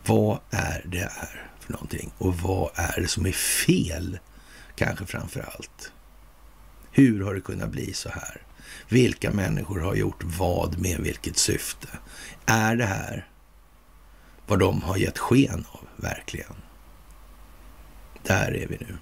vad 0.05 0.39
är 0.49 0.85
det 0.85 1.01
är 1.01 1.49
för 1.59 1.73
någonting 1.73 2.11
och 2.17 2.35
vad 2.35 2.71
är 2.75 3.01
det 3.01 3.07
som 3.07 3.25
är 3.25 3.31
fel, 3.31 4.19
kanske 4.75 5.05
framför 5.05 5.39
allt. 5.39 5.91
Hur 6.91 7.23
har 7.23 7.33
det 7.33 7.41
kunnat 7.41 7.69
bli 7.69 7.93
så 7.93 8.09
här? 8.09 8.41
Vilka 8.89 9.31
människor 9.31 9.79
har 9.79 9.95
gjort 9.95 10.23
vad 10.23 10.77
med 10.77 10.99
vilket 10.99 11.37
syfte? 11.37 11.87
Är 12.45 12.75
det 12.75 12.85
här 12.85 13.27
vad 14.47 14.59
de 14.59 14.81
har 14.81 14.97
gett 14.97 15.17
sken 15.17 15.65
av, 15.71 15.87
verkligen? 15.95 16.55
Där 18.23 18.55
är 18.55 18.67
vi 18.67 18.77
nu. 18.79 18.97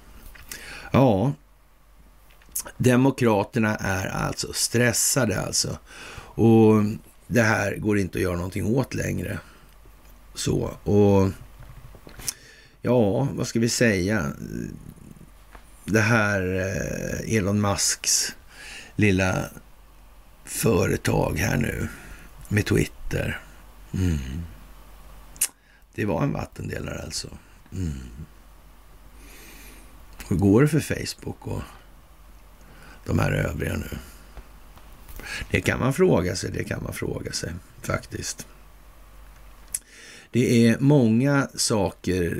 Ja, 0.91 1.33
Demokraterna 2.77 3.75
är 3.75 4.07
alltså 4.07 4.53
stressade 4.53 5.41
alltså. 5.41 5.77
Och 6.35 6.83
det 7.27 7.41
här 7.41 7.75
går 7.75 7.99
inte 7.99 8.17
att 8.17 8.23
göra 8.23 8.35
någonting 8.35 8.65
åt 8.65 8.93
längre. 8.93 9.39
Så, 10.33 10.71
och 10.83 11.29
ja, 12.81 13.27
vad 13.33 13.47
ska 13.47 13.59
vi 13.59 13.69
säga? 13.69 14.25
Det 15.85 16.01
här 16.01 16.55
eh, 16.55 17.35
Elon 17.35 17.61
Musks 17.61 18.35
lilla 18.95 19.45
företag 20.45 21.37
här 21.37 21.57
nu 21.57 21.87
med 22.47 22.65
Twitter. 22.65 23.39
Mm. 23.93 24.17
Det 25.95 26.05
var 26.05 26.23
en 26.23 26.33
vattendelare 26.33 27.01
alltså. 27.03 27.27
Mm. 27.71 27.99
Hur 30.29 30.35
går 30.35 30.61
det 30.61 30.67
för 30.67 30.79
Facebook 30.79 31.47
och 31.47 31.61
de 33.05 33.19
här 33.19 33.31
övriga 33.31 33.77
nu? 33.77 33.97
Det 35.51 35.61
kan 35.61 35.79
man 35.79 35.93
fråga 35.93 36.35
sig, 36.35 36.51
det 36.51 36.63
kan 36.63 36.83
man 36.83 36.93
fråga 36.93 37.31
sig 37.31 37.53
faktiskt. 37.81 38.47
Det 40.31 40.67
är 40.67 40.77
många 40.79 41.47
saker 41.55 42.37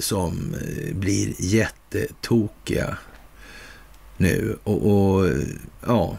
som 0.00 0.54
eh, 0.54 0.94
blir 0.94 1.34
jättetokiga 1.38 2.98
nu 4.16 4.58
och, 4.64 4.86
och 4.86 5.30
ja, 5.86 6.18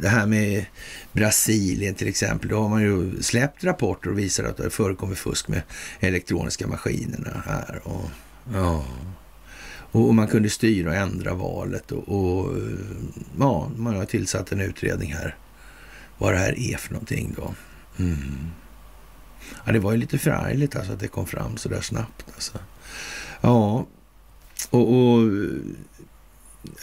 det 0.00 0.08
här 0.08 0.26
med 0.26 0.66
Brasilien 1.12 1.94
till 1.94 2.08
exempel, 2.08 2.48
då 2.48 2.60
har 2.60 2.68
man 2.68 2.82
ju 2.82 3.22
släppt 3.22 3.64
rapporter 3.64 4.10
och 4.10 4.18
visar 4.18 4.44
att 4.44 4.56
det 4.56 4.70
förekommer 4.70 5.14
fusk 5.14 5.48
med 5.48 5.62
elektroniska 6.00 6.66
maskinerna 6.66 7.42
här. 7.46 7.80
Och, 7.84 8.10
ja 8.52 8.84
och 9.92 10.14
man 10.14 10.26
kunde 10.26 10.50
styra 10.50 10.90
och 10.90 10.96
ändra 10.96 11.34
valet 11.34 11.92
och, 11.92 12.08
och, 12.08 12.56
eh, 12.56 12.62
ja, 13.38 13.70
man 13.76 13.96
har 13.96 14.04
tillsatt 14.04 14.52
en 14.52 14.60
utredning 14.60 15.12
här 15.12 15.36
vad 16.18 16.32
det 16.32 16.38
här 16.38 16.58
är 16.58 16.76
för 16.76 16.92
någonting 16.92 17.34
då. 17.36 17.54
Mm. 17.98 18.50
Ja, 19.64 19.72
det 19.72 19.78
var 19.78 19.92
ju 19.92 19.98
lite 19.98 20.18
förargligt 20.18 20.76
alltså 20.76 20.92
att 20.92 21.00
det 21.00 21.08
kom 21.08 21.26
fram 21.26 21.56
så 21.56 21.68
där 21.68 21.80
snabbt. 21.80 22.26
Alltså. 22.34 22.58
Ja, 23.40 23.86
och, 24.70 24.92
och 24.92 25.22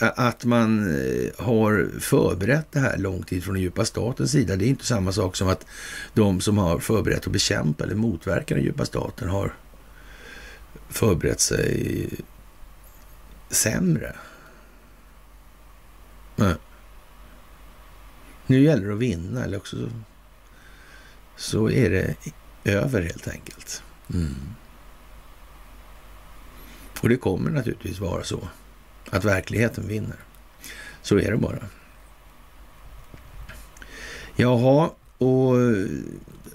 eh, 0.00 0.08
att 0.16 0.44
man 0.44 0.94
eh, 1.00 1.44
har 1.44 1.90
förberett 2.00 2.72
det 2.72 2.80
här 2.80 2.98
lång 2.98 3.22
tid 3.22 3.44
från 3.44 3.54
den 3.54 3.62
djupa 3.62 3.84
statens 3.84 4.30
sida. 4.30 4.56
Det 4.56 4.64
är 4.64 4.68
inte 4.68 4.86
samma 4.86 5.12
sak 5.12 5.36
som 5.36 5.48
att 5.48 5.66
de 6.14 6.40
som 6.40 6.58
har 6.58 6.78
förberett 6.78 7.26
att 7.26 7.32
bekämpa 7.32 7.84
eller 7.84 7.94
motverka 7.94 8.54
den 8.54 8.64
djupa 8.64 8.84
staten 8.84 9.28
har 9.28 9.54
förberett 10.88 11.40
sig 11.40 12.08
sämre. 13.50 14.16
Nej. 16.36 16.54
Nu 18.46 18.60
gäller 18.60 18.86
det 18.86 18.92
att 18.94 18.98
vinna 18.98 19.44
eller 19.44 19.56
också 19.56 19.76
så, 19.76 19.90
så 21.36 21.70
är 21.70 21.90
det 21.90 22.16
över 22.64 23.02
helt 23.02 23.28
enkelt. 23.28 23.82
Mm. 24.14 24.34
Och 27.00 27.08
det 27.08 27.16
kommer 27.16 27.50
naturligtvis 27.50 27.98
vara 27.98 28.24
så 28.24 28.48
att 29.10 29.24
verkligheten 29.24 29.88
vinner. 29.88 30.16
Så 31.02 31.18
är 31.18 31.30
det 31.30 31.36
bara. 31.36 31.68
Jaha, 34.36 34.90
och 35.18 35.54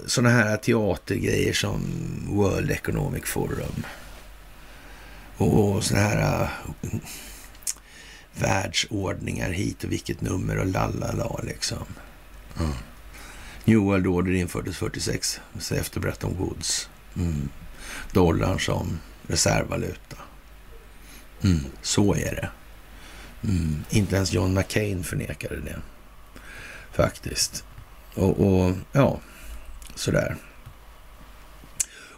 sådana 0.06 0.30
här 0.30 0.56
teatergrejer 0.56 1.52
som 1.52 1.82
World 2.28 2.70
Economic 2.70 3.24
Forum 3.24 3.84
och 5.36 5.84
sådana 5.84 6.06
här 6.08 6.42
uh, 6.42 6.90
världsordningar 8.34 9.50
hit 9.50 9.84
och 9.84 9.92
vilket 9.92 10.20
nummer 10.20 10.58
och 10.58 10.66
lalala 10.66 11.40
liksom. 11.42 11.86
Mm. 12.58 12.72
New 13.64 13.78
World 13.78 14.06
Order 14.06 14.32
infördes 14.32 14.76
46 14.76 15.40
efter 15.70 16.00
Bretton 16.00 16.36
Woods. 16.38 16.88
Mm. 17.16 17.48
Dollarn 18.12 18.60
som 18.60 19.00
reservvaluta. 19.26 20.16
Mm, 21.42 21.60
så 21.82 22.14
är 22.14 22.34
det. 22.34 22.50
Mm, 23.48 23.84
inte 23.90 24.16
ens 24.16 24.32
John 24.32 24.54
McCain 24.54 25.04
förnekade 25.04 25.60
det. 25.60 25.76
Faktiskt. 26.92 27.64
Och, 28.14 28.40
och 28.40 28.76
ja, 28.92 29.20
sådär. 29.94 30.36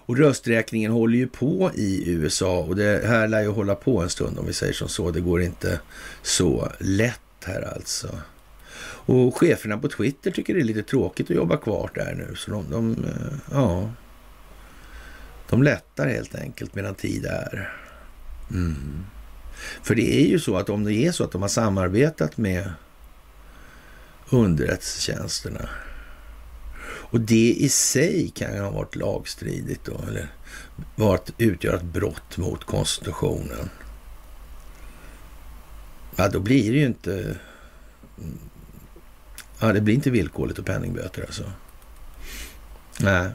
Och 0.07 0.17
rösträkningen 0.17 0.93
håller 0.93 1.19
ju 1.19 1.27
på 1.27 1.71
i 1.75 2.11
USA 2.11 2.59
och 2.59 2.77
det 2.77 3.07
här 3.07 3.29
lär 3.29 3.43
ju 3.43 3.49
hålla 3.49 3.75
på 3.75 4.03
en 4.03 4.11
stund 4.11 4.39
om 4.39 4.47
vi 4.47 4.53
säger 4.53 4.73
som 4.73 4.89
så. 4.89 5.11
Det 5.11 5.21
går 5.21 5.43
inte 5.43 5.81
så 6.23 6.73
lätt 6.79 7.21
här 7.45 7.75
alltså. 7.75 8.09
Och 9.09 9.39
cheferna 9.39 9.79
på 9.79 9.89
Twitter 9.89 10.31
tycker 10.31 10.55
det 10.55 10.61
är 10.61 10.65
lite 10.65 10.83
tråkigt 10.83 11.31
att 11.31 11.37
jobba 11.37 11.57
kvar 11.57 11.91
där 11.95 12.15
nu. 12.15 12.37
Så 12.37 12.51
de, 12.51 12.65
de 12.71 13.05
eh, 13.05 13.39
ja, 13.53 13.91
de 15.49 15.63
lättar 15.63 16.09
helt 16.09 16.35
enkelt 16.35 16.75
medan 16.75 16.95
tid 16.95 17.25
är. 17.25 17.73
Mm. 18.51 19.05
För 19.83 19.95
det 19.95 20.23
är 20.23 20.27
ju 20.27 20.39
så 20.39 20.57
att 20.57 20.71
om 20.71 20.85
det 20.85 20.95
är 20.95 21.13
så 21.13 21.25
att 21.25 21.33
de 21.33 21.43
har 21.43 21.49
samarbetat 21.49 22.37
med 22.37 22.73
underrättelsetjänsterna 24.31 25.69
och 27.17 27.23
det 27.23 27.55
i 27.59 27.69
sig 27.69 28.29
kan 28.35 28.55
ju 28.55 28.61
ha 28.61 28.71
varit 28.71 28.97
lagstridigt 28.97 29.85
då, 29.85 30.01
eller 30.09 30.29
varit, 30.97 31.31
utgöra 31.39 31.77
ett 31.77 31.83
brott 31.83 32.37
mot 32.37 32.65
konstitutionen. 32.65 33.71
Ja, 36.17 36.29
då 36.29 36.41
blir 36.41 36.73
det 36.73 36.79
ju 36.79 36.87
inte... 36.87 37.37
Ja, 39.61 39.73
det 39.73 39.81
blir 39.81 39.95
inte 39.95 40.11
villkorligt 40.11 40.59
och 40.59 40.67
penningböter 40.67 41.23
alltså. 41.23 41.53
Nej, 43.01 43.31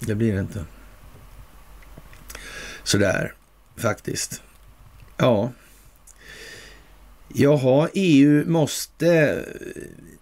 det 0.00 0.14
blir 0.14 0.32
det 0.32 0.40
inte. 0.40 0.64
Sådär, 2.82 3.34
faktiskt. 3.76 4.42
Ja. 5.16 5.52
Jaha, 7.28 7.88
EU 7.94 8.50
måste 8.50 9.44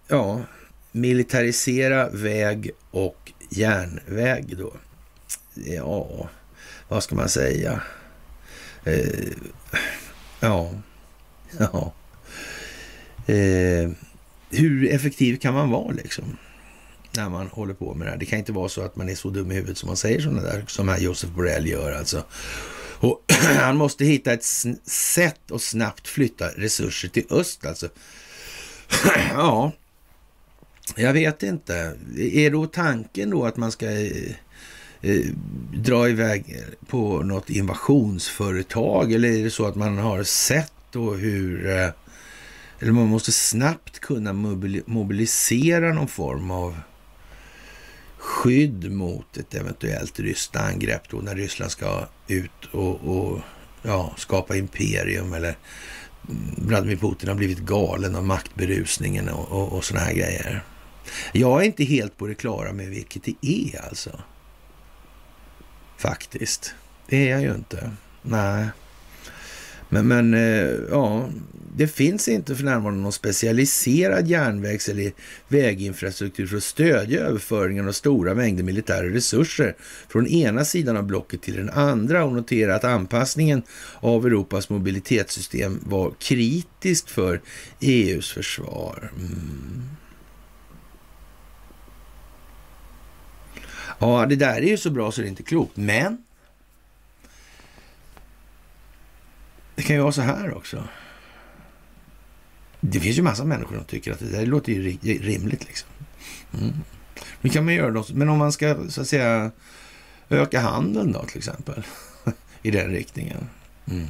ja, 0.07 0.41
militarisera 0.93 2.09
väg 2.09 2.71
och 2.91 3.31
järnväg 3.49 4.57
då. 4.57 4.73
Ja, 5.53 6.29
vad 6.87 7.03
ska 7.03 7.15
man 7.15 7.29
säga? 7.29 7.81
Eh, 8.83 9.31
ja, 10.39 10.71
ja. 11.57 11.93
Eh, 13.33 13.91
hur 14.49 14.91
effektiv 14.91 15.37
kan 15.37 15.53
man 15.53 15.69
vara 15.69 15.91
liksom? 15.91 16.37
När 17.15 17.29
man 17.29 17.47
håller 17.47 17.73
på 17.73 17.93
med 17.93 18.07
det 18.07 18.11
här. 18.11 18.17
Det 18.17 18.25
kan 18.25 18.39
inte 18.39 18.51
vara 18.51 18.69
så 18.69 18.81
att 18.81 18.95
man 18.95 19.09
är 19.09 19.15
så 19.15 19.29
dum 19.29 19.51
i 19.51 19.55
huvudet 19.55 19.77
som 19.77 19.87
man 19.87 19.97
säger 19.97 20.21
sådana 20.21 20.41
där, 20.41 20.63
som 20.67 20.87
här 20.87 20.99
Josef 20.99 21.29
Borrell 21.29 21.67
gör 21.67 21.91
alltså. 21.91 22.23
Och 22.99 23.23
han 23.59 23.77
måste 23.77 24.05
hitta 24.05 24.33
ett 24.33 24.43
sätt 24.85 25.51
att 25.51 25.61
snabbt 25.61 26.07
flytta 26.07 26.47
resurser 26.47 27.09
till 27.09 27.25
öst 27.29 27.65
alltså. 27.65 27.89
ja, 29.33 29.71
jag 30.95 31.13
vet 31.13 31.43
inte. 31.43 31.97
Är 32.17 32.51
då 32.51 32.65
tanken 32.65 33.29
då 33.29 33.45
att 33.45 33.57
man 33.57 33.71
ska 33.71 33.91
eh, 33.91 34.35
eh, 35.01 35.25
dra 35.73 36.09
iväg 36.09 36.63
på 36.87 37.23
något 37.23 37.49
invasionsföretag? 37.49 39.13
Eller 39.13 39.29
är 39.29 39.43
det 39.43 39.51
så 39.51 39.65
att 39.65 39.75
man 39.75 39.97
har 39.97 40.23
sett 40.23 40.73
då 40.91 41.13
hur... 41.13 41.69
Eh, 41.69 41.89
eller 42.79 42.91
man 42.91 43.07
måste 43.07 43.31
snabbt 43.31 43.99
kunna 43.99 44.33
mobilisera 44.85 45.93
någon 45.93 46.07
form 46.07 46.51
av 46.51 46.77
skydd 48.17 48.91
mot 48.91 49.37
ett 49.37 49.55
eventuellt 49.55 50.19
ryskt 50.19 50.55
angrepp 50.55 51.09
då 51.09 51.17
när 51.17 51.35
Ryssland 51.35 51.71
ska 51.71 52.07
ut 52.27 52.65
och, 52.71 52.95
och 52.95 53.39
ja, 53.81 54.13
skapa 54.17 54.55
imperium 54.55 55.33
eller 55.33 55.57
Vladimir 56.57 56.95
Putin 56.95 57.29
har 57.29 57.35
blivit 57.35 57.59
galen 57.59 58.15
av 58.15 58.23
maktberusningen 58.23 59.29
och, 59.29 59.51
och, 59.51 59.73
och 59.73 59.85
sådana 59.85 60.05
här 60.05 60.13
grejer. 60.13 60.63
Jag 61.31 61.61
är 61.61 61.65
inte 61.65 61.83
helt 61.83 62.17
på 62.17 62.27
det 62.27 62.35
klara 62.35 62.73
med 62.73 62.87
vilket 62.87 63.23
det 63.23 63.35
är 63.41 63.85
alltså. 63.89 64.19
Faktiskt. 65.97 66.73
Det 67.07 67.29
är 67.29 67.31
jag 67.31 67.41
ju 67.41 67.55
inte. 67.55 67.91
Nej. 68.21 68.67
Men, 69.89 70.07
men 70.07 70.33
eh, 70.33 70.69
ja, 70.91 71.29
det 71.75 71.87
finns 71.87 72.27
inte 72.27 72.55
för 72.55 72.63
närvarande 72.63 73.01
någon 73.01 73.13
specialiserad 73.13 74.27
järnvägs 74.27 74.89
eller 74.89 75.11
väginfrastruktur 75.47 76.47
för 76.47 76.57
att 76.57 76.63
stödja 76.63 77.19
överföringen 77.19 77.87
av 77.87 77.91
stora 77.91 78.35
mängder 78.35 78.63
militära 78.63 79.09
resurser 79.09 79.75
från 80.09 80.27
ena 80.27 80.65
sidan 80.65 80.97
av 80.97 81.03
blocket 81.03 81.41
till 81.41 81.55
den 81.55 81.69
andra 81.69 82.23
och 82.23 82.33
notera 82.33 82.75
att 82.75 82.83
anpassningen 82.83 83.63
av 83.99 84.25
Europas 84.25 84.69
mobilitetssystem 84.69 85.79
var 85.83 86.13
kritiskt 86.19 87.09
för 87.09 87.41
EUs 87.79 88.31
försvar. 88.31 89.11
Mm. 89.17 89.83
Ja, 93.99 94.25
det 94.25 94.35
där 94.35 94.55
är 94.55 94.67
ju 94.67 94.77
så 94.77 94.89
bra 94.89 95.11
så 95.11 95.21
det 95.21 95.27
är 95.27 95.29
inte 95.29 95.43
klokt, 95.43 95.77
men 95.77 96.17
det 99.75 99.81
kan 99.81 99.95
ju 99.95 100.01
vara 100.01 100.11
så 100.11 100.21
här 100.21 100.53
också. 100.53 100.87
Det 102.79 102.99
finns 102.99 103.17
ju 103.17 103.21
massa 103.21 103.45
människor 103.45 103.75
som 103.75 103.85
tycker 103.85 104.11
att 104.11 104.19
det 104.19 104.29
där 104.29 104.45
låter 104.45 104.73
ju 104.73 104.97
rimligt. 105.01 105.67
liksom. 105.67 105.89
Mm. 106.53 106.73
Kan 107.51 107.65
man 107.65 107.73
göra 107.73 107.91
något, 107.91 108.11
men 108.11 108.29
om 108.29 108.37
man 108.37 108.51
ska 108.51 108.89
så 108.89 109.01
att 109.01 109.07
säga 109.07 109.51
öka 110.29 110.59
handeln 110.59 111.11
då 111.11 111.25
till 111.25 111.37
exempel 111.37 111.83
i 112.61 112.71
den 112.71 112.91
riktningen. 112.91 113.49
Mm. 113.91 114.07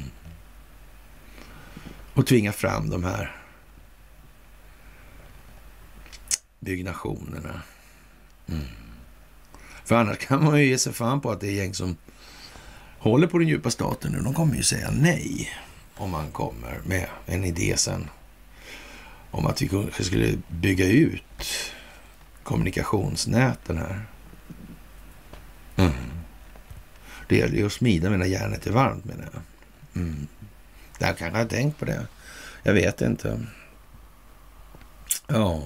Och 2.14 2.26
tvinga 2.26 2.52
fram 2.52 2.90
de 2.90 3.04
här 3.04 3.36
byggnationerna. 6.60 7.62
Mm. 8.46 8.64
För 9.84 9.94
annars 9.94 10.18
kan 10.18 10.44
man 10.44 10.60
ju 10.60 10.66
ge 10.66 10.78
sig 10.78 10.92
fan 10.92 11.20
på 11.20 11.30
att 11.30 11.40
det 11.40 11.46
är 11.46 11.52
gäng 11.52 11.74
som 11.74 11.96
håller 12.98 13.26
på 13.26 13.38
den 13.38 13.48
djupa 13.48 13.70
staten 13.70 14.12
nu. 14.12 14.20
De 14.20 14.34
kommer 14.34 14.56
ju 14.56 14.62
säga 14.62 14.90
nej 14.90 15.50
om 15.96 16.10
man 16.10 16.30
kommer 16.30 16.80
med 16.84 17.06
en 17.26 17.44
idé 17.44 17.74
sen 17.76 18.08
om 19.30 19.46
att 19.46 19.62
vi 19.62 19.68
kanske 19.68 20.04
skulle 20.04 20.38
bygga 20.48 20.86
ut 20.86 21.72
kommunikationsnäten 22.42 23.78
här. 23.78 24.06
Mm. 25.76 25.92
Det 27.28 27.36
gäller 27.36 27.56
ju 27.56 27.66
att 27.66 27.72
smida 27.72 28.10
medan 28.10 28.30
järnet 28.30 28.66
är 28.66 28.70
varmt 28.70 29.04
menar 29.04 29.28
jag. 29.32 29.42
Mm. 30.02 30.26
Jag 30.98 31.18
kanske 31.18 31.38
har 31.38 31.46
tänkt 31.46 31.78
på 31.78 31.84
det. 31.84 32.06
Jag 32.62 32.74
vet 32.74 33.00
inte. 33.00 33.40
Ja. 35.26 35.62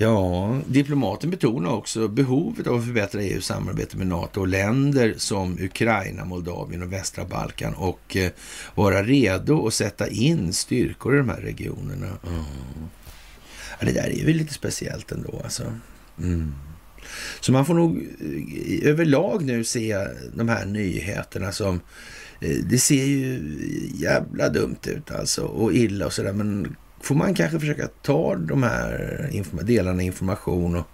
Ja, 0.00 0.60
diplomaten 0.66 1.30
betonar 1.30 1.70
också 1.70 2.08
behovet 2.08 2.66
av 2.66 2.78
att 2.78 2.84
förbättra 2.84 3.22
EUs 3.22 3.46
samarbete 3.46 3.96
med 3.96 4.06
NATO 4.06 4.40
och 4.40 4.48
länder 4.48 5.14
som 5.16 5.58
Ukraina, 5.60 6.24
Moldavien 6.24 6.82
och 6.82 6.92
västra 6.92 7.24
Balkan 7.24 7.74
och 7.74 8.16
eh, 8.16 8.30
vara 8.74 9.02
redo 9.02 9.66
att 9.66 9.74
sätta 9.74 10.08
in 10.08 10.52
styrkor 10.52 11.14
i 11.14 11.18
de 11.18 11.28
här 11.28 11.40
regionerna. 11.40 12.06
Mm. 12.06 12.44
Ja, 13.78 13.86
det 13.86 13.92
där 13.92 14.06
är 14.06 14.12
ju 14.12 14.32
lite 14.32 14.54
speciellt 14.54 15.12
ändå 15.12 15.40
alltså. 15.44 15.62
Mm. 16.18 16.54
Så 17.40 17.52
man 17.52 17.66
får 17.66 17.74
nog 17.74 17.96
eh, 17.96 18.88
överlag 18.90 19.44
nu 19.44 19.64
se 19.64 20.06
de 20.34 20.48
här 20.48 20.66
nyheterna 20.66 21.52
som 21.52 21.80
eh, 22.40 22.56
det 22.70 22.78
ser 22.78 23.04
ju 23.04 23.40
jävla 23.94 24.48
dumt 24.48 24.86
ut 24.86 25.10
alltså 25.10 25.42
och 25.42 25.72
illa 25.72 26.06
och 26.06 26.12
sådär 26.12 26.32
men 26.32 26.76
får 27.00 27.14
man 27.14 27.34
kanske 27.34 27.60
försöka 27.60 27.88
ta 28.02 28.36
de 28.36 28.62
här 28.62 29.30
delarna 29.62 30.02
information 30.02 30.76
och 30.76 30.86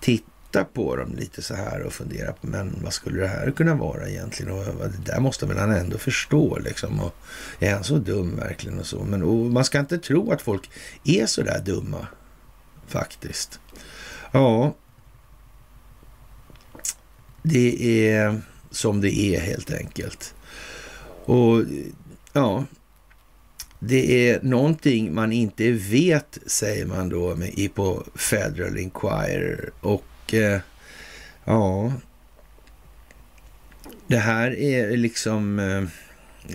titta 0.00 0.64
på 0.64 0.96
dem 0.96 1.14
lite 1.14 1.42
så 1.42 1.54
här 1.54 1.82
och 1.82 1.92
fundera 1.92 2.32
på 2.32 2.46
men 2.46 2.78
vad 2.82 2.92
skulle 2.92 3.20
det 3.20 3.28
här 3.28 3.50
kunna 3.50 3.74
vara 3.74 4.08
egentligen? 4.08 4.52
Och 4.52 4.64
det 4.64 5.12
där 5.12 5.20
måste 5.20 5.46
väl 5.46 5.58
han 5.58 5.70
ändå 5.72 5.98
förstå 5.98 6.58
liksom. 6.58 7.00
Och 7.00 7.14
är 7.58 7.74
han 7.74 7.84
så 7.84 7.96
dum 7.96 8.36
verkligen 8.36 8.78
och 8.78 8.86
så? 8.86 9.04
Men 9.04 9.22
och 9.22 9.36
man 9.36 9.64
ska 9.64 9.78
inte 9.78 9.98
tro 9.98 10.32
att 10.32 10.42
folk 10.42 10.70
är 11.04 11.26
så 11.26 11.42
där 11.42 11.62
dumma 11.64 12.06
faktiskt. 12.86 13.60
Ja, 14.32 14.74
det 17.42 18.08
är 18.08 18.40
som 18.70 19.00
det 19.00 19.14
är 19.14 19.40
helt 19.40 19.72
enkelt. 19.72 20.34
Och 21.24 21.64
ja, 22.32 22.64
det 23.82 24.30
är 24.30 24.42
någonting 24.42 25.14
man 25.14 25.32
inte 25.32 25.70
vet, 25.70 26.38
säger 26.46 26.86
man 26.86 27.08
då 27.08 27.36
på 27.74 28.04
Federal 28.14 28.78
Inquirer. 28.78 29.70
Och 29.80 30.34
eh, 30.34 30.60
ja, 31.44 31.92
det 34.06 34.16
här 34.16 34.58
är 34.58 34.96
liksom 34.96 35.58
eh, 35.58 35.84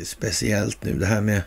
speciellt 0.03 0.84
nu. 0.84 0.93
Det 0.93 1.06
här 1.06 1.22
med 1.22 1.41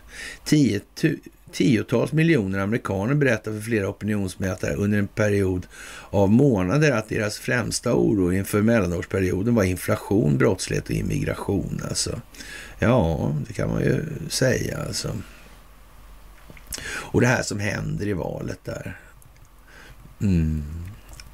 tiotu, 0.45 1.19
tiotals 1.53 2.13
miljoner 2.13 2.59
amerikaner 2.59 3.15
berättar 3.15 3.53
för 3.53 3.61
flera 3.61 3.89
opinionsmätare 3.89 4.75
under 4.75 4.99
en 4.99 5.09
period 5.09 5.67
av 6.11 6.31
månader 6.31 6.93
att 6.93 7.09
deras 7.09 7.39
främsta 7.39 7.95
oro 7.95 8.33
inför 8.33 8.63
mellanårsperioden 8.63 9.55
var 9.55 9.65
inflation, 9.65 10.39
brottslighet 10.39 10.85
och 10.85 10.91
immigration. 10.91 11.83
Alltså. 11.89 12.21
Ja, 12.79 13.33
det 13.47 13.53
kan 13.53 13.69
man 13.69 13.83
ju 13.83 14.05
säga 14.29 14.79
alltså. 14.87 15.17
Och 16.85 17.21
det 17.21 17.27
här 17.27 17.43
som 17.43 17.61
händer 17.61 18.07
i 18.07 18.13
valet 18.13 18.65
där. 18.65 19.01
Mm. 20.21 20.65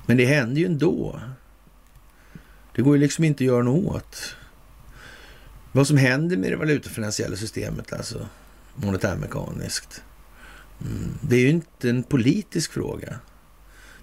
Men 0.06 0.16
det 0.16 0.24
händer 0.24 0.60
ju 0.60 0.66
ändå. 0.66 1.20
Det 2.74 2.82
går 2.82 2.96
ju 2.96 3.02
liksom 3.02 3.24
inte 3.24 3.44
att 3.44 3.48
göra 3.48 3.62
något 3.62 3.94
åt. 3.96 4.36
Vad 5.72 5.86
som 5.86 5.96
händer 5.96 6.36
med 6.36 6.52
det 6.52 6.56
valutafinansiella 6.56 7.36
systemet, 7.36 7.92
alltså 7.92 8.28
monetärmekaniskt. 8.74 10.02
Mm. 10.80 11.18
Det 11.20 11.36
är 11.36 11.40
ju 11.40 11.50
inte 11.50 11.90
en 11.90 12.02
politisk 12.02 12.72
fråga. 12.72 13.18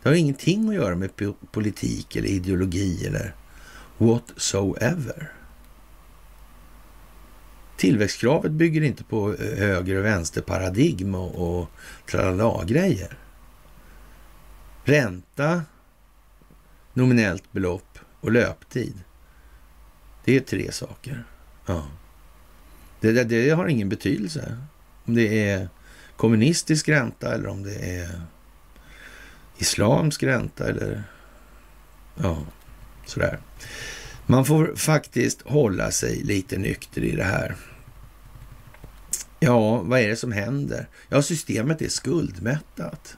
Det 0.04 0.10
har 0.10 0.16
ingenting 0.16 0.70
att 0.70 0.76
göra 0.76 0.96
med 0.96 1.10
politik 1.52 2.16
eller 2.16 2.28
ideologi 2.28 3.08
eller 3.08 3.36
whatsoever. 3.98 5.32
Tillväxtkravet 7.82 8.52
bygger 8.52 8.82
inte 8.82 9.04
på 9.04 9.34
eh, 9.34 9.58
höger 9.58 9.96
och 9.96 10.06
vänsterparadigm 10.06 11.16
och, 11.16 11.60
och 11.60 11.70
tralala-grejer. 12.10 13.18
Ränta, 14.84 15.64
nominellt 16.94 17.52
belopp 17.52 18.00
och 18.20 18.32
löptid. 18.32 18.94
Det 20.26 20.36
är 20.36 20.40
tre 20.40 20.72
saker. 20.72 21.24
Ja. 21.66 21.88
Det, 23.00 23.12
det, 23.12 23.24
det, 23.24 23.50
har 23.50 23.68
ingen 23.68 23.90
betydelse 23.90 24.58
om 25.06 25.16
det 25.16 25.50
är 25.50 25.70
kommunistisk 26.16 26.90
ränta 26.90 27.34
eller 27.34 27.48
om 27.48 27.64
det 27.64 27.76
är 27.76 28.22
islamsk 29.58 30.24
ränta 30.24 30.70
eller 30.70 31.04
ja, 32.16 32.38
sådär. 33.06 33.40
Man 34.26 34.46
får 34.46 34.76
faktiskt 34.76 35.42
hålla 35.42 35.92
sig 35.92 36.24
lite 36.24 36.58
nykter 36.58 37.02
i 37.02 37.16
det 37.16 37.24
här. 37.24 37.56
Ja, 39.44 39.82
vad 39.82 40.00
är 40.00 40.08
det 40.08 40.16
som 40.16 40.32
händer? 40.32 40.88
Ja, 41.10 41.22
systemet 41.22 41.82
är 41.82 41.90
skuldmättat. 41.90 43.18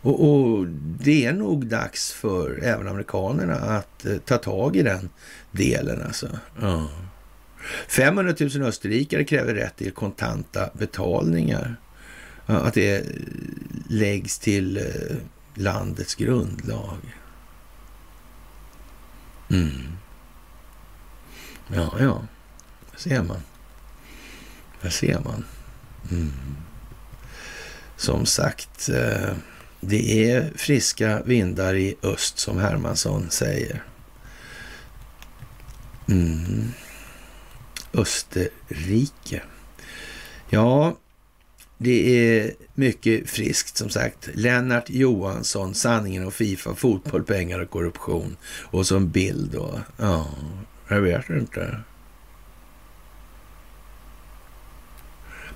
Och, 0.00 0.28
och, 0.28 0.66
det 1.00 1.26
är 1.26 1.32
nog 1.32 1.66
dags 1.66 2.12
för 2.12 2.60
även 2.62 2.88
amerikanerna 2.88 3.54
att 3.54 4.06
eh, 4.06 4.16
ta 4.16 4.38
tag 4.38 4.76
i 4.76 4.82
den 4.82 5.08
delen 5.50 6.02
alltså. 6.02 6.28
Mm. 6.62 6.86
500 7.88 8.34
000 8.40 8.62
österrikare 8.62 9.24
kräver 9.24 9.54
rätt 9.54 9.76
till 9.76 9.92
kontanta 9.92 10.70
betalningar. 10.72 11.76
Ja, 12.46 12.54
att 12.54 12.74
det 12.74 13.06
läggs 13.88 14.38
till 14.38 14.76
eh, 14.76 15.16
landets 15.54 16.14
grundlag. 16.14 16.98
Mm. 19.50 19.82
Ja, 21.74 21.94
ja, 22.00 22.26
det 22.92 23.00
ser 23.00 23.22
man. 23.22 23.40
Där 24.84 24.90
ser 24.90 25.20
man. 25.24 25.44
Mm. 26.10 26.32
Som 27.96 28.26
sagt, 28.26 28.88
eh, 28.88 29.34
det 29.80 30.30
är 30.30 30.52
friska 30.56 31.22
vindar 31.22 31.74
i 31.74 31.96
öst 32.02 32.38
som 32.38 32.58
Hermansson 32.58 33.30
säger. 33.30 33.82
Mm. 36.08 36.72
Österrike. 37.92 39.42
Ja, 40.48 40.96
det 41.78 42.28
är 42.28 42.52
mycket 42.74 43.30
friskt 43.30 43.76
som 43.76 43.90
sagt. 43.90 44.28
Lennart 44.34 44.90
Johansson, 44.90 45.74
Sanningen 45.74 46.26
och 46.26 46.34
Fifa, 46.34 46.74
fotboll, 46.74 47.24
pengar 47.24 47.58
och 47.58 47.70
korruption. 47.70 48.36
Och 48.46 48.86
som 48.86 49.10
bild 49.10 49.50
då. 49.52 49.80
Ja, 49.96 50.28
jag 50.88 51.00
vet 51.00 51.30
inte. 51.30 51.80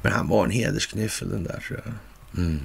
Men 0.03 0.13
han 0.13 0.29
var 0.29 0.45
en 0.45 0.51
hedersknyffel 0.51 1.31
den 1.31 1.45
där 1.45 1.65
tror 1.69 1.81
jag. 1.85 1.95
Mm. 2.45 2.61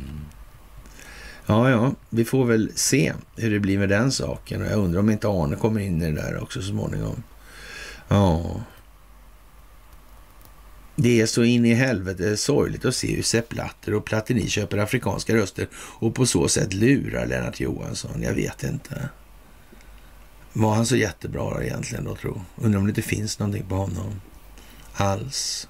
Ja, 1.46 1.70
ja, 1.70 1.96
vi 2.10 2.26
får 2.26 2.46
väl 2.46 2.72
se 2.76 3.14
hur 3.36 3.52
det 3.52 3.60
blir 3.60 3.80
med 3.80 3.90
den 3.90 4.12
saken. 4.12 4.62
Och 4.62 4.68
jag 4.68 4.80
undrar 4.80 5.00
om 5.00 5.10
inte 5.10 5.28
Arne 5.28 5.56
kommer 5.56 5.82
in 5.82 6.02
i 6.02 6.12
det 6.12 6.22
där 6.22 6.44
också 6.44 6.62
så 6.62 6.68
småningom. 6.68 7.24
Ja. 8.08 8.62
Det 10.96 11.22
är 11.22 11.26
så 11.26 11.44
in 11.44 11.66
i 11.66 11.74
helvete 11.74 12.38
sorgligt 12.38 12.86
att 12.86 12.96
se 12.96 13.16
hur 13.16 13.24
Sepp 13.24 13.50
Blatter 13.50 13.94
och 13.94 14.06
Platini 14.06 14.48
köper 14.48 14.78
afrikanska 14.78 15.36
röster 15.36 15.68
och 15.76 16.16
på 16.16 16.26
så 16.26 16.48
sätt 16.48 16.74
lurar 16.74 17.26
Lennart 17.26 17.60
Johansson. 17.60 18.24
Jag 18.24 18.34
vet 18.34 18.64
inte. 18.64 19.10
Var 20.54 20.76
han 20.76 20.86
så 20.86 20.96
jättebra 20.96 21.64
egentligen 21.64 22.04
då, 22.04 22.16
tro? 22.16 22.42
Undrar 22.56 22.80
om 22.80 22.86
det 22.86 22.90
inte 22.90 23.02
finns 23.02 23.40
någonting 23.40 23.66
på 23.70 23.76
honom 23.76 24.22
alls. 24.94 25.68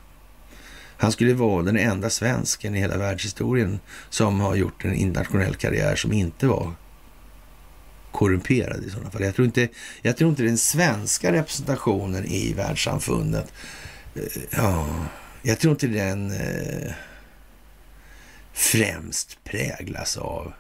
Han 1.04 1.12
skulle 1.12 1.34
vara 1.34 1.64
den 1.64 1.78
enda 1.78 2.10
svensken 2.10 2.76
i 2.76 2.80
hela 2.80 2.98
världshistorien 2.98 3.80
som 4.10 4.40
har 4.40 4.56
gjort 4.56 4.86
en 4.86 4.94
internationell 4.94 5.56
karriär 5.56 5.96
som 5.96 6.14
inte 6.14 6.48
var 6.48 6.74
korrumperad 8.12 8.84
i 8.84 8.90
sådana 8.90 9.12
fall. 9.12 9.24
Jag 9.24 9.36
tror 9.36 9.46
inte, 9.46 9.68
jag 10.02 10.18
tror 10.18 10.30
inte 10.30 10.44
den 10.44 10.58
svenska 10.58 11.32
representationen 11.32 12.26
i 12.26 12.54
världssamfundet, 12.54 13.54
eh, 14.16 14.42
ja, 14.52 14.88
jag 15.42 15.60
tror 15.60 15.72
inte 15.72 15.88
den 15.88 16.32
eh, 16.32 16.92
främst 18.54 19.44
präglas 19.44 20.18
av 20.18 20.54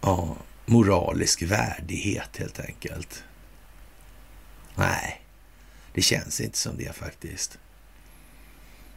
ja, 0.00 0.36
moralisk 0.66 1.42
värdighet 1.42 2.36
helt 2.36 2.60
enkelt. 2.60 3.24
Nej, 4.74 5.22
det 5.94 6.02
känns 6.02 6.40
inte 6.40 6.58
som 6.58 6.76
det 6.76 6.96
faktiskt. 6.96 7.58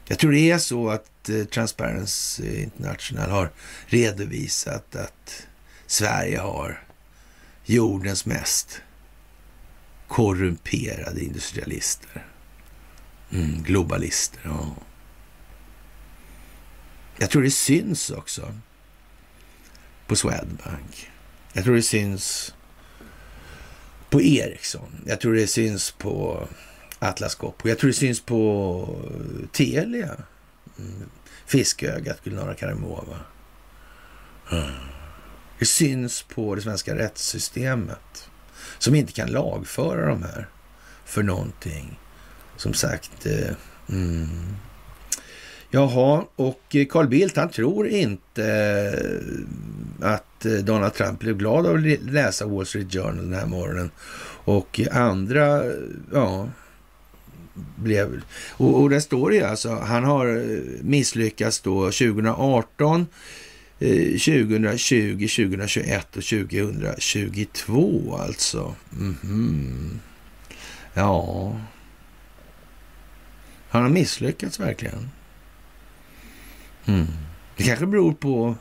Jag 0.08 0.20
tror 0.20 0.32
det 0.32 0.52
är 0.52 0.58
så 0.58 0.90
att 0.90 1.30
eh, 1.30 1.46
Transparency 1.46 2.62
International 2.62 3.30
har 3.30 3.52
redovisat 3.86 4.96
att 4.96 5.48
Sverige 5.88 6.40
har 6.40 6.84
jordens 7.66 8.26
mest 8.26 8.82
korrumperade 10.08 11.24
industrialister. 11.24 12.26
Mm, 13.32 13.64
globalister, 13.64 14.40
ja. 14.44 14.76
Jag 17.18 17.30
tror 17.30 17.44
det 17.44 17.52
syns 17.52 18.10
också 18.10 18.54
på 20.08 20.16
Swedbank. 20.16 21.12
Jag 21.54 21.64
tror 21.64 21.76
det 21.76 21.82
syns 21.82 22.56
på 24.10 24.22
Ericsson. 24.22 25.04
Jag 25.06 25.22
tror 25.22 25.34
det 25.34 25.48
syns 25.48 25.92
på 25.92 26.48
Atlas 27.06 27.36
Copco. 27.36 27.70
Jag 27.70 27.78
tror 27.78 27.88
det 27.88 27.94
syns 27.94 28.22
på 28.22 28.88
eh, 29.04 29.48
Telia. 29.52 30.16
Mm. 30.80 31.10
Fiskögat, 31.46 32.24
Gulnara 32.24 32.54
Karimova. 32.54 33.20
Mm. 34.52 34.72
Det 35.60 35.66
syns 35.66 36.22
på 36.22 36.56
det 36.56 36.62
svenska 36.62 36.96
rättssystemet 36.96 38.30
som 38.78 38.96
inte 38.96 39.14
kan 39.14 39.32
lagföra 39.32 40.08
de 40.08 40.24
här 40.24 40.48
för 41.06 41.24
någonting. 41.24 42.00
Som 42.58 42.74
sagt, 42.74 43.26
eh, 43.26 43.56
mm. 43.90 44.28
Jaha, 45.70 46.26
och 46.36 46.76
eh, 46.76 46.86
Carl 46.86 47.08
Bildt 47.08 47.38
han 47.38 47.50
tror 47.50 47.88
inte 47.88 49.04
att 50.02 50.46
Donald 50.64 50.94
Trump 50.94 51.20
blev 51.20 51.38
glad 51.38 51.66
av 51.66 51.76
att 51.76 52.04
läsa 52.04 52.46
Wall 52.46 52.66
Street 52.66 52.94
Journal 52.94 53.18
den 53.18 53.34
här 53.34 53.46
morgonen. 53.46 53.92
Och 54.46 54.82
andra, 54.92 55.64
ja, 56.14 56.50
blev... 57.76 58.22
Och, 58.50 58.82
och 58.82 58.90
där 58.90 59.00
står 59.00 59.30
det 59.30 59.36
ju 59.36 59.44
alltså, 59.44 59.76
han 59.76 60.04
har 60.04 60.28
eh, 60.28 60.60
misslyckats 60.82 61.60
då 61.62 61.82
2018, 61.84 63.08
2020, 63.80 65.28
2021 65.28 66.18
och 66.18 66.24
2022 66.24 68.18
alltså. 68.18 68.76
Mm 69.00 69.16
-hmm. 69.22 69.98
Ja, 70.94 71.56
han 73.70 73.82
har 73.82 73.90
misslyckats 73.90 74.60
verkligen. 74.60 75.10
Mm. 76.86 77.08
Det 77.58 77.64
kanske 77.64 77.86
beror 77.86 78.14
på 78.14 78.56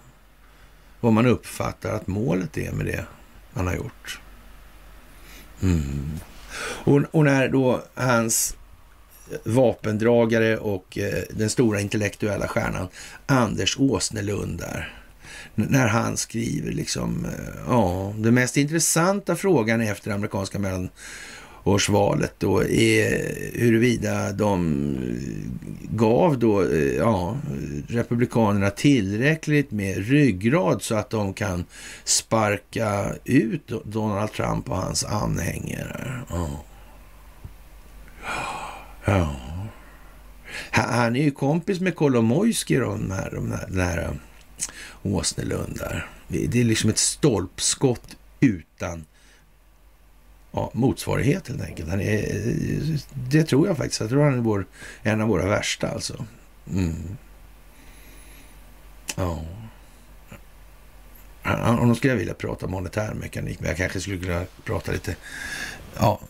vad 1.00 1.12
man 1.12 1.26
uppfattar 1.26 1.92
att 1.92 2.06
målet 2.06 2.58
är 2.58 2.72
med 2.72 2.86
det 2.86 3.06
han 3.52 3.66
har 3.66 3.74
gjort. 3.74 4.20
Mm. 5.62 6.20
Och, 6.58 7.02
och, 7.10 7.24
när 7.24 7.48
då 7.48 7.82
hans 7.94 8.56
vapendragare 9.44 10.56
och 10.56 10.98
eh, 10.98 11.22
den 11.30 11.51
stora 11.51 11.80
intellektuella 11.80 12.48
stjärnan 12.48 12.88
Anders 13.26 13.78
Åsnelund 13.78 14.59
där, 14.59 14.94
när 15.55 15.86
han 15.86 16.16
skriver 16.16 16.72
liksom, 16.72 17.24
eh, 17.24 17.60
ja, 17.68 18.14
den 18.18 18.34
mest 18.34 18.56
intressanta 18.56 19.36
frågan 19.36 19.80
efter 19.80 20.10
amerikanska 20.10 20.59
mellanårsvalet 20.59 22.34
då 22.38 22.64
är 22.64 23.34
huruvida 23.59 24.32
de 24.32 24.96
gav 25.82 26.38
då, 26.38 26.62
eh, 26.62 26.94
ja, 26.96 27.36
republikanerna 27.88 28.70
tillräckligt 28.70 29.70
med 29.70 30.09
ryggrad 30.09 30.82
så 30.82 30.94
att 30.94 31.10
de 31.10 31.34
kan 31.34 31.64
sparka 32.05 33.14
ut 33.24 33.72
Donald 33.84 34.32
Trump 34.32 34.70
och 34.70 34.76
hans 34.76 35.05
anhängare. 35.05 36.20
Ja 36.30 36.64
ja. 39.05 39.36
Han 40.70 41.16
är 41.16 41.22
ju 41.22 41.31
kompis 41.31 41.81
med 41.81 41.97
Kolomojski, 41.97 42.76
de 42.76 43.10
här, 43.10 43.31
de 43.31 43.52
här, 43.52 43.66
den 43.68 43.81
här 43.81 44.09
um, 44.09 44.20
Åsnelund 45.02 45.76
där. 45.78 46.10
Det 46.28 46.60
är 46.60 46.64
liksom 46.64 46.90
ett 46.90 46.98
stolpskott 46.98 48.16
utan 48.40 49.05
ja, 50.52 50.70
motsvarighet 50.74 51.48
helt 51.48 51.62
enkelt. 51.62 51.89
Han 51.89 52.01
är, 52.01 52.98
det 53.14 53.44
tror 53.44 53.66
jag 53.66 53.76
faktiskt. 53.76 54.01
Jag 54.01 54.10
tror 54.10 54.24
han 54.24 54.35
är 54.35 54.39
vår, 54.39 54.66
en 55.02 55.20
av 55.20 55.28
våra 55.28 55.47
värsta 55.47 55.89
alltså. 55.89 56.26
Mm. 56.72 57.16
Ja. 59.16 59.44
Om 61.81 61.94
skulle 61.94 62.12
jag 62.12 62.18
vilja 62.18 62.35
prata 62.35 62.66
monetärmekanik, 62.66 63.60
men 63.60 63.68
jag 63.68 63.76
kanske 63.76 64.01
skulle 64.01 64.18
kunna 64.18 64.44
prata 64.64 64.93
lite 64.93 65.16
ja, 65.97 66.20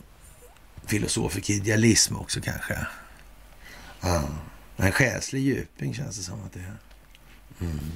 Filosofisk 0.87 1.49
idealism 1.49 2.15
också 2.15 2.41
kanske. 2.41 2.77
Ja. 4.01 4.29
En 4.77 4.91
själslig 4.91 5.41
djuping 5.41 5.93
känns 5.93 6.17
det 6.17 6.23
som 6.23 6.43
att 6.43 6.53
det 6.53 6.59
är. 6.59 6.77
Mm. 7.59 7.91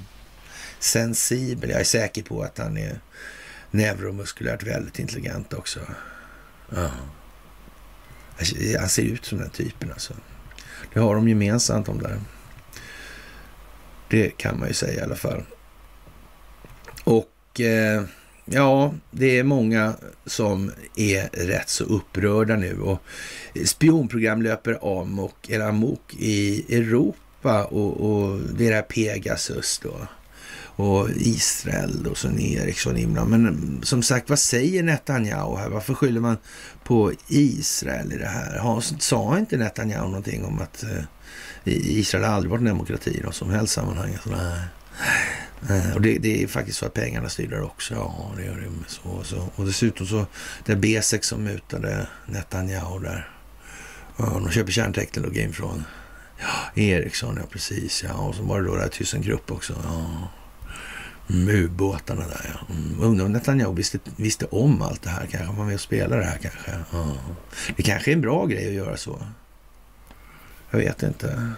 Sensibel. 0.79 1.69
Jag 1.69 1.79
är 1.79 1.83
säker 1.83 2.23
på 2.23 2.41
att 2.41 2.57
han 2.57 2.77
är 2.77 2.99
neuromuskulärt 3.71 4.63
väldigt 4.63 4.99
intelligent 4.99 5.53
också. 5.53 5.79
Ja. 6.69 6.91
Han 8.79 8.89
ser 8.89 9.03
ut 9.03 9.25
som 9.25 9.37
den 9.37 9.49
typen 9.49 9.91
alltså. 9.91 10.13
Det 10.93 10.99
har 10.99 11.15
de 11.15 11.29
gemensamt 11.29 11.85
de 11.85 12.01
där. 12.01 12.21
Det 14.09 14.29
kan 14.37 14.59
man 14.59 14.67
ju 14.67 14.73
säga 14.73 15.01
i 15.01 15.03
alla 15.03 15.15
fall. 15.15 15.43
Och 17.03 17.59
eh, 17.59 18.03
ja, 18.51 18.93
det 19.11 19.39
är 19.39 19.43
många 19.43 19.93
som 20.25 20.71
är 20.95 21.29
rätt 21.47 21.69
så 21.69 21.83
upprörda 21.83 22.55
nu 22.55 22.81
och 22.81 23.03
spionprogram 23.65 24.41
löper 24.41 24.83
om 24.83 25.19
och 25.19 25.49
eller 25.49 25.65
amok 25.65 26.15
i 26.19 26.65
Europa 26.75 27.63
och, 27.63 28.11
och 28.11 28.39
det 28.39 28.65
är 28.65 28.69
det 28.69 28.75
här 28.75 28.81
Pegasus 28.81 29.79
då 29.83 30.07
och 30.79 31.09
Israel 31.15 32.07
och 32.07 32.17
så 32.17 32.29
Eriksson 32.39 32.97
inblandad. 32.97 33.39
Men 33.39 33.79
som 33.83 34.03
sagt, 34.03 34.29
vad 34.29 34.39
säger 34.39 34.83
Netanyahu 34.83 35.57
här? 35.57 35.69
Varför 35.69 35.93
skyller 35.93 36.21
man 36.21 36.37
på 36.83 37.11
Israel 37.27 38.13
i 38.13 38.17
det 38.17 38.27
här? 38.27 38.57
Har, 38.57 38.81
sa 38.99 39.37
inte 39.37 39.57
Netanyahu 39.57 40.07
någonting 40.07 40.45
om 40.45 40.61
att 40.61 40.83
eh, 40.83 41.03
Israel 41.63 42.25
aldrig 42.25 42.51
varit 42.51 42.59
en 42.59 42.65
demokrati 42.65 43.19
i 43.19 43.23
något 43.23 43.35
som 43.35 43.49
helst 43.49 43.73
sammanhang? 43.73 44.17
Så, 44.23 44.29
nej. 44.29 44.59
Eh, 45.69 45.95
och 45.95 46.01
det, 46.01 46.17
det, 46.17 46.43
är 46.43 46.47
faktiskt 46.47 46.77
så 46.77 46.85
att 46.85 46.93
pengarna 46.93 47.29
styr 47.29 47.47
där 47.47 47.61
också. 47.61 47.93
Ja, 47.93 48.31
det 48.37 48.45
gör 48.45 48.55
det. 48.55 48.69
Så, 48.87 49.23
så. 49.23 49.49
Och 49.55 49.65
dessutom 49.65 50.07
så, 50.07 50.25
det 50.65 50.71
är 50.71 50.77
B6 50.77 51.21
som 51.21 51.43
mutade 51.43 52.07
Netanyahu 52.25 52.99
där. 52.99 53.31
Ja, 54.17 54.25
de 54.25 54.51
köper 54.51 54.71
kärnteknologin 54.71 55.53
från 55.53 55.83
ja, 56.39 56.81
Ericsson, 56.81 57.37
ja 57.41 57.47
precis. 57.51 58.03
Ja, 58.03 58.13
och 58.13 58.35
så 58.35 58.43
var 58.43 58.61
det 58.61 58.67
då 58.67 58.75
det 58.75 58.81
här 58.81 58.89
Thyssenkrupp 58.89 59.51
också. 59.51 59.73
Ja. 59.83 60.29
Mm, 61.29 61.55
ubåtarna 61.55 62.27
där 62.27 62.55
ja. 62.55 62.75
Mm, 62.75 63.01
undrar 63.01 63.25
om 63.25 63.31
Netanyahu 63.31 63.75
visste, 63.75 63.99
visste 64.15 64.45
om 64.45 64.81
allt 64.81 65.01
det 65.01 65.09
här 65.09 65.27
kanske. 65.31 65.55
Var 65.57 65.65
med 65.65 65.75
och 65.75 65.81
spelade 65.81 66.21
det 66.21 66.27
här 66.27 66.37
kanske. 66.37 66.71
Ja. 66.91 67.15
Det 67.75 67.83
kanske 67.83 68.11
är 68.11 68.13
en 68.13 68.21
bra 68.21 68.45
grej 68.45 68.67
att 68.67 68.73
göra 68.73 68.97
så. 68.97 69.21
Jag 70.71 70.79
vet 70.79 71.03
inte. 71.03 71.53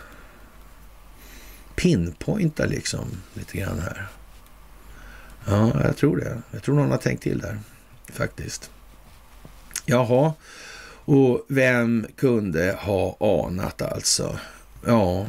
Pinpointa 1.82 2.66
liksom 2.66 3.08
lite 3.34 3.58
grann 3.58 3.80
här. 3.80 4.08
Ja, 5.48 5.84
jag 5.84 5.98
tror 5.98 6.18
det. 6.18 6.42
Jag 6.52 6.64
tror 6.64 6.76
någon 6.76 6.92
har 6.92 6.98
tänkt 6.98 7.24
till 7.24 7.40
där 7.40 7.60
faktiskt. 8.14 8.70
Jaha, 9.86 10.34
och 11.06 11.46
vem 11.48 12.08
kunde 12.16 12.78
ha 12.80 13.18
anat 13.48 13.82
alltså? 13.82 14.40
Ja, 14.86 15.26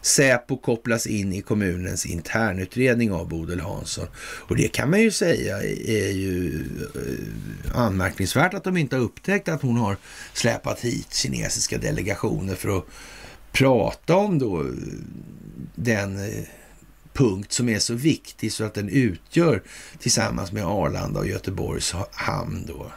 Säpo 0.00 0.56
kopplas 0.56 1.06
in 1.06 1.32
i 1.32 1.42
kommunens 1.42 2.06
internutredning 2.06 3.12
av 3.12 3.28
Bodil 3.28 3.60
Hansson. 3.60 4.06
Och 4.16 4.56
det 4.56 4.68
kan 4.68 4.90
man 4.90 5.00
ju 5.00 5.10
säga 5.10 5.62
är 5.86 6.10
ju 6.10 6.64
eh, 6.94 7.78
anmärkningsvärt 7.78 8.54
att 8.54 8.64
de 8.64 8.76
inte 8.76 8.96
har 8.96 9.02
upptäckt 9.02 9.48
att 9.48 9.62
hon 9.62 9.76
har 9.76 9.96
släpat 10.32 10.80
hit 10.80 11.14
kinesiska 11.14 11.78
delegationer 11.78 12.54
för 12.54 12.78
att 12.78 12.84
prata 13.52 14.16
om 14.16 14.38
då 14.38 14.66
den 15.74 16.16
eh, 16.16 16.44
punkt 17.12 17.52
som 17.52 17.68
är 17.68 17.78
så 17.78 17.94
viktig 17.94 18.52
så 18.52 18.64
att 18.64 18.74
den 18.74 18.88
utgör 18.88 19.62
tillsammans 19.98 20.52
med 20.52 20.64
Arlanda 20.64 21.20
och 21.20 21.26
Göteborgs 21.26 21.94
hamn 22.12 22.64
då 22.66 22.92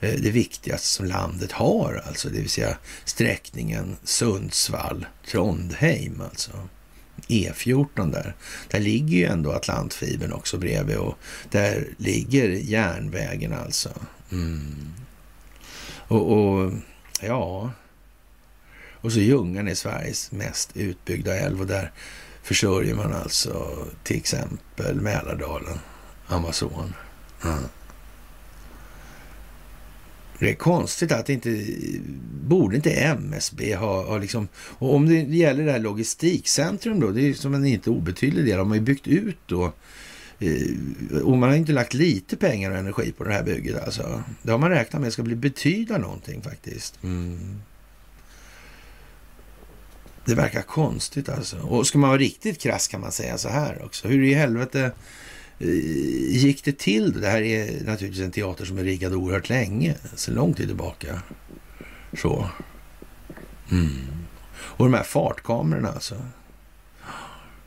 eh, 0.00 0.14
det 0.20 0.30
viktigaste 0.30 0.86
som 0.86 1.06
landet 1.06 1.52
har, 1.52 2.02
alltså 2.06 2.28
det 2.28 2.40
vill 2.40 2.50
säga 2.50 2.78
sträckningen 3.04 3.96
Sundsvall-Trondheim, 4.04 6.22
alltså. 6.22 6.52
E14 7.28 8.12
där. 8.12 8.34
Där 8.70 8.80
ligger 8.80 9.16
ju 9.16 9.24
ändå 9.24 9.52
Atlantfibern 9.52 10.32
också 10.32 10.58
bredvid 10.58 10.96
och 10.96 11.18
där 11.50 11.88
ligger 11.96 12.48
järnvägen 12.48 13.52
alltså. 13.52 13.90
Mm. 14.32 14.94
Och, 16.08 16.32
och, 16.32 16.72
ja, 17.20 17.70
och 19.04 19.12
så 19.12 19.20
Ljungan 19.20 19.68
är 19.68 19.74
Sveriges 19.74 20.32
mest 20.32 20.70
utbyggda 20.76 21.36
älv 21.36 21.60
och 21.60 21.66
där 21.66 21.92
försörjer 22.42 22.94
man 22.94 23.12
alltså 23.12 23.86
till 24.02 24.16
exempel 24.16 25.00
Mälardalen, 25.00 25.78
Amazon. 26.26 26.94
Mm. 27.44 27.58
Det 30.38 30.50
är 30.50 30.54
konstigt 30.54 31.12
att 31.12 31.28
inte, 31.28 31.66
borde 32.42 32.76
inte 32.76 32.90
MSB 32.90 33.74
ha, 33.74 34.06
ha 34.06 34.18
liksom, 34.18 34.48
och 34.56 34.94
om 34.94 35.08
det 35.08 35.14
gäller 35.14 35.64
det 35.64 35.72
här 35.72 35.78
logistikcentrum 35.78 37.00
då, 37.00 37.10
det 37.10 37.28
är 37.28 37.34
som 37.34 37.54
en 37.54 37.66
inte 37.66 37.90
obetydlig 37.90 38.44
del, 38.44 38.58
de 38.58 38.68
har 38.68 38.76
ju 38.76 38.82
byggt 38.82 39.06
ut 39.06 39.38
då, 39.46 39.72
eh, 40.38 41.18
och 41.22 41.38
man 41.38 41.48
har 41.48 41.56
inte 41.56 41.72
lagt 41.72 41.94
lite 41.94 42.36
pengar 42.36 42.70
och 42.70 42.76
energi 42.76 43.12
på 43.12 43.24
det 43.24 43.32
här 43.32 43.42
bygget 43.42 43.84
alltså. 43.84 44.22
Det 44.42 44.50
har 44.50 44.58
man 44.58 44.70
räknat 44.70 45.02
med 45.02 45.12
ska 45.12 45.22
bli 45.22 45.36
betyda 45.36 45.98
någonting 45.98 46.42
faktiskt. 46.42 47.02
Mm. 47.02 47.60
Det 50.24 50.34
verkar 50.34 50.62
konstigt 50.62 51.28
alltså. 51.28 51.58
Och 51.58 51.86
ska 51.86 51.98
man 51.98 52.10
vara 52.10 52.18
riktigt 52.18 52.60
krass 52.60 52.88
kan 52.88 53.00
man 53.00 53.12
säga 53.12 53.38
så 53.38 53.48
här 53.48 53.84
också. 53.84 54.08
Hur 54.08 54.22
i 54.24 54.34
helvete 54.34 54.92
eh, 55.58 55.68
gick 56.36 56.64
det 56.64 56.78
till? 56.78 57.20
Det 57.20 57.28
här 57.28 57.42
är 57.42 57.84
naturligtvis 57.84 58.24
en 58.24 58.30
teater 58.30 58.64
som 58.64 58.78
är 58.78 58.84
riggad 58.84 59.14
oerhört 59.14 59.48
länge, 59.48 59.94
så 60.14 60.30
lång 60.30 60.54
tid 60.54 60.66
tillbaka. 60.66 61.22
Så. 62.18 62.50
Mm. 63.70 63.90
Och 64.50 64.84
de 64.84 64.94
här 64.94 65.02
fartkamerorna 65.02 65.88
alltså. 65.88 66.22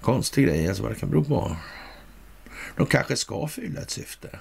Konstig 0.01 0.45
grej 0.45 0.67
alltså 0.67 0.83
vad 0.83 0.91
det 0.91 0.99
kan 0.99 1.09
bero 1.09 1.23
på. 1.23 1.55
De 2.77 2.85
kanske 2.85 3.15
ska 3.15 3.47
fylla 3.47 3.81
ett 3.81 3.91
syfte. 3.91 4.39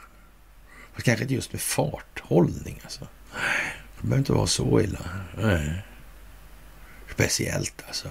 Fast 0.93 1.05
kanske 1.05 1.25
inte 1.25 1.35
just 1.35 1.53
med 1.53 1.61
farthållning 1.61 2.81
alltså. 2.85 3.09
Det 4.01 4.03
behöver 4.03 4.19
inte 4.19 4.33
vara 4.33 4.47
så 4.47 4.81
illa. 4.81 5.01
Nej. 5.37 5.85
Speciellt 7.17 7.85
alltså. 7.89 8.09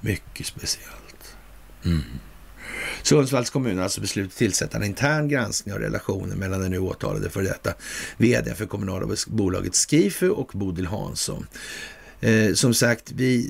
Mycket 0.00 0.46
speciellt. 0.46 1.36
Mm. 1.84 2.02
Sundsvalls 3.02 3.50
kommun 3.50 3.76
har 3.76 3.84
alltså 3.84 4.00
beslutat 4.00 4.36
tillsätta 4.36 4.76
en 4.76 4.84
intern 4.84 5.28
granskning 5.28 5.74
av 5.74 5.80
relationen 5.80 6.38
mellan 6.38 6.60
den 6.60 6.70
nu 6.70 6.78
åtalade 6.78 7.30
för 7.30 7.42
detta 7.42 7.74
vd 8.16 8.54
för 8.54 8.66
kommunala 8.66 9.16
bolaget 9.26 9.76
Skifu 9.76 10.30
och 10.30 10.50
Bodil 10.54 10.86
Hansson. 10.86 11.46
Eh, 12.20 12.52
som 12.54 12.74
sagt, 12.74 13.12
vi 13.12 13.46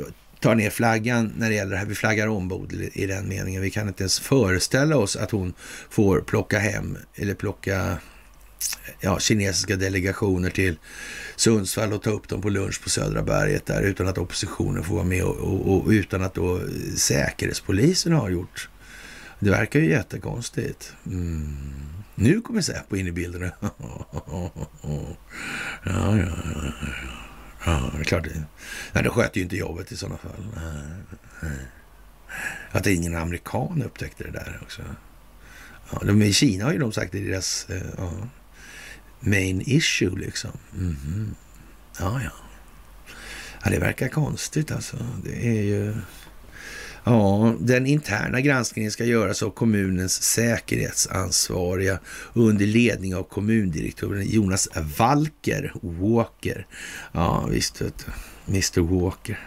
eh, 0.00 0.12
tar 0.40 0.54
ner 0.54 0.70
flaggan 0.70 1.32
när 1.36 1.48
det 1.48 1.54
gäller 1.54 1.70
det 1.70 1.76
här. 1.76 1.86
Vi 1.86 1.94
flaggar 1.94 2.26
om 2.26 2.48
Bodil 2.48 2.90
i 2.92 3.06
den 3.06 3.28
meningen. 3.28 3.62
Vi 3.62 3.70
kan 3.70 3.88
inte 3.88 4.02
ens 4.02 4.20
föreställa 4.20 4.96
oss 4.96 5.16
att 5.16 5.30
hon 5.30 5.54
får 5.90 6.20
plocka 6.20 6.58
hem 6.58 6.98
eller 7.14 7.34
plocka 7.34 7.98
ja, 9.00 9.18
kinesiska 9.18 9.76
delegationer 9.76 10.50
till 10.50 10.78
Sundsvall 11.36 11.92
och 11.92 12.02
ta 12.02 12.10
upp 12.10 12.28
dem 12.28 12.42
på 12.42 12.48
lunch 12.48 12.82
på 12.82 12.90
Södra 12.90 13.22
berget 13.22 13.66
där 13.66 13.82
utan 13.82 14.08
att 14.08 14.18
oppositionen 14.18 14.84
får 14.84 14.94
vara 14.94 15.04
med 15.04 15.24
och, 15.24 15.36
och, 15.36 15.74
och 15.74 15.88
utan 15.88 16.22
att 16.22 16.34
då 16.34 16.60
Säkerhetspolisen 16.96 18.12
har 18.12 18.30
gjort 18.30 18.68
det 19.40 19.50
verkar 19.50 19.80
ju 19.80 19.90
jättekonstigt. 19.90 20.94
Mm. 21.06 21.56
Nu 22.14 22.40
kommer 22.40 22.60
Säpo 22.60 22.96
in 22.96 23.06
i 23.06 23.12
bilden. 23.12 23.42
ja, 23.60 23.70
ja, 24.26 24.50
ja, 25.84 26.16
ja. 27.66 27.90
det 27.94 28.00
är 28.00 28.04
klart. 28.04 28.26
Nej, 28.92 29.02
det 29.02 29.10
sköter 29.10 29.36
ju 29.36 29.42
inte 29.42 29.56
jobbet 29.56 29.92
i 29.92 29.96
sådana 29.96 30.18
fall. 30.18 30.46
Att 32.70 32.86
ingen 32.86 33.16
amerikan 33.16 33.82
upptäckte 33.82 34.24
det 34.24 34.30
där 34.30 34.58
också. 34.62 34.82
Ja, 35.90 36.00
de, 36.04 36.22
I 36.22 36.32
Kina 36.32 36.64
har 36.64 36.72
ju 36.72 36.78
de 36.78 36.92
sagt 36.92 37.12
det 37.12 37.20
deras 37.20 37.70
eh, 37.70 37.82
ja, 37.98 38.12
main 39.20 39.62
issue 39.66 40.18
liksom. 40.18 40.50
Mm 40.74 40.96
-hmm. 41.06 41.34
Ja, 41.98 42.20
ja. 42.24 42.30
Ja, 43.64 43.70
det 43.70 43.78
verkar 43.78 44.08
konstigt 44.08 44.72
alltså. 44.72 44.96
Det 45.24 45.46
är 45.46 45.62
ju... 45.62 45.94
Ja, 47.04 47.54
den 47.60 47.86
interna 47.86 48.40
granskningen 48.40 48.90
ska 48.90 49.04
göras 49.04 49.42
av 49.42 49.50
kommunens 49.50 50.22
säkerhetsansvariga 50.22 51.98
under 52.32 52.66
ledning 52.66 53.14
av 53.14 53.22
kommundirektören 53.22 54.26
Jonas 54.26 54.68
Walker 54.98 55.72
Walker. 55.82 56.66
Ja, 57.12 57.46
visst 57.50 57.80
vet 57.80 58.06
du. 58.06 58.12
Mr 58.52 58.80
Walker. 58.80 59.38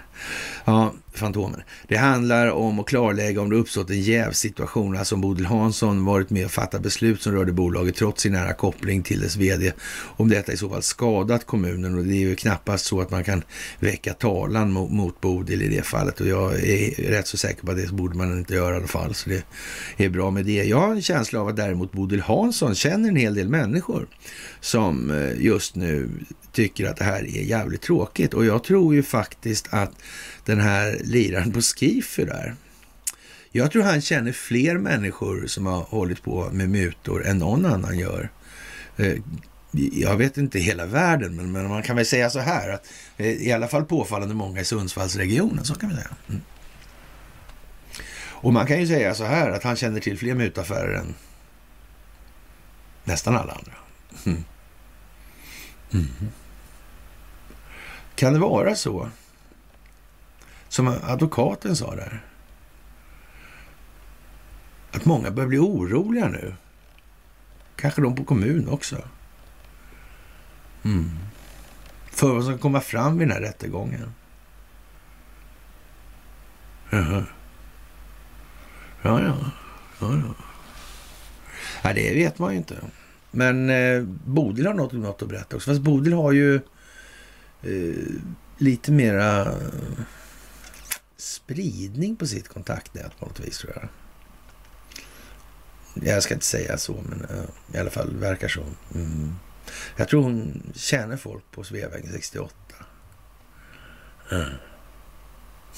Ja, 0.66 0.94
Fantomen. 1.16 1.62
Det 1.88 1.98
handlar 1.98 2.52
om 2.52 2.80
att 2.80 2.86
klarlägga 2.86 3.42
om 3.42 3.50
det 3.50 3.56
uppstått 3.56 3.90
en 3.90 4.02
jävsituation, 4.02 4.98
alltså 4.98 5.16
om 5.16 5.22
Bodil 5.22 5.46
Hansson 5.46 6.06
varit 6.06 6.30
med 6.30 6.46
och 6.46 6.52
fattat 6.52 6.82
beslut 6.82 7.22
som 7.22 7.34
rörde 7.34 7.52
bolaget 7.52 7.96
trots 7.96 8.22
sin 8.22 8.34
nära 8.34 8.54
koppling 8.54 9.04
till 9.04 9.22
dess 9.22 9.36
vd. 9.36 9.72
Om 10.02 10.30
detta 10.30 10.54
i 10.54 10.58
så 10.58 10.70
fall 10.70 10.84
skadat 10.84 11.46
kommunen 11.46 11.98
och 11.98 12.04
det 12.04 12.14
är 12.14 12.20
ju 12.20 12.36
knappast 12.36 12.86
så 12.86 13.02
att 13.02 13.12
man 13.12 13.24
kan 13.24 13.44
väcka 13.80 14.14
talan 14.14 14.72
mot, 14.72 14.92
mot 14.92 15.22
Bodil 15.22 15.62
i 15.62 15.76
det 15.76 15.84
fallet 15.84 16.22
och 16.22 16.28
jag 16.28 16.54
är 16.54 17.10
rätt 17.10 17.28
så 17.28 17.38
säker 17.38 17.66
på 17.66 17.72
att 17.72 17.78
det 17.78 17.92
borde 17.92 18.18
man 18.18 18.38
inte 18.38 18.54
göra 18.54 18.74
i 18.74 18.78
alla 18.78 18.88
fall, 18.88 19.16
så 19.16 19.30
det 19.30 19.44
är 19.98 20.10
bra 20.10 20.32
med 20.32 20.46
det. 20.46 20.64
Jag 20.64 20.80
har 20.80 20.92
en 20.92 21.02
känsla 21.02 21.42
av 21.42 21.48
att 21.48 21.56
däremot 21.56 21.92
Bodil 21.92 22.22
Hansson 22.22 22.76
känner 22.76 23.10
en 23.10 23.16
hel 23.16 23.36
del 23.36 23.50
människor 23.50 24.08
som 24.62 25.12
eh, 25.12 25.42
just 25.42 25.76
nu 25.76 26.10
tycker 26.52 26.90
att 26.90 26.98
det 26.98 27.04
här 27.04 27.38
är 27.38 27.44
jävligt 27.44 27.82
tråkigt 27.82 28.34
och 28.34 28.46
jag 28.46 28.64
tror 28.64 28.96
ju 28.96 29.04
faktiskt 29.04 29.68
att 29.70 29.92
den 30.46 30.60
här 30.60 31.02
liraren 31.04 31.52
på 31.52 31.62
Skifer 31.62 32.26
där. 32.26 32.56
Jag 33.52 33.72
tror 33.72 33.84
han 33.84 34.02
känner 34.02 34.32
fler 34.32 34.78
människor 34.78 35.48
som 35.48 35.66
har 35.66 35.82
hållit 35.82 36.24
på 36.24 36.50
med 36.52 36.70
mutor 36.70 37.26
än 37.26 37.38
någon 37.38 37.66
annan 37.66 38.00
gör. 38.00 38.30
Eh, 38.98 39.18
jag 39.92 40.18
vet 40.18 40.38
inte 40.38 40.60
hela 40.60 40.86
världen, 40.86 41.36
men, 41.36 41.52
men 41.52 41.68
man 41.68 41.84
kan 41.84 41.96
väl 41.96 42.06
säga 42.06 42.30
så 42.30 42.40
här 42.40 42.70
att 42.70 42.88
eh, 43.18 43.28
i 43.28 43.52
alla 43.52 43.68
fall 43.68 43.86
påfallande 43.86 44.36
många 44.36 44.62
i 44.62 44.66
Sundsvallsregionen, 44.66 45.66
så 45.66 45.76
kan 45.76 45.90
vi 45.90 45.96
säga. 45.96 46.16
Mm. 46.30 46.42
Och 48.44 48.54
man 48.54 48.68
kan 48.68 48.80
ju 48.80 48.88
säga 48.88 49.16
så 49.16 49.24
här 49.24 49.50
att 49.50 49.64
han 49.64 49.76
känner 49.76 50.00
till 50.00 50.18
fler 50.18 50.34
mutaffärer 50.34 50.94
än 50.94 51.16
nästan 53.04 53.36
alla 53.36 53.54
andra. 53.54 53.74
Mm. 54.26 54.44
Mm. 55.94 56.08
Kan 58.16 58.34
det 58.34 58.40
vara 58.40 58.76
så 58.76 59.10
som 60.74 60.88
advokaten 60.88 61.76
sa 61.76 61.96
där. 61.96 62.26
Att 64.92 65.06
många 65.06 65.32
börjar 65.32 65.48
bli 65.48 65.58
oroliga 65.58 66.28
nu. 66.28 66.56
Kanske 67.76 68.02
de 68.02 68.16
på 68.16 68.24
kommun 68.24 68.70
också. 68.70 69.08
Mm. 70.84 71.10
För 72.12 72.34
vad 72.34 72.44
som 72.44 72.54
ska 72.54 72.62
komma 72.62 72.82
fram 72.82 73.18
vid 73.18 73.28
den 73.28 73.36
här 73.36 73.42
rättegången. 73.42 74.14
Jaha. 76.90 77.26
Ja, 79.02 79.22
ja. 79.22 79.36
ja, 80.00 80.14
ja. 80.14 80.36
ja 81.84 81.94
det 81.94 82.14
vet 82.14 82.40
man 82.40 82.52
ju 82.52 82.58
inte. 82.58 82.78
Men 83.32 83.70
eh, 83.70 84.04
Bodil 84.26 84.66
har 84.66 84.74
något, 84.74 84.94
något 84.94 85.22
att 85.22 85.30
berätta 85.30 85.56
också. 85.56 85.72
Fast 85.72 85.82
Bodil 85.82 86.14
har 86.14 86.32
ju 86.32 86.56
eh, 87.62 87.96
lite 88.58 88.92
mera 88.92 89.54
spridning 91.24 92.16
på 92.16 92.28
sitt 92.28 92.48
kontaktnät 92.48 93.20
på 93.20 93.26
något 93.26 93.40
vis 93.40 93.58
tror 93.58 93.74
jag. 93.76 93.90
Jag 96.08 96.24
ska 96.24 96.34
inte 96.34 96.46
säga 96.46 96.78
så, 96.78 97.04
men 97.10 97.26
uh, 97.38 97.46
i 97.74 97.78
alla 97.78 97.90
fall 97.90 98.16
verkar 98.16 98.48
så. 98.48 98.64
Mm. 98.96 99.36
Jag 99.96 100.08
tror 100.08 100.24
hon 100.24 100.72
känner 100.76 101.18
folk 101.18 101.44
på 101.52 101.64
Sveavägen 101.64 102.12
68. 102.12 102.56
Mm. 104.32 104.50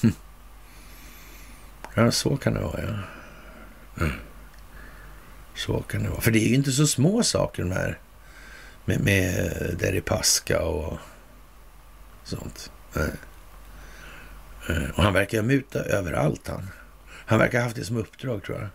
Hm. 0.02 0.12
Ja, 1.94 2.10
så 2.10 2.36
kan 2.36 2.54
det 2.54 2.60
vara, 2.60 2.82
ja. 2.82 2.98
Mm. 4.04 4.12
Så 5.54 5.82
kan 5.82 6.02
det 6.02 6.08
vara. 6.08 6.20
För 6.20 6.30
det 6.30 6.38
är 6.38 6.48
ju 6.48 6.54
inte 6.54 6.72
så 6.72 6.86
små 6.86 7.22
saker 7.22 7.62
de 7.62 7.72
här 7.72 7.98
med, 8.84 9.00
med 9.00 9.76
Deripaska 9.78 10.62
och 10.62 10.98
sånt. 12.24 12.70
Mm. 12.96 13.10
Eh, 14.68 14.90
och 14.94 15.02
han 15.02 15.12
verkar 15.12 15.38
ha 15.38 15.46
mutat 15.46 15.86
överallt 15.86 16.48
han. 16.48 16.68
Han 17.08 17.38
verkar 17.38 17.58
ha 17.58 17.64
haft 17.64 17.76
det 17.76 17.84
som 17.84 17.96
uppdrag 17.96 18.42
tror 18.42 18.58
jag. 18.58 18.68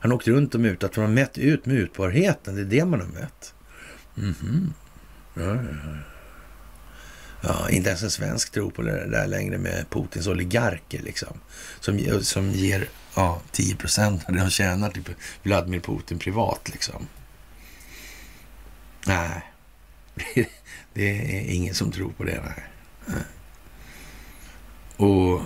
Han 0.00 0.12
åkte 0.12 0.30
runt 0.30 0.54
och 0.54 0.60
mutat 0.60 0.94
för 0.94 1.02
han 1.02 1.14
mätt 1.14 1.38
ut 1.38 1.66
mutbarheten. 1.66 2.54
Det 2.54 2.60
är 2.60 2.64
det 2.64 2.84
man 2.84 3.00
har 3.00 3.06
mätt. 3.08 3.54
Mm 4.16 4.34
-hmm. 4.34 4.72
ja, 5.34 5.54
ja, 5.54 5.98
ja. 7.40 7.70
inte 7.70 7.88
ens 7.88 8.02
en 8.02 8.10
svensk 8.10 8.52
tror 8.52 8.70
på 8.70 8.82
det 8.82 9.10
där 9.10 9.26
längre 9.26 9.58
med 9.58 9.90
Putins 9.90 10.26
oligarker 10.26 11.02
liksom. 11.02 11.40
Som, 11.80 12.20
som 12.22 12.50
ger 12.50 12.88
ja, 13.14 13.40
10 13.52 13.76
procent 13.76 14.24
av 14.28 14.34
det 14.34 14.40
de 14.40 14.50
tjänar 14.50 14.90
till 14.90 15.02
Vladimir 15.42 15.80
Putin 15.80 16.18
privat 16.18 16.68
liksom. 16.72 17.06
Nej, 19.06 19.52
det 20.94 21.36
är 21.38 21.54
ingen 21.54 21.74
som 21.74 21.92
tror 21.92 22.12
på 22.12 22.24
det. 22.24 22.42
Nej. 23.06 23.24
Och 24.98 25.40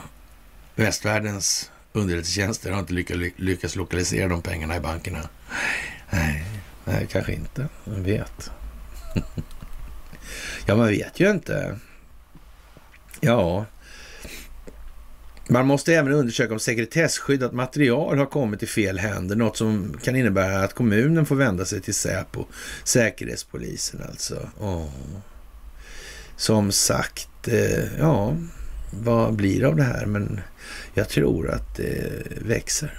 västvärldens 0.74 1.70
underrättelsetjänster 1.92 2.70
har 2.70 2.80
inte 2.80 3.14
lyckats 3.36 3.76
lokalisera 3.76 4.28
de 4.28 4.42
pengarna 4.42 4.76
i 4.76 4.80
bankerna. 4.80 5.28
Nej, 6.10 6.44
nej 6.84 7.06
kanske 7.10 7.32
inte. 7.32 7.68
Vem 7.84 8.02
vet? 8.02 8.50
ja, 10.66 10.76
man 10.76 10.88
vet 10.88 11.20
ju 11.20 11.30
inte. 11.30 11.78
Ja, 13.20 13.66
man 15.48 15.66
måste 15.66 15.94
även 15.94 16.12
undersöka 16.12 16.52
om 16.52 16.60
sekretesskyddat 16.60 17.52
material 17.52 18.18
har 18.18 18.26
kommit 18.26 18.62
i 18.62 18.66
fel 18.66 18.98
händer, 18.98 19.36
något 19.36 19.56
som 19.56 19.96
kan 20.02 20.16
innebära 20.16 20.64
att 20.64 20.74
kommunen 20.74 21.26
får 21.26 21.36
vända 21.36 21.64
sig 21.64 21.80
till 21.80 21.94
Säpo, 21.94 22.44
Säkerhetspolisen 22.84 24.02
alltså. 24.08 24.48
Oh. 24.58 24.88
Som 26.36 26.72
sagt, 26.72 27.48
eh, 27.48 27.98
ja, 27.98 28.36
vad 29.00 29.34
blir 29.34 29.60
det 29.60 29.68
av 29.68 29.76
det 29.76 29.84
här? 29.84 30.06
Men 30.06 30.40
jag 30.94 31.08
tror 31.08 31.50
att 31.50 31.76
det 31.76 32.22
växer 32.40 32.98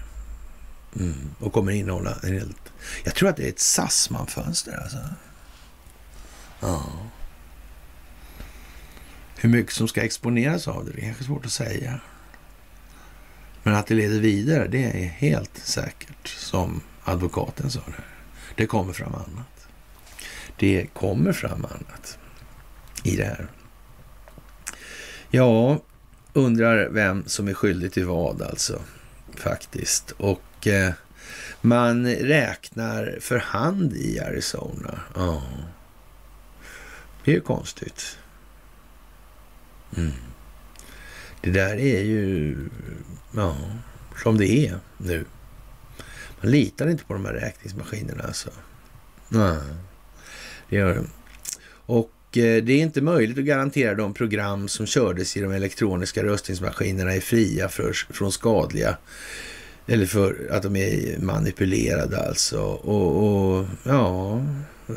mm. 0.99 1.15
och 1.39 1.53
kommer 1.53 1.71
innehålla 1.71 2.17
en 2.23 2.33
helt... 2.33 2.73
Jag 3.03 3.15
tror 3.15 3.29
att 3.29 3.37
det 3.37 3.45
är 3.45 3.49
ett 3.49 3.59
Sassman-fönster 3.59 4.79
alltså. 4.83 4.97
Ja. 6.59 6.83
Hur 9.35 9.49
mycket 9.49 9.73
som 9.73 9.87
ska 9.87 10.01
exponeras 10.01 10.67
av 10.67 10.85
det, 10.85 10.91
det 10.91 11.01
är 11.01 11.05
kanske 11.05 11.23
svårt 11.23 11.45
att 11.45 11.51
säga. 11.51 11.99
Men 13.63 13.75
att 13.75 13.87
det 13.87 13.95
leder 13.95 14.19
vidare, 14.19 14.67
det 14.67 14.83
är 14.83 15.07
helt 15.07 15.57
säkert, 15.57 16.27
som 16.27 16.81
advokaten 17.03 17.71
sa 17.71 17.79
det. 17.85 18.03
Det 18.55 18.65
kommer 18.65 18.93
fram 18.93 19.13
annat. 19.15 19.67
Det 20.59 20.87
kommer 20.93 21.33
fram 21.33 21.65
annat 21.65 22.17
i 23.03 23.15
det 23.15 23.25
här. 23.25 23.47
Ja, 25.35 25.81
undrar 26.33 26.89
vem 26.89 27.23
som 27.27 27.47
är 27.47 27.53
skyldig 27.53 27.91
till 27.91 28.05
vad 28.05 28.41
alltså, 28.41 28.81
faktiskt. 29.35 30.11
Och 30.11 30.67
eh, 30.67 30.93
man 31.61 32.07
räknar 32.15 33.17
för 33.21 33.37
hand 33.37 33.93
i 33.93 34.19
Arizona. 34.19 34.99
Ja, 35.15 35.43
det 37.23 37.31
är 37.31 37.35
ju 37.35 37.41
konstigt. 37.41 38.17
Mm. 39.97 40.11
Det 41.41 41.51
där 41.51 41.75
är 41.77 42.01
ju 42.01 42.57
ja, 43.35 43.57
som 44.23 44.37
det 44.37 44.67
är 44.67 44.79
nu. 44.97 45.25
Man 46.41 46.51
litar 46.51 46.87
inte 46.87 47.03
på 47.03 47.13
de 47.13 47.25
här 47.25 47.33
räkningsmaskinerna 47.33 48.23
alltså. 48.23 48.49
Nej, 49.29 49.59
det 50.69 50.75
gör 50.75 50.95
det. 50.95 51.05
Och 51.85 52.12
Eh, 52.37 52.63
det 52.63 52.73
är 52.73 52.81
inte 52.81 53.01
möjligt 53.01 53.37
att 53.37 53.43
garantera 53.43 53.95
de 53.95 54.13
program 54.13 54.67
som 54.67 54.85
kördes 54.85 55.37
i 55.37 55.41
de 55.41 55.51
elektroniska 55.51 56.23
röstningsmaskinerna 56.23 57.13
är 57.13 57.19
fria 57.19 57.69
för, 57.69 57.93
från 57.93 58.31
skadliga 58.31 58.97
eller 59.87 60.05
för 60.05 60.47
att 60.51 60.63
de 60.63 60.75
är 60.75 61.17
manipulerade 61.19 62.27
alltså. 62.27 62.61
Och, 62.61 63.23
och 63.23 63.65
ja, 63.83 64.37
eh, 64.87 64.93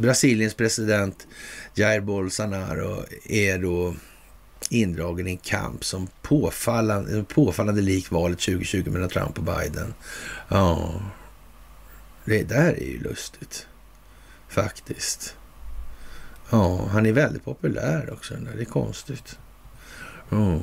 Brasiliens 0.00 0.54
president 0.54 1.26
Jair 1.74 2.00
Bolsonaro 2.00 3.04
är 3.24 3.58
då 3.58 3.94
indragen 4.70 5.26
i 5.26 5.30
en 5.30 5.36
kamp 5.36 5.84
som 5.84 6.08
påfallande, 6.22 7.16
eh, 7.16 7.24
påfallande 7.24 7.80
lik 7.80 8.10
valet 8.10 8.38
2020 8.38 8.90
mellan 8.90 9.08
Trump 9.08 9.38
och 9.38 9.44
Biden. 9.44 9.94
Ja, 10.48 11.00
det 12.24 12.42
där 12.42 12.72
är 12.72 12.86
ju 12.86 13.00
lustigt 13.00 13.66
faktiskt. 14.48 15.36
Ja, 16.50 16.88
han 16.92 17.06
är 17.06 17.12
väldigt 17.12 17.44
populär 17.44 18.12
också. 18.12 18.34
Det 18.56 18.60
är 18.60 18.64
konstigt. 18.64 19.38
Ja, 20.28 20.58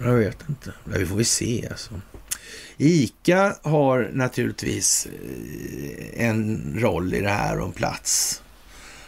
jag 0.00 0.14
vet 0.14 0.48
inte. 0.48 0.72
Vi 0.84 1.06
får 1.06 1.16
vi 1.16 1.24
se 1.24 1.68
alltså. 1.70 2.00
ICA 2.76 3.56
har 3.62 4.10
naturligtvis 4.12 5.06
eh, 5.06 6.28
en 6.28 6.74
roll 6.78 7.14
i 7.14 7.20
det 7.20 7.28
här 7.28 7.58
och 7.58 7.66
en 7.66 7.72
plats. 7.72 8.42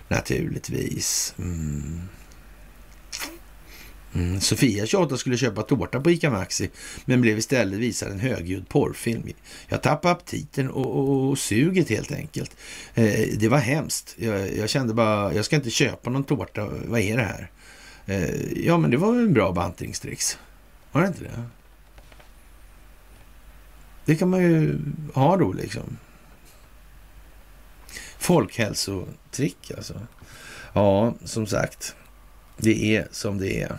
Naturligtvis. 0.08 1.34
Mm. 1.38 2.00
Mm. 4.14 4.40
Sofia 4.40 4.86
28 4.86 5.16
skulle 5.16 5.36
köpa 5.36 5.62
tårta 5.62 6.00
på 6.00 6.10
ICA 6.10 6.30
Maxi 6.30 6.70
men 7.04 7.20
blev 7.20 7.38
istället 7.38 7.78
visad 7.78 8.10
en 8.12 8.20
högljudd 8.20 8.68
porrfilm. 8.68 9.28
Jag 9.68 9.82
tappade 9.82 10.12
aptiten 10.12 10.70
och, 10.70 10.86
och, 10.86 11.30
och 11.30 11.38
suget 11.38 11.88
helt 11.88 12.12
enkelt. 12.12 12.56
Eh, 12.94 13.28
det 13.38 13.48
var 13.48 13.58
hemskt. 13.58 14.14
Jag, 14.18 14.56
jag, 14.56 14.70
kände 14.70 14.94
bara, 14.94 15.34
jag 15.34 15.44
ska 15.44 15.56
inte 15.56 15.70
köpa 15.70 16.10
någon 16.10 16.24
tårta. 16.24 16.68
Vad 16.86 17.00
är 17.00 17.16
det 17.16 17.22
här? 17.22 17.50
Eh, 18.06 18.64
ja, 18.66 18.78
men 18.78 18.90
det 18.90 18.96
var 18.96 19.12
väl 19.12 19.24
en 19.24 19.32
bra 19.32 19.52
bantningstrix? 19.52 20.38
Var 20.92 21.02
det 21.02 21.08
inte 21.08 21.24
det? 21.24 21.42
Det 24.04 24.16
kan 24.16 24.30
man 24.30 24.42
ju 24.42 24.78
ha 25.14 25.36
då 25.36 25.52
liksom. 25.52 25.98
Folkhälsotrick 28.18 29.70
alltså. 29.76 30.00
Ja, 30.72 31.14
som 31.24 31.46
sagt. 31.46 31.94
Det 32.56 32.96
är 32.96 33.08
som 33.10 33.38
det 33.38 33.62
är. 33.62 33.78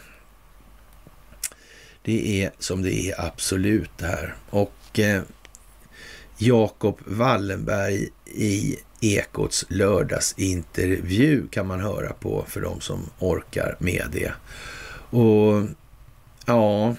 Det 2.05 2.43
är 2.43 2.51
som 2.59 2.81
det 2.81 2.93
är 2.93 3.25
absolut 3.25 3.89
det 3.97 4.05
här. 4.05 4.35
Och 4.49 4.99
eh, 4.99 5.21
Jakob 6.37 6.99
Wallenberg 7.05 8.09
i 8.25 8.77
Ekots 9.01 9.65
lördagsintervju 9.69 11.47
kan 11.47 11.67
man 11.67 11.79
höra 11.79 12.13
på 12.13 12.45
för 12.47 12.61
de 12.61 12.81
som 12.81 13.09
orkar 13.19 13.75
med 13.79 14.05
det. 14.11 14.31
Och 15.09 15.67
ja, 16.45 16.95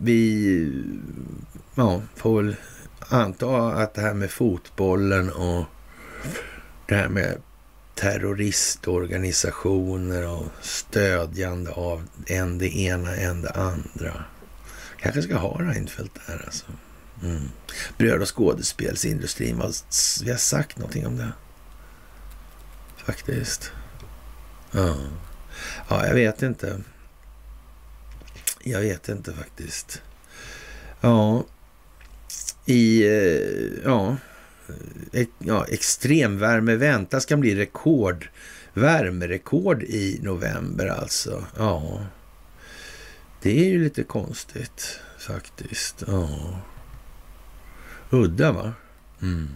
vi 0.00 0.72
ja, 1.74 2.02
får 2.16 2.42
väl 2.42 2.56
anta 3.08 3.72
att 3.72 3.94
det 3.94 4.00
här 4.00 4.14
med 4.14 4.30
fotbollen 4.30 5.32
och 5.32 5.64
det 6.86 6.94
här 6.94 7.08
med 7.08 7.38
terroristorganisationer 7.96 10.28
och 10.28 10.46
stödjande 10.60 11.70
av 11.70 12.06
en 12.26 12.58
det 12.58 12.76
ena, 12.76 13.16
en 13.16 13.42
det 13.42 13.50
andra. 13.50 14.24
Kanske 15.00 15.22
ska 15.22 15.36
ha 15.36 15.62
Reinfeldt 15.62 16.20
där 16.26 16.42
alltså. 16.44 16.66
Mm. 17.22 17.48
Bröd 17.98 18.22
och 18.22 18.36
skådespelsindustrin, 18.36 19.62
vi 20.24 20.30
har 20.30 20.38
sagt 20.38 20.78
någonting 20.78 21.06
om 21.06 21.16
det. 21.16 21.32
Faktiskt. 22.96 23.72
Ja. 24.70 24.96
ja, 25.88 26.06
jag 26.06 26.14
vet 26.14 26.42
inte. 26.42 26.80
Jag 28.62 28.80
vet 28.80 29.08
inte 29.08 29.32
faktiskt. 29.32 30.02
Ja, 31.00 31.44
i, 32.66 33.06
eh, 33.06 33.82
ja, 33.84 34.16
Eh, 35.12 35.26
ja, 35.38 35.64
extremvärme 35.64 36.76
väntas 36.76 37.24
kan 37.24 37.40
bli 37.40 37.54
rekord. 37.54 38.28
Värmerekord 38.74 39.82
i 39.82 40.18
november 40.22 40.86
alltså. 40.86 41.44
Ja, 41.56 42.06
det 43.42 43.60
är 43.60 43.64
ju 43.64 43.84
lite 43.84 44.02
konstigt 44.02 45.00
faktiskt. 45.18 46.02
Ja. 46.06 46.60
Udda 48.10 48.52
va? 48.52 48.72
Mm. 49.22 49.48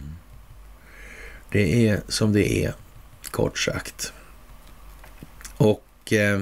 Det 1.51 1.87
är 1.87 2.01
som 2.07 2.33
det 2.33 2.65
är, 2.65 2.73
kort 3.31 3.59
sagt. 3.59 4.13
Och 5.57 6.13
eh, 6.13 6.41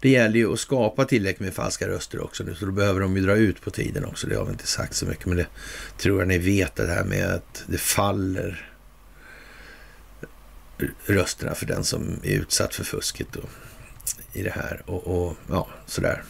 det 0.00 0.08
gäller 0.08 0.36
ju 0.36 0.52
att 0.52 0.60
skapa 0.60 1.04
tillräckligt 1.04 1.40
med 1.40 1.54
falska 1.54 1.88
röster 1.88 2.20
också 2.20 2.44
nu, 2.44 2.54
så 2.54 2.66
då 2.66 2.72
behöver 2.72 3.00
de 3.00 3.16
ju 3.16 3.22
dra 3.22 3.36
ut 3.36 3.60
på 3.60 3.70
tiden 3.70 4.04
också. 4.04 4.26
Det 4.26 4.36
har 4.36 4.44
vi 4.44 4.50
inte 4.50 4.66
sagt 4.66 4.94
så 4.94 5.06
mycket, 5.06 5.26
men 5.26 5.36
det 5.36 5.46
tror 5.98 6.18
jag 6.20 6.28
ni 6.28 6.38
vet 6.38 6.76
det 6.76 6.86
här 6.86 7.04
med 7.04 7.34
att 7.34 7.64
det 7.66 7.78
faller 7.78 8.70
rösterna 11.06 11.54
för 11.54 11.66
den 11.66 11.84
som 11.84 12.20
är 12.22 12.32
utsatt 12.32 12.74
för 12.74 12.84
fusket 12.84 13.26
då, 13.32 13.40
i 14.32 14.42
det 14.42 14.50
här 14.50 14.82
och, 14.86 15.06
och 15.06 15.36
ja, 15.48 15.68
sådär. 15.86 16.22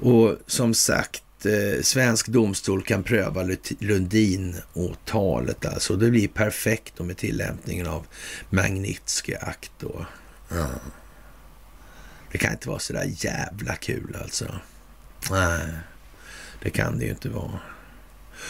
Och 0.00 0.36
som 0.46 0.74
sagt, 0.74 1.46
eh, 1.46 1.82
svensk 1.82 2.28
domstol 2.28 2.82
kan 2.82 3.02
pröva 3.02 3.42
Lundin-åtalet 3.78 5.66
alltså. 5.66 5.96
Det 5.96 6.10
blir 6.10 6.28
perfekt 6.28 6.94
då 6.96 7.04
med 7.04 7.16
tillämpningen 7.16 7.86
av 7.86 8.06
Magnitsky-akt 8.50 9.72
då. 9.78 10.06
Det 12.32 12.38
kan 12.38 12.52
inte 12.52 12.68
vara 12.68 12.78
så 12.78 12.92
där 12.92 13.12
jävla 13.16 13.74
kul 13.74 14.16
alltså. 14.22 14.54
Nej, 15.30 15.68
det 16.62 16.70
kan 16.70 16.98
det 16.98 17.04
ju 17.04 17.10
inte 17.10 17.28
vara. 17.28 17.60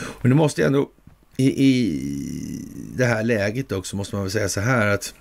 Och 0.01 0.29
det 0.29 0.35
måste 0.35 0.65
ändå 0.65 0.91
i, 1.37 1.65
i 1.65 2.65
det 2.97 3.07
här 3.07 3.23
läget 3.23 3.73
också 3.73 3.97
måste 3.97 4.15
man 4.15 4.25
väl 4.25 4.33
säga 4.33 4.49
så 4.49 4.61
här 4.61 4.87
att 4.87 5.15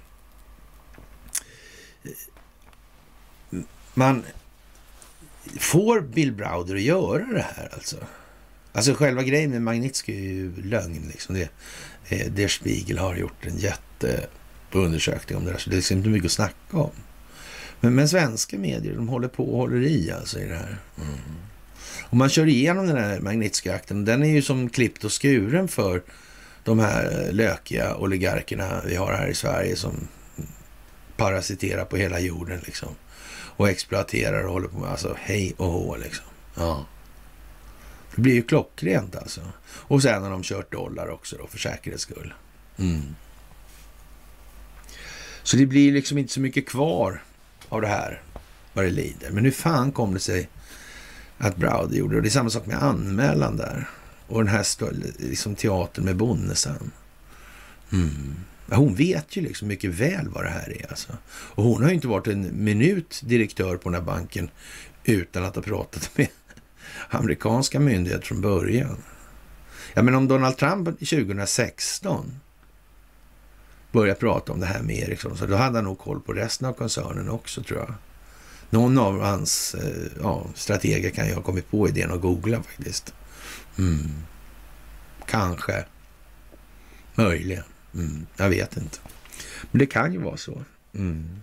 man 3.94 4.24
får 5.60 6.02
Bill 6.02 6.32
Browder 6.32 6.76
att 6.76 6.82
göra 6.82 7.26
det 7.34 7.46
här 7.56 7.70
alltså. 7.74 7.98
Alltså 8.72 8.94
själva 8.94 9.24
grejen 9.24 9.52
med 9.52 9.62
Magnitsky 9.62 10.16
är 10.16 10.34
ju 10.34 10.62
lögn. 10.62 11.08
Liksom. 11.08 11.36
Det, 11.36 11.50
eh, 12.08 12.32
Der 12.32 12.48
Spiegel 12.48 12.98
har 12.98 13.16
gjort 13.16 13.46
en 13.46 13.58
jätteundersökning 13.58 15.38
om 15.38 15.46
det 15.46 15.52
där, 15.52 15.58
så 15.58 15.70
det 15.70 15.74
är 15.74 15.78
liksom 15.78 15.98
inte 15.98 16.10
mycket 16.10 16.26
att 16.26 16.32
snacka 16.32 16.78
om. 16.78 16.92
Men, 17.80 17.96
men 17.96 18.10
svenska 18.10 18.58
medier, 18.58 18.96
de 18.96 19.10
håller 19.10 19.28
på 19.28 19.44
och 19.44 19.58
håller 19.58 19.82
i 19.82 20.12
alltså 20.12 20.40
i 20.40 20.46
det 20.46 20.56
här. 20.56 20.78
Mm. 20.98 21.18
Om 22.10 22.18
man 22.18 22.30
kör 22.30 22.48
igenom 22.48 22.88
den 22.88 22.98
här 22.98 23.20
Magnitsky-akten, 23.20 24.06
den 24.06 24.24
är 24.24 24.30
ju 24.30 24.42
som 24.42 24.70
klippt 24.70 25.04
och 25.04 25.22
skuren 25.22 25.68
för 25.68 26.04
de 26.64 26.80
här 26.80 27.32
lökiga 27.32 27.96
oligarkerna 27.96 28.82
vi 28.86 28.96
har 28.96 29.14
här 29.14 29.28
i 29.28 29.34
Sverige 29.34 29.76
som 29.76 30.08
parasiterar 31.18 31.86
på 31.86 31.98
hela 31.98 32.20
jorden 32.20 32.60
liksom. 32.66 32.90
Och 33.30 33.70
exploaterar 33.70 34.44
och 34.44 34.54
håller 34.54 34.68
på 34.68 34.80
med, 34.80 34.90
alltså 34.90 35.16
hej 35.20 35.54
och 35.58 35.72
hå 35.72 35.96
liksom. 35.96 36.26
Ja. 36.56 36.86
Det 38.16 38.22
blir 38.22 38.34
ju 38.34 38.42
klockrent 38.42 39.16
alltså. 39.16 39.42
Och 39.68 40.02
sen 40.02 40.24
har 40.24 40.30
de 40.30 40.44
kört 40.44 40.72
dollar 40.72 41.10
också 41.10 41.38
då 41.38 41.48
för 41.48 41.58
säkerhets 41.58 42.04
skull. 42.04 42.34
Mm. 42.78 43.16
Så 45.44 45.58
det 45.58 45.66
blir 45.66 45.92
liksom 45.92 46.18
inte 46.18 46.34
så 46.34 46.40
mycket 46.40 46.70
kvar 46.70 47.24
av 47.70 47.82
det 47.82 47.88
här 47.88 48.22
vad 48.74 48.86
det 48.86 48.92
lider. 48.92 49.32
Men 49.32 49.44
hur 49.44 49.52
fan 49.52 49.92
kom 49.92 50.14
det 50.14 50.20
sig 50.20 50.50
att 51.38 51.56
Browder 51.56 51.98
gjorde 51.98 52.14
det? 52.14 52.18
Och 52.18 52.24
det 52.24 52.30
är 52.30 52.32
samma 52.32 52.50
sak 52.50 52.66
med 52.66 52.84
anmälan 52.84 53.58
där. 53.58 53.90
Och 54.28 54.44
den 54.44 54.54
här 54.54 54.66
liksom, 55.18 55.56
teatern 55.56 56.06
med 56.06 56.16
Bonnesen. 56.16 56.92
Mm. 57.92 58.36
Hon 58.70 58.96
vet 58.96 59.36
ju 59.36 59.42
liksom 59.42 59.68
mycket 59.68 59.92
väl 59.92 60.30
vad 60.30 60.44
det 60.44 60.50
här 60.50 60.82
är. 60.82 60.90
Alltså. 60.90 61.18
Och 61.30 61.64
hon 61.64 61.82
har 61.82 61.90
ju 61.90 61.96
inte 61.96 62.08
varit 62.08 62.28
en 62.28 62.64
minut 62.64 63.22
direktör 63.24 63.78
på 63.78 63.90
den 63.90 63.94
här 63.94 64.06
banken 64.06 64.50
utan 65.04 65.46
att 65.46 65.56
ha 65.56 65.62
pratat 65.62 66.10
med 66.18 66.28
amerikanska 67.10 67.80
myndigheter 67.80 68.26
från 68.26 68.42
början. 68.42 68.98
Ja, 69.94 70.02
men 70.02 70.16
om 70.16 70.28
Donald 70.28 70.58
Trump 70.58 71.00
2016 71.00 72.40
började 73.92 74.20
prata 74.20 74.54
om 74.54 74.60
det 74.60 74.66
här 74.66 74.82
med 74.82 74.96
Ericsson, 74.96 75.38
så 75.38 75.46
då 75.46 75.56
hade 75.56 75.78
han 75.78 75.86
nog 75.86 76.00
koll 76.00 76.22
på 76.22 76.34
resten 76.34 76.68
av 76.68 76.74
koncernen 76.74 77.30
också 77.30 77.64
tror 77.64 77.80
jag. 77.80 77.94
Någon 78.70 78.98
av 78.98 79.22
hans 79.22 79.76
eh, 79.76 80.12
ja, 80.22 80.46
strateger 80.56 81.10
kan 81.10 81.28
ju 81.28 81.34
ha 81.34 81.42
kommit 81.42 81.72
på 81.72 81.90
idén 81.90 82.12
att 82.12 82.22
googla 82.22 82.64
faktiskt. 82.64 83.14
Mm. 83.78 84.12
Kanske. 85.26 85.86
Möjligen. 87.16 87.64
Mm. 87.94 88.26
Jag 88.38 88.50
vet 88.50 88.78
inte. 88.78 88.98
Men 89.72 89.80
det 89.80 89.86
kan 89.86 90.14
ju 90.14 90.20
vara 90.20 90.38
så. 90.38 90.64
Mm. 90.94 91.40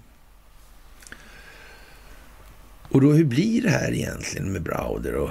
Och 2.89 3.01
då 3.01 3.13
hur 3.13 3.25
blir 3.25 3.63
det 3.63 3.71
här 3.71 3.93
egentligen 3.93 4.53
med 4.53 4.63
Browder 4.63 5.15
och 5.15 5.31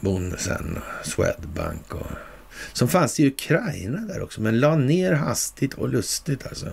Bonnesen 0.00 0.76
och 0.76 1.06
Swedbank 1.06 1.94
och 1.94 2.06
som 2.72 2.88
fanns 2.88 3.20
i 3.20 3.26
Ukraina 3.26 4.00
där 4.00 4.22
också, 4.22 4.40
men 4.40 4.60
la 4.60 4.76
ner 4.76 5.12
hastigt 5.12 5.74
och 5.74 5.88
lustigt 5.88 6.46
alltså. 6.46 6.70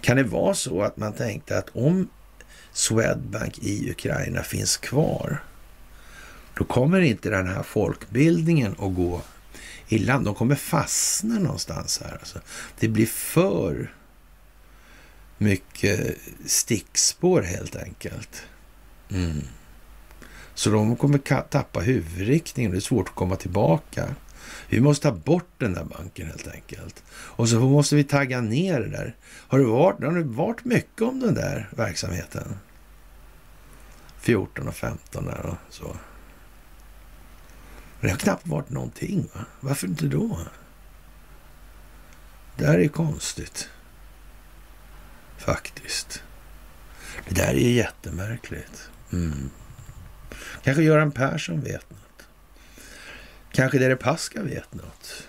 Kan 0.00 0.16
det 0.16 0.22
vara 0.22 0.54
så 0.54 0.82
att 0.82 0.96
man 0.96 1.12
tänkte 1.12 1.58
att 1.58 1.68
om 1.72 2.08
Swedbank 2.72 3.58
i 3.58 3.90
Ukraina 3.90 4.42
finns 4.42 4.76
kvar, 4.76 5.42
då 6.54 6.64
kommer 6.64 7.00
inte 7.00 7.30
den 7.30 7.48
här 7.48 7.62
folkbildningen 7.62 8.72
att 8.72 8.94
gå 8.94 9.22
i 9.88 9.98
land. 9.98 10.24
De 10.24 10.34
kommer 10.34 10.54
fastna 10.54 11.38
någonstans 11.38 12.00
här. 12.04 12.12
Alltså. 12.12 12.40
Det 12.78 12.88
blir 12.88 13.06
för 13.06 13.94
mycket 15.38 16.16
stickspår 16.46 17.42
helt 17.42 17.76
enkelt. 17.76 18.42
Mm. 19.10 19.42
Så 20.54 20.70
de 20.70 20.96
kommer 20.96 21.18
tappa 21.42 21.80
huvudriktningen. 21.80 22.72
Det 22.72 22.78
är 22.78 22.80
svårt 22.80 23.08
att 23.08 23.14
komma 23.14 23.36
tillbaka. 23.36 24.14
Vi 24.68 24.80
måste 24.80 25.08
ta 25.08 25.16
bort 25.16 25.50
den 25.58 25.74
där 25.74 25.84
banken 25.84 26.26
helt 26.26 26.48
enkelt. 26.48 27.02
Och 27.10 27.48
så 27.48 27.60
måste 27.60 27.96
vi 27.96 28.04
tagga 28.04 28.40
ner 28.40 28.80
det 28.80 28.88
där. 28.88 29.16
Har 29.24 29.58
det 29.58 29.64
varit, 29.64 30.04
har 30.04 30.12
det 30.12 30.22
varit 30.22 30.64
mycket 30.64 31.02
om 31.02 31.20
den 31.20 31.34
där 31.34 31.68
verksamheten? 31.70 32.58
14 34.20 34.68
och 34.68 34.74
15 34.74 35.24
där 35.24 35.46
och 35.46 35.56
så. 35.74 35.96
Men 38.00 38.08
det 38.08 38.10
har 38.10 38.18
knappt 38.18 38.46
varit 38.46 38.70
någonting. 38.70 39.28
Va? 39.34 39.44
Varför 39.60 39.86
inte 39.86 40.06
då? 40.06 40.38
Det 42.56 42.64
där 42.64 42.78
är 42.78 42.88
konstigt. 42.88 43.68
Faktiskt. 45.38 46.22
Det 47.28 47.34
där 47.34 47.54
är 47.54 47.72
jättemärkligt. 47.72 48.90
Mm. 49.12 49.50
Kanske 50.62 50.82
Göran 50.82 51.12
Persson 51.12 51.60
vet 51.60 51.90
något. 51.90 52.01
Kanske 53.52 53.78
Deripaska 53.78 54.42
vet 54.42 54.74
något. 54.74 55.26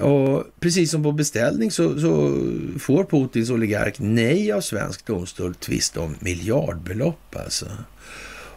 Och 0.00 0.44
precis 0.60 0.90
som 0.90 1.02
på 1.02 1.12
beställning 1.12 1.70
så, 1.70 2.00
så, 2.00 2.38
får 2.78 3.04
Putins 3.04 3.50
oligark 3.50 3.96
nej 3.98 4.52
av 4.52 4.60
svensk 4.60 5.06
domstol 5.06 5.54
tvist 5.54 5.96
om 5.96 6.16
miljardbelopp 6.20 7.36
alltså. 7.36 7.66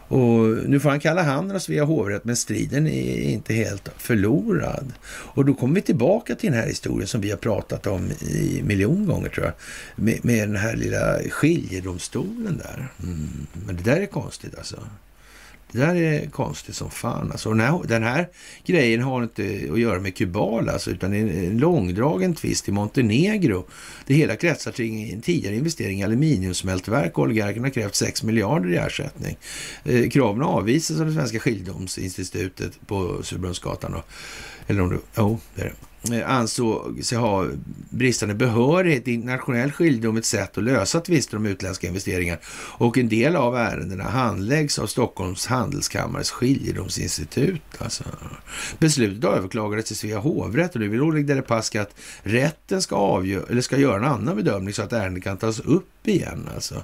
Och 0.08 0.68
nu 0.68 0.80
får 0.80 0.90
han 0.90 1.00
kalla 1.00 1.22
handen 1.22 1.56
av 1.56 1.60
Svea 1.60 1.84
hovrätt, 1.84 2.24
men 2.24 2.36
striden 2.36 2.86
är 2.86 3.20
inte 3.20 3.54
helt 3.54 3.90
förlorad. 3.96 4.92
Och 5.08 5.44
då 5.44 5.54
kommer 5.54 5.74
vi 5.74 5.82
tillbaka 5.82 6.34
till 6.34 6.50
den 6.50 6.60
här 6.60 6.68
historien 6.68 7.08
som 7.08 7.20
vi 7.20 7.30
har 7.30 7.36
pratat 7.36 7.86
om 7.86 8.10
i 8.10 8.62
miljon 8.64 9.06
gånger 9.06 9.28
tror 9.28 9.46
jag. 9.46 9.54
Med, 9.96 10.24
med 10.24 10.48
den 10.48 10.56
här 10.56 10.76
lilla 10.76 11.18
skiljedomstolen 11.30 12.58
där. 12.58 12.88
Mm. 13.02 13.46
Men 13.66 13.76
det 13.76 13.82
där 13.82 14.00
är 14.00 14.06
konstigt 14.06 14.58
alltså. 14.58 14.76
Det 15.72 15.78
där 15.78 15.94
är 15.94 16.26
konstigt 16.30 16.76
som 16.76 16.90
fan. 16.90 17.32
Alltså, 17.32 17.50
den, 17.50 17.60
här, 17.60 17.82
den 17.88 18.02
här 18.02 18.28
grejen 18.64 19.02
har 19.02 19.22
inte 19.22 19.60
att 19.72 19.80
göra 19.80 20.00
med 20.00 20.16
Kubal, 20.16 20.68
alltså, 20.68 20.90
utan 20.90 21.10
det 21.10 21.16
är 21.16 21.46
en 21.46 21.58
långdragen 21.58 22.34
tvist 22.34 22.68
i 22.68 22.72
Montenegro. 22.72 23.66
Det 24.06 24.14
hela 24.14 24.36
kretsar 24.36 24.72
kring 24.72 25.10
en 25.10 25.20
tidigare 25.20 25.56
investering 25.56 26.00
i 26.00 26.04
aluminiumsmältverk. 26.04 27.18
Oligarkerna 27.18 27.66
har 27.66 27.70
krävt 27.72 27.94
6 27.94 28.22
miljarder 28.22 28.72
i 28.72 28.76
ersättning. 28.76 29.36
Eh, 29.84 30.08
kraven 30.08 30.42
avvisas 30.42 31.00
av 31.00 31.06
det 31.06 31.12
svenska 31.12 31.38
skiljedomsinstitutet 31.38 32.86
på 32.86 33.22
Surbrunnsgatan. 33.22 33.94
Eller 34.66 34.80
om 34.80 34.88
du... 34.88 34.98
Jo, 35.16 35.24
oh, 35.24 35.38
det 35.54 35.62
är 35.62 35.64
det. 35.64 35.74
Eh, 36.12 36.30
alltså, 36.30 36.46
Ansåg 36.56 37.04
sig 37.04 37.18
ha 37.18 37.46
bristande 37.90 38.34
behörighet 38.34 39.08
i 39.08 39.12
internationell 39.12 39.72
skiljedom 39.72 40.16
ett 40.16 40.24
sätt 40.24 40.58
att 40.58 40.64
lösa 40.64 41.00
tvister 41.00 41.36
om 41.36 41.46
utländska 41.46 41.86
investeringar 41.86 42.38
och 42.78 42.98
en 42.98 43.08
del 43.08 43.36
av 43.36 43.56
ärendena 43.56 44.04
handläggs 44.04 44.78
av 44.78 44.86
Stockholms 44.86 45.46
handelskammares 45.46 46.30
skiljedomsinstitut. 46.30 47.62
Alltså. 47.78 48.04
Beslutet 48.78 49.24
överklagades 49.24 49.84
till 49.84 49.96
Svea 49.96 50.18
hovrätt 50.18 50.74
och 50.74 50.80
nu 50.80 50.88
vill 50.88 51.02
Oleg 51.02 51.26
Deripaska 51.26 51.82
att 51.82 51.94
rätten 52.22 52.82
ska, 52.82 52.96
avgö- 52.96 53.50
eller 53.50 53.60
ska 53.60 53.76
göra 53.76 53.96
en 53.96 54.12
annan 54.12 54.36
bedömning 54.36 54.74
så 54.74 54.82
att 54.82 54.92
ärendet 54.92 55.24
kan 55.24 55.36
tas 55.36 55.60
upp 55.60 56.08
igen. 56.08 56.48
Alltså. 56.54 56.82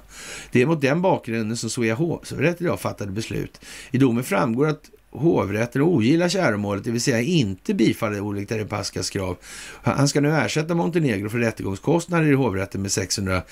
Det 0.51 0.61
är 0.61 0.65
mot 0.65 0.81
den 0.81 1.01
bakgrunden 1.01 1.57
som 1.57 1.69
Svea 1.69 1.95
hovrätt 1.95 2.61
idag 2.61 2.79
fattade 2.79 3.11
beslut. 3.11 3.59
I 3.91 3.97
domen 3.97 4.23
framgår 4.23 4.67
att 4.67 4.89
hovrätten 5.13 5.81
ogillar 5.81 6.29
käromålet, 6.29 6.83
det 6.83 6.91
vill 6.91 7.01
säga 7.01 7.21
inte 7.21 7.73
bifaller 7.73 8.19
Oleg 8.19 8.47
Terepaskas 8.47 9.09
krav. 9.09 9.37
Han 9.83 10.07
ska 10.07 10.21
nu 10.21 10.31
ersätta 10.31 10.75
Montenegro 10.75 11.29
för 11.29 11.37
rättegångskostnader 11.37 12.31
i 12.31 12.33
hovrätten 12.33 12.81
med 12.81 12.91
628 12.91 13.43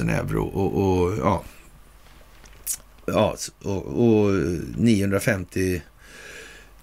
000 0.00 0.08
euro 0.08 0.44
och, 0.44 1.02
och 1.02 1.18
ja, 1.18 1.42
ja 3.06 3.36
och, 3.62 3.86
och 3.86 4.34
950 4.76 5.82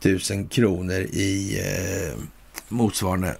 000 0.05 0.47
kronor 0.49 0.99
i 0.99 1.59
eh, 1.59 2.19
motsvarande 2.69 3.35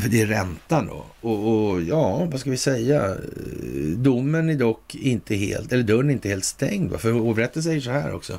för 0.00 0.08
det 0.08 0.20
är 0.20 0.26
räntan 0.26 0.86
då. 0.86 1.04
Och, 1.20 1.68
och, 1.68 1.82
ja, 1.82 2.24
vad 2.24 2.40
ska 2.40 2.50
vi 2.50 2.56
säga? 2.56 3.06
Eh, 3.06 3.16
domen 3.96 4.48
är 4.48 4.54
dock 4.54 4.94
inte 4.94 5.34
helt, 5.34 5.72
eller 5.72 5.82
dörren 5.82 6.10
är 6.10 6.12
inte 6.12 6.28
helt 6.28 6.44
stängd. 6.44 7.00
För 7.00 7.12
hovrätten 7.12 7.62
säger 7.62 7.80
så 7.80 7.90
här 7.90 8.14
också. 8.14 8.38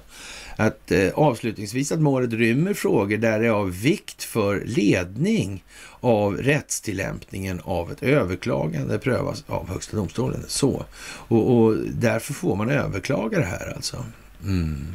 Att 0.55 0.91
eh, 0.91 1.09
avslutningsvis 1.13 1.91
att 1.91 1.99
målet 1.99 2.33
rymmer 2.33 2.73
frågor 2.73 3.17
där 3.17 3.39
det 3.39 3.45
är 3.45 3.51
av 3.51 3.81
vikt 3.81 4.23
för 4.23 4.63
ledning 4.65 5.63
av 5.99 6.37
rättstillämpningen 6.37 7.61
av 7.63 7.91
ett 7.91 8.03
överklagande 8.03 8.99
prövas 8.99 9.43
av 9.47 9.69
Högsta 9.69 9.97
domstolen. 9.97 10.43
Så. 10.47 10.85
Och, 11.03 11.55
och 11.55 11.75
därför 11.77 12.33
får 12.33 12.55
man 12.55 12.69
överklaga 12.69 13.39
det 13.39 13.45
här 13.45 13.73
alltså. 13.75 14.05
Mm. 14.43 14.93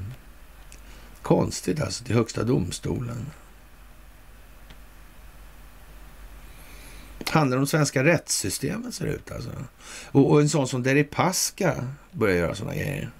Konstigt 1.22 1.80
alltså, 1.80 2.04
till 2.04 2.14
Högsta 2.14 2.42
domstolen. 2.42 3.26
Handlar 7.30 7.58
om 7.58 7.66
svenska 7.66 8.04
rättssystemet 8.04 8.94
ser 8.94 9.06
det 9.06 9.12
ut 9.12 9.32
alltså. 9.32 9.50
Och, 10.06 10.30
och 10.30 10.40
en 10.40 10.48
sån 10.48 10.68
som 10.68 10.82
Deripaska 10.82 11.88
börjar 12.12 12.36
göra 12.36 12.54
sådana 12.54 12.74
grejer. 12.74 13.10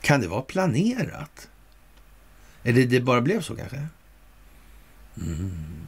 Kan 0.00 0.20
det 0.20 0.28
vara 0.28 0.42
planerat? 0.42 1.48
Eller 2.62 2.86
det 2.86 3.00
bara 3.00 3.20
blev 3.20 3.40
så 3.40 3.56
kanske? 3.56 3.86
Mm. 5.16 5.86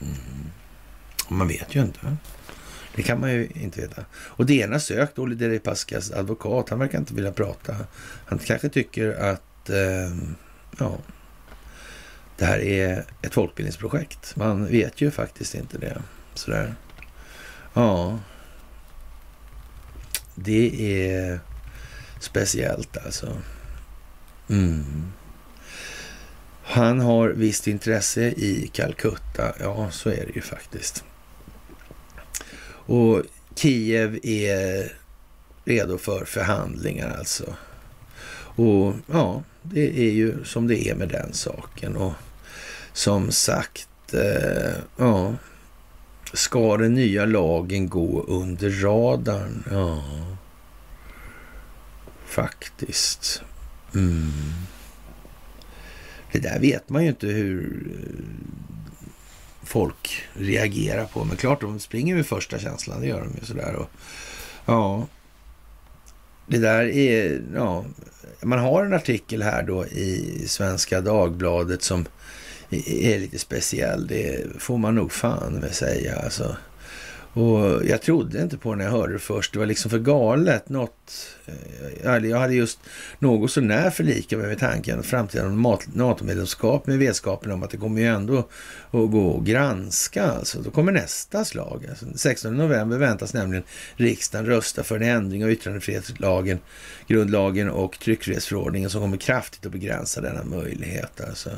Mm. 0.00 0.50
Man 1.28 1.48
vet 1.48 1.74
ju 1.74 1.82
inte. 1.82 2.16
Det 2.94 3.02
kan 3.02 3.20
man 3.20 3.32
ju 3.32 3.48
inte 3.54 3.80
veta. 3.80 4.04
Och 4.14 4.46
det 4.46 4.54
ena 4.54 4.80
sökt 4.80 5.18
Olle 5.18 5.34
Deripaskas 5.34 6.10
advokat. 6.10 6.70
Han 6.70 6.78
verkar 6.78 6.98
inte 6.98 7.14
vilja 7.14 7.32
prata. 7.32 7.76
Han 8.26 8.38
kanske 8.38 8.68
tycker 8.68 9.12
att 9.12 9.70
eh, 9.70 10.16
ja, 10.78 10.98
det 12.38 12.44
här 12.44 12.58
är 12.58 13.04
ett 13.22 13.34
folkbildningsprojekt. 13.34 14.36
Man 14.36 14.66
vet 14.66 15.00
ju 15.00 15.10
faktiskt 15.10 15.54
inte 15.54 15.78
det. 15.78 16.02
Sådär. 16.34 16.74
Ja. 17.74 18.18
Det 20.34 21.00
är 21.02 21.40
speciellt 22.20 22.96
alltså. 22.96 23.36
Mm. 24.48 25.12
Han 26.62 27.00
har 27.00 27.28
visst 27.28 27.66
intresse 27.66 28.22
i 28.22 28.70
Calcutta. 28.72 29.54
Ja, 29.60 29.90
så 29.90 30.08
är 30.08 30.26
det 30.26 30.34
ju 30.34 30.40
faktiskt. 30.40 31.04
Och 32.68 33.22
Kiev 33.54 34.18
är 34.22 34.92
redo 35.64 35.98
för 35.98 36.24
förhandlingar 36.24 37.16
alltså. 37.18 37.56
Och 38.56 38.94
ja, 39.06 39.42
det 39.62 39.98
är 39.98 40.10
ju 40.10 40.44
som 40.44 40.66
det 40.66 40.88
är 40.88 40.94
med 40.94 41.08
den 41.08 41.32
saken. 41.32 41.96
Och 41.96 42.12
som 42.96 43.30
sagt, 43.30 44.14
eh, 44.14 44.74
ja, 44.96 45.34
ska 46.32 46.76
den 46.76 46.94
nya 46.94 47.24
lagen 47.24 47.88
gå 47.88 48.22
under 48.22 48.70
radarn? 48.70 49.64
Ja, 49.70 50.04
faktiskt. 52.26 53.42
Mm. 53.94 54.32
Det 56.32 56.38
där 56.38 56.60
vet 56.60 56.88
man 56.88 57.02
ju 57.02 57.08
inte 57.08 57.26
hur 57.26 57.86
eh, 57.90 59.06
folk 59.62 60.22
reagerar 60.32 61.04
på. 61.04 61.24
Men 61.24 61.36
klart, 61.36 61.60
de 61.60 61.80
springer 61.80 62.14
med 62.14 62.26
första 62.26 62.58
känslan, 62.58 63.00
det 63.00 63.06
gör 63.06 63.20
de 63.20 63.34
ju 63.40 63.46
sådär. 63.46 63.74
Och, 63.74 63.90
ja, 64.66 65.06
det 66.46 66.58
där 66.58 66.84
är, 66.84 67.42
ja, 67.54 67.84
man 68.42 68.58
har 68.58 68.84
en 68.84 68.94
artikel 68.94 69.42
här 69.42 69.62
då 69.62 69.86
i 69.86 70.44
Svenska 70.48 71.00
Dagbladet 71.00 71.82
som 71.82 72.06
är 72.70 73.18
lite 73.18 73.38
speciell. 73.38 74.06
Det 74.06 74.46
får 74.58 74.78
man 74.78 74.94
nog 74.94 75.12
fan 75.12 75.54
med 75.54 75.74
säga. 75.74 76.16
Alltså. 76.16 76.56
Och 77.36 77.86
jag 77.86 78.02
trodde 78.02 78.42
inte 78.42 78.58
på 78.58 78.70
det 78.72 78.76
när 78.76 78.84
jag 78.84 78.92
hörde 78.92 79.12
det 79.12 79.18
först. 79.18 79.52
Det 79.52 79.58
var 79.58 79.66
liksom 79.66 79.90
för 79.90 79.98
galet. 79.98 80.68
Något, 80.68 81.28
eh, 81.46 82.16
jag 82.16 82.38
hade 82.38 82.54
just 82.54 82.78
något 83.18 83.50
sånär 83.50 83.90
förlikat 83.90 83.96
förlika 83.96 84.36
mig 84.36 84.46
med 84.46 84.58
tanken 84.58 85.02
framtida 85.02 85.44
NATO-medlemskap 85.94 86.86
med 86.86 86.98
vetskapen 86.98 87.52
om 87.52 87.62
att 87.62 87.70
det 87.70 87.76
kommer 87.76 88.00
ju 88.00 88.06
ändå 88.06 88.38
att 88.90 89.10
gå 89.10 89.38
att 89.38 89.44
granska. 89.44 90.24
Alltså, 90.24 90.58
då 90.62 90.70
kommer 90.70 90.92
nästa 90.92 91.44
slag. 91.44 91.86
Alltså, 91.88 92.06
16 92.14 92.56
november 92.56 92.98
väntas 92.98 93.34
nämligen 93.34 93.64
riksdagen 93.96 94.46
rösta 94.46 94.82
för 94.82 94.96
en 94.96 95.02
ändring 95.02 95.44
av 95.44 95.50
yttrandefrihetslagen, 95.50 96.58
grundlagen 97.06 97.70
och 97.70 97.98
tryckfrihetsförordningen 97.98 98.90
som 98.90 99.00
kommer 99.00 99.16
kraftigt 99.16 99.66
att 99.66 99.72
begränsa 99.72 100.20
denna 100.20 100.44
möjlighet. 100.44 101.20
Alltså. 101.28 101.50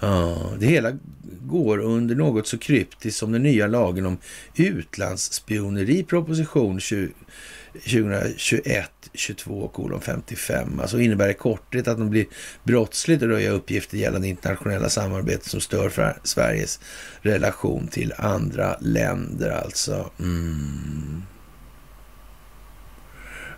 Ja, 0.00 0.52
det 0.58 0.66
hela 0.66 0.92
går 1.40 1.78
under 1.78 2.14
något 2.14 2.46
så 2.46 2.58
kryptiskt 2.58 3.18
som 3.18 3.32
den 3.32 3.42
nya 3.42 3.66
lagen 3.66 4.06
om 4.06 4.18
utlandsspioneri, 4.56 6.04
proposition 6.04 6.80
2021 6.80 8.90
22 9.14 10.00
55. 10.00 10.80
Alltså 10.80 11.00
innebär 11.00 11.28
i 11.28 11.34
korthet 11.34 11.88
att 11.88 11.98
de 11.98 12.10
blir 12.10 12.26
brottsligt 12.64 13.22
att 13.22 13.28
röja 13.28 13.50
uppgifter 13.50 13.96
gällande 13.96 14.28
internationella 14.28 14.88
samarbeten 14.88 15.48
som 15.48 15.60
stör 15.60 16.16
Sveriges 16.24 16.80
relation 17.20 17.88
till 17.88 18.14
andra 18.16 18.76
länder. 18.80 19.50
Alltså. 19.50 20.10
Mm. 20.18 21.22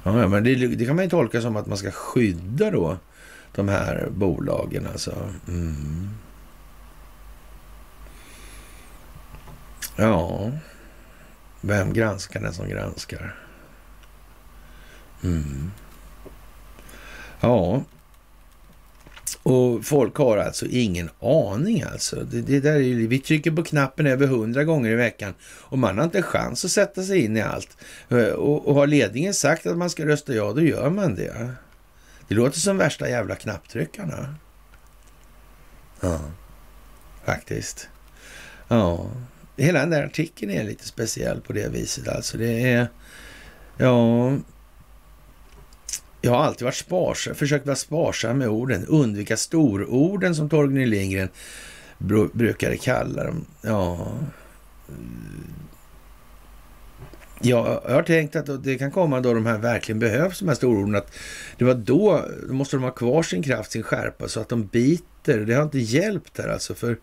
Ja, 0.02 0.28
men 0.28 0.44
det, 0.44 0.54
det, 0.54 0.86
kan 0.86 0.96
man 0.96 1.04
ju 1.04 1.10
tolka 1.10 1.40
som 1.40 1.56
att 1.56 1.66
man 1.66 1.78
ska 1.78 1.90
skydda 1.90 2.70
då 2.70 2.98
de 3.54 3.68
här 3.68 4.08
bolagen. 4.10 4.86
Alltså. 4.86 5.32
Mm. 5.48 6.08
Ja, 10.00 10.50
vem 11.60 11.92
granskar 11.92 12.40
den 12.40 12.54
som 12.54 12.68
granskar? 12.68 13.34
Mm. 15.22 15.70
Ja, 17.40 17.82
och 19.42 19.84
folk 19.84 20.16
har 20.16 20.36
alltså 20.36 20.66
ingen 20.66 21.10
aning 21.20 21.82
alltså. 21.82 22.16
Det, 22.16 22.40
det 22.40 22.60
där 22.60 22.74
är, 22.74 23.06
vi 23.06 23.18
trycker 23.18 23.50
på 23.50 23.62
knappen 23.62 24.06
över 24.06 24.26
hundra 24.26 24.64
gånger 24.64 24.90
i 24.90 24.94
veckan 24.94 25.34
och 25.42 25.78
man 25.78 25.98
har 25.98 26.04
inte 26.04 26.22
chans 26.22 26.64
att 26.64 26.70
sätta 26.70 27.02
sig 27.02 27.24
in 27.24 27.36
i 27.36 27.40
allt. 27.40 27.76
Eh, 28.08 28.24
och, 28.24 28.68
och 28.68 28.74
har 28.74 28.86
ledningen 28.86 29.34
sagt 29.34 29.66
att 29.66 29.78
man 29.78 29.90
ska 29.90 30.06
rösta 30.06 30.34
ja, 30.34 30.52
då 30.52 30.62
gör 30.62 30.90
man 30.90 31.14
det. 31.14 31.54
Det 32.28 32.34
låter 32.34 32.58
som 32.58 32.76
värsta 32.76 33.08
jävla 33.08 33.34
knapptryckarna. 33.34 34.34
Ja, 36.00 36.20
faktiskt. 37.24 37.88
Ja, 38.68 39.10
hela 39.62 39.80
den 39.80 39.90
där 39.90 40.04
artikeln 40.04 40.50
är 40.50 40.64
lite 40.64 40.86
speciell 40.86 41.40
på 41.40 41.52
det 41.52 41.68
viset. 41.68 42.08
Alltså 42.08 42.38
det 42.38 42.72
är, 42.72 42.88
ja, 43.76 44.32
jag 46.20 46.30
har 46.30 46.44
alltid 46.44 46.64
varit 46.64 46.74
sparsam, 46.74 47.34
försökt 47.34 47.66
vara 47.66 47.76
sparsam 47.76 48.38
med 48.38 48.48
orden, 48.48 48.86
undvika 48.86 49.36
stororden 49.36 50.34
som 50.34 50.48
Torgny 50.48 50.86
Lindgren 50.86 51.28
brukade 52.32 52.76
kalla 52.76 53.24
dem. 53.24 53.46
Ja, 53.62 54.12
Ja, 57.42 57.82
jag 57.88 57.94
har 57.94 58.02
tänkt 58.02 58.36
att 58.36 58.64
det 58.64 58.78
kan 58.78 58.90
komma 58.90 59.20
då 59.20 59.34
de 59.34 59.46
här 59.46 59.58
verkligen 59.58 59.98
behövs, 59.98 60.38
de 60.38 60.48
här 60.48 60.54
stororden. 60.54 60.94
Att 60.94 61.12
det 61.58 61.64
var 61.64 61.74
då, 61.74 62.24
då 62.48 62.52
måste 62.52 62.76
de 62.76 62.82
ha 62.82 62.90
kvar 62.90 63.22
sin 63.22 63.42
kraft, 63.42 63.72
sin 63.72 63.82
skärpa, 63.82 64.28
så 64.28 64.40
att 64.40 64.48
de 64.48 64.66
biter. 64.66 65.38
Det 65.38 65.54
har 65.54 65.62
inte 65.62 65.78
hjälpt 65.78 66.38
här 66.38 66.48
alltså, 66.48 66.74
för 66.74 66.98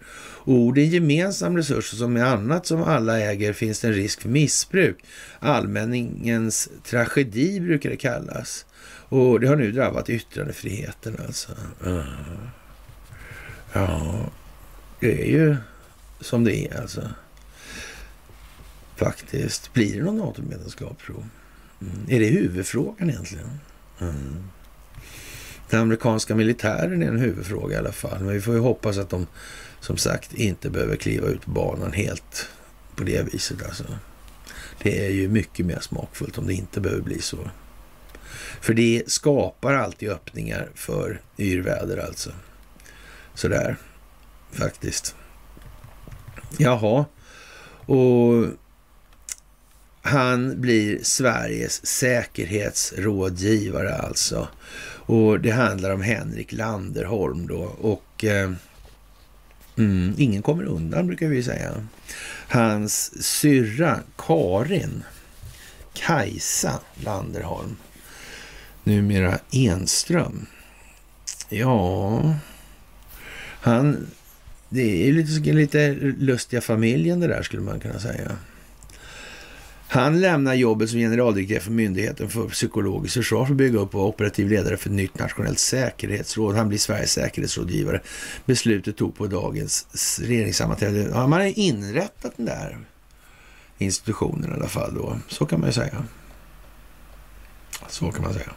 ord 0.45 0.77
är 0.77 0.81
en 0.81 0.89
gemensam 0.89 1.57
resurs 1.57 1.93
och 1.93 1.99
som 1.99 2.13
med 2.13 2.27
annat 2.27 2.65
som 2.65 2.83
alla 2.83 3.19
äger 3.19 3.53
finns 3.53 3.79
det 3.79 3.87
en 3.87 3.93
risk 3.93 4.21
för 4.21 4.29
missbruk. 4.29 4.97
Allmänningens 5.39 6.69
tragedi 6.83 7.59
brukar 7.59 7.89
det 7.89 7.97
kallas. 7.97 8.65
Och 9.09 9.39
det 9.39 9.47
har 9.47 9.55
nu 9.55 9.71
drabbat 9.71 10.09
yttrandefriheten 10.09 11.17
alltså. 11.27 11.51
Ja, 13.73 14.19
det 14.99 15.21
är 15.21 15.31
ju 15.31 15.55
som 16.19 16.43
det 16.43 16.67
är 16.67 16.81
alltså. 16.81 17.01
Faktiskt. 18.97 19.73
Blir 19.73 19.97
det 19.97 20.03
någon 20.03 20.17
NATO-medlemskap 20.17 21.03
tro? 21.03 21.23
Mm. 21.81 21.93
Är 22.07 22.19
det 22.19 22.25
huvudfrågan 22.25 23.09
egentligen? 23.09 23.59
Mm. 23.99 24.43
Den 25.69 25.81
amerikanska 25.81 26.35
militären 26.35 27.03
är 27.03 27.07
en 27.07 27.19
huvudfråga 27.19 27.75
i 27.75 27.79
alla 27.79 27.91
fall. 27.91 28.19
Men 28.19 28.33
vi 28.33 28.41
får 28.41 28.53
ju 28.53 28.59
hoppas 28.59 28.97
att 28.97 29.09
de 29.09 29.27
som 29.79 29.97
sagt 29.97 30.33
inte 30.33 30.69
behöver 30.69 30.95
kliva 30.95 31.27
ut 31.27 31.45
på 31.45 31.51
banan 31.51 31.93
helt 31.93 32.49
på 32.95 33.03
det 33.03 33.33
viset. 33.33 33.63
Alltså. 33.65 33.83
Det 34.83 35.05
är 35.05 35.09
ju 35.09 35.27
mycket 35.27 35.65
mer 35.65 35.79
smakfullt 35.79 36.37
om 36.37 36.47
det 36.47 36.53
inte 36.53 36.81
behöver 36.81 37.03
bli 37.03 37.21
så. 37.21 37.49
För 38.61 38.73
det 38.73 39.03
skapar 39.07 39.73
alltid 39.73 40.09
öppningar 40.09 40.69
för 40.75 41.21
yrväder 41.37 41.97
alltså. 41.97 42.29
Sådär, 43.33 43.77
faktiskt. 44.51 45.15
Jaha, 46.57 47.05
och 47.85 48.45
han 50.07 50.61
blir 50.61 50.99
Sveriges 51.03 51.85
säkerhetsrådgivare 51.85 53.95
alltså. 53.95 54.47
Och 55.05 55.39
det 55.39 55.51
handlar 55.51 55.91
om 55.91 56.01
Henrik 56.01 56.51
Landerholm 56.51 57.47
då. 57.47 57.75
Och 57.81 58.23
eh, 58.23 58.51
Mm, 59.77 60.13
ingen 60.17 60.41
kommer 60.41 60.63
undan 60.63 61.07
brukar 61.07 61.27
vi 61.27 61.43
säga. 61.43 61.87
Hans 62.47 63.23
syrra 63.23 63.99
Karin, 64.17 65.03
Kajsa 65.93 66.79
Landerholm, 67.03 67.75
numera 68.83 69.39
Enström. 69.51 70.45
Ja, 71.49 72.35
han, 73.61 74.07
det 74.69 75.09
är 75.09 75.13
lite, 75.13 75.53
lite 75.53 75.93
lustiga 76.17 76.61
familjen 76.61 77.19
det 77.19 77.27
där 77.27 77.43
skulle 77.43 77.61
man 77.61 77.79
kunna 77.79 77.99
säga. 77.99 78.37
Han 79.89 80.21
lämnar 80.21 80.53
jobbet 80.53 80.89
som 80.89 80.99
generaldirektör 80.99 81.59
för 81.59 81.71
Myndigheten 81.71 82.29
för 82.29 82.49
psykologiskt 82.49 83.13
försvar 83.13 83.45
för 83.45 83.53
att 83.53 83.57
bygga 83.57 83.79
upp 83.79 83.95
och 83.95 83.99
vara 83.99 84.09
operativ 84.09 84.49
ledare 84.49 84.77
för 84.77 84.89
ett 84.89 84.95
nytt 84.95 85.19
nationellt 85.19 85.59
säkerhetsråd. 85.59 86.55
Han 86.55 86.69
blir 86.69 86.77
Sveriges 86.77 87.11
säkerhetsrådgivare. 87.11 88.01
Beslutet 88.45 88.97
tog 88.97 89.15
på 89.15 89.27
dagens 89.27 90.19
regeringssammanträde. 90.23 91.09
Ja, 91.11 91.27
man 91.27 91.39
har 91.39 91.59
inrättat 91.59 92.37
den 92.37 92.45
där 92.45 92.77
institutionen 93.77 94.51
i 94.51 94.53
alla 94.53 94.67
fall 94.67 94.93
då. 94.95 95.17
Så 95.27 95.45
kan 95.45 95.59
man 95.59 95.69
ju 95.69 95.73
säga. 95.73 96.05
Så 97.87 98.11
kan 98.11 98.23
man 98.23 98.33
säga. 98.33 98.51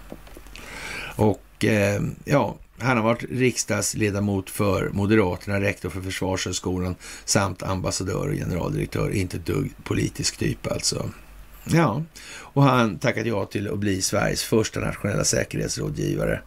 Och 1.17 1.65
eh, 1.65 2.03
ja, 2.25 2.57
han 2.81 2.97
har 2.97 3.05
varit 3.05 3.25
riksdagsledamot 3.31 4.51
för 4.51 4.91
Moderaterna, 4.93 5.61
rektor 5.61 5.91
för 5.91 6.01
Försvarshögskolan 6.01 6.95
samt 7.25 7.63
ambassadör 7.63 8.29
och 8.29 8.35
generaldirektör. 8.35 9.11
Inte 9.11 9.37
ett 9.37 9.47
dugg 9.47 9.71
politisk 9.85 10.37
typ 10.37 10.73
alltså. 10.73 11.11
Ja, 11.65 12.03
och 12.33 12.63
han 12.63 12.99
tackat 12.99 13.27
ja 13.27 13.45
till 13.45 13.71
att 13.71 13.79
bli 13.79 14.03
Sveriges 14.03 14.43
första 14.43 14.81
nationella 14.81 15.25
säkerhetsrådgivare. 15.25 16.43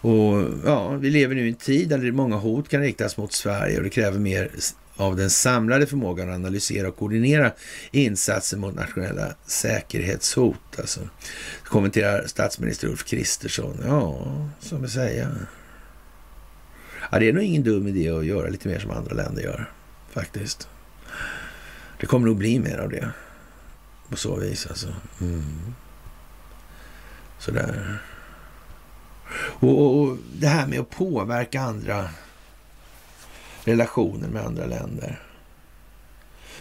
Och 0.00 0.44
ja, 0.64 0.88
vi 0.88 1.10
lever 1.10 1.34
nu 1.34 1.46
i 1.46 1.48
en 1.48 1.54
tid 1.54 1.88
där 1.88 2.12
många 2.12 2.36
hot 2.36 2.68
kan 2.68 2.80
riktas 2.80 3.16
mot 3.16 3.32
Sverige 3.32 3.76
och 3.76 3.84
det 3.84 3.90
kräver 3.90 4.18
mer 4.18 4.50
av 4.96 5.16
den 5.16 5.30
samlade 5.30 5.86
förmågan 5.86 6.28
att 6.28 6.34
analysera 6.34 6.88
och 6.88 6.96
koordinera 6.96 7.52
insatser 7.90 8.56
mot 8.56 8.74
nationella 8.74 9.34
säkerhetshot. 9.46 10.78
Alltså, 10.78 11.00
kommenterar 11.64 12.26
statsminister 12.26 12.88
Ulf 12.88 13.04
Kristersson. 13.04 13.80
Ja, 13.86 14.26
som 14.60 14.82
vi 14.82 14.88
säger. 14.88 15.28
Ja, 17.10 17.18
det 17.18 17.28
är 17.28 17.32
nog 17.32 17.42
ingen 17.42 17.62
dum 17.62 17.86
idé 17.86 18.10
att 18.10 18.26
göra 18.26 18.48
lite 18.48 18.68
mer 18.68 18.78
som 18.78 18.90
andra 18.90 19.14
länder 19.14 19.42
gör, 19.42 19.70
faktiskt. 20.10 20.68
Det 22.00 22.06
kommer 22.06 22.26
nog 22.26 22.36
bli 22.36 22.58
mer 22.58 22.78
av 22.78 22.90
det. 22.90 23.10
På 24.08 24.16
så 24.16 24.36
vis 24.36 24.66
alltså. 24.66 24.88
Mm. 25.20 25.74
Sådär. 27.38 27.98
Och, 29.38 29.80
och, 29.80 30.00
och 30.00 30.18
det 30.32 30.46
här 30.46 30.66
med 30.66 30.80
att 30.80 30.90
påverka 30.90 31.60
andra 31.60 32.10
relationer 33.64 34.28
med 34.28 34.44
andra 34.44 34.66
länder. 34.66 35.20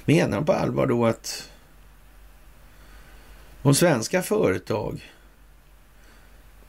Menar 0.05 0.37
de 0.37 0.45
på 0.45 0.53
allvar 0.53 0.87
då 0.87 1.05
att 1.05 1.49
om 3.61 3.75
svenska 3.75 4.21
företag 4.21 5.11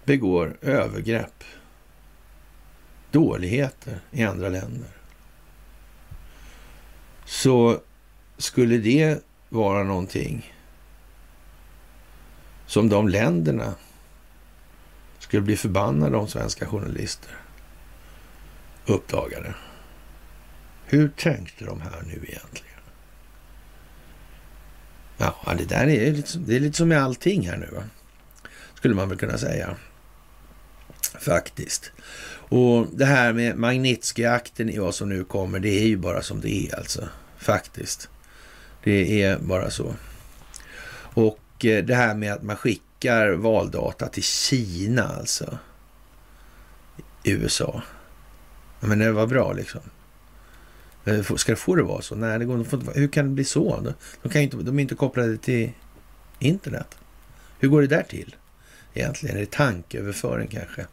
begår 0.04 0.56
övergrepp 0.62 1.44
dåligheter 3.16 4.00
i 4.10 4.22
andra 4.22 4.48
länder. 4.48 4.88
Så 7.24 7.80
skulle 8.36 8.78
det 8.78 9.18
vara 9.48 9.84
någonting 9.84 10.54
som 12.66 12.88
de 12.88 13.08
länderna 13.08 13.74
skulle 15.18 15.42
bli 15.42 15.56
förbannade 15.56 16.16
om 16.16 16.28
svenska 16.28 16.66
journalister 16.66 17.30
uppdagade. 18.86 19.54
Hur 20.84 21.08
tänkte 21.08 21.64
de 21.64 21.80
här 21.80 22.02
nu 22.06 22.12
egentligen? 22.12 22.82
Ja, 25.16 25.54
det 25.58 25.64
där 25.64 25.86
är 25.86 26.12
lite, 26.12 26.38
det 26.38 26.56
är 26.56 26.60
lite 26.60 26.76
som 26.76 26.88
med 26.88 27.02
allting 27.02 27.48
här 27.48 27.56
nu, 27.56 27.66
va? 27.74 27.82
skulle 28.74 28.94
man 28.94 29.08
väl 29.08 29.18
kunna 29.18 29.38
säga. 29.38 29.76
Faktiskt. 31.20 31.92
Och 32.48 32.86
det 32.92 33.04
här 33.04 33.32
med 33.32 33.56
Magnitsky-akten 33.56 34.70
i 34.70 34.78
vad 34.78 34.94
som 34.94 35.08
nu 35.08 35.24
kommer, 35.24 35.60
det 35.60 35.68
är 35.68 35.86
ju 35.86 35.96
bara 35.96 36.22
som 36.22 36.40
det 36.40 36.50
är 36.50 36.76
alltså. 36.78 37.08
Faktiskt. 37.36 38.08
Det 38.84 39.22
är 39.22 39.38
bara 39.38 39.70
så. 39.70 39.94
Och 41.14 41.64
eh, 41.64 41.84
det 41.84 41.94
här 41.94 42.14
med 42.14 42.32
att 42.32 42.42
man 42.42 42.56
skickar 42.56 43.32
valdata 43.32 44.08
till 44.08 44.22
Kina 44.22 45.08
alltså. 45.08 45.58
USA. 47.24 47.82
Men 48.80 48.98
det 48.98 49.12
var 49.12 49.26
bra 49.26 49.52
liksom. 49.52 49.80
Eh, 51.04 51.22
ska 51.22 51.52
det 51.52 51.56
få 51.56 51.74
det 51.74 51.82
vara 51.82 52.02
så? 52.02 52.14
Nej, 52.14 52.38
det 52.38 52.44
går 52.44 52.58
inte. 52.58 52.78
Hur 52.94 53.08
kan 53.08 53.24
det 53.24 53.30
bli 53.30 53.44
så? 53.44 53.94
De, 54.22 54.28
kan 54.28 54.42
inte, 54.42 54.56
de 54.56 54.78
är 54.78 54.82
inte 54.82 54.94
kopplade 54.94 55.36
till 55.36 55.70
internet. 56.38 56.96
Hur 57.58 57.68
går 57.68 57.80
det 57.80 57.86
där 57.86 58.02
till? 58.02 58.36
Egentligen 58.96 59.36
är 59.36 59.40
det 59.40 59.50
tankeöverföring 59.50 60.48
kanske. 60.48 60.86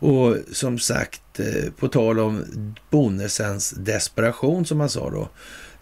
Och 0.00 0.36
som 0.52 0.78
sagt, 0.78 1.40
eh, 1.40 1.70
på 1.78 1.88
tal 1.88 2.18
om 2.18 2.44
Bonnesens 2.90 3.70
desperation 3.70 4.66
som 4.66 4.78
man 4.78 4.88
sa 4.88 5.10
då 5.10 5.28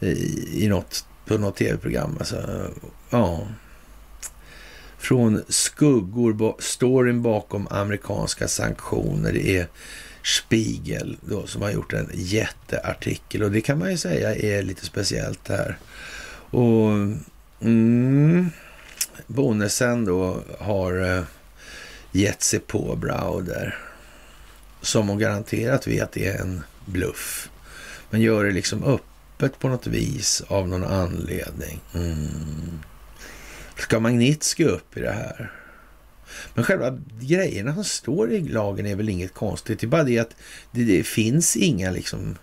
i, 0.06 0.64
i 0.64 0.68
något, 0.68 1.04
på 1.26 1.38
något 1.38 1.56
tv-program. 1.56 2.16
Alltså, 2.18 2.70
ja. 3.10 3.46
Från 4.98 5.42
skuggor, 5.48 6.54
storyn 6.58 7.22
bakom 7.22 7.68
amerikanska 7.70 8.48
sanktioner. 8.48 9.32
Det 9.32 9.56
är 9.56 9.66
Spiegel 10.22 11.16
då, 11.20 11.46
som 11.46 11.62
har 11.62 11.70
gjort 11.70 11.92
en 11.92 12.10
jätteartikel 12.14 13.42
och 13.42 13.50
det 13.50 13.60
kan 13.60 13.78
man 13.78 13.90
ju 13.90 13.96
säga 13.96 14.34
är 14.34 14.62
lite 14.62 14.86
speciellt 14.86 15.44
det 15.44 15.56
här. 15.56 15.78
Och 16.50 16.90
mm, 17.60 18.50
Bonnesen 19.26 20.04
då 20.04 20.42
har 20.58 21.16
eh, 21.16 21.22
gett 22.12 22.42
sig 22.42 22.60
på 22.60 22.96
Browder 22.96 23.78
som 24.80 25.08
hon 25.08 25.18
garanterat 25.18 25.86
vet 25.86 26.16
är 26.16 26.40
en 26.40 26.62
bluff. 26.84 27.50
Men 28.10 28.20
gör 28.20 28.44
det 28.44 28.50
liksom 28.50 28.84
öppet 28.84 29.58
på 29.58 29.68
något 29.68 29.86
vis 29.86 30.42
av 30.48 30.68
någon 30.68 30.84
anledning. 30.84 31.80
Mm. 31.94 32.78
Ska 33.76 34.00
Magnitsky 34.00 34.64
upp 34.64 34.96
i 34.96 35.00
det 35.00 35.12
här? 35.12 35.52
Men 36.54 36.64
själva 36.64 36.98
grejerna 37.20 37.74
som 37.74 37.84
står 37.84 38.32
i 38.32 38.48
lagen 38.48 38.86
är 38.86 38.96
väl 38.96 39.08
inget 39.08 39.34
konstigt. 39.34 39.80
Det 39.80 39.86
är 39.86 39.88
bara 39.88 40.04
det 40.04 40.18
att 40.18 40.36
det, 40.70 40.84
det 40.84 41.02
finns 41.02 41.56
inga 41.56 41.90
liksom 41.90 42.36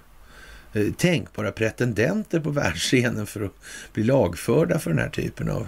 eh, 0.74 0.92
tänkbara 0.92 1.52
pretendenter 1.52 2.40
på 2.40 2.50
världsscenen 2.62 3.28
för 3.28 3.46
att 3.46 3.56
bli 3.94 4.04
lagförda 4.04 4.80
för 4.80 4.90
den 4.90 5.00
här 5.00 5.10
typen 5.10 5.50
av 5.50 5.68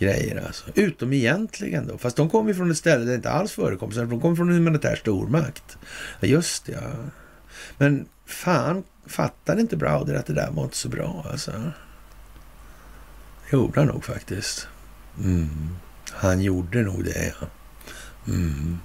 grejer 0.00 0.46
alltså. 0.46 0.64
Utom 0.74 1.12
egentligen 1.12 1.86
då. 1.86 1.98
Fast 1.98 2.16
de 2.16 2.30
kommer 2.30 2.54
från 2.54 2.70
ett 2.70 2.76
ställe 2.76 3.04
där 3.04 3.10
det 3.10 3.14
inte 3.14 3.30
alls 3.30 3.52
förekommer. 3.52 3.92
Så 3.92 4.04
de 4.04 4.20
kommer 4.20 4.36
från 4.36 4.48
en 4.48 4.54
humanitär 4.54 4.96
stormakt. 4.96 5.78
Ja, 6.20 6.28
just 6.28 6.66
det, 6.66 6.72
ja. 6.72 6.90
Men 7.78 8.06
fan, 8.26 8.82
fattade 9.06 9.60
inte 9.60 9.76
Browder 9.76 10.14
att 10.14 10.26
det 10.26 10.32
där 10.32 10.50
var 10.50 10.64
inte 10.64 10.76
så 10.76 10.88
bra 10.88 11.26
alltså? 11.30 11.52
Det 13.50 13.56
gjorde 13.56 13.80
han 13.80 13.88
nog 13.88 14.04
faktiskt. 14.04 14.68
Mm. 15.18 15.76
Han 16.10 16.40
gjorde 16.40 16.82
nog 16.82 17.04
det, 17.04 17.34
ja. 17.40 17.46
Mm. 18.32 18.78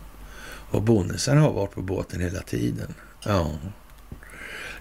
Och 0.71 0.81
Bonnesen 0.81 1.37
har 1.37 1.53
varit 1.53 1.71
på 1.71 1.81
båten 1.81 2.21
hela 2.21 2.41
tiden. 2.41 2.93
Ja. 3.25 3.51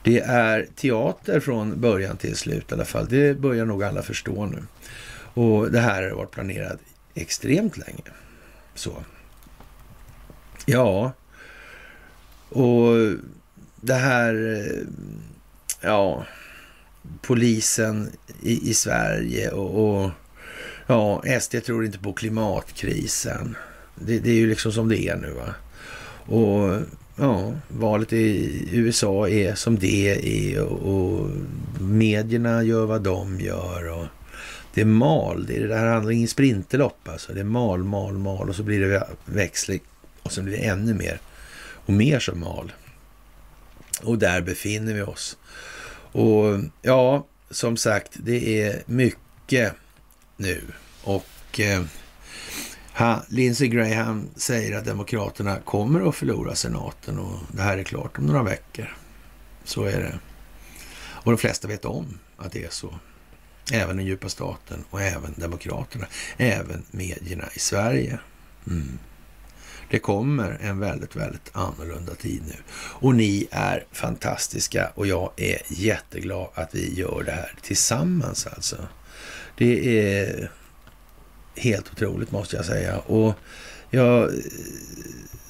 Det 0.05 0.20
är 0.20 0.66
teater 0.77 1.40
från 1.40 1.81
början 1.81 2.16
till 2.16 2.36
slut 2.36 2.70
i 2.70 2.74
alla 2.74 2.85
fall. 2.85 3.06
Det 3.09 3.40
börjar 3.40 3.65
nog 3.65 3.85
alla 3.85 4.02
förstå 4.02 4.47
nu. 4.47 4.62
Och 5.35 5.70
det 5.70 5.81
här 5.81 6.02
har 6.02 6.16
varit 6.16 6.31
planerat 6.31 6.78
extremt 7.15 7.77
länge. 7.77 8.02
Så. 8.74 9.05
Ja, 10.66 11.12
och 12.48 12.94
det 13.81 13.94
här, 13.94 14.61
eh, 14.61 14.86
ja, 15.81 16.27
polisen 17.23 18.11
i, 18.43 18.70
i 18.70 18.74
Sverige 18.74 19.51
och, 19.51 20.02
och, 20.05 20.11
ja, 20.86 21.23
SD 21.40 21.65
tror 21.65 21.85
inte 21.85 21.98
på 21.98 22.12
klimatkrisen. 22.12 23.56
Det, 23.94 24.19
det, 24.19 24.31
är 24.31 24.35
ju 24.35 24.47
liksom 24.47 24.73
som 24.73 24.89
det 24.89 25.09
är 25.09 25.16
nu 25.16 25.31
va. 25.31 25.55
Och 26.36 26.81
ja, 27.16 27.52
valet 27.69 28.12
i 28.12 28.69
USA 28.73 29.28
är 29.28 29.55
som 29.55 29.78
det 29.78 30.09
är 30.55 30.61
och, 30.61 30.94
och 30.94 31.31
medierna 31.81 32.62
gör 32.62 32.86
vad 32.86 33.02
de 33.02 33.40
gör. 33.40 33.89
och 33.89 34.06
det 34.74 34.80
är 34.80 34.84
mal. 34.84 35.46
Det, 35.46 35.56
är, 35.56 35.68
det 35.68 35.76
här 35.76 35.86
handlar 35.86 36.12
ingen 36.12 36.28
sprinterlopp 36.28 37.09
alltså. 37.09 37.32
Det 37.32 37.40
är 37.40 37.44
mal, 37.44 37.84
mal, 37.84 38.18
mal 38.18 38.48
och 38.48 38.56
så 38.56 38.62
blir 38.62 38.80
det 38.80 39.09
växling 39.24 39.80
och 40.22 40.32
så 40.32 40.42
blir 40.42 40.56
det 40.56 40.64
ännu 40.64 40.94
mer 40.94 41.20
och 41.86 41.92
mer 41.92 42.18
som 42.18 42.40
mal. 42.40 42.72
Och 44.02 44.18
där 44.18 44.40
befinner 44.40 44.94
vi 44.94 45.02
oss. 45.02 45.36
Och 46.12 46.60
ja, 46.82 47.26
som 47.51 47.76
sagt, 47.76 48.12
det 48.14 48.62
är 48.62 48.82
mycket 48.86 49.72
nu. 50.36 50.62
Och 51.02 51.60
eh, 51.60 51.84
ha, 52.94 53.22
Lindsey 53.28 53.68
Graham 53.68 54.28
säger 54.36 54.78
att 54.78 54.84
Demokraterna 54.84 55.59
kommer 55.59 56.09
att 56.09 56.14
förlora 56.14 56.55
senaten 56.55 57.18
och 57.18 57.38
det 57.52 57.62
här 57.62 57.78
är 57.78 57.82
klart 57.82 58.18
om 58.18 58.26
några 58.26 58.42
veckor. 58.42 58.96
Så 59.64 59.84
är 59.84 60.01
det. 60.01 60.18
Och 60.96 61.32
de 61.32 61.38
flesta 61.38 61.68
vet 61.68 61.84
om 61.84 62.18
att 62.36 62.52
det 62.52 62.64
är 62.64 62.70
så. 62.70 62.94
Även 63.72 63.96
den 63.96 64.06
djupa 64.06 64.28
staten 64.28 64.84
och 64.90 65.02
även 65.02 65.34
Demokraterna. 65.36 66.06
Även 66.36 66.82
medierna 66.90 67.44
i 67.54 67.58
Sverige. 67.58 68.18
Mm. 68.66 68.98
Det 69.90 69.98
kommer 69.98 70.58
en 70.60 70.78
väldigt, 70.78 71.16
väldigt 71.16 71.50
annorlunda 71.52 72.14
tid 72.14 72.42
nu. 72.46 72.56
Och 72.76 73.14
ni 73.14 73.46
är 73.50 73.84
fantastiska 73.92 74.92
och 74.94 75.06
jag 75.06 75.32
är 75.36 75.62
jätteglad 75.68 76.48
att 76.54 76.74
vi 76.74 76.94
gör 76.94 77.22
det 77.26 77.32
här 77.32 77.54
tillsammans 77.62 78.46
alltså. 78.46 78.76
Det 79.56 79.98
är 79.98 80.50
helt 81.56 81.92
otroligt 81.92 82.32
måste 82.32 82.56
jag 82.56 82.64
säga. 82.64 82.98
Och 82.98 83.34
jag 83.90 84.30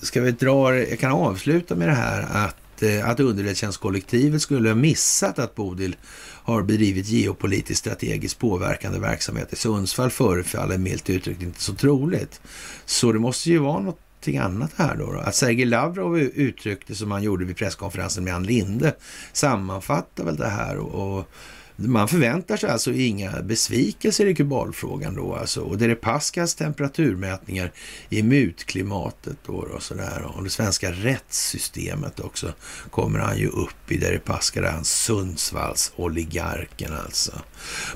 ska 0.03 0.21
vi 0.21 0.33
dra, 0.33 0.77
jag 0.77 0.99
kan 0.99 1.13
avsluta 1.13 1.75
med 1.75 1.89
det 1.89 1.95
här 1.95 2.47
att, 2.47 2.83
eh, 2.83 3.09
att 3.09 3.21
underrättelsetjänstkollektivet 3.21 4.43
skulle 4.43 4.69
ha 4.69 4.75
missat 4.75 5.39
att 5.39 5.55
Bodil 5.55 5.97
har 6.45 6.63
bedrivit 6.63 7.07
geopolitiskt 7.07 7.81
strategiskt 7.81 8.39
påverkande 8.39 8.99
verksamhet 8.99 9.53
i 9.53 9.57
Sundsvall 9.57 10.11
förefaller 10.11 10.79
milt 10.79 11.11
uttryckt 11.11 11.43
inte 11.43 11.61
så 11.61 11.75
troligt. 11.75 12.41
Så 12.85 13.13
det 13.13 13.19
måste 13.19 13.51
ju 13.51 13.59
vara 13.59 13.79
någonting 13.79 14.39
annat 14.39 14.71
här 14.77 14.97
då. 14.97 15.13
då. 15.13 15.19
Att 15.19 15.35
Sergej 15.35 15.65
Lavrov 15.65 16.19
uttryckte 16.19 16.95
som 16.95 17.11
han 17.11 17.23
gjorde 17.23 17.45
vid 17.45 17.57
presskonferensen 17.57 18.25
med 18.25 18.35
Ann 18.35 18.43
Linde 18.43 18.95
sammanfattar 19.33 20.25
väl 20.25 20.37
det 20.37 20.49
här 20.49 20.77
och, 20.77 21.19
och 21.19 21.31
man 21.77 22.09
förväntar 22.09 22.57
sig 22.57 22.71
alltså 22.71 22.93
inga 22.93 23.43
besvikelser 23.43 24.27
i 24.27 24.35
kubalfrågan 24.35 25.15
då 25.15 25.35
alltså. 25.35 25.61
Och 25.61 25.79
Deripaskas 25.79 26.55
temperaturmätningar 26.55 27.73
i 28.09 28.23
mutklimatet 28.23 29.37
då 29.47 29.53
och 29.53 29.83
sådär. 29.83 30.33
Och 30.37 30.45
det 30.45 30.51
svenska 30.51 30.93
rättssystemet 30.93 32.21
också 32.21 32.53
kommer 32.91 33.19
han 33.19 33.39
ju 33.39 33.49
upp 33.49 33.93
i 33.93 33.97
Deripaska, 33.97 34.61
där 34.61 34.71
han 34.71 34.85
Sundsvalls 34.85 35.93
oligarken 35.97 36.93
alltså. 36.93 37.33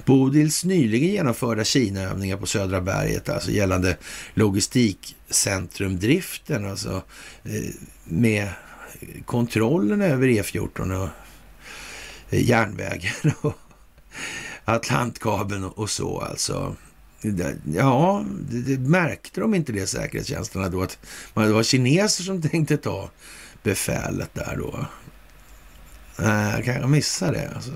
Bodils 0.05 0.64
nyligen 0.64 1.09
genomförda 1.09 1.64
Kinaövningar 1.64 2.36
på 2.36 2.46
Södra 2.46 2.80
berget, 2.80 3.28
alltså 3.28 3.50
gällande 3.50 3.96
logistikcentrumdriften, 4.34 6.70
alltså 6.70 7.02
eh, 7.44 7.64
med 8.05 8.48
kontrollen 9.24 10.02
över 10.02 10.26
E14 10.26 11.02
och 11.02 11.09
eh, 12.30 12.48
järnvägen 12.48 13.32
och 13.40 13.59
Atlantkabeln 14.64 15.64
och 15.64 15.90
så 15.90 16.20
alltså. 16.20 16.76
Ja, 17.74 18.24
det, 18.50 18.62
det 18.62 18.78
märkte 18.78 19.40
de 19.40 19.54
inte 19.54 19.72
det 19.72 19.86
säkerhetstjänsterna 19.86 20.68
då 20.68 20.82
att 20.82 20.98
det 21.34 21.52
var 21.52 21.62
kineser 21.62 22.24
som 22.24 22.42
tänkte 22.50 22.76
ta 22.76 23.10
befälet 23.62 24.30
där 24.34 24.56
då. 24.56 24.86
Eh, 26.24 26.50
jag 26.50 26.64
kanske 26.64 26.86
missade 26.86 27.32
det. 27.32 27.50
Alltså. 27.54 27.72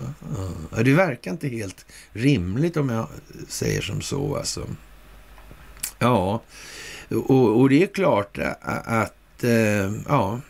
Ja, 0.76 0.82
det 0.82 0.94
verkar 0.94 1.30
inte 1.30 1.48
helt 1.48 1.86
rimligt 2.12 2.76
om 2.76 2.88
jag 2.88 3.08
säger 3.48 3.82
som 3.82 4.00
så. 4.00 4.36
Alltså. 4.36 4.66
Ja, 5.98 6.42
och, 7.08 7.60
och 7.60 7.68
det 7.68 7.82
är 7.82 7.86
klart 7.86 8.38
eh, 8.38 8.52
att, 8.84 9.44
eh, 9.44 9.92
ja, 10.08 10.40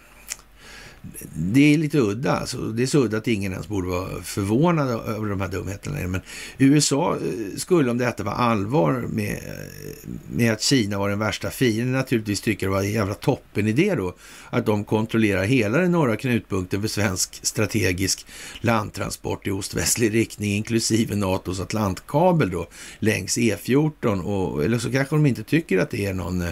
det 1.34 1.74
är 1.74 1.78
lite 1.78 1.98
udda. 1.98 2.32
Alltså. 2.32 2.56
Det 2.58 2.82
är 2.82 2.86
så 2.86 3.04
udda 3.04 3.16
att 3.16 3.28
ingen 3.28 3.52
ens 3.52 3.68
borde 3.68 3.88
vara 3.88 4.22
förvånad 4.22 4.88
över 4.88 5.28
de 5.28 5.40
här 5.40 5.48
dumheterna. 5.48 6.08
Men 6.08 6.20
USA 6.58 7.16
eh, 7.16 7.56
skulle, 7.56 7.90
om 7.90 7.98
detta 7.98 8.22
var 8.22 8.32
allvar 8.32 8.92
med, 8.92 9.32
eh, 9.32 10.10
med 10.32 10.52
att 10.52 10.62
Kina 10.62 10.98
var 10.98 11.08
den 11.08 11.18
värsta 11.18 11.50
fienden, 11.50 11.92
naturligtvis 11.92 12.40
tycka 12.40 12.66
det 12.66 12.72
var 12.72 12.80
en 12.80 12.92
jävla 12.92 13.14
toppenidé 13.14 13.94
då. 13.94 14.14
Att 14.50 14.66
de 14.66 14.84
kontrollerar 14.84 15.44
hela 15.44 15.78
den 15.78 15.92
norra 15.92 16.16
knutpunkten 16.16 16.80
för 16.80 16.88
svensk 16.88 17.40
strategisk 17.42 18.26
landtransport 18.60 19.46
i 19.46 19.50
ostvästlig 19.50 20.14
riktning, 20.14 20.56
inklusive 20.56 21.16
NATOs 21.16 21.60
Atlantkabel 21.60 22.50
då, 22.50 22.66
längs 22.98 23.38
E14. 23.38 24.22
Och, 24.22 24.64
eller 24.64 24.78
så 24.78 24.92
kanske 24.92 25.16
de 25.16 25.26
inte 25.26 25.42
tycker 25.42 25.78
att 25.78 25.90
det 25.90 26.06
är 26.06 26.14
någon 26.14 26.42
eh, 26.42 26.48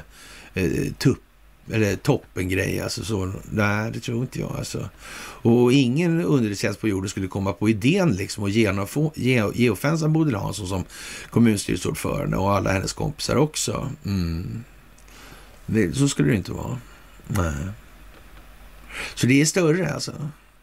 eh 0.55 0.93
tupp 0.98 1.30
eller 1.72 1.97
toppengrej. 1.97 2.80
Alltså 2.80 3.05
så, 3.05 3.32
nej, 3.51 3.90
det 3.92 4.01
tror 4.01 4.20
inte 4.20 4.40
jag. 4.40 4.56
Alltså. 4.59 4.88
Och 5.42 5.72
ingen 5.72 6.24
underrättelsetjänst 6.24 6.80
på 6.80 6.88
jorden 6.88 7.10
skulle 7.10 7.28
komma 7.28 7.52
på 7.52 7.68
idén 7.68 8.12
liksom 8.12 8.44
att 8.44 8.52
geofensa 9.55 10.09
Bodil 10.09 10.34
Hansson 10.34 10.68
som 10.68 10.84
kommunstyrelseordförande 11.30 12.36
och 12.36 12.52
alla 12.52 12.72
hennes 12.72 12.92
kompisar 12.92 13.36
också. 13.36 13.90
Mm. 14.05 14.64
Det, 15.66 15.92
så 15.92 16.09
skulle 16.09 16.30
det 16.30 16.36
inte 16.36 16.52
vara. 16.52 16.78
Nej. 17.26 17.66
Så 19.14 19.26
det 19.26 19.40
är 19.40 19.44
större 19.44 19.94
alltså. 19.94 20.12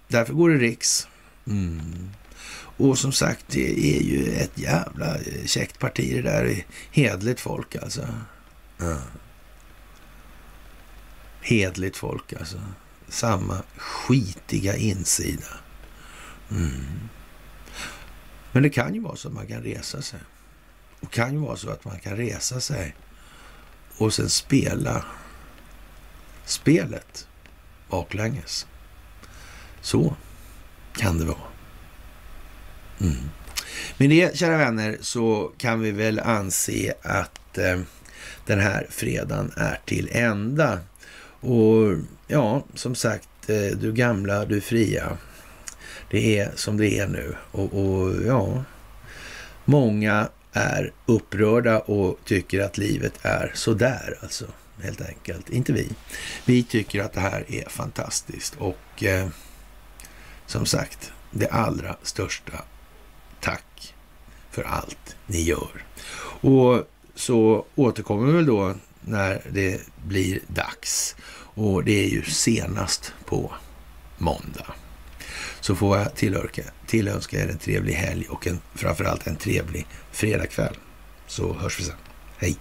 Därför 0.08 0.34
går 0.34 0.50
det 0.50 0.58
riks. 0.58 1.08
Mm. 1.48 2.10
Och 2.80 2.98
som 2.98 3.12
sagt, 3.12 3.46
det 3.48 3.98
är 3.98 4.02
ju 4.02 4.34
ett 4.34 4.60
jävla 4.60 5.16
eh, 5.16 5.46
käckt 5.46 5.80
parti 5.80 6.14
det 6.16 6.22
där. 6.22 6.66
Hedligt 6.92 7.40
folk 7.40 7.76
alltså. 7.76 8.02
Mm 8.82 8.98
hedligt 11.48 11.98
folk 11.98 12.34
alltså. 12.34 12.58
Samma 13.08 13.62
skitiga 13.78 14.76
insida. 14.76 15.48
Mm. 16.52 17.10
Men 18.52 18.64
det 18.64 18.70
kan 18.70 18.94
ju 18.94 19.00
vara 19.00 19.16
så 19.16 19.28
att 19.28 19.34
man 19.34 19.48
kan 19.48 19.64
resa 19.64 20.02
sig. 20.02 20.20
Och 21.00 21.12
kan 21.12 21.34
ju 21.34 21.40
vara 21.40 21.58
så 21.58 21.70
att 21.70 21.86
man 21.86 22.00
kan 22.00 22.18
resa 22.18 22.60
sig 22.62 22.96
och 23.98 24.14
sen 24.14 24.30
spela 24.30 25.06
spelet 26.46 27.28
baklänges. 27.90 28.68
Så 29.82 30.16
kan 30.96 31.18
det 31.18 31.26
vara. 31.26 31.48
Mm. 33.02 33.30
Med 33.98 34.10
det, 34.10 34.38
kära 34.38 34.58
vänner, 34.58 34.98
så 35.02 35.52
kan 35.58 35.80
vi 35.80 35.92
väl 35.92 36.20
anse 36.20 36.94
att 37.02 37.58
eh, 37.58 37.80
den 38.46 38.60
här 38.60 38.88
fredagen 38.90 39.52
är 39.58 39.80
till 39.86 40.10
ända. 40.12 40.80
Och 41.40 41.98
ja, 42.28 42.64
som 42.74 42.96
sagt, 42.96 43.30
eh, 43.50 43.78
du 43.78 43.94
gamla, 43.94 44.46
du 44.46 44.62
fria. 44.62 45.18
Det 46.10 46.40
är 46.40 46.52
som 46.56 46.78
det 46.78 47.00
är 47.00 47.08
nu. 47.08 47.36
Och, 47.52 47.74
och 47.74 48.26
ja, 48.26 48.64
många 49.66 50.30
är 50.54 50.92
upprörda 51.06 51.80
och 51.80 52.20
tycker 52.26 52.60
att 52.62 52.78
livet 52.78 53.14
är 53.22 53.52
sådär 53.56 54.18
alltså, 54.22 54.46
helt 54.82 55.02
enkelt. 55.02 55.50
Inte 55.50 55.74
vi. 55.74 55.90
Vi 56.46 56.64
tycker 56.64 57.02
att 57.02 57.14
det 57.14 57.20
här 57.20 57.46
är 57.48 57.70
fantastiskt 57.70 58.56
och 58.58 59.04
eh, 59.04 59.28
som 60.46 60.66
sagt, 60.66 61.12
det 61.32 61.48
allra 61.48 61.96
största 62.04 62.64
tack 63.40 63.96
för 64.52 64.64
allt 64.64 65.16
ni 65.28 65.42
gör. 65.42 65.84
Och 66.42 66.88
så 67.16 67.66
återkommer 67.76 68.28
vi 68.28 68.34
väl 68.34 68.46
då 68.46 68.76
när 69.08 69.42
det 69.52 69.82
blir 70.06 70.40
dags. 70.48 71.16
Och 71.40 71.84
det 71.84 72.06
är 72.06 72.10
ju 72.10 72.24
senast 72.24 73.14
på 73.26 73.54
måndag. 74.18 74.66
Så 75.60 75.76
får 75.76 75.98
jag 75.98 76.16
tillönska, 76.16 76.62
tillönska 76.88 77.44
er 77.44 77.48
en 77.48 77.58
trevlig 77.58 77.94
helg 77.94 78.26
och 78.30 78.48
en, 78.48 78.60
framförallt 78.76 79.28
en 79.28 79.36
trevlig 79.36 79.88
fredagkväll. 80.12 80.76
Så 81.28 81.54
hörs 81.54 81.80
vi 81.80 81.84
sen. 81.84 81.96
Hej! 82.38 82.58